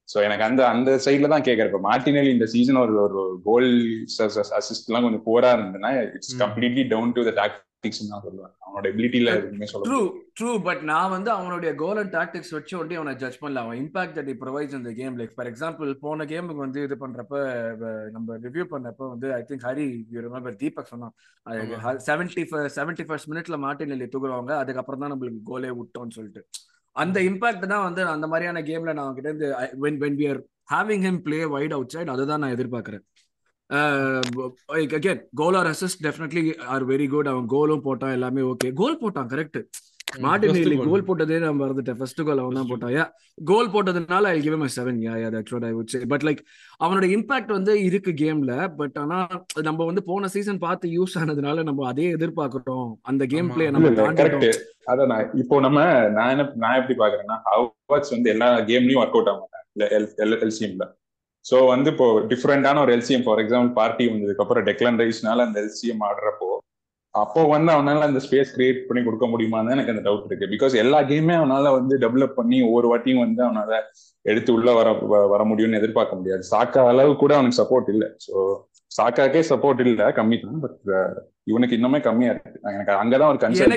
சோ 0.10 0.24
எனக்கு 0.24 0.44
அந்த 0.44 0.68
அந்த 0.68 1.00
சைட்ல 1.06 1.28
தான் 1.28 1.42
கேக்குறேன். 1.42 1.66
இப்போ 1.66 1.82
மார்டினெலி 1.90 2.32
இந்த 2.32 2.46
சீசன் 2.46 2.76
ஒரு 2.76 3.02
ஒரு 3.02 3.42
கோல் 3.44 3.70
அசிஸ்ட் 4.60 4.88
எல்லாம் 4.88 5.04
கொஞ்சம் 5.08 5.26
போரா 5.30 5.50
இருந்ததுன்னா 5.56 6.14
it's. 6.14 6.44
Completely 6.44 6.88
down 6.88 7.12
to 7.12 7.24
the 7.24 7.32
சொல்லுவேன் 7.32 7.68
அவனோட 8.64 8.86
எபிலிட்டியில 8.92 9.34
எதுவுமே 9.40 9.68
சொல்ல 9.72 9.86
ட்ரூ. 9.90 10.00
ட்ரூ 10.38 10.52
பட் 10.66 10.82
நான் 10.90 11.14
வந்து 11.14 11.30
அவனுடைய 11.36 11.72
கோல் 11.82 12.00
அண்ட் 12.02 12.14
டாக்டிக்ஸ் 12.16 12.54
வச்சு 12.56 12.74
ஒண்டி 12.80 12.96
அவனை 13.00 13.14
ஜட்ஜ் 13.22 13.40
பண்ணல. 13.44 13.62
அவன் 13.66 13.80
இம்பாக்ட் 13.84 14.16
தட் 14.18 14.32
ப்ரொவைட்ஸ் 14.42 14.76
இந்த 14.80 14.92
கேம் 14.98 15.18
லைக் 15.20 15.34
ஃபார் 15.36 15.50
எக்ஸாம்பிள் 15.52 15.90
போன 16.04 16.26
கேமுக்கு 16.32 16.64
வந்து 16.66 16.82
இது 16.88 16.96
பண்றப்ப 17.04 17.42
நம்ம 18.16 18.38
ரிவ்யூ 18.46 18.66
பண்ணப்ப 18.74 19.10
வந்து 19.14 19.30
I 19.38 19.42
think 19.52 19.66
Hari 19.70 19.88
you 20.16 20.24
remember 20.28 20.60
Deepak 20.64 20.92
சொன்னான். 20.94 21.14
செவன்டி 22.10 22.44
செவன்டி 22.80 23.06
ஃபர்ஸ்ட் 23.10 23.30
மினிட்ல 23.34 23.60
மார்டின் 23.66 23.92
நெல்லி 23.94 24.10
தூக்குறவங்க 24.16 24.56
அதுக்கப்புறம் 24.64 25.04
தான் 25.06 25.14
நம்மளுக்கு 25.16 25.42
கோலே 25.52 25.72
விட்டோம்னு 25.80 26.18
சொல்லிட்டு. 26.18 26.44
அந்த 26.96 27.18
இம்பாக்ட் 27.30 27.72
தான் 27.74 27.86
வந்து 27.88 28.02
அந்த 28.16 28.28
மாதிரியான 28.34 28.64
கேம்ல 28.70 28.94
நான் 29.00 29.16
கிட்ட 29.18 29.30
இருந்து 29.32 29.50
when 29.86 30.02
when 30.06 30.20
we 30.22 30.28
are 30.34 30.42
having 30.76 31.06
him 31.08 31.22
play 31.28 31.40
wide 31.56 31.76
outside 31.96 32.14
அதுதான் 32.16 32.44
நான் 32.44 32.56
எதிர்பார்க்கறேன். 32.58 33.06
Again 33.70 35.22
goal 35.36 35.56
or 35.56 35.68
assist 35.68 36.04
definitely 36.06 36.44
or 36.68 36.86
very 36.86 37.08
good 37.10 37.28
அவன் 37.28 37.48
கோலும் 37.50 37.86
போட்டான் 37.86 38.12
எல்லாமே 38.12 38.42
ஓகே 38.52 38.70
கோல் 38.74 39.00
போட்டான் 39.02 39.32
கரெக்ட் 39.34 39.60
மார்டின். 40.22 40.56
கோல் 40.86 41.06
போட்டதே 41.08 41.36
நான் 41.40 41.60
மறந்துட்டேன். 41.60 41.98
ஃபர்ஸ்ட் 41.98 42.22
கோல் 42.22 42.40
அவன் 42.40 42.58
தான் 42.58 42.70
போட்டான். 42.70 42.94
யா 42.96 43.04
கோல் 43.44 43.70
போட்டதுனால 43.70 44.24
I 44.28 44.40
give 44.42 44.56
my 44.58 44.70
seven 44.78 44.98
yeah 45.04 45.14
yeah 45.16 45.28
that's 45.30 45.54
what 45.56 45.68
I 45.68 45.72
would 45.74 45.92
say 45.94 46.00
but 46.06 46.24
like 46.24 46.40
அவனோட 46.82 47.06
இம்பாக்ட் 47.16 47.52
வந்து 47.52 47.74
இருக்கு 47.84 48.12
கேம்ல 48.22 48.54
பட் 48.76 48.98
ஆனா 48.98 49.18
நம்ம 49.62 49.86
வந்து 49.86 50.04
போன 50.04 50.28
சீசன் 50.28 50.60
பார்த்து 50.60 50.90
யூஸ் 50.96 51.18
ஆனதுனால 51.20 51.64
நம்ம 51.64 51.86
அதே 51.88 52.08
எதிர்பார்க்கிறோம். 52.16 52.90
அந்த 53.02 53.26
கேம். 53.26 53.52
பிளே 53.54 53.68
நம்ம 53.70 53.92
கரெக்ட் 54.14 54.60
அதான் 54.86 55.12
நான் 55.14 55.30
இப்போ 55.36 55.60
நம்ம 55.60 55.80
நான் 56.10 56.32
என்ன 56.32 56.48
நான் 56.56 56.80
எப்படி 56.82 56.98
பாக்குறேன்னா 57.00 57.38
ஹவர்ஸ் 57.50 58.14
வந்து 58.16 58.30
எல்லா 58.30 58.50
கேம்லயும் 58.72 59.02
ஒர்க் 59.04 59.18
அவுட் 59.18 59.32
ஆக 59.32 59.40
மாட்டாங்க 59.42 60.42
எல்சிஎம்ல 60.44 60.88
சோ 61.50 61.58
வந்து 61.74 61.90
இப்போ 61.94 62.08
டிஃப்ரெண்டான 62.32 62.82
ஒரு 62.86 62.94
எல்சிஎம் 62.98 63.26
ஃபார் 63.26 63.42
எக்ஸாம்பிள் 63.44 63.74
பார்ட்டி 63.80 64.06
வந்ததுக்கு 64.12 64.44
அப்புறம் 64.46 64.66
டெக்லான் 64.70 65.02
ரைஸ்னால 65.04 65.46
அந்த 65.48 65.60
எல்சிஎம் 65.66 66.04
ஆடுறப்போ 66.10 66.50
அப்போ 67.16 67.42
வந்து 67.52 67.72
அவனால 67.76 68.08
அந்த 68.08 68.20
ஸ்பேஸ் 68.26 68.52
கிரியேட் 68.56 68.82
பண்ணி 68.88 69.02
கொடுக்க 69.06 69.26
முடியுமான்னு 69.32 69.74
எனக்கு 69.76 69.94
அந்த 69.94 70.04
டவுட் 70.08 70.28
இருக்கு. 70.28 70.50
பிகாஸ் 70.52 70.74
எல்லா 70.82 71.00
கேமே 71.12 71.34
அவனால 71.40 71.72
வந்து 71.78 71.94
டெவலப் 72.04 72.36
பண்ணி 72.40 72.58
ஒவ்வொரு 72.68 72.88
வாட்டியும் 72.92 73.24
வந்து 73.24 73.42
அவனால 73.46 73.72
எடுத்து 74.26 74.52
உள்ள 74.58 74.70
வர 74.80 74.90
வர 75.32 75.42
முடியும்னு 75.52 75.80
எதிர்பார்க்க 75.80 76.20
முடியாது. 76.20 76.44
சாக்கா 76.52 76.82
அளவு 76.92 77.14
கூட 77.24 77.34
அவனுக்கு 77.38 77.60
சப்போர்ட் 77.62 77.90
இல்ல. 77.94 78.06
சோ 78.26 78.34
சாக்காக்கே 78.92 79.42
சப்போர்ட் 79.52 79.82
இல்ல. 79.86 80.04
கம்மி 80.20 80.38
தான். 80.44 80.60
பட் 80.66 80.78
இவனுக்கு 81.52 81.78
இன்னுமே 81.80 82.02
கம்மியா 82.08 82.32
இருக்கு. 82.34 82.60
எனக்கு 82.76 82.94
அங்கதான் 83.02 83.32
ஒரு 83.34 83.42
கன்சர்ன் 83.44 83.76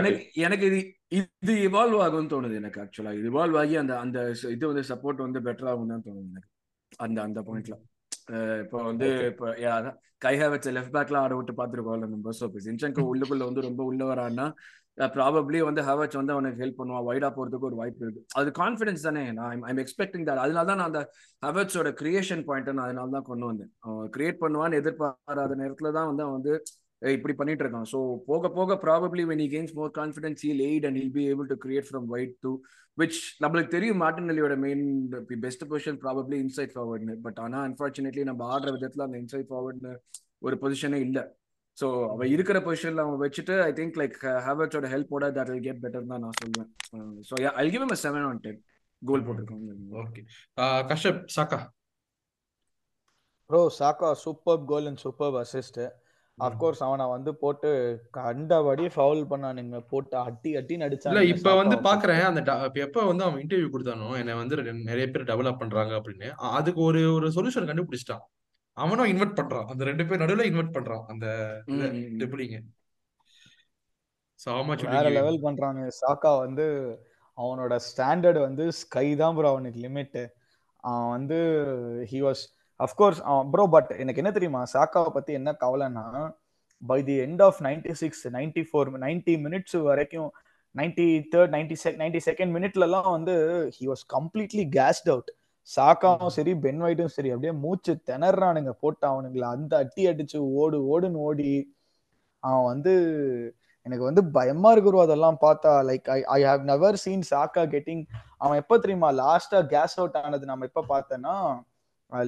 எனக்கு 0.00 0.22
எனக்கு 0.46 0.68
இது 0.70 0.78
இது 1.20 1.54
இவால்வ் 1.68 1.98
ஆகும்னு 2.06 2.32
தோணுது 2.34 2.60
எனக்கு 2.62 2.80
ஆக்சுவலா 2.84 3.14
இது 3.18 3.28
இவால்வ் 3.32 3.58
ஆகி 3.64 3.76
அந்த 3.82 3.96
அந்த 4.04 4.18
இது 4.56 4.64
வந்து 4.70 4.84
சப்போர்ட் 4.92 5.26
வந்து 5.26 5.42
பெட்டர் 5.48 5.70
ஆகும் 5.72 5.92
தான் 5.94 6.06
தோணுது 6.06 6.28
எனக்கு. 6.32 6.48
அந்த 7.04 7.18
அந்த 7.26 7.40
பாயிண்ட்ல 7.48 7.76
இப்போ 8.62 8.78
வந்து. 8.90 9.08
இப்போ 9.32 9.46
கைஹா 10.24 10.46
வச்ச 10.52 10.68
லெஃப்ட் 10.76 10.94
பேக்ல 10.96 11.18
ஆட 11.24 11.32
விட்டு 11.38 11.52
பார்த்துருக்கோம்ல 11.58 12.06
நம்ம 12.12 12.32
ஸோ 12.38 12.44
இப்போ 12.48 12.60
ஜின்சங்கோ 12.64 13.02
உள்ளுக்குள்ள 13.10 13.44
வந்து 13.48 13.66
ரொம்ப 13.66 13.82
உள்ள 13.90 14.02
வரான்னா 14.10 14.46
ப்ராபப்ளி 15.16 15.58
வந்து 15.66 15.82
ஹவர்ஸ் 15.88 16.16
வந்து 16.18 16.34
அவனுக்கு 16.34 16.60
ஹெல்ப் 16.62 16.78
பண்ணுவான். 16.80 17.04
வைடா 17.08 17.28
போறதுக்கு 17.36 17.68
ஒரு 17.68 17.76
வாய்ப்பு 17.80 18.02
இருக்கு. 18.04 18.22
அது 18.38 18.48
கான்ஃபிடன்ஸ் 18.60 19.04
தானே. 19.08 19.22
நான் 19.36 19.62
ஐம் 19.70 19.80
எக்ஸ்பெக்டிங் 19.84 20.24
தட் 20.28 20.42
அதனால 20.44 20.64
தான் 20.70 20.80
நான் 20.80 20.90
அந்த 20.90 21.02
ஹவர்ஸோட 21.42 21.90
கிரியேஷன் 22.00 22.42
பாயிண்ட் 22.48 22.70
நான் 22.78 22.86
அதனால 22.86 23.14
தான் 23.16 23.28
கொண்டு 23.30 23.46
வந்தேன். 23.50 23.70
அவன் 23.86 24.10
கிரியேட் 24.16 24.42
பண்ணுவான்னு 24.44 24.80
எதிர்பாராத 24.82 25.58
நேரத்துல 25.62 25.92
தான் 25.98 26.08
வந்து 26.10 26.24
அவன் 26.26 26.36
வந்து 26.38 26.54
இப்படி 27.02 27.34
பண்ணிட்டு 27.40 27.62
இருக்கான். 27.64 27.88
ஸோ 27.92 27.98
போக 28.28 28.48
போக 28.58 28.76
probably 28.84 29.22
when 29.30 29.40
he 29.42 29.48
gains 29.54 29.72
more 29.80 29.90
confidence 29.98 30.38
he'll 30.44 30.62
aid 30.70 30.84
and 30.88 30.96
he'll 30.98 31.16
be 31.18 31.26
able 31.32 31.48
to 31.52 31.56
create 31.64 31.86
from 31.90 32.04
wide 32.12 32.32
to 32.44 32.52
which 32.98 33.18
நம்மளுக்கு 33.42 33.74
தெரியும் 33.74 34.00
Martin 34.02 34.32
அலியோட 34.32 34.54
main 34.64 34.84
best 35.44 35.66
position 35.72 36.00
probably 36.04 36.38
inside 36.44 36.72
ஃபார்வர்ட்னு 36.76 37.16
but 37.26 37.38
ஆனா 37.44 37.58
அன்ஃபார்ச்சுனேட்லி 37.68 38.24
நம்ம 38.30 38.48
ஆடுற 38.54 38.72
விதத்துல 38.76 39.06
அந்த 39.08 39.18
இன்சைட் 39.22 39.50
ஃபார்வர்ட்னு 39.50 39.92
ஒரு 40.46 40.56
பொசிஷனே 40.62 41.00
இல்ல. 41.06 41.18
ஸோ 41.78 41.86
அவ 42.12 42.26
இருக்கிற 42.34 42.58
பொசிஷன்ல 42.66 43.02
அவன் 43.06 43.22
வச்சுட்டு 43.24 43.54
ஐ 43.68 43.70
திங்க் 43.78 43.98
லைக் 44.02 44.16
ஹேவர்ட்ஸோட 44.46 44.86
ஹெல்ப்போட 44.94 45.26
தட் 45.36 45.50
வில் 45.52 45.64
கெட் 45.66 45.82
பெட்டர் 45.84 46.10
தான் 46.12 46.22
நான் 46.24 46.38
சொல்லுவேன் 46.40 46.70
so 47.28 47.34
I 47.62 47.66
give 47.74 47.94
a 47.96 48.00
seven 48.04 48.26
on 48.30 48.40
ten 48.46 48.60
goal 49.02 49.24
போட்டிருக்காங்க. 49.26 49.74
Okay 50.02 50.22
Kashyap 50.90 51.20
Saka 51.36 51.58
bro 53.50 53.60
Saka 53.80 54.08
super 54.24 54.60
goal 54.70 54.88
and 54.90 55.02
super 55.04 55.36
assist 55.44 55.80
of course 56.46 56.82
அவனை 56.86 57.06
வந்து 57.06 57.30
போட்டு 57.34 57.70
கண்டபடி 58.10 58.86
ஃபவுல் 58.86 59.22
பண்ணானுங்க. 59.30 59.78
போட்டு 59.90 60.16
அட்டி 60.16 60.50
அட்டி 60.56 60.74
இல்ல 60.74 60.86
நடிச்சானுங்க 60.86 61.34
இப்ப 61.34 61.54
வந்து 61.56 61.76
பாக்குறேன். 61.76 62.22
அந்த 62.22 62.70
எப்ப 62.86 63.04
வந்து 63.04 63.24
அவன் 63.24 63.46
இன்டர்வியூ 63.46 63.68
கொடுத்தானோ 63.74 64.16
என்னை 64.18 64.34
வந்து 64.34 64.62
நிறைய 64.72 65.06
பேர் 65.06 65.28
டெவலப் 65.32 65.58
பண்றாங்க 65.58 65.94
அப்படின்னு 65.94 66.30
அதுக்கு 66.30 66.80
ஒரு 66.80 67.02
ஒரு 67.14 67.28
சொல்யூஷன் 67.28 67.68
கண்டுபிடிச்சிட்டான். 67.70 68.24
அவனும் 68.76 69.06
இன்வெர்ட் 69.06 69.38
பண்றான். 69.40 69.64
அந்த 69.64 69.84
ரெண்டு 69.84 70.06
பேர் 70.06 70.20
நடுவுல 70.20 70.44
இன்வெர்ட் 70.44 70.76
பண்றான். 70.76 71.04
அந்த 71.06 71.26
will 74.80 74.90
வேற? 74.90 75.08
லெவல் 75.10 75.40
பண்றாங்க 75.40 75.88
சாக்கா 76.00 76.38
வந்து 76.38 76.66
அவனோட 77.38 77.80
ஸ்டாண்டர்ட் 77.86 78.40
வந்து 78.40 78.72
ஸ்கை 78.72 79.16
தான் 79.16 79.34
ப்ரோ 79.36 79.48
அவனுக்கு 79.48 79.80
லிமிட் 79.80 80.18
அவன் 80.84 81.08
வந்து 81.08 81.38
he 82.10 82.18
was 82.26 82.42
of course 82.80 83.20
bro 83.50 83.64
but 83.66 83.90
எனக்கு 83.96 84.20
என்ன 84.22 84.32
தெரியுமா? 84.32 84.62
சாக்காவை 84.72 85.08
பத்தி 85.08 85.32
என்ன 85.32 85.56
கவலைன்னா 85.60 86.04
by 86.82 86.98
the 87.02 87.16
end 87.20 87.42
of 87.42 87.58
ninety 87.62 87.92
six 87.92 88.24
ninety 88.28 88.62
four 88.68 88.90
ninety 88.98 89.34
minutes 89.44 89.76
வரைக்கும் 89.82 90.30
ninety 90.74 91.06
third 91.32 91.52
ninety 91.54 91.72
sec 91.74 91.98
ninety 91.98 92.20
second 92.24 92.52
மினிட்லலாம் 92.56 93.10
வந்து 93.10 93.34
he 93.76 93.86
was 93.88 94.04
completely 94.16 94.64
gassed 94.76 95.08
out 95.08 95.30
சாக்காவும் 95.68 96.26
சரி 96.28 96.54
பென் 96.56 96.82
வைட்டும் 96.82 97.06
சரி 97.06 97.30
அப்படியே 97.30 97.52
மூச்சு 97.62 97.92
திணறானுங்க 98.06 98.70
போட்டு 98.80 99.06
அவனுங்களை 99.08 99.46
அந்த 99.48 99.76
அட்டி 99.76 100.06
அடிச்சு 100.06 100.38
ஓடு 100.60 100.78
ஓடுன்னு 100.90 101.20
ஓடி 101.20 101.50
அவன் 102.42 102.64
வந்து 102.64 102.92
எனக்கு 103.86 104.04
வந்து 104.04 104.22
பயமா 104.30 104.70
இருக்கிறோம் 104.72 105.00
அதெல்லாம் 105.00 105.38
பார்த்தா. 105.40 105.70
Like 105.88 106.06
I 106.10 106.18
I 106.34 106.40
have 106.42 106.64
never 106.64 106.96
seen 106.96 107.22
Saka 107.30 107.62
getting 107.66 108.02
அவன் 108.36 108.56
எப்போ 108.56 108.78
தெரியுமா 108.78 109.10
லாஸ்டா 109.12 109.60
கேஸ் 109.66 109.96
அவுட் 109.98 110.16
ஆனது 110.16 110.46
நம்ம 110.46 110.64
எப்போ 110.64 110.84
பார்த்தேன்னா 110.88 111.34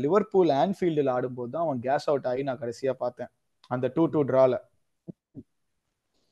லிவர்பூல் 0.05 0.51
ஆன்ஃபீல்டில் 0.63 1.11
ஆடும்போது 1.17 1.51
தான் 1.55 1.65
அவன் 1.67 1.81
கேஸ் 1.87 2.07
அவுட் 2.11 2.29
ஆகி 2.31 2.43
நான் 2.49 2.63
கடைசியாக 2.63 2.97
பார்த்தேன். 3.05 3.31
அந்த 3.75 3.87
டூ 3.97 4.05
டூ 4.15 4.21
ட்ரால 4.31 4.55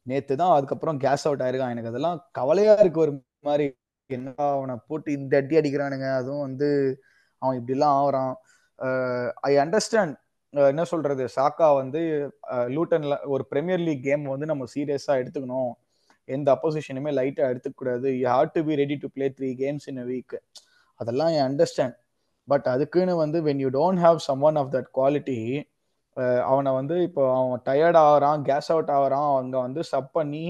நேத்து 0.06 0.34
தான் 0.42 0.54
அதுக்கப்புறம் 0.56 0.98
கேஸ் 1.04 1.24
அவுட் 1.28 1.42
ஆயிருக்கான். 1.46 1.72
எனக்கு 1.74 1.90
அதெல்லாம் 1.92 2.18
கவலையா 2.38 2.74
இருக்கு 2.82 3.04
ஒரு 3.06 3.12
மாதிரி. 3.48 3.66
என்ன 4.10 4.34
அவனை 4.54 4.74
போட்டு 4.88 5.08
இந்த 5.18 5.34
அடி 5.40 5.54
அடிக்கிறானுங்க. 5.60 6.06
அதுவும் 6.20 6.44
வந்து 6.46 6.68
அவன் 7.42 7.58
இப்படிலாம் 7.60 7.96
ஆகுறான். 8.00 8.32
ஐ 9.48 9.52
அண்டர்ஸ்டாண்ட் 9.64 10.14
என்ன 10.72 10.84
சொல்றது? 10.92 11.24
சாக்கா 11.36 11.66
வந்து 11.80 12.00
லூட்டன்ல 12.76 13.14
ஒரு 13.34 13.44
பிரீமியர் 13.52 13.82
லீக் 13.88 14.06
கேம் 14.08 14.24
வந்து 14.34 14.46
நம்ம 14.52 14.66
சீரியஸா 14.74 15.14
எடுத்துக்கணும். 15.22 15.72
எந்த 16.28 16.48
அப்போசிஷனுமே 16.54 17.10
லைட்டா 17.18 17.44
எடுத்துக்க 17.52 17.76
கூடாது. 17.82 18.08
You 18.20 18.26
have 18.34 18.48
to 18.56 18.60
be 18.68 18.74
ready 18.82 18.96
to 19.02 19.08
play 19.16 19.26
three 19.38 19.50
games 19.62 19.86
in 19.92 20.00
a 20.04 20.06
week 20.12 20.36
அதெல்லாம் 21.00 21.30
ஐ 21.36 21.38
அண்டர்ஸ்டாண்ட் 21.48 21.96
பட் 22.48 22.66
அதுக்குன்னு 22.68 23.14
வந்து 23.16 23.38
when 23.48 23.62
you 23.64 23.70
don't 23.78 24.02
have 24.04 24.18
someone 24.48 24.58
of 24.62 24.72
that 24.76 24.90
quality 24.98 25.38
அவனை 26.50 26.70
வந்து 26.72 26.94
இப்போ 27.08 27.22
அவன் 27.34 27.62
டயர்ட் 27.66 27.98
ஆகிறான் 28.04 28.40
கேஸ் 28.48 28.70
அவுட் 28.74 28.92
ஆகிறான் 28.96 29.26
அவங்க 29.32 29.56
வந்து 29.66 29.82
சப் 29.92 30.10
பண்ணி 30.12 30.44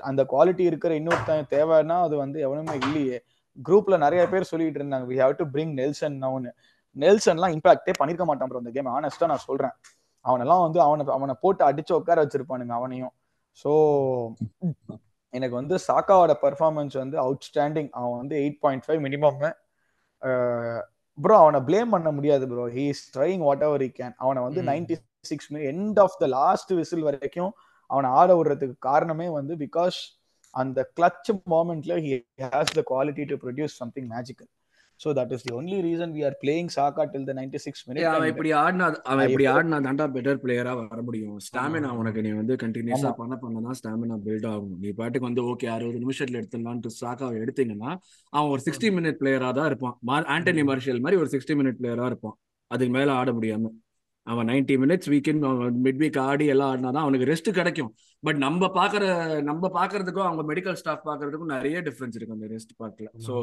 அந்த 0.00 0.22
குவாலிட்டி 0.32 0.64
இருக்கிற 0.70 0.92
இன்னொருத்தன் 1.00 1.50
தேவைன்னா 1.54 1.96
அது 2.06 2.14
வந்து 2.16 2.38
எவனுமே 2.46 2.74
இல்லையே. 2.86 3.18
குரூப்ல 3.58 3.94
நிறைய 4.04 4.22
பேர் 4.32 4.50
சொல்லிட்டு 4.50 4.78
இருந்தாங்க 4.80 5.06
we 5.12 5.16
have 5.22 5.34
to 5.40 5.44
bring 5.54 5.74
Nelson 5.80 6.16
நவுன்னு 6.24 6.50
நெல்சன்லாம் 6.96 7.54
இம்பாக்டே 7.56 7.92
பண்ணிருக்க 8.00 8.24
மாட்டான் 8.30 8.50
ப்ரோ 8.50 8.60
அந்த 8.62 8.72
கேம் 8.76 8.94
ஆனஸ்டா 8.96 9.26
நான் 9.32 9.46
சொல்றேன். 9.48 9.74
அவனெல்லாம் 10.24 10.62
வந்து 10.66 10.78
அவனை 10.86 11.04
அவனை 11.16 11.34
போட்டு 11.40 11.62
அடிச்சு 11.68 11.92
உட்கார 11.98 12.24
வச்சிருப்பானுங்க 12.24 12.74
அவனையும். 12.80 13.12
ஸோ 13.64 13.70
எனக்கு 15.34 15.54
வந்து 15.60 15.74
சாக்காவோட 15.88 16.32
பெர்ஃபார்மன்ஸ் 16.44 16.96
வந்து 17.02 17.16
அவுட்ஸ்டாண்டிங் 17.24 17.90
அவன் 17.98 18.18
வந்து 18.22 18.34
eight 18.42 18.60
point 18.64 18.84
five 18.86 19.02
minimum 19.06 19.38
bro 21.22 21.36
அவனை 21.36 21.60
ப்ளேம் 21.68 21.92
பண்ண 21.94 22.08
முடியாது 22.10 22.44
bro 22.48 22.64
he 22.76 22.84
is 22.94 23.04
trying 23.16 23.42
whatever 23.68 23.82
he 23.82 23.90
can 23.98 24.14
அவனை 24.18 24.40
வந்து. 24.42 24.60
Ninety 24.70 24.96
six 25.24 25.48
end 25.70 25.98
of 25.98 26.16
the 26.22 26.26
last 26.36 26.72
whistle 26.72 27.06
வரைக்கும் 27.08 27.52
அவனை 27.90 28.10
ஆட 28.12 28.30
விடுறதுக்கு 28.36 28.76
காரணமே 28.88 29.28
வந்து 29.30 29.54
பிகாஸ் 29.56 29.98
அந்த 30.54 30.78
clutch 30.96 31.30
மோமெண்ட்ல 31.54 31.96
he 32.06 32.12
has 32.44 32.72
the 32.78 32.82
quality 32.92 33.24
to 33.32 33.36
produce 33.44 33.76
something 33.82 34.08
magical 34.14 34.50
so 35.00 35.08
that 35.16 35.32
is 35.32 35.44
the 35.44 35.52
only 35.54 35.76
reason 35.84 36.12
we 36.16 36.22
are 36.24 36.36
playing 36.40 36.70
Saka 36.74 37.04
till 37.12 37.26
the 37.28 37.34
ninety 37.36 37.58
six 37.58 37.82
ஏய், 37.82 38.04
அவன் 38.04 38.16
minute 38.16 38.32
இப்படி 38.32 38.50
ஆடினா 38.58 38.86
அவன் 39.04 39.26
இப்படி 39.26 39.44
இப்போ- 39.44 39.54
ஆடினா 39.54 39.78
தாண்டா 39.86 40.06
பெட்டர் 40.14 40.40
பிளேயரா 40.42 40.72
வர 40.80 41.00
முடியும். 41.02 41.36
ஸ்டாமினா. 41.46 41.90
உனக்கு 41.96 42.22
நீ 42.22 42.32
வந்து 42.32 42.56
கண்டினியூஸா. 42.56 43.12
பண்ண 43.16 43.36
பண்ண 43.36 43.62
தான் 43.62 43.78
ஸ்டாமினா 43.80 44.18
பில்ட் 44.26 44.46
ஆகும். 44.46 44.74
நீ 44.78 44.90
பாட்டுக்கு 44.92 45.28
வந்து 45.28 45.44
ஓகே 45.44 45.68
அறுபது 45.70 46.02
நிமிஷத்துல 46.04 46.40
எடுத்துடலான்ட்டு 46.40 46.92
சாக்காவை 47.00 47.38
எடுத்தீங்கன்னா 47.42 47.92
அவன் 48.32 48.50
ஒரு 48.50 48.62
சிக்ஸ்டி 48.66 48.90
மினிட் 48.96 49.20
பிளேயரா 49.20 49.50
தான் 49.52 49.66
இருப்பான். 49.66 49.96
ஆண்டனி 50.30 50.64
மார்ஷியல் 50.68 51.00
மாதிரி 51.00 51.20
ஒரு 51.22 51.30
சிக்ஸ்டி 51.30 51.56
மினிட் 51.60 51.80
பிளேயரா 51.80 52.06
இருப்பான். 52.06 52.36
அதுக்கு 52.70 52.94
மேல 52.94 53.12
ஆட 53.12 53.30
முடியாம. 53.32 53.72
அவன் 54.26 54.48
ninety 54.48 54.74
minutes 54.78 55.10
weekend 55.10 55.44
mid 55.84 56.00
week 56.00 56.18
ஆடி 56.24 56.46
எல்லாம் 56.46 56.70
ஆடினா 56.72 56.90
தான் 56.90 57.04
அவனுக்கு 57.04 57.26
ரெஸ்ட் 57.26 57.50
கிடைக்கும். 57.52 57.90
பட் 58.22 58.38
நம்ம 58.38 58.66
பாக்குற 58.74 59.04
நம்ம 59.42 59.70
பாக்குறதுக்கும் 59.74 60.26
அவங்க 60.26 60.42
மெடிக்கல் 60.50 60.74
ஸ்டாஃப் 60.74 61.06
பாக்குறதுக்கும் 61.06 61.54
நிறைய 61.54 61.78
டிஃபரன்ஸ் 61.80 62.16
இருக்கு 62.16 62.36
அந்த 62.36 62.48
ரெஸ்ட் 62.48 62.74
பார்க்கல 62.78 63.08
ஸோ 63.26 63.36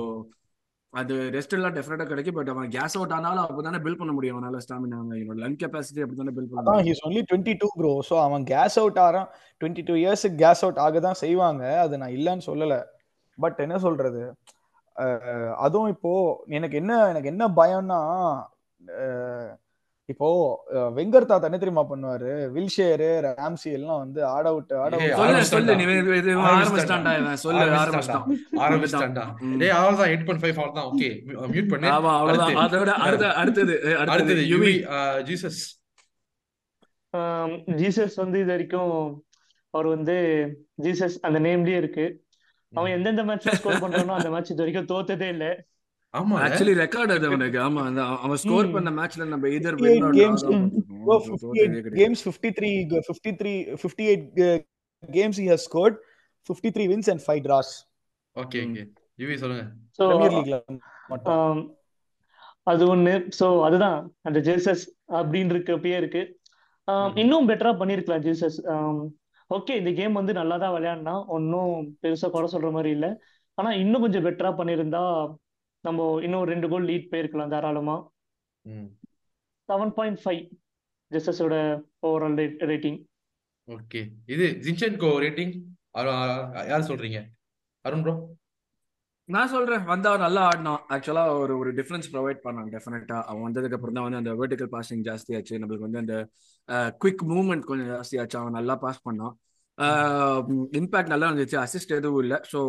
அது 0.93 1.15
ரெஸ்ட் 1.35 1.55
எல்லாம் 1.55 1.73
டெஃபினட்டா 1.75 2.05
கிடைக்கும் 2.07 2.38
பட் 2.38 2.49
அவன் 2.49 2.69
கேஸ் 2.69 2.95
அவுட் 2.97 3.13
ஆனாலும் 3.15 3.45
அப்பதானே 3.45 3.79
பில் 3.85 3.97
பண்ண 3.97 4.11
முடியும் 4.13 4.35
அவனால 4.35 4.61
ஸ்டாமினா 4.65 4.99
என்னோட 5.17 5.38
லங் 5.43 5.57
கெப்பாசிட்டி 5.63 6.03
அப்படி 6.03 6.19
தானே 6.19 6.33
பில் 6.38 6.47
பண்ண 6.51 6.75
he's 6.88 7.03
only 7.07 7.21
twenty 7.29 7.53
two 7.61 7.67
bro 7.79 7.91
so 8.09 8.15
அவன் 8.25 8.45
கேஸ் 8.53 8.77
அவுட் 8.81 8.99
ஆகிறான் 9.05 9.27
டுவெண்ட்டி 9.61 9.83
டூ 9.89 9.95
இயர்ஸுக்கு 10.03 10.39
கேஸ் 10.43 10.63
அவுட் 10.65 10.81
ஆக 10.85 10.99
தான் 10.99 11.19
செய்வாங்க. 11.23 11.63
அது 11.83 11.99
நான் 12.03 12.15
இல்லைன்னு 12.17 12.47
சொல்லலை. 12.49 12.79
பட் 13.38 13.59
என்ன 13.65 13.75
சொல்றது? 13.77 14.21
அதுவும் 15.65 15.91
இப்போ 15.95 16.11
எனக்கு 16.57 16.75
என்ன 16.77 16.93
எனக்கு 17.09 17.31
என்ன 17.33 17.45
பயம்னா 17.59 17.99
இப்போ 20.09 20.27
வெங்கர் 20.97 21.27
தாத்தா 21.29 21.47
என்ன 21.49 21.57
தெரியுமா 21.61 21.83
பண்ணுவாரு? 21.89 22.29
வில்ஷேரு 22.55 23.07
ராம்சி 23.25 23.69
எல்லாம் 23.77 24.01
வந்து 24.03 24.19
ஆட 24.33 24.45
விட்டு 24.55 24.75
ஆட 24.83 24.99
ஜீசஸ் 35.29 35.61
ஜீசஸ் 37.81 38.17
வந்து 38.23 38.37
இது 38.43 38.51
வரைக்கும் 38.53 38.95
அவர் 39.73 39.87
வந்து 39.95 40.15
ஜீசஸ் 40.85 41.17
அந்த 41.27 41.37
நேம்லயே 41.45 41.79
இருக்கு. 41.83 42.05
அவன் 42.73 42.93
எந்தெந்த 42.95 43.23
மேட்ச்ல 43.27 43.53
ஸ்கோர் 43.59 43.83
பண்றானோ 43.83 44.13
அந்த 44.17 44.29
மேட்ச் 44.33 44.51
இது 44.53 44.63
வரைக்கும் 44.63 44.89
தோத்ததே 44.91 45.27
இல்ல. 45.35 45.45
ஆமா 46.13 46.35
ஆக்சுவலி 46.43 46.73
ரெக்கார்ட் 46.79 47.11
அது 47.13 47.25
அவனுக்கு. 47.27 47.57
ஆமா 47.59 47.81
அவன் 48.21 48.39
ஸ்கோர். 48.43 48.67
பண்ண 48.71 48.89
மேட்ச்ல 48.97 49.25
நம்ம 49.27 49.49
எதிர் 49.49 49.77
58 49.79 50.13
games 50.19 50.41
Bro, 51.01 51.15
தோத்ததே 51.21 51.63
58 51.63 51.81
கிடையாது. 51.81 51.97
games 52.01 52.19
53 52.27 52.71
go- 52.91 53.01
53 53.07 53.51
58 53.77 54.21
uh, 54.45 54.57
games 55.03 55.35
he 55.37 55.47
has 55.47 55.61
scored 55.67 55.95
53 56.49 56.87
wins 56.91 57.07
and 57.07 57.21
5 57.27 57.41
draws. 57.41 57.69
Okay 58.35 58.59
okay 58.65 58.83
Yuvi 59.19 59.35
சொல்லுங்க. 59.37 59.63
ஸோ 59.97 60.01
பிரீமியர் 60.09 60.35
லீக்ல 60.37 60.57
மட்டும். 61.09 61.31
ஆம், 61.35 61.61
அது 62.67 62.83
ஒண்ணு. 62.87 63.13
சோ 63.39 63.47
அதுதான். 63.63 63.97
அந்த 64.23 64.39
ஜேசஸ் 64.47 64.83
அப்படின்னு 65.17 65.53
இருக்கப்பயே 65.55 65.97
இருக்கு 65.97 66.21
ம். 66.87 67.13
இன்னும் 67.17 67.47
பெட்டரா 67.49 67.71
பண்ணிருக்கலாம் 67.79 68.23
ஜேசஸ் 68.25 68.57
ஓகே 69.49 69.73
இந்த 69.77 69.91
கேம் 69.93 70.13
வந்து 70.13 70.33
நல்லா 70.33 70.55
தான் 70.57 70.73
விளையாடினா 70.75 71.15
ஒன்றும் 71.35 71.73
பெருசா 72.01 72.27
குறை 72.29 72.47
சொல்ற 72.51 72.71
மாதிரி 72.71 72.91
இல்லை. 72.91 73.09
ஆனா 73.57 73.69
இன்னும் 73.75 74.01
கொஞ்சம் 74.01 74.25
பெட்டரா 74.25 74.51
பண்ணியிருந்தா 74.57 75.01
நம்ம 75.86 76.05
இன்னும் 76.25 76.47
ரெண்டு 76.51 76.67
கோல் 76.71 76.88
லீட் 76.89 77.11
போயிருக்கலாம் 77.11 77.53
தாராளமா. 77.53 77.97
ம். 78.65 78.88
செவன் 79.69 79.93
பாயிண்ட் 79.97 80.19
ஃபைவ் 80.23 80.41
ஜெசஸோட 81.11 81.55
ஓவரால் 82.07 82.41
ரேட்டிங் 82.71 82.99
ஓகே. 83.67 84.01
இது 84.34 84.45
ஜின்சென்கோ 84.65 85.11
ரேட்டிங் 85.25 85.53
யார் 86.71 86.89
சொல்றீங்க? 86.89 87.19
அருண் 87.86 88.03
ப்ரோ 88.05 88.13
நான் 89.30 89.51
சொல்றேன். 89.53 89.82
வந்தா 89.91 90.11
நல்லா 90.23 90.41
ஆடினான் 90.49 90.84
ஆக்சுவலா 90.95 91.23
ஒரு 91.39 91.53
ஒரு 91.61 91.69
டிஃபரன்ஸ் 91.80 92.07
ப்ரொவைட் 92.13 92.39
பண்ணான் 92.45 92.69
டெஃபினட்டா 92.75 93.17
அவன் 93.30 93.45
வந்ததுக்கு 93.47 93.78
அப்புறம் 93.78 93.97
தான் 93.97 94.05
வந்து 94.05 94.19
அந்த 94.21 94.34
வெர்டிகல் 94.41 94.71
பாசிங் 94.75 95.03
ஜாஸ்தி 95.07 95.36
ஆச்சு. 95.38 95.59
நம்மளுக்கு 95.61 95.88
வந்து 95.88 96.01
அந்த 96.03 96.15
குவிக் 97.03 97.23
மூவ்மெண்ட் 97.32 97.67
கொஞ்சம் 97.69 97.89
ஜாஸ்தி 97.93 98.19
ஆச்சு. 98.21 98.38
அவன் 98.41 98.57
நல்லா 98.59 98.75
பாஸ் 98.84 99.05
பண்ணான். 99.07 99.34
இம்பாக்ட் 100.80 101.13
நல்லா 101.13 101.30
இருந்துச்சு. 101.30 101.57
அசிஸ்ட் 101.65 101.97
எதுவும் 101.97 102.23
இல்லை. 102.25 102.38
ஸோ 102.51 102.59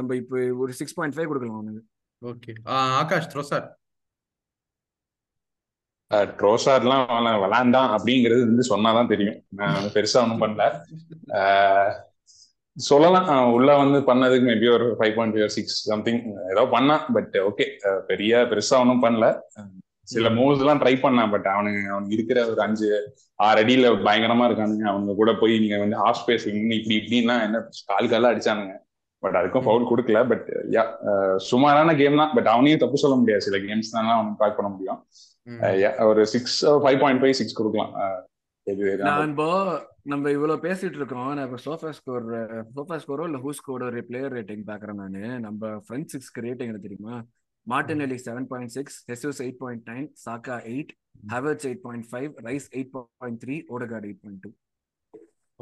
நம்ம 0.00 0.16
இப்போ 0.22 0.36
ஒரு 0.64 0.74
சிக்ஸ் 0.80 0.96
பாயிண்ட் 0.98 1.16
ஃபைவ் 1.16 1.30
கொடுக்கலாம் 1.30 1.58
அவனுக்கு. 1.60 1.82
ஓகே. 2.24 2.52
ஆகாஷ் 2.62 3.30
த்ரோசார். 3.34 3.68
ட்ரோசார்லாம் 6.10 7.40
விளாண்டான் 7.42 7.90
அப்படிங்கிறது 7.96 8.44
வந்து 8.46 8.64
சொன்னாதான் 8.70 9.08
தெரியும். 9.08 9.42
நான் 9.48 9.84
பெருசா 9.94 10.20
ஒன்றும் 10.22 10.42
பண்ணல. 10.42 10.62
சொல்லலாம். 12.76 13.52
உள்ள 13.52 13.76
வந்து 13.76 13.98
பண்ணதுக்கு 14.00 14.46
மேபி 14.48 14.72
ஒரு 14.72 14.86
five 14.98 15.14
point 15.14 15.34
five 15.34 15.46
six 15.46 15.82
something 15.90 16.20
ஏதோ 16.50 16.62
பண்ணான் 16.72 17.12
பட் 17.12 17.36
ஓகே 17.48 17.66
பெரிய 18.06 18.36
பெருசா 18.50 18.78
ஒன்றும் 18.80 19.02
பண்ணல. 19.02 19.40
சில 20.02 20.28
மூவ்ஸ் 20.28 20.58
எல்லாம் 20.58 20.80
ட்ரை 20.80 20.94
பண்ணான் 21.02 21.30
பட் 21.30 21.44
அவனுங்க 21.44 21.90
அவனுக்கு 21.90 22.14
இருக்கிற 22.16 22.38
ஒரு 22.50 22.60
அஞ்சு 22.60 22.88
ஆறு 23.34 23.64
அடியில 23.64 23.90
பயங்கரமா 24.06 24.46
இருக்கானுங்க. 24.50 24.86
அவங்க 24.92 25.14
கூட 25.14 25.32
போய் 25.40 25.58
நீங்க 25.58 25.78
வந்து 25.78 25.98
ஹாஃப் 26.04 26.20
ஸ்பேஸ் 26.20 26.46
இப்படி 26.46 26.96
இப்படின்னா 27.00 27.34
என்ன 27.44 27.68
கால் 27.86 28.08
கால 28.08 28.34
அடிச்சானுங்க. 28.34 28.76
பட் 29.22 29.36
அதுக்கும் 29.40 29.66
ஃபவுல் 29.66 29.90
கொடுக்கல. 29.90 30.20
பட் 30.32 30.46
யா 30.76 30.84
சுமாரான 31.50 31.94
கேம் 32.00 32.20
தான். 32.22 32.32
பட் 32.36 32.50
அவனையும் 32.54 32.82
தப்பு 32.84 33.02
சொல்ல 33.04 33.16
முடியாது. 33.22 33.46
சில 33.48 33.58
கேம்ஸ் 33.66 33.94
தான் 33.96 34.14
அவனுக்கு 34.16 34.40
பேக் 34.42 34.58
பண்ண 34.60 34.70
முடியும். 34.76 35.00
Uh, 35.46 35.74
yeah, 35.82 35.94
ஒரு 36.08 36.22
six 36.32 36.58
five 36.82 36.98
point 37.02 37.20
five 37.22 37.38
six 37.38 37.56
கொடுக்கலாம். 37.58 37.92
Uh, 38.02 38.18
நான் 39.06 39.30
இப்போ 39.30 39.46
நம்ம 40.12 40.30
இவ்வளவு 40.34 40.64
பேசிட்டு 40.64 40.98
இருக்கோம். 41.00 41.28
நான் 41.36 41.46
இப்போ 41.48 41.60
சோஃபா 41.64 41.90
ஸ்கோர் 41.98 42.26
சோஃபா 42.74 42.96
ஸ்கோரோ 43.02 43.24
இல்ல 43.28 43.38
ஹூ 43.44 43.52
ஸ்கோரோ 43.60 43.86
ஒரு 43.90 44.00
பிளேயர் 44.08 44.34
ரேட்டிங் 44.38 44.64
பாக்குறேன் 44.70 45.00
நானு. 45.02 45.22
நம்ம 45.46 45.70
ஃப்ரண்ட் 45.86 46.10
சிக்ஸ்க்கு 46.12 46.44
ரேட்டிங் 46.46 46.70
எனக்கு 46.72 46.88
தெரியுமா? 46.88 47.16
Martinelli 48.06 48.18
seven 48.26 48.48
point 48.52 48.74
six 48.76 48.98
Jesus 49.10 49.40
eight 49.46 49.60
point 49.62 49.84
nine 49.92 50.08
Saka 50.26 50.56
eight 50.74 50.92
Havertz 51.34 51.66
eight 51.70 51.82
point 51.86 52.06
five 52.12 52.30
Rice 52.48 52.68
eight 52.78 52.92
point 52.94 53.40
three 53.44 53.56
Odegaard 53.76 54.08
eight 54.10 54.22
point 54.24 54.42
two 54.46 54.52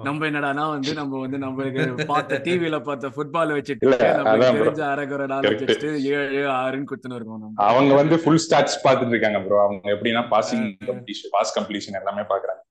நம்ம 0.02 0.26
என்னடானா 0.26 0.68
வந்து 0.68 0.94
நம்ம 0.94 1.20
வந்து 1.20 1.38
நம்மளுக்கு 1.38 2.04
பார்த்த 2.06 2.40
டிவில 2.44 2.80
பார்த்த 2.80 3.08
ஃபுட்பால் 3.08 3.52
வச்சுட்டு 3.54 3.86
bro. 3.86 3.96
தெரிஞ்ச 3.96 4.82
அரகுற 4.92 5.26
நாள். 5.26 5.40
வச்சுட்டு 5.40 6.00
ஏழு 6.00 6.48
ஆறுன்னு 6.48 6.84
குத்துன்னு 6.90 7.14
இருக்கோம் 7.14 7.40
நம்ம. 7.40 7.50
அவங்க 7.56 7.94
வந்து 7.94 8.18
ஃபுல் 8.18 8.40
ஸ்டாட்ஸ் 8.50 8.76
பார்த்துட்டு 8.84 9.08
இருக்காங்க 9.08 9.40
ப்ரோ 9.40 9.62
அவங்க 9.62 9.90
எப்படின்னா 9.90 10.24
பாசிங் 10.24 10.76
கம்ப்ளீஷன் 10.86 11.30
பாஸ் 11.30 11.58
கம்ப்ளீஷன் 11.58 11.94
எல்லாமே 11.94 12.20
பாக்குறாங்க 12.20 12.62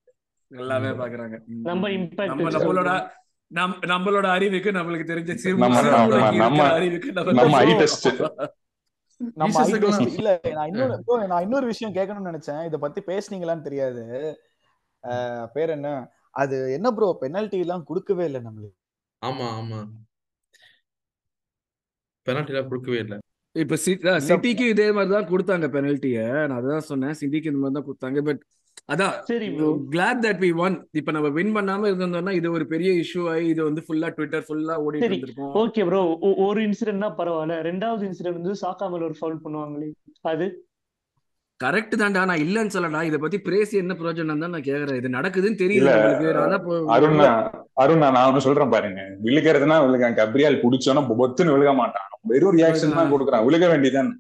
எல்லாமே 0.47 0.87
பாக்குறாங்க. 0.87 1.39
நம்ம 1.45 1.89
impact 1.89 2.25
நம்ம 2.25 2.49
நம்மளோட 2.49 3.09
நம் 3.47 3.79
நம்மளோட 3.85 4.25
அறிவுக்கு 4.25 4.71
நம்மளுக்கு 4.71 5.09
தெரிஞ்ச 5.09 5.57
நம்ம- 5.57 5.81
நம்ம- 5.81 6.31
நம்ம- 6.31 6.71
அறிவுக்கு 6.71 7.11
நம்ம 7.11 7.31
நம்ம. 7.31 7.41
நம்ம 7.41 7.57
ஐ 7.57 7.73
டெஸ்ட் 7.73 8.07
க்கு- 8.07 8.47
இல்ல 10.07 10.39
நான் 10.53 10.67
இன்னொரு 10.67 11.27
நான் 11.27 11.41
இன்னொரு 11.41 11.65
விஷயம் 11.65 11.95
கேட்கணும்னு 11.95 12.29
நினைச்சேன். 12.29 12.65
இத 12.65 12.77
பத்தி 12.77 13.01
பேசுனீங்களான்னு 13.07 13.61
தெரியாது. 13.61 14.35
பேர் 15.53 15.69
என்ன? 15.69 16.11
அது 16.37 16.57
என்ன 16.77 16.87
ப்ரோ 16.97 17.07
பெனல்டி 17.21 17.59
எல்லாம் 17.65 17.87
கொடுக்கவே 17.89 18.25
இல்லை 18.29 18.41
நம்மளுக்கு. 18.47 18.77
ஆமா 19.21 19.45
ஆமா. 19.59 19.79
பெனால்டி 22.27 22.53
எல்லாம் 22.53 22.69
கொடுக்கவே 22.69 22.99
இல்லை. 23.05 23.17
இப்ப 23.55 23.77
சிட்டிக்கு 24.27 24.65
இதே 24.73 24.87
மாதிரி 24.95 25.11
தான் 25.15 25.29
கொடுத்தாங்க 25.29 25.67
பெனல்ட்டிய 25.75 26.19
நான் 26.49 26.59
அதான் 26.59 26.87
சொன்னேன். 26.91 27.17
சிட்டிக்கு 27.21 27.51
இந்த 27.51 27.61
மாதிரி 27.61 27.77
தான் 27.77 27.87
கொடுத்தாங்க. 27.87 28.21
பட் 28.29 28.41
அதான் 28.93 29.15
சரி 29.29 29.47
bro 29.55 29.69
glad 29.93 30.21
that 30.25 30.41
we 30.43 30.49
won 30.65 30.75
இப்ப 30.99 31.11
நம்ம 31.15 31.29
வின் 31.37 31.55
பண்ணாம 31.55 31.87
இருந்தோம்னா 31.89 32.33
இது 32.39 32.47
ஒரு 32.57 32.65
பெரிய 32.73 32.89
இஷ்யூ 33.03 33.23
ஆகி 33.31 33.47
இது 33.53 33.61
வந்து 33.69 33.81
ஃபுல்லா 33.85 34.09
ட்விட்டர் 34.17 34.45
ஃபுல்லா 34.47 34.75
ஓடிட்டு 34.83 35.05
சரி. 35.05 35.15
இருந்திருக்கும். 35.15 35.51
ஓகே 35.61 35.83
ப்ரோ 35.89 36.01
ஒரு 36.47 36.59
இன்சிடென்ட்னா 36.67 37.09
பரவாயில்ல. 37.19 37.57
ரெண்டாவது 37.69 38.05
இன்சிடென்ட் 38.09 38.39
வந்து 38.41 38.55
சாக்கா 38.63 38.87
மேல 38.93 39.07
ஒரு 39.09 39.17
ஃபவுல் 39.19 39.41
பண்ணுவாங்களே. 39.45 39.89
அது? 40.33 40.47
கரெக்ட் 41.59 41.95
தான்டா 41.95 42.25
நான் 42.25 42.41
இல்லன்னு 42.41 42.73
சொல்லடா 42.73 43.03
இத 43.03 43.17
பத்தி 43.17 43.37
பேசி 43.41 43.77
என்ன 43.77 43.93
பிரயோஜனம் 43.93 44.41
தான் 44.41 44.49
நான் 44.49 44.61
கேக்குறேன். 44.61 44.95
இது 44.95 45.09
நடக்குதுன்னு 45.09 45.59
தெரியல 45.61 45.79
இல்ல, 45.79 45.93
உங்களுக்கு. 45.95 46.33
நான் 46.33 46.49
தான் 46.49 46.61
இப்போ- 46.61 46.91
அருண் 46.95 47.21
அருண் 47.75 48.03
நான் 48.07 48.27
ஒண்ணு 48.27 48.37
சொல்றேன் 48.37 48.69
பாருங்க. 48.69 49.01
விழுகிறதுனா 49.23 49.77
விழுகான் 49.85 50.17
கப்ரியால் 50.17 50.61
புடிச்சோன்னா 50.61 51.03
பொத்துன்னு 51.11 51.55
விழுக 51.55 51.75
மாட்டான். 51.75 52.07
வெறும் 52.23 52.57
ரியாக்ஷன் 52.57 52.93
தான் 52.93 53.11
கொடுக்குறான். 53.13 53.45
விழுக 53.47 53.67
வேண்டியதான் 53.69 54.11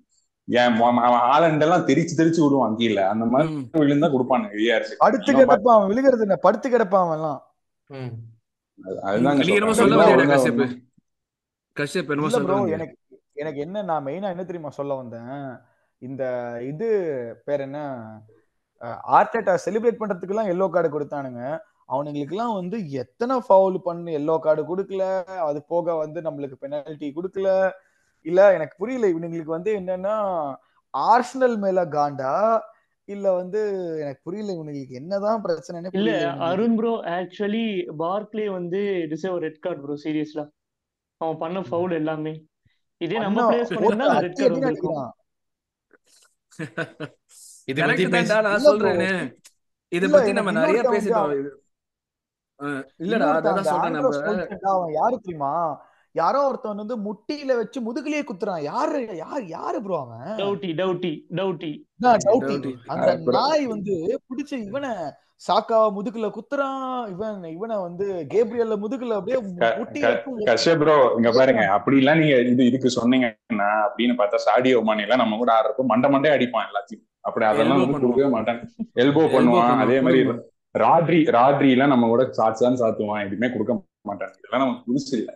ஏன் 0.47 0.75
அவன் 0.79 0.97
அவன் 0.99 1.23
ஆலண்ட் 1.31 1.61
எல்லாம் 1.61 1.87
தெரிச்சு 1.87 2.13
தெரிச்சு 2.17 2.41
விடுவான் 2.43 2.75
கீழே. 2.75 3.03
அந்த 3.03 3.25
மாதிரி. 3.25 3.53
விழுந்தா 3.79 4.09
ஏஆர்சி 4.65 4.93
படுத்து 4.97 5.31
கிடப்பான் 5.33 5.75
அவன். 5.75 5.87
விழுகிறது 5.87 6.21
என்ன? 6.21 6.35
படுத்து 6.37 6.69
கிடப்பான் 6.69 7.03
அவன் 7.05 7.17
எல்லாம். 7.17 7.39
அதுதான் 9.03 9.41
எனக்கு 13.35 13.59
என்ன 13.59 13.81
நான் 13.83 14.05
மெயினா 14.05 14.29
என்ன 14.29 14.43
தெரியுமா 14.43 14.69
சொல்ல 14.69 14.93
வந்தேன்? 14.93 15.33
இந்த 16.01 16.23
இது 16.71 16.87
பேர் 17.45 17.63
என்ன? 17.67 17.79
ஆர்டேட்டா 19.17 19.53
செலிப்ரேட் 19.65 19.99
பண்றதுக்கு 20.01 20.33
எல்லாம் 20.35 20.51
எல்லோ 20.53 20.65
கார்டு 20.73 20.89
கொடுத்தானுங்க. 20.95 21.41
அவனுங்களுக்கு 21.93 22.35
எல்லாம் 22.35 22.57
வந்து 22.59 22.77
எத்தனை 23.01 23.35
ஃபவுல் 23.47 23.77
பண்ணு 23.87 24.11
எல்லோ 24.19 24.35
கார்டு 24.45 24.63
கொடுக்கல 24.71 25.03
அது 25.49 25.59
போக 25.73 25.95
வந்து 26.03 26.19
நம்மளுக்கு 26.21 26.57
பெனல்டி 26.63 27.09
கொடுக்கல. 27.17 27.49
இல்ல 28.25 28.39
எனக்கு 28.57 28.75
புரியல 28.81 29.09
இவனுங்களுக்கு 29.13 29.57
வந்து 29.57 29.71
என்னன்னா 29.79 30.15
ஆர்சனல் 30.93 31.57
மேல 31.65 31.79
காண்டா? 31.95 32.33
இல்ல 33.09 33.27
வந்து 33.39 33.59
எனக்கு 34.03 34.21
புரியல 34.27 34.53
இவனுங்களுக்கு 34.55 34.99
என்னதான் 35.01 35.43
பிரச்சனைன்னு 35.45 35.93
இல்ல. 35.99 36.13
அருண் 36.47 36.75
ப்ரோ 36.79 36.91
ஆக்சுவலி 37.17 37.65
பார்க்லே 38.03 38.47
வந்து 38.57 38.81
deserve 39.13 39.37
red 39.45 39.61
card 39.65 39.81
bro 39.85 39.95
seriously 40.05 40.45
அவன் 41.21 41.39
பண்ண 41.43 41.59
ஃபவுல் 41.69 41.95
எல்லாமே. 42.01 42.33
இதே 43.01 43.19
நம்ம 43.25 43.45
பிளேயர்ஸ் 43.47 43.73
போட்டு 43.77 44.09
ரெட் 44.25 44.41
கார்டு. 44.41 45.05
இதை 47.67 47.81
நான். 48.45 48.65
சொல்றேனே. 48.67 49.09
இத 49.91 50.05
பத்தி 50.07 50.31
நம்ம 50.33 50.51
நிறைய 50.59 50.79
பேசிட்டோம் 50.93 51.33
இல்லடா 53.03 53.27
அதான் 53.41 53.67
சொல்றேன் 53.67 53.95
நம்ம. 53.97 54.11
யாரு 54.93 55.15
தெரியுமா? 55.19 55.51
யாரோ 56.17 56.47
ஒருத்தன் 56.47 56.75
வந்து 56.75 56.95
முட்டியில 56.97 57.55
வச்சு 57.55 57.79
முதுகுலயே 57.81 58.21
குத்துறான். 58.23 58.61
யாரு? 58.61 58.99
யார்? 59.15 59.45
யாரு 59.45 59.81
ப்ரோ 59.81 59.97
அவன்? 59.99 60.35
டவுட்டி 60.37 60.69
டவுட்டி 60.81 61.11
டவுட்டி. 61.35 61.71
டவுட்டி. 62.03 62.73
அந்த. 62.87 63.21
நாய் 63.25 63.65
வந்து 63.65 64.21
பிடிச்ச 64.27 64.53
இவனை 64.63 64.89
சாக்காவ 65.47 65.87
முதுகுல 65.97 66.29
குத்துறான். 66.29 67.09
இவன் 67.09 67.43
இவனை 67.43 67.75
வந்து 67.77 68.27
கேப்ரியல்ல 68.33 68.75
முதுகுல 68.75 69.13
அப்படியே 69.13 69.47
முட்டி 69.77 69.99
க- 69.99 70.23
வச்சு 70.25 70.75
கஷ்யப் 70.75 70.79
ப்ரோ 70.79 71.11
இங்க 71.15 71.31
பாருங்க. 71.31 71.61
அப்படி 71.69 71.97
எல்லாம் 71.97 72.17
நீங்க 72.17 72.35
இது 72.41 72.65
இதுக்கு 72.65 72.89
சொன்னீங்கன்னா 72.95 73.67
அப்படின்னு 73.87 74.15
பார்த்தா 74.17 74.37
சாடியோ 74.45 74.81
மானி 74.81 75.01
எல்லாம் 75.01 75.17
நம்ம 75.17 75.35
கூட 75.35 75.51
ஆடுறப்போ 75.59 75.85
மண்டை 75.85 76.09
மண்டே 76.09 76.33
அடிப்பான் 76.33 76.67
எல்லாத்தையும். 76.69 77.03
அப்படி 77.21 77.45
அதெல்லாம் 77.45 77.91
வந்து. 77.91 78.07
கொடுக்கவே 78.07 78.29
மாட்டாங்க 78.35 78.61
எல்போ 78.93 79.21
பண்ணுவான். 79.21 79.77
அதே 79.77 80.01
மாதிரி. 80.01 80.21
ராட்ரி 80.79 81.19
ராட்ரி 81.35 81.69
எல்லாம் 81.71 81.87
நம்ம 81.87 82.07
கூட 82.07 82.23
சாட்சி 82.31 82.63
தான் 82.65 82.79
சாத்துவான். 82.79 83.25
எதுவுமே 83.25 83.51
கொடுக்க 83.51 83.71
இதெல்லாம் 84.37 84.63
நமக்கு 84.63 84.85
புதுசு 84.87 85.13
இல்ல 85.17 85.31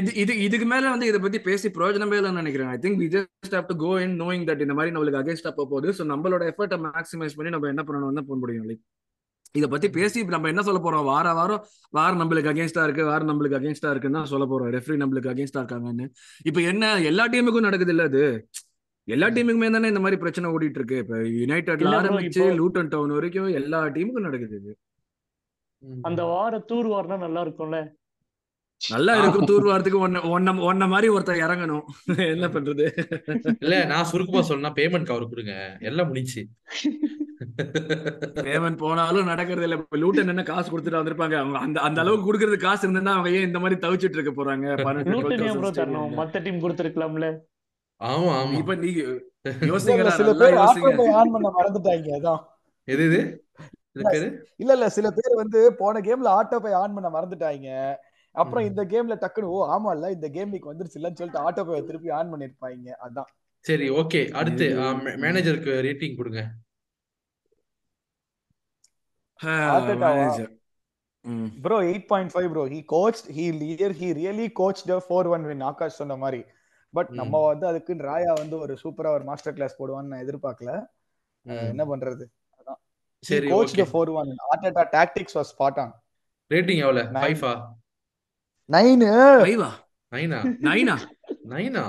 இது 0.00 0.12
இது- 0.22 0.38
இதுக்கு 0.40 0.66
மேல 0.66 0.90
வந்து 0.90 1.06
இத 1.06 1.18
பத்தி 1.18 1.40
பேசி 1.40 1.68
பிரயோஜனமே 1.70 2.18
இல்லைன்னு 2.18 2.32
நினைக்கிறேன். 2.34 2.68
I 2.68 2.78
think 2.78 3.00
we 3.00 3.08
just 3.14 3.54
have 3.54 3.66
to 3.66 3.76
go 3.78 3.92
in 4.00 4.16
knowing 4.20 4.46
that 4.46 4.60
இந்த 4.60 4.74
மாதிரி 4.74 4.94
நம்மளுக்கு 4.94 5.20
அகைன்ஸ்டா 5.20 5.50
போக 5.52 5.66
போகுது. 5.68 5.90
ஸோ 5.92 6.04
நம்மளோட 6.08 6.44
எஃபர்ட்டை 6.50 6.78
மேக்ஸிமைஸ் 6.86 7.36
பண்ணி 7.36 7.50
நம்ம 7.50 7.68
என்ன 7.68 7.82
பண்ணணும் 7.82 8.14
தான் 8.14 8.26
போக 8.26 8.38
முடியும் 8.38 8.68
லைக் 8.68 8.84
இத 9.54 9.66
பத்தி 9.68 9.88
பேசி 9.90 10.24
நம்ம 10.28 10.48
என்ன 10.48 10.62
சொல்ல 10.62 10.80
போறோம்? 10.80 11.04
வார 11.04 11.32
வாரம் 11.32 11.62
வாரம் 11.90 12.20
நம்மளுக்கு 12.20 12.50
அகேன்ஸ்டா 12.50 12.82
இருக்கு 12.82 13.04
வாரம் 13.04 13.30
நம்மளுக்கு 13.30 13.58
அகேன்ஸ்டா 13.58 13.90
இருக்குன்னு 13.90 14.18
தான் 14.18 14.24
சொல்ல 14.26 14.44
போறோம். 14.46 14.70
ரெஃப்ரி 14.74 14.96
நம்மளுக்கு 14.98 15.30
அகேன்ஸ்டா 15.30 15.60
இருக்காங்கன்னு. 15.62 16.06
இப்போ 16.44 16.60
என்ன 16.64 17.00
எல்லா 17.02 17.26
டீமுக்கும் 17.28 17.60
நடக்குது 17.60 17.90
இல்ல 17.90 18.02
அது? 18.02 18.22
எல்லா 19.08 19.26
டீமுக்குமே 19.28 19.70
தானே 19.70 19.88
இந்த 19.88 20.00
மாதிரி 20.00 20.20
பிரச்சனை 20.20 20.50
ஓடிட்டு 20.50 20.74
இருக்கு. 20.74 20.96
இப்ப 20.96 21.16
யுனைடெட்ல 21.36 21.76
ஆரம்பிச்சு 22.00 22.40
லூட்டன் 22.58 22.88
டவுன் 22.88 23.10
வரைக்கும் 23.10 23.48
எல்லா 23.54 23.80
டீமுக்கும் 23.88 24.26
நடக்குது 24.28 24.56
இது. 24.56 24.72
அந்த 26.02 26.22
வார 26.30 26.58
தூர் 26.70 26.88
வாரினா 26.92 27.16
நல்லா 27.18 27.40
இருக்கும்ல? 27.46 27.78
நல்லா 28.80 29.12
இருக்கும் 29.16 29.46
தூர் 29.46 29.64
வாரத்துக்கு 29.64 30.00
ஒன்ன 30.06 30.20
ஒன்ன 30.28 30.52
ஒன்ன 30.66 30.86
மாதிரி 30.88 31.08
ஒருத்தர் 31.14 31.42
இறங்கணும். 31.44 31.84
என்ன 32.32 32.46
பண்றது? 32.48 32.84
இல்ல 33.62 33.78
நான் 33.84 34.08
சுருக்கமா 34.10 34.42
சொல்லணும் 34.48 34.76
பேமெண்ட் 34.78 35.08
கவர் 35.08 35.30
கொடுங்க. 35.30 35.54
எல்லாம் 35.88 36.08
முடிச்சு 36.10 36.42
பேமெண்ட் 38.44 38.80
போனாலும் 38.82 39.30
நடக்கிறது 39.30 39.66
இல்ல. 39.68 39.78
இப்ப 39.80 39.98
லூட்டன் 40.02 40.32
என்ன 40.32 40.44
காசு 40.44 40.70
கொடுத்துட்டு 40.70 41.00
வந்திருப்பாங்க. 41.00 41.36
அவங்க 41.42 41.58
அந்த 41.66 41.78
அந்த 41.80 41.98
அளவுக்கு 42.04 42.28
கொடுக்கறது 42.28 42.58
காசு 42.64 42.84
இருந்தா 42.86 43.16
அவங்க 43.16 43.32
ஏன் 43.32 43.48
இந்த 43.48 43.60
மாதிரி 43.64 43.78
தவிச்சிட்டு 43.84 44.18
இருக்க 44.18 44.32
போறாங்க? 44.32 44.66
பன்னெண்டு 44.86 45.14
லூட்டன் 45.14 45.34
ஏன் 45.40 45.56
ப்ரோ 45.56 45.70
12,000 45.70 45.78
தரணும்? 45.80 46.06
stadium 46.06 46.14
ல. 46.14 46.20
மத்த 46.20 46.42
டீம் 46.46 46.62
கொடுத்துருக்கலாம்ல. 46.64 47.28
ஆமா 48.00 48.32
ஆமா. 48.40 48.56
இப்ப 48.60 48.74
நீங்க 48.76 49.00
இல்ல, 49.64 49.78
சில 50.16 50.32
பேர் 50.40 50.60
ஆன் 50.62 50.82
பண்ண 51.34 51.48
மறந்துட்டாங்க 51.58 52.14
அதான். 52.18 52.40
எது 52.88 53.04
இது 53.10 53.20
இல்ல 54.56 54.72
இல்ல 54.72 54.88
சில 54.88 55.10
பேர் 55.10 55.34
வந்து 55.34 55.74
போன 55.74 56.00
கேம்ல 56.00 56.28
ஆட்டோ 56.38 56.58
பை 56.58 56.72
ஆன் 56.72 56.94
பண்ண 56.94 57.08
மறந்துட்டாங்க. 57.08 57.68
அப்புறம். 58.34 58.64
இந்த 58.64 58.82
கேம்ல 58.84 59.14
டக்குனு 59.24 59.52
ஓ 59.56 59.58
ஆமா 59.76 59.92
இல்ல 59.94 60.10
இந்த 60.10 60.28
கேம் 60.28 60.52
வீக் 60.52 60.70
வந்துருச்சு 60.70 60.98
இல்லன்னு 61.00 61.20
சொல்லிட்டு 61.20 61.44
ஆட்டோ 61.46 61.64
பை 61.64 61.82
திருப்பி 61.84 62.10
ஆன் 62.10 62.32
பண்ணிருப்பாங்க. 62.32 62.90
அதான். 63.06 63.30
சரி 63.64 63.90
ஓகே 63.90 64.20
அடுத்து 64.32 64.66
மேனேஜருக்கு 65.24 65.72
ரேட்டிங் 65.88 66.16
கொடுங்க. 66.16 66.42
Bro 71.62 71.76
eight 71.82 72.06
point 72.06 72.32
five 72.32 72.48
bro 72.50 72.64
he 72.66 72.84
coach 72.86 73.20
he 73.36 73.44
Lear 73.62 73.94
he 74.00 74.08
really 74.12 74.46
coach 74.52 74.82
four 75.06 75.28
one 75.28 75.42
win 75.42 75.60
Akash 75.60 76.00
சொன்ன 76.00 76.16
மாதிரி. 76.16 76.40
பட். 76.94 77.10
நம்ம 77.10 77.40
வந்து 77.46 77.66
அதுக்கு 77.66 77.94
ராயா 77.94 78.32
வந்து 78.38 78.58
ஒரு 78.58 78.74
சூப்பரா 78.82 79.10
ஒரு 79.12 79.24
மாஸ்டர் 79.24 79.52
கிளாஸ் 79.52 79.78
போடுவான்னு 79.78 80.12
நான் 80.12 80.24
எதிர்பார்க்கல. 80.26 80.72
என்ன 81.46 81.84
பண்றது? 81.84 82.24
சரி 83.24 83.46
coach 83.48 83.72
okay 83.72 83.84
four 83.90 84.10
one 84.14 84.30
Arteta 84.46 84.82
tactics 84.92 85.36
was 85.38 85.50
spot 85.52 85.78
on 85.78 85.92
rating 86.50 86.80
எவ்வளவு? 86.84 87.06
Nine. 87.08 87.22
ஃபைவா 87.24 87.52
நைனு 88.68 89.08
ஐவா 89.46 89.70
நைனா 90.12 90.38
நைனா 90.66 90.94
நைனா 91.48 91.84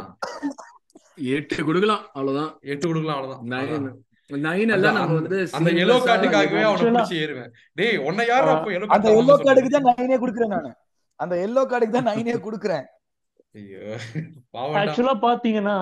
எட்டு 1.32 1.56
கொடுக்கலாம் 1.64 2.04
அவ்வளவுதான். 2.14 2.52
எட்டு 2.64 2.86
கொடுக்கலாம் 2.88 3.18
அவ்வளவுதான். 3.18 3.42
நைன் 3.54 3.74
அதான். 3.78 3.98
நைன் 4.30 4.72
எல்லாம் 4.72 4.96
அந்த- 4.96 5.00
நம்ம 5.00 5.16
வந்து 5.20 5.38
அந்த 5.54 5.70
எல்லோ 5.84 5.96
கார்டுக்காகவே 6.04 6.62
அவனை 6.64 6.84
பிடிச்சி 6.88 7.16
ஏறுவேன். 7.24 7.50
டேய் 7.74 7.98
உன்னை 8.08 8.26
யாரா 8.28 8.52
அப்போ 8.56 8.72
எல்லோ 8.72 8.90
அந்த 8.90 9.10
எல்லோ 9.14 9.36
கார்டுக்கு 9.40 9.72
தான் 9.76 9.88
நைனே 9.90 10.18
குடுக்குறேன் 10.24 10.54
நானு. 10.56 10.72
அந்த 11.20 11.36
எல்லோ 11.46 11.62
கார்டுக்கு 11.72 11.98
தான் 11.98 12.10
நைனே 12.10 12.36
குடுக்குறேன். 12.40 12.86
ஐயோ 12.86 12.88
பாவம்டா 12.88 12.99
ஆக்சுவலா 14.80 15.14
பாத்தீங்கன்னா 15.28 15.78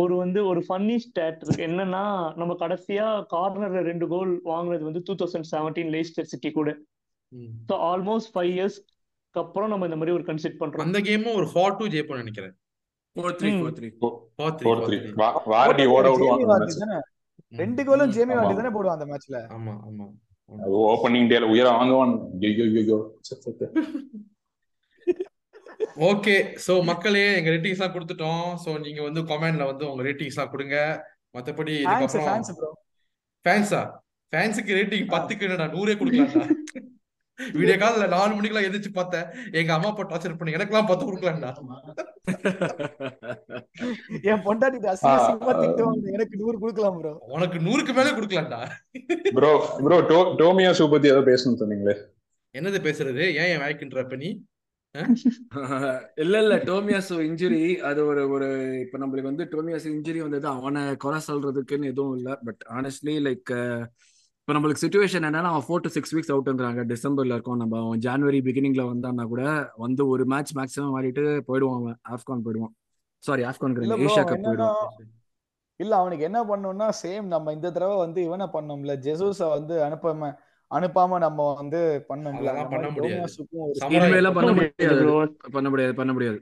ஒரு 0.00 0.14
வந்து 0.22 0.40
ஒரு 0.50 0.60
ஃபன்னி 0.68 0.96
ஸ்டாட் 1.04 1.42
இருக்கு. 1.44 1.66
என்னன்னா 1.68 2.04
நம்ம 2.40 2.52
கடைசியா 2.62 3.06
கார்னர்ல 3.34 3.82
ரெண்டு 3.90 4.06
கோல் 4.12 4.32
வாங்குனது 4.52 4.88
வந்து 4.88 5.02
two 5.08 5.14
thousand 5.22 5.50
seventeen 5.54 5.92
Leicester 5.96 6.30
City 6.32 6.50
கூட. 6.58 6.70
ஸோ 7.68 7.76
ஆல்மோஸ்ட் 7.90 8.32
ஃபைவ் 8.34 8.52
இயர்ஸ்க்கு 8.56 9.42
அப்புறம் 9.44 9.70
நம்ம 9.72 9.88
இந்த 9.90 9.98
மாதிரி 10.00 10.16
ஒரு 10.18 10.26
கன்சிட் 10.30 10.58
பண்றோம். 10.62 10.86
அந்த 10.86 11.00
கேமும் 11.08 11.38
ஒரு 11.40 11.48
ஃபார் 11.52 11.76
டூ 11.80 11.86
ஜெயிப்போம்னு 11.94 12.24
நினைக்கிறேன். 12.24 12.56
ரெண்டு 17.52 17.82
கோலும் 17.86 18.12
ஜேமி. 18.16 18.34
வார்டி 18.38 18.56
தானே 18.58 18.72
போடுவான் 18.74 18.98
அந்த 18.98 19.06
மேட்ச்ல 19.12 19.38
ஆமா 19.56 19.72
ஆமா. 19.88 20.06
ஓப்பனிங் 20.90 21.30
டேல 21.30 21.48
உயர 21.54 21.66
வாங்குவான். 21.78 22.14
ஐயோ 22.48 22.66
ஐயோ 22.82 22.98
ஓகே 26.10 26.36
சோ 26.66 26.72
மக்களே 26.90 27.24
எங்க 27.38 27.50
ரேட்டிங்ஸ் 27.54 27.80
எல்லாம் 27.80 27.96
கொடுத்துட்டோம். 27.96 28.46
சோ 28.64 28.70
நீங்க 28.86 29.00
வந்து 29.08 29.22
கமெண்ட்ல 29.32 29.66
வந்து 29.72 29.84
உங்க 29.90 30.02
ரேட்டிங்ஸ் 30.08 30.38
எல்லாம் 30.38 30.54
கொடுங்க. 30.54 30.76
மத்தபடி 31.36 31.74
ஃபேன்ஸ் 31.88 32.16
இதுக்கப்புறம் 32.16 32.76
ஃபேன்ஸுக்கு 34.32 34.78
ரேட்டிங் 34.78 35.12
பத்துக்கு 35.12 35.46
என்னடா 35.46 35.66
நூறே 35.74 35.94
கொடுக்கலாம்டா. 36.00 36.46
வீடியோ 37.58 37.76
கால்ல 37.82 38.06
நாலு 38.14 38.32
மணிக்கெல்லாம் 38.36 38.66
எந்திரிச்சு 38.66 38.90
பார்த்தேன். 38.98 39.26
எங்க 39.58 39.70
அம்மா 39.74 39.90
அப்பா 39.90 40.04
டார்ச்சர் 40.10 40.36
பண்ணி 40.38 40.56
எனக்கெல்லாம் 40.56 40.88
பத்து 40.90 41.04
கொடுக்கலாம்டா. 41.08 41.50
என் 44.30 44.42
பொண்டாட்டி 44.46 44.78
அசிங்க 44.92 45.14
அசிங்கமா 45.14 45.54
திட்டுவாங்க. 45.60 46.12
எனக்கு 46.16 46.40
நூறு 46.42 46.56
கொடுக்கலாம் 46.64 46.98
ப்ரோ 47.00 47.12
உனக்கு 47.36 47.58
நூறுக்கு 47.66 47.94
மேலே 47.98 48.10
கொடுக்கலாம்டா. 48.18 48.60
ப்ரோ 49.38 49.52
ப்ரோ 49.86 49.98
டோமியா 50.42 50.72
சூ 50.80 50.88
பத்தி 50.94 51.12
ஏதோ 51.12 51.22
பேசணும்னு 51.30 51.62
சொன்னீங்களே. 51.62 51.96
என்னது 52.54 52.80
பேசுறது? 52.88 53.24
ஏன் 53.40 53.50
என் 53.54 53.62
வாய்க்குன்ற 53.64 54.04
இப்ப 54.06 54.16
நீ? 54.24 54.30
இல்ல 56.22 56.34
இல்ல 56.42 56.54
டோமியாஸ் 56.68 57.10
இன்ஜுரி 57.26 57.58
அது 57.88 58.00
ஒரு 58.06 58.22
ஒரு 58.34 58.46
இப்ப 58.84 58.98
நம்மளுக்கு 58.98 59.30
வந்து 59.30 59.44
டோமியாஸ் 59.52 59.86
இன்ஜுரி 59.90 60.20
வந்தது 60.22 60.46
அவனை 60.52 60.82
குறை 60.96 61.18
சொல்றதுக்குன்னு 61.28 61.90
எதுவும் 61.92 62.16
இல்ல. 62.18 62.30
பட் 62.46 62.62
ஆனஸ்ட்லி 62.78 63.14
லைக் 63.26 63.52
இப்ப 64.40 64.54
நம்மளுக்கு 64.56 64.82
சுச்சுவேஷன் 64.84 65.26
என்னன்னா 65.28 65.52
அவன் 65.52 65.66
ஃபோர் 65.66 65.84
டு 65.84 65.92
சிக்ஸ் 65.96 66.14
வீக்ஸ் 66.14 66.32
அவுட்ன்றாங்க 66.34 66.82
டிசம்பர்ல 66.92 67.36
இருக்கோம் 67.36 67.62
நம்ம. 67.62 67.78
அவன் 67.84 68.02
ஜான்வரி 68.06 68.40
பிகினிங்ல 68.48 68.84
வந்தான்னா 68.90 69.26
கூட 69.32 69.44
வந்து 69.78 70.04
ஒரு 70.08 70.24
மேட்ச் 70.32 70.52
மேக்ஸிமம் 70.58 70.94
ஆடிட்டு 70.98 71.24
போயிடுவான் 71.48 71.80
அவன். 71.80 71.98
ஆப்கான் 72.14 72.44
போயிடுவான். 72.46 72.74
சாரி 73.24 73.42
ஆப்கான் 73.44 73.78
ஏஷியா 74.00 74.24
கப் 74.24 74.44
போயிடுவான். 74.46 74.78
இல்ல 75.80 75.92
அவனுக்கு 76.00 76.24
என்ன 76.24 76.40
பண்ணோம்னா 76.48 76.88
சேம் 77.02 77.26
நம்ம 77.28 77.52
இந்த 77.52 77.68
தடவை 77.70 77.96
வந்து 78.04 78.20
இவனை 78.28 78.46
பண்ணோம்ல. 78.54 78.94
ஜெசூஸ 79.06 79.40
வந்து 79.56 79.74
அனுப்பாம 79.86 80.32
அனுப்பாம 80.70 81.18
நம்ம 81.18 81.46
வந்து 81.54 81.78
பண்ண 82.10 82.26
முடியாது. 82.32 82.58
பண்ண 82.72 82.88
முடியாது. 82.90 84.30
பண்ண 85.52 85.70
முடியாது. 85.70 85.92
பண்ண 85.94 86.12
முடியாது 86.12 86.38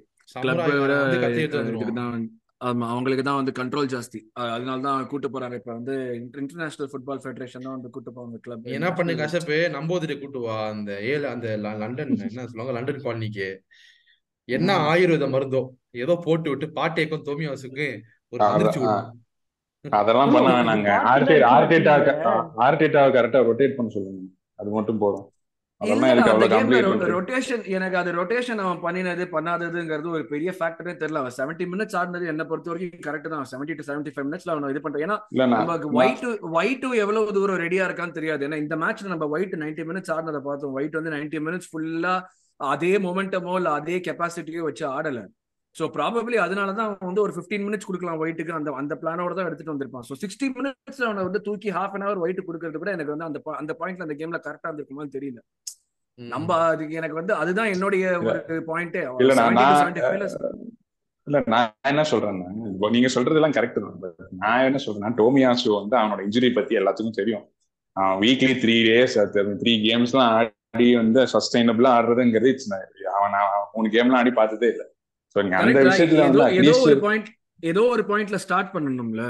ஆமா 2.60 2.84
அவங்களுக்கு 2.92 3.24
தான் 3.24 3.38
வந்து 3.38 3.52
கண்ட்ரோல் 3.58 3.90
ஜாஸ்தி. 3.92 4.20
அதனால 4.46 4.78
தான் 4.86 5.04
கூட்டு 5.10 5.28
போறாரு 5.28 5.58
இப்ப 5.60 5.70
வந்து 5.72 5.94
இன்டர்நேஷனல் 6.16 6.90
ஃபுட்பால் 6.92 7.20
ஃபெடரேஷன் 7.24 7.66
தான் 7.66 7.76
வந்து 7.76 7.90
கூட்டு 7.96 8.10
போவாங்க 8.10 8.38
கிளப் 8.44 8.66
என்ன 8.72 8.88
பண்ணு 8.92 9.12
கசப்பு? 9.20 9.58
நம்போதிரி 9.76 10.14
கூட்டு 10.18 10.40
வா. 10.40 10.56
அந்த 10.72 10.92
ஏழு 11.10 11.26
அந்த 11.28 11.48
லண்டன் 11.76 12.12
என்ன 12.26 12.46
சொல்லுவாங்க? 12.50 12.74
லண்டன் 12.78 13.04
காலனிக்கு. 13.04 13.48
என்ன 14.48 14.70
ஆயுர்வேத 14.90 15.26
மருந்தோ? 15.30 15.62
ஏதோ 16.02 16.14
போட்டு 16.26 16.48
விட்டு 16.50 16.66
பாட்டேக்கும் 16.76 17.26
தோமியாசுக்கு 17.26 17.86
ஒரு 18.32 18.42
அதிர்ச்சி 18.48 18.80
அதெல்லாம் 19.98 20.32
பண்ண 20.34 20.50
வேணாங்க 20.58 20.88
ஆர்டே 21.10 21.34
ஆர்டேட்டா 21.54 21.94
ஆர்டேட்டா 22.66 23.02
கரெக்டா 23.16 23.40
ரொட்டேட் 23.48 23.76
பண்ண 23.76 23.90
சொல்லுங்க. 23.96 24.22
அது 24.60 24.70
மட்டும் 24.76 25.02
போதும். 25.02 25.26
ரொட்டேஷன் 27.16 27.62
எனக்கு 27.76 27.96
அது 28.00 28.10
ரொட்டேஷன் 28.16 28.62
அவன் 28.62 28.80
பண்ணினது 28.84 29.24
பண்ணாததுங்கிறது 29.34 30.08
ஒரு 30.16 30.24
பெரிய 30.32 30.50
ஃபேக்டரே 30.56 30.94
தெரியல. 31.02 31.20
அவன் 31.22 31.36
செவன்டி 31.36 31.66
மினிட்ஸ் 31.72 31.96
ஆடினது 32.00 32.30
என்ன 32.32 32.44
பொறுத்த 32.50 32.72
வரைக்கும் 32.72 33.04
கரெக்ட் 33.06 33.30
தான். 33.34 33.46
செவன்டி 33.52 33.76
டு 33.78 33.86
செவன்டி 33.90 34.12
ஃபைவ் 34.14 34.26
மினிட்ஸ்ல 34.28 34.52
அவன் 34.54 34.72
இது 34.74 34.82
பண்றான். 34.86 35.04
ஏன்னா 35.06 35.18
நமக்கு 35.54 35.90
ஒயிட் 36.00 36.26
ஒயிட் 36.60 36.88
எவ்வளவு 37.04 37.36
தூரம் 37.38 37.62
ரெடியா 37.64 37.86
இருக்கான்னு 37.88 38.18
தெரியாது. 38.18 38.44
ஏன்னா 38.48 38.60
இந்த 38.64 38.76
மேட்ச்ல 38.82 39.12
நம்ம 39.14 39.28
ஒயிட் 39.36 39.56
நைன்டி 39.64 39.86
மினிட்ஸ் 39.90 40.12
ஆடினதை 40.16 40.42
பார்த்தோம். 40.48 40.74
ஒயிட் 40.80 40.98
வந்து 41.00 41.14
நைன்டி 41.16 41.40
மினிட்ஸ் 41.48 41.70
ஃபுல்லா 41.72 42.14
அதே 42.60 42.92
மொமெண்டமோ 43.06 43.54
இல்ல 43.60 43.70
அதே 43.80 43.98
கெப்பாசிட்டியோ 44.08 44.64
வச்சு 44.68 44.84
ஆடல. 44.96 45.20
சோ 45.78 45.84
ப்ராபப்ளி 45.96 46.36
அதனால 46.44 46.70
தான் 46.78 46.92
வந்து 47.08 47.22
ஒரு 47.24 47.32
15 47.38 47.64
மினிட்ஸ் 47.66 47.88
கொடுக்கலாம் 47.88 48.20
ஒயிட்டுக்கு 48.22 48.56
அந்த 48.58 48.70
அந்த 48.82 48.94
பிளானோட 49.02 49.32
தான் 49.38 49.48
எடுத்துட்டு 49.48 49.72
வந்திருப்பான். 49.74 50.06
ஸோ 50.08 50.14
சிக்ஸ்டி 50.22 50.46
மினிட்ஸ்ல 50.58 51.08
அவனை 51.08 51.24
வந்து 51.28 51.40
தூக்கி 51.48 51.70
ஹாஃப் 51.78 51.94
அன் 51.96 52.06
அவர் 52.08 52.22
ஒயிட் 52.24 52.46
கொடுக்கறது 52.48 52.80
கூட 52.82 52.92
எனக்கு 52.96 53.14
வந்து 53.14 53.28
அந்த 53.28 53.40
அந்த 53.62 53.74
பாயிண்ட்ல 53.80 54.06
அந்த 54.08 54.16
கேம்ல 54.20 54.40
கரெக்டா 54.46 54.68
இருந்திருக்குமான்னு 54.68 55.14
தெரியல. 55.18 55.40
நம்ம 56.18 56.50
அதுக்கு 56.70 56.94
எனக்கு 57.00 57.18
வந்து 57.20 57.32
அதுதான் 57.42 57.72
என்னுடைய 57.74 58.04
ஒரு 58.28 58.62
பாயிண்டே 58.70 59.02
இல்ல, 61.26 61.40
நான் 61.52 61.72
என்ன 61.92 62.02
சொல்றேன்னா 62.10 62.48
நீங்க 62.94 63.08
சொல்றதெல்லாம் 63.14 63.54
கரெக்ட் 63.56 63.80
தான். 63.84 63.96
நான் 64.42 64.66
என்ன 64.68 64.78
சொல்றேன்னா 64.84 65.10
டோமியாசு 65.22 65.68
வந்து 65.80 65.94
அவனோட 66.00 66.20
இன்ஜுரி 66.26 66.48
பத்தி 66.58 66.78
எல்லாத்துக்கும் 66.80 67.18
தெரியும். 67.20 67.44
வீக்லி 68.22 68.54
த்ரீ 68.62 68.76
டேஸ் 68.88 69.16
த்ரீ 69.62 69.72
கேம்ஸ்லாம் 69.86 70.30
ஆடி 70.36 70.86
வந்து 71.02 71.20
சஸ்டைனபிளா 71.34 71.90
ஆடுறதுங்கிறது 71.98 72.52
மூணு 73.74 73.88
கேம்லாம் 73.96 74.20
ஆடி 74.20 74.32
பார்த்ததே 74.40 74.68
இல்லை. 74.74 74.86
ஸோ 74.86 74.97
அந்த 75.60 75.80
விஷயத்துல 75.88 76.22
ஏதோ 76.22 76.40
வந்து 76.40 76.60
ஏதோ 76.62 76.74
ஒரு 76.84 76.96
பாயிண்ட் 77.00 77.28
ஏதோ 77.62 77.82
ஒரு 77.86 78.02
பாயிண்ட்ல 78.08 78.38
ஸ்டார்ட் 78.38 78.74
பண்ணணும்ல. 78.74 79.22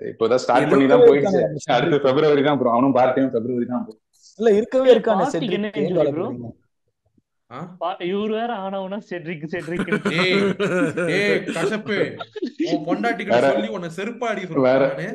இப்போதான் 0.00 0.42
ஸ்டார்ட் 0.42 0.70
பண்ணி 0.70 0.86
தான் 0.86 1.04
போயிடுச்சு. 1.04 1.40
அடுத்து 1.74 1.98
பிப்ரவரி 2.00 2.42
தான் 2.42 2.58
ப்ரோ 2.58 2.70
அவனும் 2.70 2.94
பார்ட்டியும் 2.94 3.32
பிப்ரவரி 3.34 3.66
தான் 3.66 3.84
bro. 3.86 3.94
இல்ல 4.38 4.50
இருக்கவே 4.52 4.88
இருக்கானே 4.94 5.26
செட்ரிக் 5.26 5.54
இவரு 8.06 8.32
வேற 8.32 8.52
ஆனவனா 8.62 8.96
செட்ரிக் 9.08 9.44
செட்ரிக் 9.46 9.90
ஏய் 10.20 10.40
ஏய் 11.16 11.36
கசப்பு. 11.52 11.96
உன் 12.68 12.82
பொண்டாட்டிக்கிட்ட 12.86 13.36
வேற- 13.36 13.52
சொல்லி 13.52 13.68
உன்னை 13.68 13.90
செருப்பா 13.96 14.26
அடிக்க 14.26 14.60
வேற- 14.60 14.88
சொல்றானே. 14.88 15.06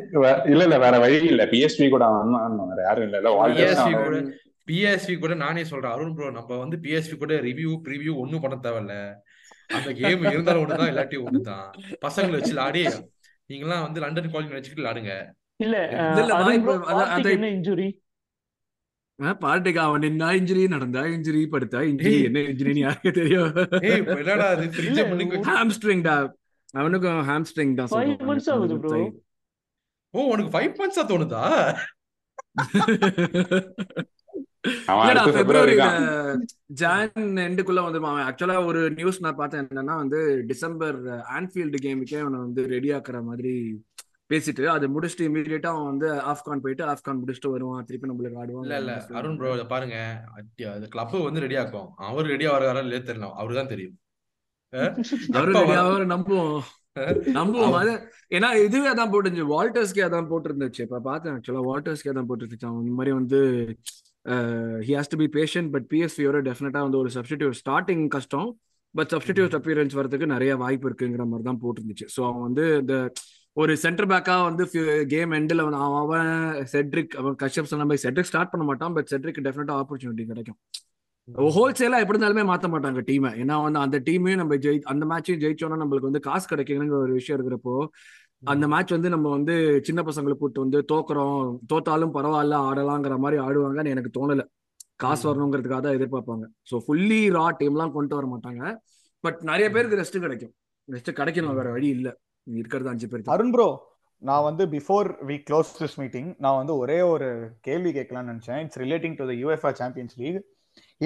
இல்ல 0.52 0.64
இல்ல 0.64 0.78
வேற 0.80 1.00
வழி 1.00 1.18
இல்ல. 1.26 1.46
பிஎஸ்பி 1.46 1.90
கூட 1.90 2.06
அவன் 2.06 2.32
வேற 2.70 2.82
யாரும் 2.84 3.04
இல்ல. 3.04 3.18
இல்ல 3.18 3.32
வால்டர்ஸ் 3.32 3.84
பிஎஸ்வி 4.68 5.16
கூட 5.18 5.34
நானே 5.40 5.64
சொல்றேன் 5.66 5.94
அருண் 5.94 6.16
ப்ரோ 6.16 6.28
நம்ம 6.36 6.58
வந்து 6.60 6.78
பிஎஸ்வி 6.84 7.16
கூட 7.18 7.36
ரிவ்யூ 7.46 7.72
ப்ரிவ்யூ 7.86 8.14
ஒண்ணும் 8.22 8.44
பண்ண 8.44 8.58
தேவையில்ல. 8.66 8.96
அந்த 9.78 9.90
கேம் 10.00 10.24
இருந்தாலும் 10.28 10.64
ஒண்ணுதான் 10.64 10.92
இல்லாட்டி 10.92 11.18
ஒண்ணுதான். 11.26 11.68
பசங்களை 12.04 12.36
வச்சு 12.38 12.54
விளாடி 12.54 12.82
நீங்களாம் 13.50 13.86
வந்து 13.86 14.02
லண்டன் 14.04 14.32
காலேஜ் 14.34 14.56
வச்சுக்கிட்டு 14.56 14.84
விளாடுங்க 14.84 15.14
இல்ல 15.60 15.78
என்ன 17.34 17.50
இன்ஜுரி 17.56 17.90
பார்ட்டிக்கு 19.42 19.82
அவன் 19.82 20.04
நின்னா 20.04 20.28
இன்ஜுரி 20.38 20.62
நடந்தா 20.74 21.02
இன்ஜுரி 21.16 21.42
படுத்தா 21.52 21.80
இன்ஜுரி. 21.90 22.14
என்ன 22.28 22.40
இன்ஜுரின்னு 22.52 22.84
யாருக்கு 22.86 23.12
தெரியும். 23.18 23.50
ஹாம்ஸ்ட்ரிங்டா 25.50 26.16
அவனுக்கும் 26.74 27.20
ஹாம்ஸ்ட்ரிங் 27.30 27.76
தான் 27.76 27.92
ஓ 30.14 30.22
உனக்கு 30.32 30.52
ஃபைவ் 30.54 30.72
மந்த்ஸா 30.80 31.04
தோணுதா? 31.12 31.44
பிப்ரவரி 35.36 35.76
ஜான் 36.80 37.12
எண்டுக்குள்ள 37.46 37.80
வந்துருவான் 37.86 38.14
அவன். 38.14 38.28
ஆக்சுவலா 38.30 38.66
ஒரு 38.66 38.82
நியூஸ் 38.92 39.20
நான் 39.20 39.40
பார்த்தேன் 39.40 39.68
என்னன்னா 39.68 39.96
வந்து 40.04 40.20
டிசம்பர் 40.48 40.98
ஆன்ஃபீல்டு 41.38 41.80
கேமுக்கே 41.86 42.20
அவனை 42.20 42.40
வந்து 42.40 42.64
ரெடி 42.68 42.92
ஆக்குற 42.98 43.20
மாதிரி 43.24 43.54
பேசிட்டு 44.30 44.66
அதை 44.74 44.86
முடிச்சுட்டு 44.96 45.26
இமீடியட்டா 45.30 45.70
அவன் 45.72 45.90
வந்து 45.92 46.10
ஆப்கான் 46.32 46.62
போயிட்டு 46.66 46.84
ஆப்கான் 46.92 47.20
முடிச்சுட்டு 47.22 47.50
வருவான். 47.56 47.86
திருப்பி 47.86 48.10
நம்மளுக்கு 48.10 48.40
ஆடுவான். 48.44 48.66
இல்ல 48.68 48.78
இல்ல. 48.78 48.94
அருண் 49.14 49.38
ப்ரோ 49.38 49.54
இதை 49.54 49.66
பாருங்க. 49.66 49.98
கிளப் 50.94 51.18
வந்து 51.28 51.44
ரெடி 51.46 51.56
ஆக்கும். 51.56 51.90
அவர் 52.10 52.32
ரெடி 52.34 52.46
ஆகிறாரா 52.46 52.84
இல்லையே 52.86 53.04
தெரியல. 53.10 53.30
அவரு 53.34 53.56
தான் 53.56 53.72
தெரியும். 53.74 53.98
எப்ப 54.74 55.44
ரெடி? 55.50 55.74
ஆவாரு 55.82 56.06
நம்புவோம். 56.14 56.62
நம்புவோம். 57.40 57.76
அது 57.82 57.92
ஏன்னா 58.38 58.50
இதுவே 58.66 58.90
அதான் 58.94 59.12
போட்டுருந்துச்சு. 59.14 59.52
வால்டர்ஸ்க்கே 59.56 60.06
அதான் 60.08 60.32
போட்டிருந்துச்சு. 60.32 60.82
இப்ப 60.88 61.00
பார்த்தேன் 61.10 61.36
ஆக்சுவலா 61.36 61.66
வால்டர்ஸ்க்கே 61.72 62.12
அதான் 62.14 62.30
போட்டுருந்துச்சு. 62.32 62.70
அவன் 62.70 62.84
இந்த 62.84 62.96
மாதிரி 63.00 63.16
வந்து 63.20 63.40
he 64.86 64.92
has 64.98 65.10
to 65.10 65.18
be 65.18 65.28
patient 65.28 65.68
but 65.70 65.86
பிஎஸ்வியோட 65.92 66.40
டெஃபினட்டா 66.48 66.82
வந்து 66.82 66.98
ஒரு 66.98 67.10
சப்ஸ்டிடியூட் 67.14 67.56
ஸ்டார்டிங் 67.62 68.08
கஷ்டம் 68.08 68.50
பட் 68.96 69.12
சப்ஸ்டிடியூட் 69.14 69.56
அப்பியரன்ஸ் 69.58 69.96
வரதுக்கு 70.00 70.26
நிறைய 70.26 70.56
வாய்ப்பு 70.56 70.88
இருக்குங்கிற 70.90 71.26
மாதிரி 71.26 71.44
தான் 71.44 71.62
போட்டிருந்துச்சு. 71.64 72.06
ஸோ 72.16 72.22
அவன் 72.28 72.42
வந்து 72.42 72.66
இந்த 72.80 72.96
ஒரு 73.58 73.78
சென்டர் 73.78 74.08
பேக்கா 74.08 74.36
வந்து 74.44 74.64
கேம் 75.08 75.32
எண்டில் 75.32 75.64
அவன் 75.64 75.78
அவன் 76.02 76.30
செட்ரிக் 76.74 77.16
அவன் 77.16 77.36
கஷ்யப் 77.36 77.72
சொன்ன 77.72 77.86
மாதிரி 77.86 78.04
செட்ரிக் 78.06 78.30
ஸ்டார்ட் 78.32 78.50
பண்ண 78.50 78.66
மாட்டான் 78.66 78.94
பட் 78.94 79.10
செட்ரிக் 79.12 79.42
டெஃபினட்டா 79.48 79.76
ஆப்பர்ச்சுனிட்டி 79.82 80.26
கிடைக்கும். 80.26 80.60
ஹோல்சேலா 81.56 82.00
எப்படி 82.04 82.18
இருந்தாலுமே 82.18 82.44
மாத்த 82.52 82.68
மாட்டாங்க 82.74 83.02
டீமை 83.10 83.32
ஏன்னா 83.42 83.56
வந்து 83.64 83.80
அந்த 83.80 83.98
டீமையும் 84.00 84.42
நம்ம 84.44 84.56
ஜெயி 84.56 84.80
அந்த 84.94 85.06
மேட்சையும் 85.06 85.42
ஜெயிச்சோம்னா 85.44 85.82
நம்மளுக்கு 85.82 86.10
வந்து 86.10 86.20
காசு 86.20 86.46
கிடைக்குங்கிற 86.56 86.98
ஒரு 87.06 87.14
விஷயம் 87.14 87.38
இருக்கிறப்போ 87.38 87.76
அந்த 88.44 88.66
மேட்ச் 88.68 88.94
வந்து 88.96 89.10
நம்ம 89.14 89.28
வந்து 89.30 89.56
சின்ன 89.88 90.02
பசங்களை 90.08 90.36
கூட்டு 90.38 90.60
வந்து 90.64 90.80
தோக்குறோம். 90.92 91.42
தோத்தாலும் 91.72 92.14
பரவாயில்ல 92.16 92.56
ஆடலாங்கிற 92.70 93.16
மாதிரி 93.24 93.38
ஆடுவாங்கன்னு 93.48 93.94
எனக்கு 93.96 94.12
தோணல. 94.18 94.44
காசு. 95.04 95.24
வரணுங்கிறதுக்காக 95.30 95.82
தான் 95.86 95.98
எதிர்பார்ப்பாங்க. 95.98 96.46
ஸோ 96.70 96.78
ஃபுல்லி 96.86 97.22
ரா 97.38 97.46
டீம்லாம் 97.60 97.94
கொண்டு 97.98 98.16
வர 98.18 98.28
மாட்டாங்க. 98.34 98.64
பட் 99.24 99.40
நிறைய 99.52 99.68
பேருக்கு 99.76 100.00
ரெஸ்ட் 100.02 100.20
கிடைக்கும். 100.26 100.54
ரெஸ்ட் 100.88 101.12
கிடைக்கணும் 101.20 101.58
வேற 101.60 101.70
வழி 101.78 101.90
இல்ல. 101.98 102.10
இருக்கிறது 102.48 102.92
அஞ்சு 102.94 103.08
பேர். 103.08 103.24
அருண் 103.36 103.54
ப்ரோ 103.56 103.70
நான் 104.22 104.46
வந்து 104.48 104.64
before 104.74 105.08
we 105.30 105.36
close 105.48 105.70
this 105.78 105.96
meeting 106.02 106.28
நான் 106.44 106.58
வந்து 106.62 106.74
ஒரே 106.82 106.98
ஒரு 107.14 107.28
கேள்வி 107.68 107.92
கேட்கலாம்னு 107.98 108.32
நினைச்சேன். 108.32 108.60
It's 108.64 108.80
relating 108.84 109.16
to 109.20 109.26
the 109.30 109.36
UEFA 109.44 109.72
Champions 109.82 110.18
League 110.22 110.42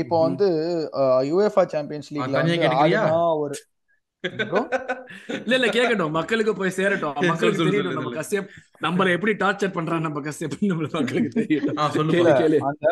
இப்போ. 0.02 0.16
வந்து 0.28 0.48
யூஎஃப்ஆ 1.30 1.64
சாம்பியன்ஸ் 1.76 2.10
லீக்ல 2.16 2.42
ஒரு? 3.44 3.56
இல்ல 5.40 5.54
இல்ல 5.58 5.68
கேட்கட்டும் 5.70 6.16
மக்களுக்கு 6.18 6.54
போய் 6.56 6.78
சேரட்டும். 6.78 7.16
மக்களுக்கு 7.32 7.68
தெரியணும் 7.68 7.98
நம்ம. 7.98 8.14
கஷ்யப் 8.18 8.50
நம்மள 8.82 9.08
எப்படி 9.16 9.34
டார்ச்சர் 9.44 9.76
பண்றான் 9.78 10.06
நம்ம 10.06 10.22
நம்ம 10.72 10.84
மக்களுக்கு 10.96 12.60
அந்த 12.70 12.88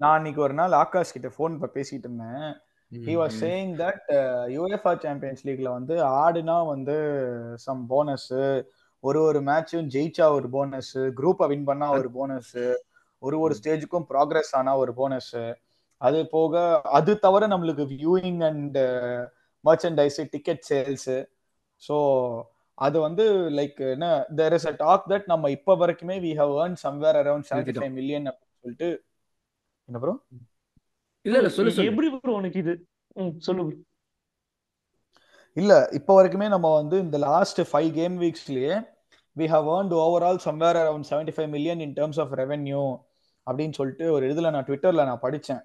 நான் 0.00 0.14
அன்னைக்கு 0.14 0.40
ஒரு 0.46 0.54
நாள் 0.60 0.72
ஆகாஷ் 0.78 1.14
கிட்ட 1.16 1.28
ஃபோன் 1.34 1.52
பேசிட்டு 1.74 2.06
இருந்தேன். 2.08 2.46
He 2.92 3.14
was. 3.20 3.36
Saying 3.42 3.72
that 3.80 4.08
UEFA 4.54 4.92
champions 5.04 5.44
லீக்ல 5.46 5.68
வந்து 5.76 5.94
ஆடுனா 6.18 6.56
வந்து 6.72 6.96
சம் 7.64 7.84
போனஸ் 7.92 8.30
ஒரு 9.04 9.20
ஒரு 9.28 9.40
மேட்சும் 9.48 9.88
ஜெயிச்சா 9.94 10.26
ஒரு 10.36 10.48
போனஸ் 10.50 10.92
குரூப்பை 11.18 11.46
வின் 11.50 11.68
பண்ணா 11.70 11.88
ஒரு 11.98 12.10
போனஸ் 12.12 12.52
ஒரு 13.22 13.36
ஒரு 13.44 13.54
ஸ்டேஜுக்கும் 13.58 14.06
ப்ராக்ரஸ் 14.10 14.52
ஆனா 14.58 14.72
ஒரு 14.76 14.92
போனஸ் 14.94 15.32
அது 16.00 16.18
போக 16.30 16.54
அது 16.92 17.12
தவிர 17.18 17.46
நம்மளுக்கு 17.46 17.84
viewing 17.92 18.42
and 18.48 18.78
merchandise 19.64 20.20
ticket 20.34 20.62
sales 20.70 21.10
so 21.82 21.96
அது 22.78 22.96
வந்து 23.00 23.24
லைக் 23.58 23.80
என்ன 23.92 24.06
there 24.38 24.54
is 24.56 24.68
a 24.70 24.74
talk 24.80 25.04
that 25.10 25.26
நம்ம 25.32 25.50
இப்போ 25.56 25.72
வரைக்குமே 25.82 26.16
we 26.24 26.32
have 26.40 26.52
earn 26.62 26.76
somewhere 26.84 27.18
around 27.22 27.48
seventy 27.50 27.74
five 27.76 27.94
million 27.98 28.26
அப்படின்னு 28.30 28.62
சொல்லிட்டு 28.62 28.88
என்ன 29.88 29.98
ப்ரோ 30.04 30.14
இல்ல 31.24 31.36
இல்ல 31.40 31.50
சொல்லு 31.50 31.72
சொல்லு. 31.74 31.90
எப்படி 31.90 32.08
ப்ரோ 32.14 32.32
உனக்கு 32.38 32.58
இது? 32.62 32.72
ம் 33.16 33.34
சொல்லு. 33.40 33.62
இல்ல 35.56 35.72
இப்போ 35.98 36.12
வரைக்குமே 36.16 36.46
நம்ம 36.54 36.68
வந்து 36.74 36.96
இந்த 37.04 37.16
last 37.24 37.60
five 37.70 37.90
game 37.94 38.16
வீக்ஸ்லயே 38.22 38.74
we 39.36 39.46
have 39.52 39.68
earned 39.74 39.94
overall 40.00 40.40
somewhere 40.46 40.78
around 40.82 41.08
seventy 41.10 41.34
five 41.36 41.50
million 41.54 41.82
in 41.86 41.94
terms 41.98 42.20
of 42.24 42.34
revenue 42.40 42.82
அப்படின்னு 43.46 43.76
சொல்லிட்டு 43.78 44.04
ஒரு 44.12 44.24
இதுல 44.32 44.50
நான் 44.50 44.66
ட்விட்டர்ல 44.68 45.04
நான் 45.04 45.24
படிச்சேன். 45.24 45.62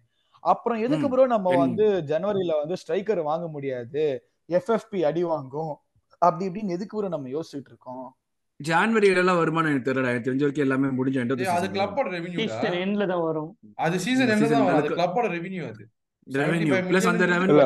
அப்புறம் 0.41 0.79
எதுக்கு. 0.79 1.09
ப்ரோ 1.09 1.27
நம்ம. 1.27 1.51
வந்து 1.57 1.89
ஜனவரியில 2.07 2.53
வந்து 2.59 2.77
ஸ்ட்ரைக்கர் 2.87 3.23
வாங்க 3.23 3.49
முடியாது. 3.49 4.29
எஃப்எஃப்பி 4.49 5.03
அடி 5.03 5.25
வாங்கும். 5.25 5.77
அப்படி 6.19 6.51
இப்படின்னு 6.51 6.69
எதுக்கு 6.69 6.97
ப்ரோ 6.97 7.09
நம்ம 7.09 7.29
யோசிச்சுட்டு 7.29 7.67
இருக்கோம்? 7.67 8.17
ஜான்வரியில 8.61 9.23
எல்லாம் 9.23 9.41
வருமானம் 9.41 9.71
எனக்கு 9.73 9.89
தெரியல 9.89 10.11
எனக்கு 10.13 10.27
தெரிஞ்ச 10.29 10.43
வரைக்கும் 10.45 10.67
எல்லாமே 10.67 10.89
முடிஞ்ச 10.99 11.19
அது 11.25 11.47
season 11.51 11.71
கிளப்போட 11.77 12.07
ரெவென்யூடா 12.17 12.47
சீசன் 12.47 12.77
எண்ட்ல 12.85 13.05
தான் 13.13 13.23
வரும். 13.29 13.51
அது 13.87 13.97
சீசன் 14.07 14.31
season 14.33 14.53
தான் 14.55 14.67
வரும். 14.69 14.81
அது 14.81 14.91
கிளப்போட 14.95 15.27
ரெவென்யூ 15.37 15.63
அது. 15.71 15.83
ரெவென்யூ 16.27 16.69
75 16.71 16.89
பிளஸ் 16.91 17.09
அந்த 17.13 17.27
revenue. 17.33 17.59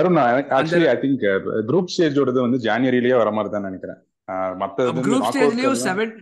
Arun 0.00 0.18
actually 0.58 0.86
I 0.92 0.96
think 1.02 1.24
group 1.70 1.90
ஸ்டேஜோடது 1.94 2.40
வந்து 2.46 2.58
ஜான்வரியிலேயே 2.66 3.16
வர 3.22 3.30
மாதிரி 3.38 3.50
தான் 3.54 3.66
நினைக்கிறேன். 3.68 4.00
வந்து 4.88 5.02
குரூப் 5.08 5.26
ஸ்டேஜ்லயும் 5.30 5.80
செவன் 5.86 6.12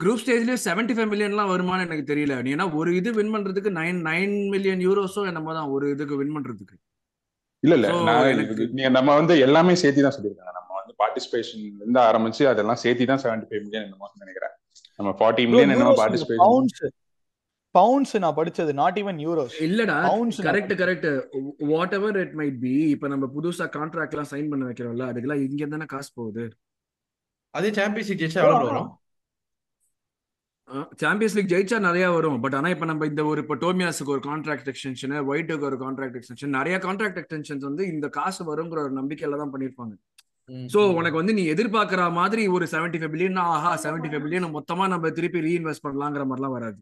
குரூப் 0.00 0.20
ஸ்டேஜ்லயும் 0.22 0.62
செவன்டி 0.66 0.94
ஃபைவ் 0.96 1.10
மில்லியன்லாம் 1.12 1.50
வருமானம் 1.52 1.86
எனக்கு 1.88 2.04
தெரியல. 2.10 2.36
நீ 2.44 2.52
ஏன்னா 2.56 2.66
ஒரு 2.80 2.90
இது 3.00 3.10
வின் 3.18 3.32
பண்றதுக்கு 3.34 3.70
நைன் 3.80 3.98
நைன் 4.08 4.36
மில்லியன் 4.54 4.84
யூரோஸோ 4.86 5.24
என்னமோ 5.30 5.54
தான் 5.58 5.72
ஒரு 5.76 5.88
இதுக்கு 5.94 6.20
வின் 6.20 6.34
பண்றதுக்கு. 6.36 6.76
இல்ல 7.62 7.74
இல்ல. 7.78 7.88
நம்ம 8.98 9.10
வந்து 9.20 9.34
எல்லாமே 9.46 9.74
சேர்த்தி 9.82 10.04
தான் 10.06 10.16
சொல்லியிருக்காங்க. 10.16 10.59
நம்ம 10.90 11.02
வந்து 11.02 11.02
பார்ட்டிசிபேஷன் 11.02 11.62
இருந்து 11.76 12.00
ஆரம்பிச்சு 12.08 12.44
அதெல்லாம் 12.52 12.80
சேர்த்தி 12.82 13.04
தான் 13.10 13.22
செவன்டி 13.24 13.46
ஃபைவ் 13.48 13.62
மில்லியன் 13.64 13.86
என்னமோ 13.86 14.08
நினைக்கிறேன். 14.22 14.54
நம்ம 14.98 15.10
ஃபார்ட்டி 15.18 15.44
மில்லியன் 15.48 15.72
என்னமோ 15.74 15.94
பார்ட்டிசிபேஷன் 16.00 16.42
பவுண்ட்ஸ் 16.44 16.82
பவுண்ட்ஸ் 17.74 18.14
நான் 18.22 18.36
படிச்சது 18.38 18.72
நாட் 18.80 18.96
ஈவன் 19.00 19.18
யூரோஸ் 19.24 19.56
இல்லடா 19.66 19.96
Pounds 20.06 20.36
நான் 20.38 20.46
correct 20.48 20.72
correct 20.80 21.08
whatever 21.98 22.16
it 22.22 22.34
might 22.40 22.56
be 22.64 22.72
இப்ப 22.94 23.08
நம்ம 23.08 23.26
புதுசா 23.36 23.66
கான்ட்ராக்ட் 23.76 24.14
எல்லாம் 24.14 24.32
சைன் 24.32 24.50
பண்ண 24.52 24.64
வைக்கிறோம்ல 24.70 25.06
அதுக்கெல்லாம் 25.10 25.44
இங்க 25.46 25.68
தானே 25.74 25.86
காசு 25.92 26.10
போகுது? 26.18 26.44
அதே 27.54 27.70
சாம்பியன்ஸ் 27.78 28.10
லீக் 28.10 28.22
ஜெயிச்சா 28.22 28.42
எவ்வளவு 28.42 28.68
வரும்? 28.70 28.90
சாம்பியன்ஸ் 31.02 31.36
லீக் 31.36 31.52
ஜெயிச்சா 31.52 31.78
நிறைய 31.86 32.06
வரும். 32.16 32.36
பட் 32.42 32.56
ஆனா 32.58 32.68
இப்ப 32.74 32.86
நம்ம 32.90 33.06
இந்த 33.12 33.22
ஒரு 33.30 33.40
இப்போ 33.44 33.56
டோமியாஸுக்கு 33.64 34.14
ஒரு 34.16 34.22
கான்ட்ராக்ட் 34.28 34.68
எக்ஸ்டென்ஷன் 34.72 35.14
ஒயிட்டுக்கு 35.30 35.68
ஒரு 35.70 35.78
கான்ட்ராக்ட் 35.84 36.18
எக்ஸ்டென்ஷன் 36.20 36.56
நிறைய 36.58 36.76
கான்ட்ராக்ட் 36.86 37.20
எக்ஸ்டென்ஷன்ஸ் 37.22 37.66
வந்து 37.68 37.84
இந்த 37.94 38.08
காசு 38.18 38.44
வருங்கிற 38.50 38.80
ஒரு 38.86 38.94
நம்பிக்கையில 39.00 39.40
தான் 39.42 39.52
பண்ணிருப்பாங்க 39.54 39.94
சோ. 40.72 40.80
உனக்கு 40.98 41.16
வந்து 41.16 41.34
நீ 41.34 41.42
எதிர்பார்க்கிற 41.52 42.12
மாதிரி 42.12 42.46
ஒரு 42.46 42.64
செவன்டி 42.72 42.98
ஃபைவ் 43.00 43.12
பில்லியன் 43.14 43.40
ஆஹா 43.46 43.72
செவன்டி 43.84 44.08
ஃபைவ் 44.10 44.24
பில்லியன் 44.24 44.54
மொத்தமா 44.56 44.86
நம்ம 44.88 45.10
திருப்பி 45.10 45.40
ரீஇன்வெஸ்ட் 45.40 45.84
பண்ணலாங்கிற 45.86 46.24
மாதிரிலாம் 46.30 46.56
வராது. 46.58 46.78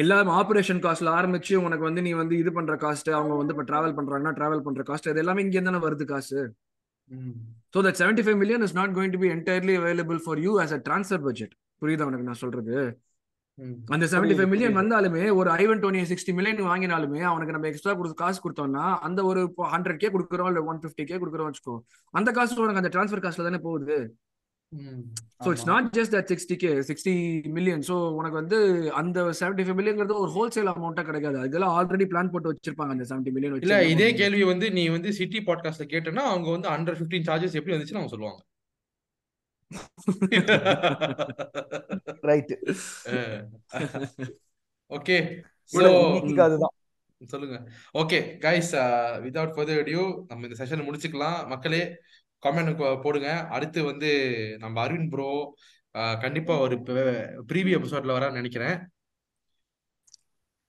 எல்லாம் 0.00 0.28
ஆபரேஷன் 0.40 0.82
காஸ்ட்ல 0.84 1.10
ஆரம்பிச்சு 1.18 1.54
உனக்கு 1.56 1.84
வந்து 1.84 2.02
நீ 2.02 2.12
வந்து 2.12 2.34
இது 2.38 2.52
பண்ற 2.52 2.74
காஸ்ட் 2.76 3.10
அவங்க 3.10 3.34
வந்து 3.34 3.54
இப்ப 3.56 3.64
டிராவல் 3.70 3.96
பண்றாங்கன்னா 3.96 4.32
டிராவல் 4.38 4.64
பண்ற 4.66 4.82
காஸ்ட் 4.82 5.08
இது 5.10 5.18
எல்லாமே 5.18 5.42
இங்க 5.42 5.60
தானே 5.60 5.80
வருது 5.86 6.04
காசு. 6.04 6.38
So 7.74 7.80
that 7.86 7.98
seventy 8.00 8.22
five 8.26 8.36
million 8.36 8.62
is 8.62 8.76
not 8.76 8.94
going 8.98 9.10
to 9.10 9.18
be 9.18 9.28
entirely 9.28 9.74
available 9.82 10.20
for 10.24 10.38
you 10.38 10.52
as 10.62 10.72
a 10.72 10.80
transfer 10.88 11.24
budget 11.26 11.54
புரியுதா 11.82 12.06
உனக்கு 12.10 12.28
நான் 12.30 12.42
சொல்றது. 12.44 12.74
அந்த 13.94 14.04
செவன்டி 14.12 14.34
ஃபைவ் 14.36 14.50
மில்லியன். 14.52 14.76
வந்தாலுமே 14.78 15.22
ஒரு 15.38 15.48
ஐவன் 15.62 15.80
டுவெண்ட்டி 15.82 16.10
சிக்ஸ்டி 16.10 16.32
மில்லியன் 16.36 16.68
வாங்கினாலுமே 16.70 17.20
அவனுக்கு 17.30 17.54
நம்ம 17.56 17.68
எக்ஸ்ட்ரா 17.70 17.94
கொடுத்து 17.98 18.16
காசு 18.22 18.38
கொடுத்தோம்னா 18.44 18.84
அந்த 19.06 19.20
ஒரு 19.30 19.40
ஹண்ட்ரட் 19.72 20.00
கே 20.02 20.10
கொடுக்குறோம் 20.14 20.50
இல்ல 20.52 20.60
ஒன் 20.70 20.80
ஃபிஃப்டி 20.82 21.04
கே 21.10 21.16
கொடுக்குறோம் 21.22 21.48
வச்சுக்கோ 21.48 21.74
அந்த 22.14 22.32
காசு 22.38 22.60
உனக்கு 22.64 22.82
அந்த 22.82 22.92
ட்ரான்ஸ்ஃபர் 22.94 23.24
காஸ்ட்ல 23.24 23.48
தானே 23.48 23.60
போகுது. 23.66 23.98
So 25.44 25.48
it's 25.54 25.66
not 25.70 25.88
just 25.96 26.14
that 26.16 26.30
sixty 26.32 26.56
K 26.62 26.70
sixty 26.90 27.14
million 27.56 27.82
so 27.88 27.96
உனக்கு 28.18 28.38
வந்து 28.40 28.58
அந்த 29.00 29.24
செவன்டி 29.40 29.64
ஃபைவ் 29.66 29.78
மில்லியன்ங்கிறது 29.80 30.16
ஒரு 30.22 30.32
ஹோல்சேல் 30.36 30.70
அமௌண்ட்டாக 30.72 31.06
கிடைக்காது. 31.10 31.38
அதெல்லாம் 31.46 31.74
ஆல்ரெடி 31.78 32.06
பிளான் 32.12 32.32
போட்டு 32.34 32.52
வச்சிருப்பாங்க 32.52 32.94
அந்த 32.96 33.06
செவன்டி 33.10 33.32
மில்லியன் 33.34 33.58
இல்ல 33.66 33.78
இதே 33.94 34.08
கேள்வி 34.20 34.44
வந்து 34.52 34.68
நீ 34.78 34.84
வந்து 34.96 35.12
சிட்டி 35.18 35.42
பாட்காஸ்ட்ல 35.50 35.86
கேட்டனா 35.94 36.24
அவங்க 36.32 36.50
வந்து 36.56 36.70
அண்டர் 36.76 36.98
15 37.02 37.28
சார்ஜஸ் 37.30 37.58
எப்படி 37.60 37.74
வந்துச்சுன்னு 37.76 38.02
அவங்க 38.02 38.14
சொல்லுவாங்க. 38.14 38.40
ரைட் 42.28 42.52
ஓகே 44.90 45.16
இன்னைக்கு 45.74 46.42
அதுதான். 46.46 46.74
சொல்லுங்க. 47.30 47.56
Okay 47.94 48.38
guys 48.44 48.72
without 49.24 49.54
further 49.56 49.84
due 49.88 50.04
நம்ம 50.28 50.46
இந்த 50.46 50.56
செஷனை 50.60 50.84
முடிச்சுக்கலாம். 50.86 51.48
மக்களே 51.48 51.82
கமெண்ட் 52.42 52.80
போடுங்க. 53.04 53.28
அடுத்து 53.56 53.84
வந்து 53.84 54.10
நம்ம 54.58 54.84
அரவிந்த் 54.84 55.12
ப்ரோ 55.12 55.54
கண்டிப்பா 56.24 56.54
ஒரு 56.64 56.76
ப்ரீவியூ 57.50 57.76
எபிசோட்ல 57.78 58.16
வர 58.16 58.30
நினைக்கிறேன். 58.30 58.90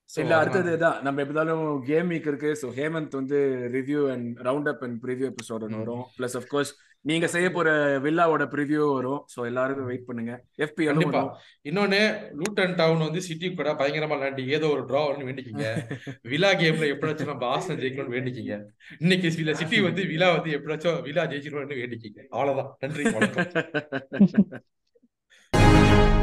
இல்ல 0.10 0.34
அடுத்தது 0.40 0.78
தான் 0.78 0.98
நம்ம 1.06 1.22
எப்படினாலும் 1.24 1.64
கேம் 1.88 2.10
வீக் 2.12 2.28
இருக்கு. 2.32 2.50
ஸோ 2.62 2.68
ஹேமந்த் 2.78 3.16
வந்து 3.20 3.38
review 3.76 4.02
and 4.14 4.42
round 4.48 4.70
up 4.72 4.84
and 4.88 5.00
preview 5.06 5.28
episode. 5.34 5.64
வரும். 5.80 6.04
பிளஸ் 6.18 6.38
கோர்ஸ் 6.52 6.74
நீங்க 7.06 7.28
செய்ய 7.28 7.48
போற 7.52 7.70
வில்லாவோட 8.04 8.44
ப்ரிவியூ 8.54 8.84
வரும். 8.94 9.22
ஸோ 9.34 9.40
எல்லாருக்கும் 9.50 9.90
வெயிட் 9.90 10.06
பண்ணுங்க. 10.10 10.34
எஃபிஎல் 10.66 10.92
கண்டிப்பா. 10.92 11.24
இன்னொன்னு 11.70 12.00
லூட்டன் 12.40 12.76
டவுன் 12.76 13.06
வந்து 13.08 13.22
சிட்டி 13.28 13.50
கூட 13.54 13.72
பயங்கரமா 13.82 14.18
விளையாண்டு 14.18 14.48
ஏதோ 14.58 14.70
ஒரு 14.76 14.84
டிரா 14.90 15.02
ஒன்று 15.10 15.28
வேண்டிக்கிங்க. 15.30 15.66
விலா 16.34 16.52
கேம்ல 16.62 16.92
எப்படியாச்சும் 16.94 17.32
நம்ம 17.34 17.48
ஆசனம் 17.56 17.82
ஜெயிக்கணும்னு 17.84 18.18
வேண்டிக்கிங்க. 18.18 18.58
இன்னைக்கு 19.00 19.32
சில 19.38 19.56
சிட்டி 19.62 19.80
வந்து 19.90 20.04
விலா 20.14 20.30
வந்து 20.38 20.52
எப்படியாச்சும் 20.58 21.02
விலா 21.10 21.26
ஜெயிச்சிருவோம்னு 21.34 21.82
வேண்டிக்கிங்க. 21.84 22.22
அவ்வளவுதான். 22.36 22.72
நன்றி 22.84 23.04
வணக்கம். 23.18 24.62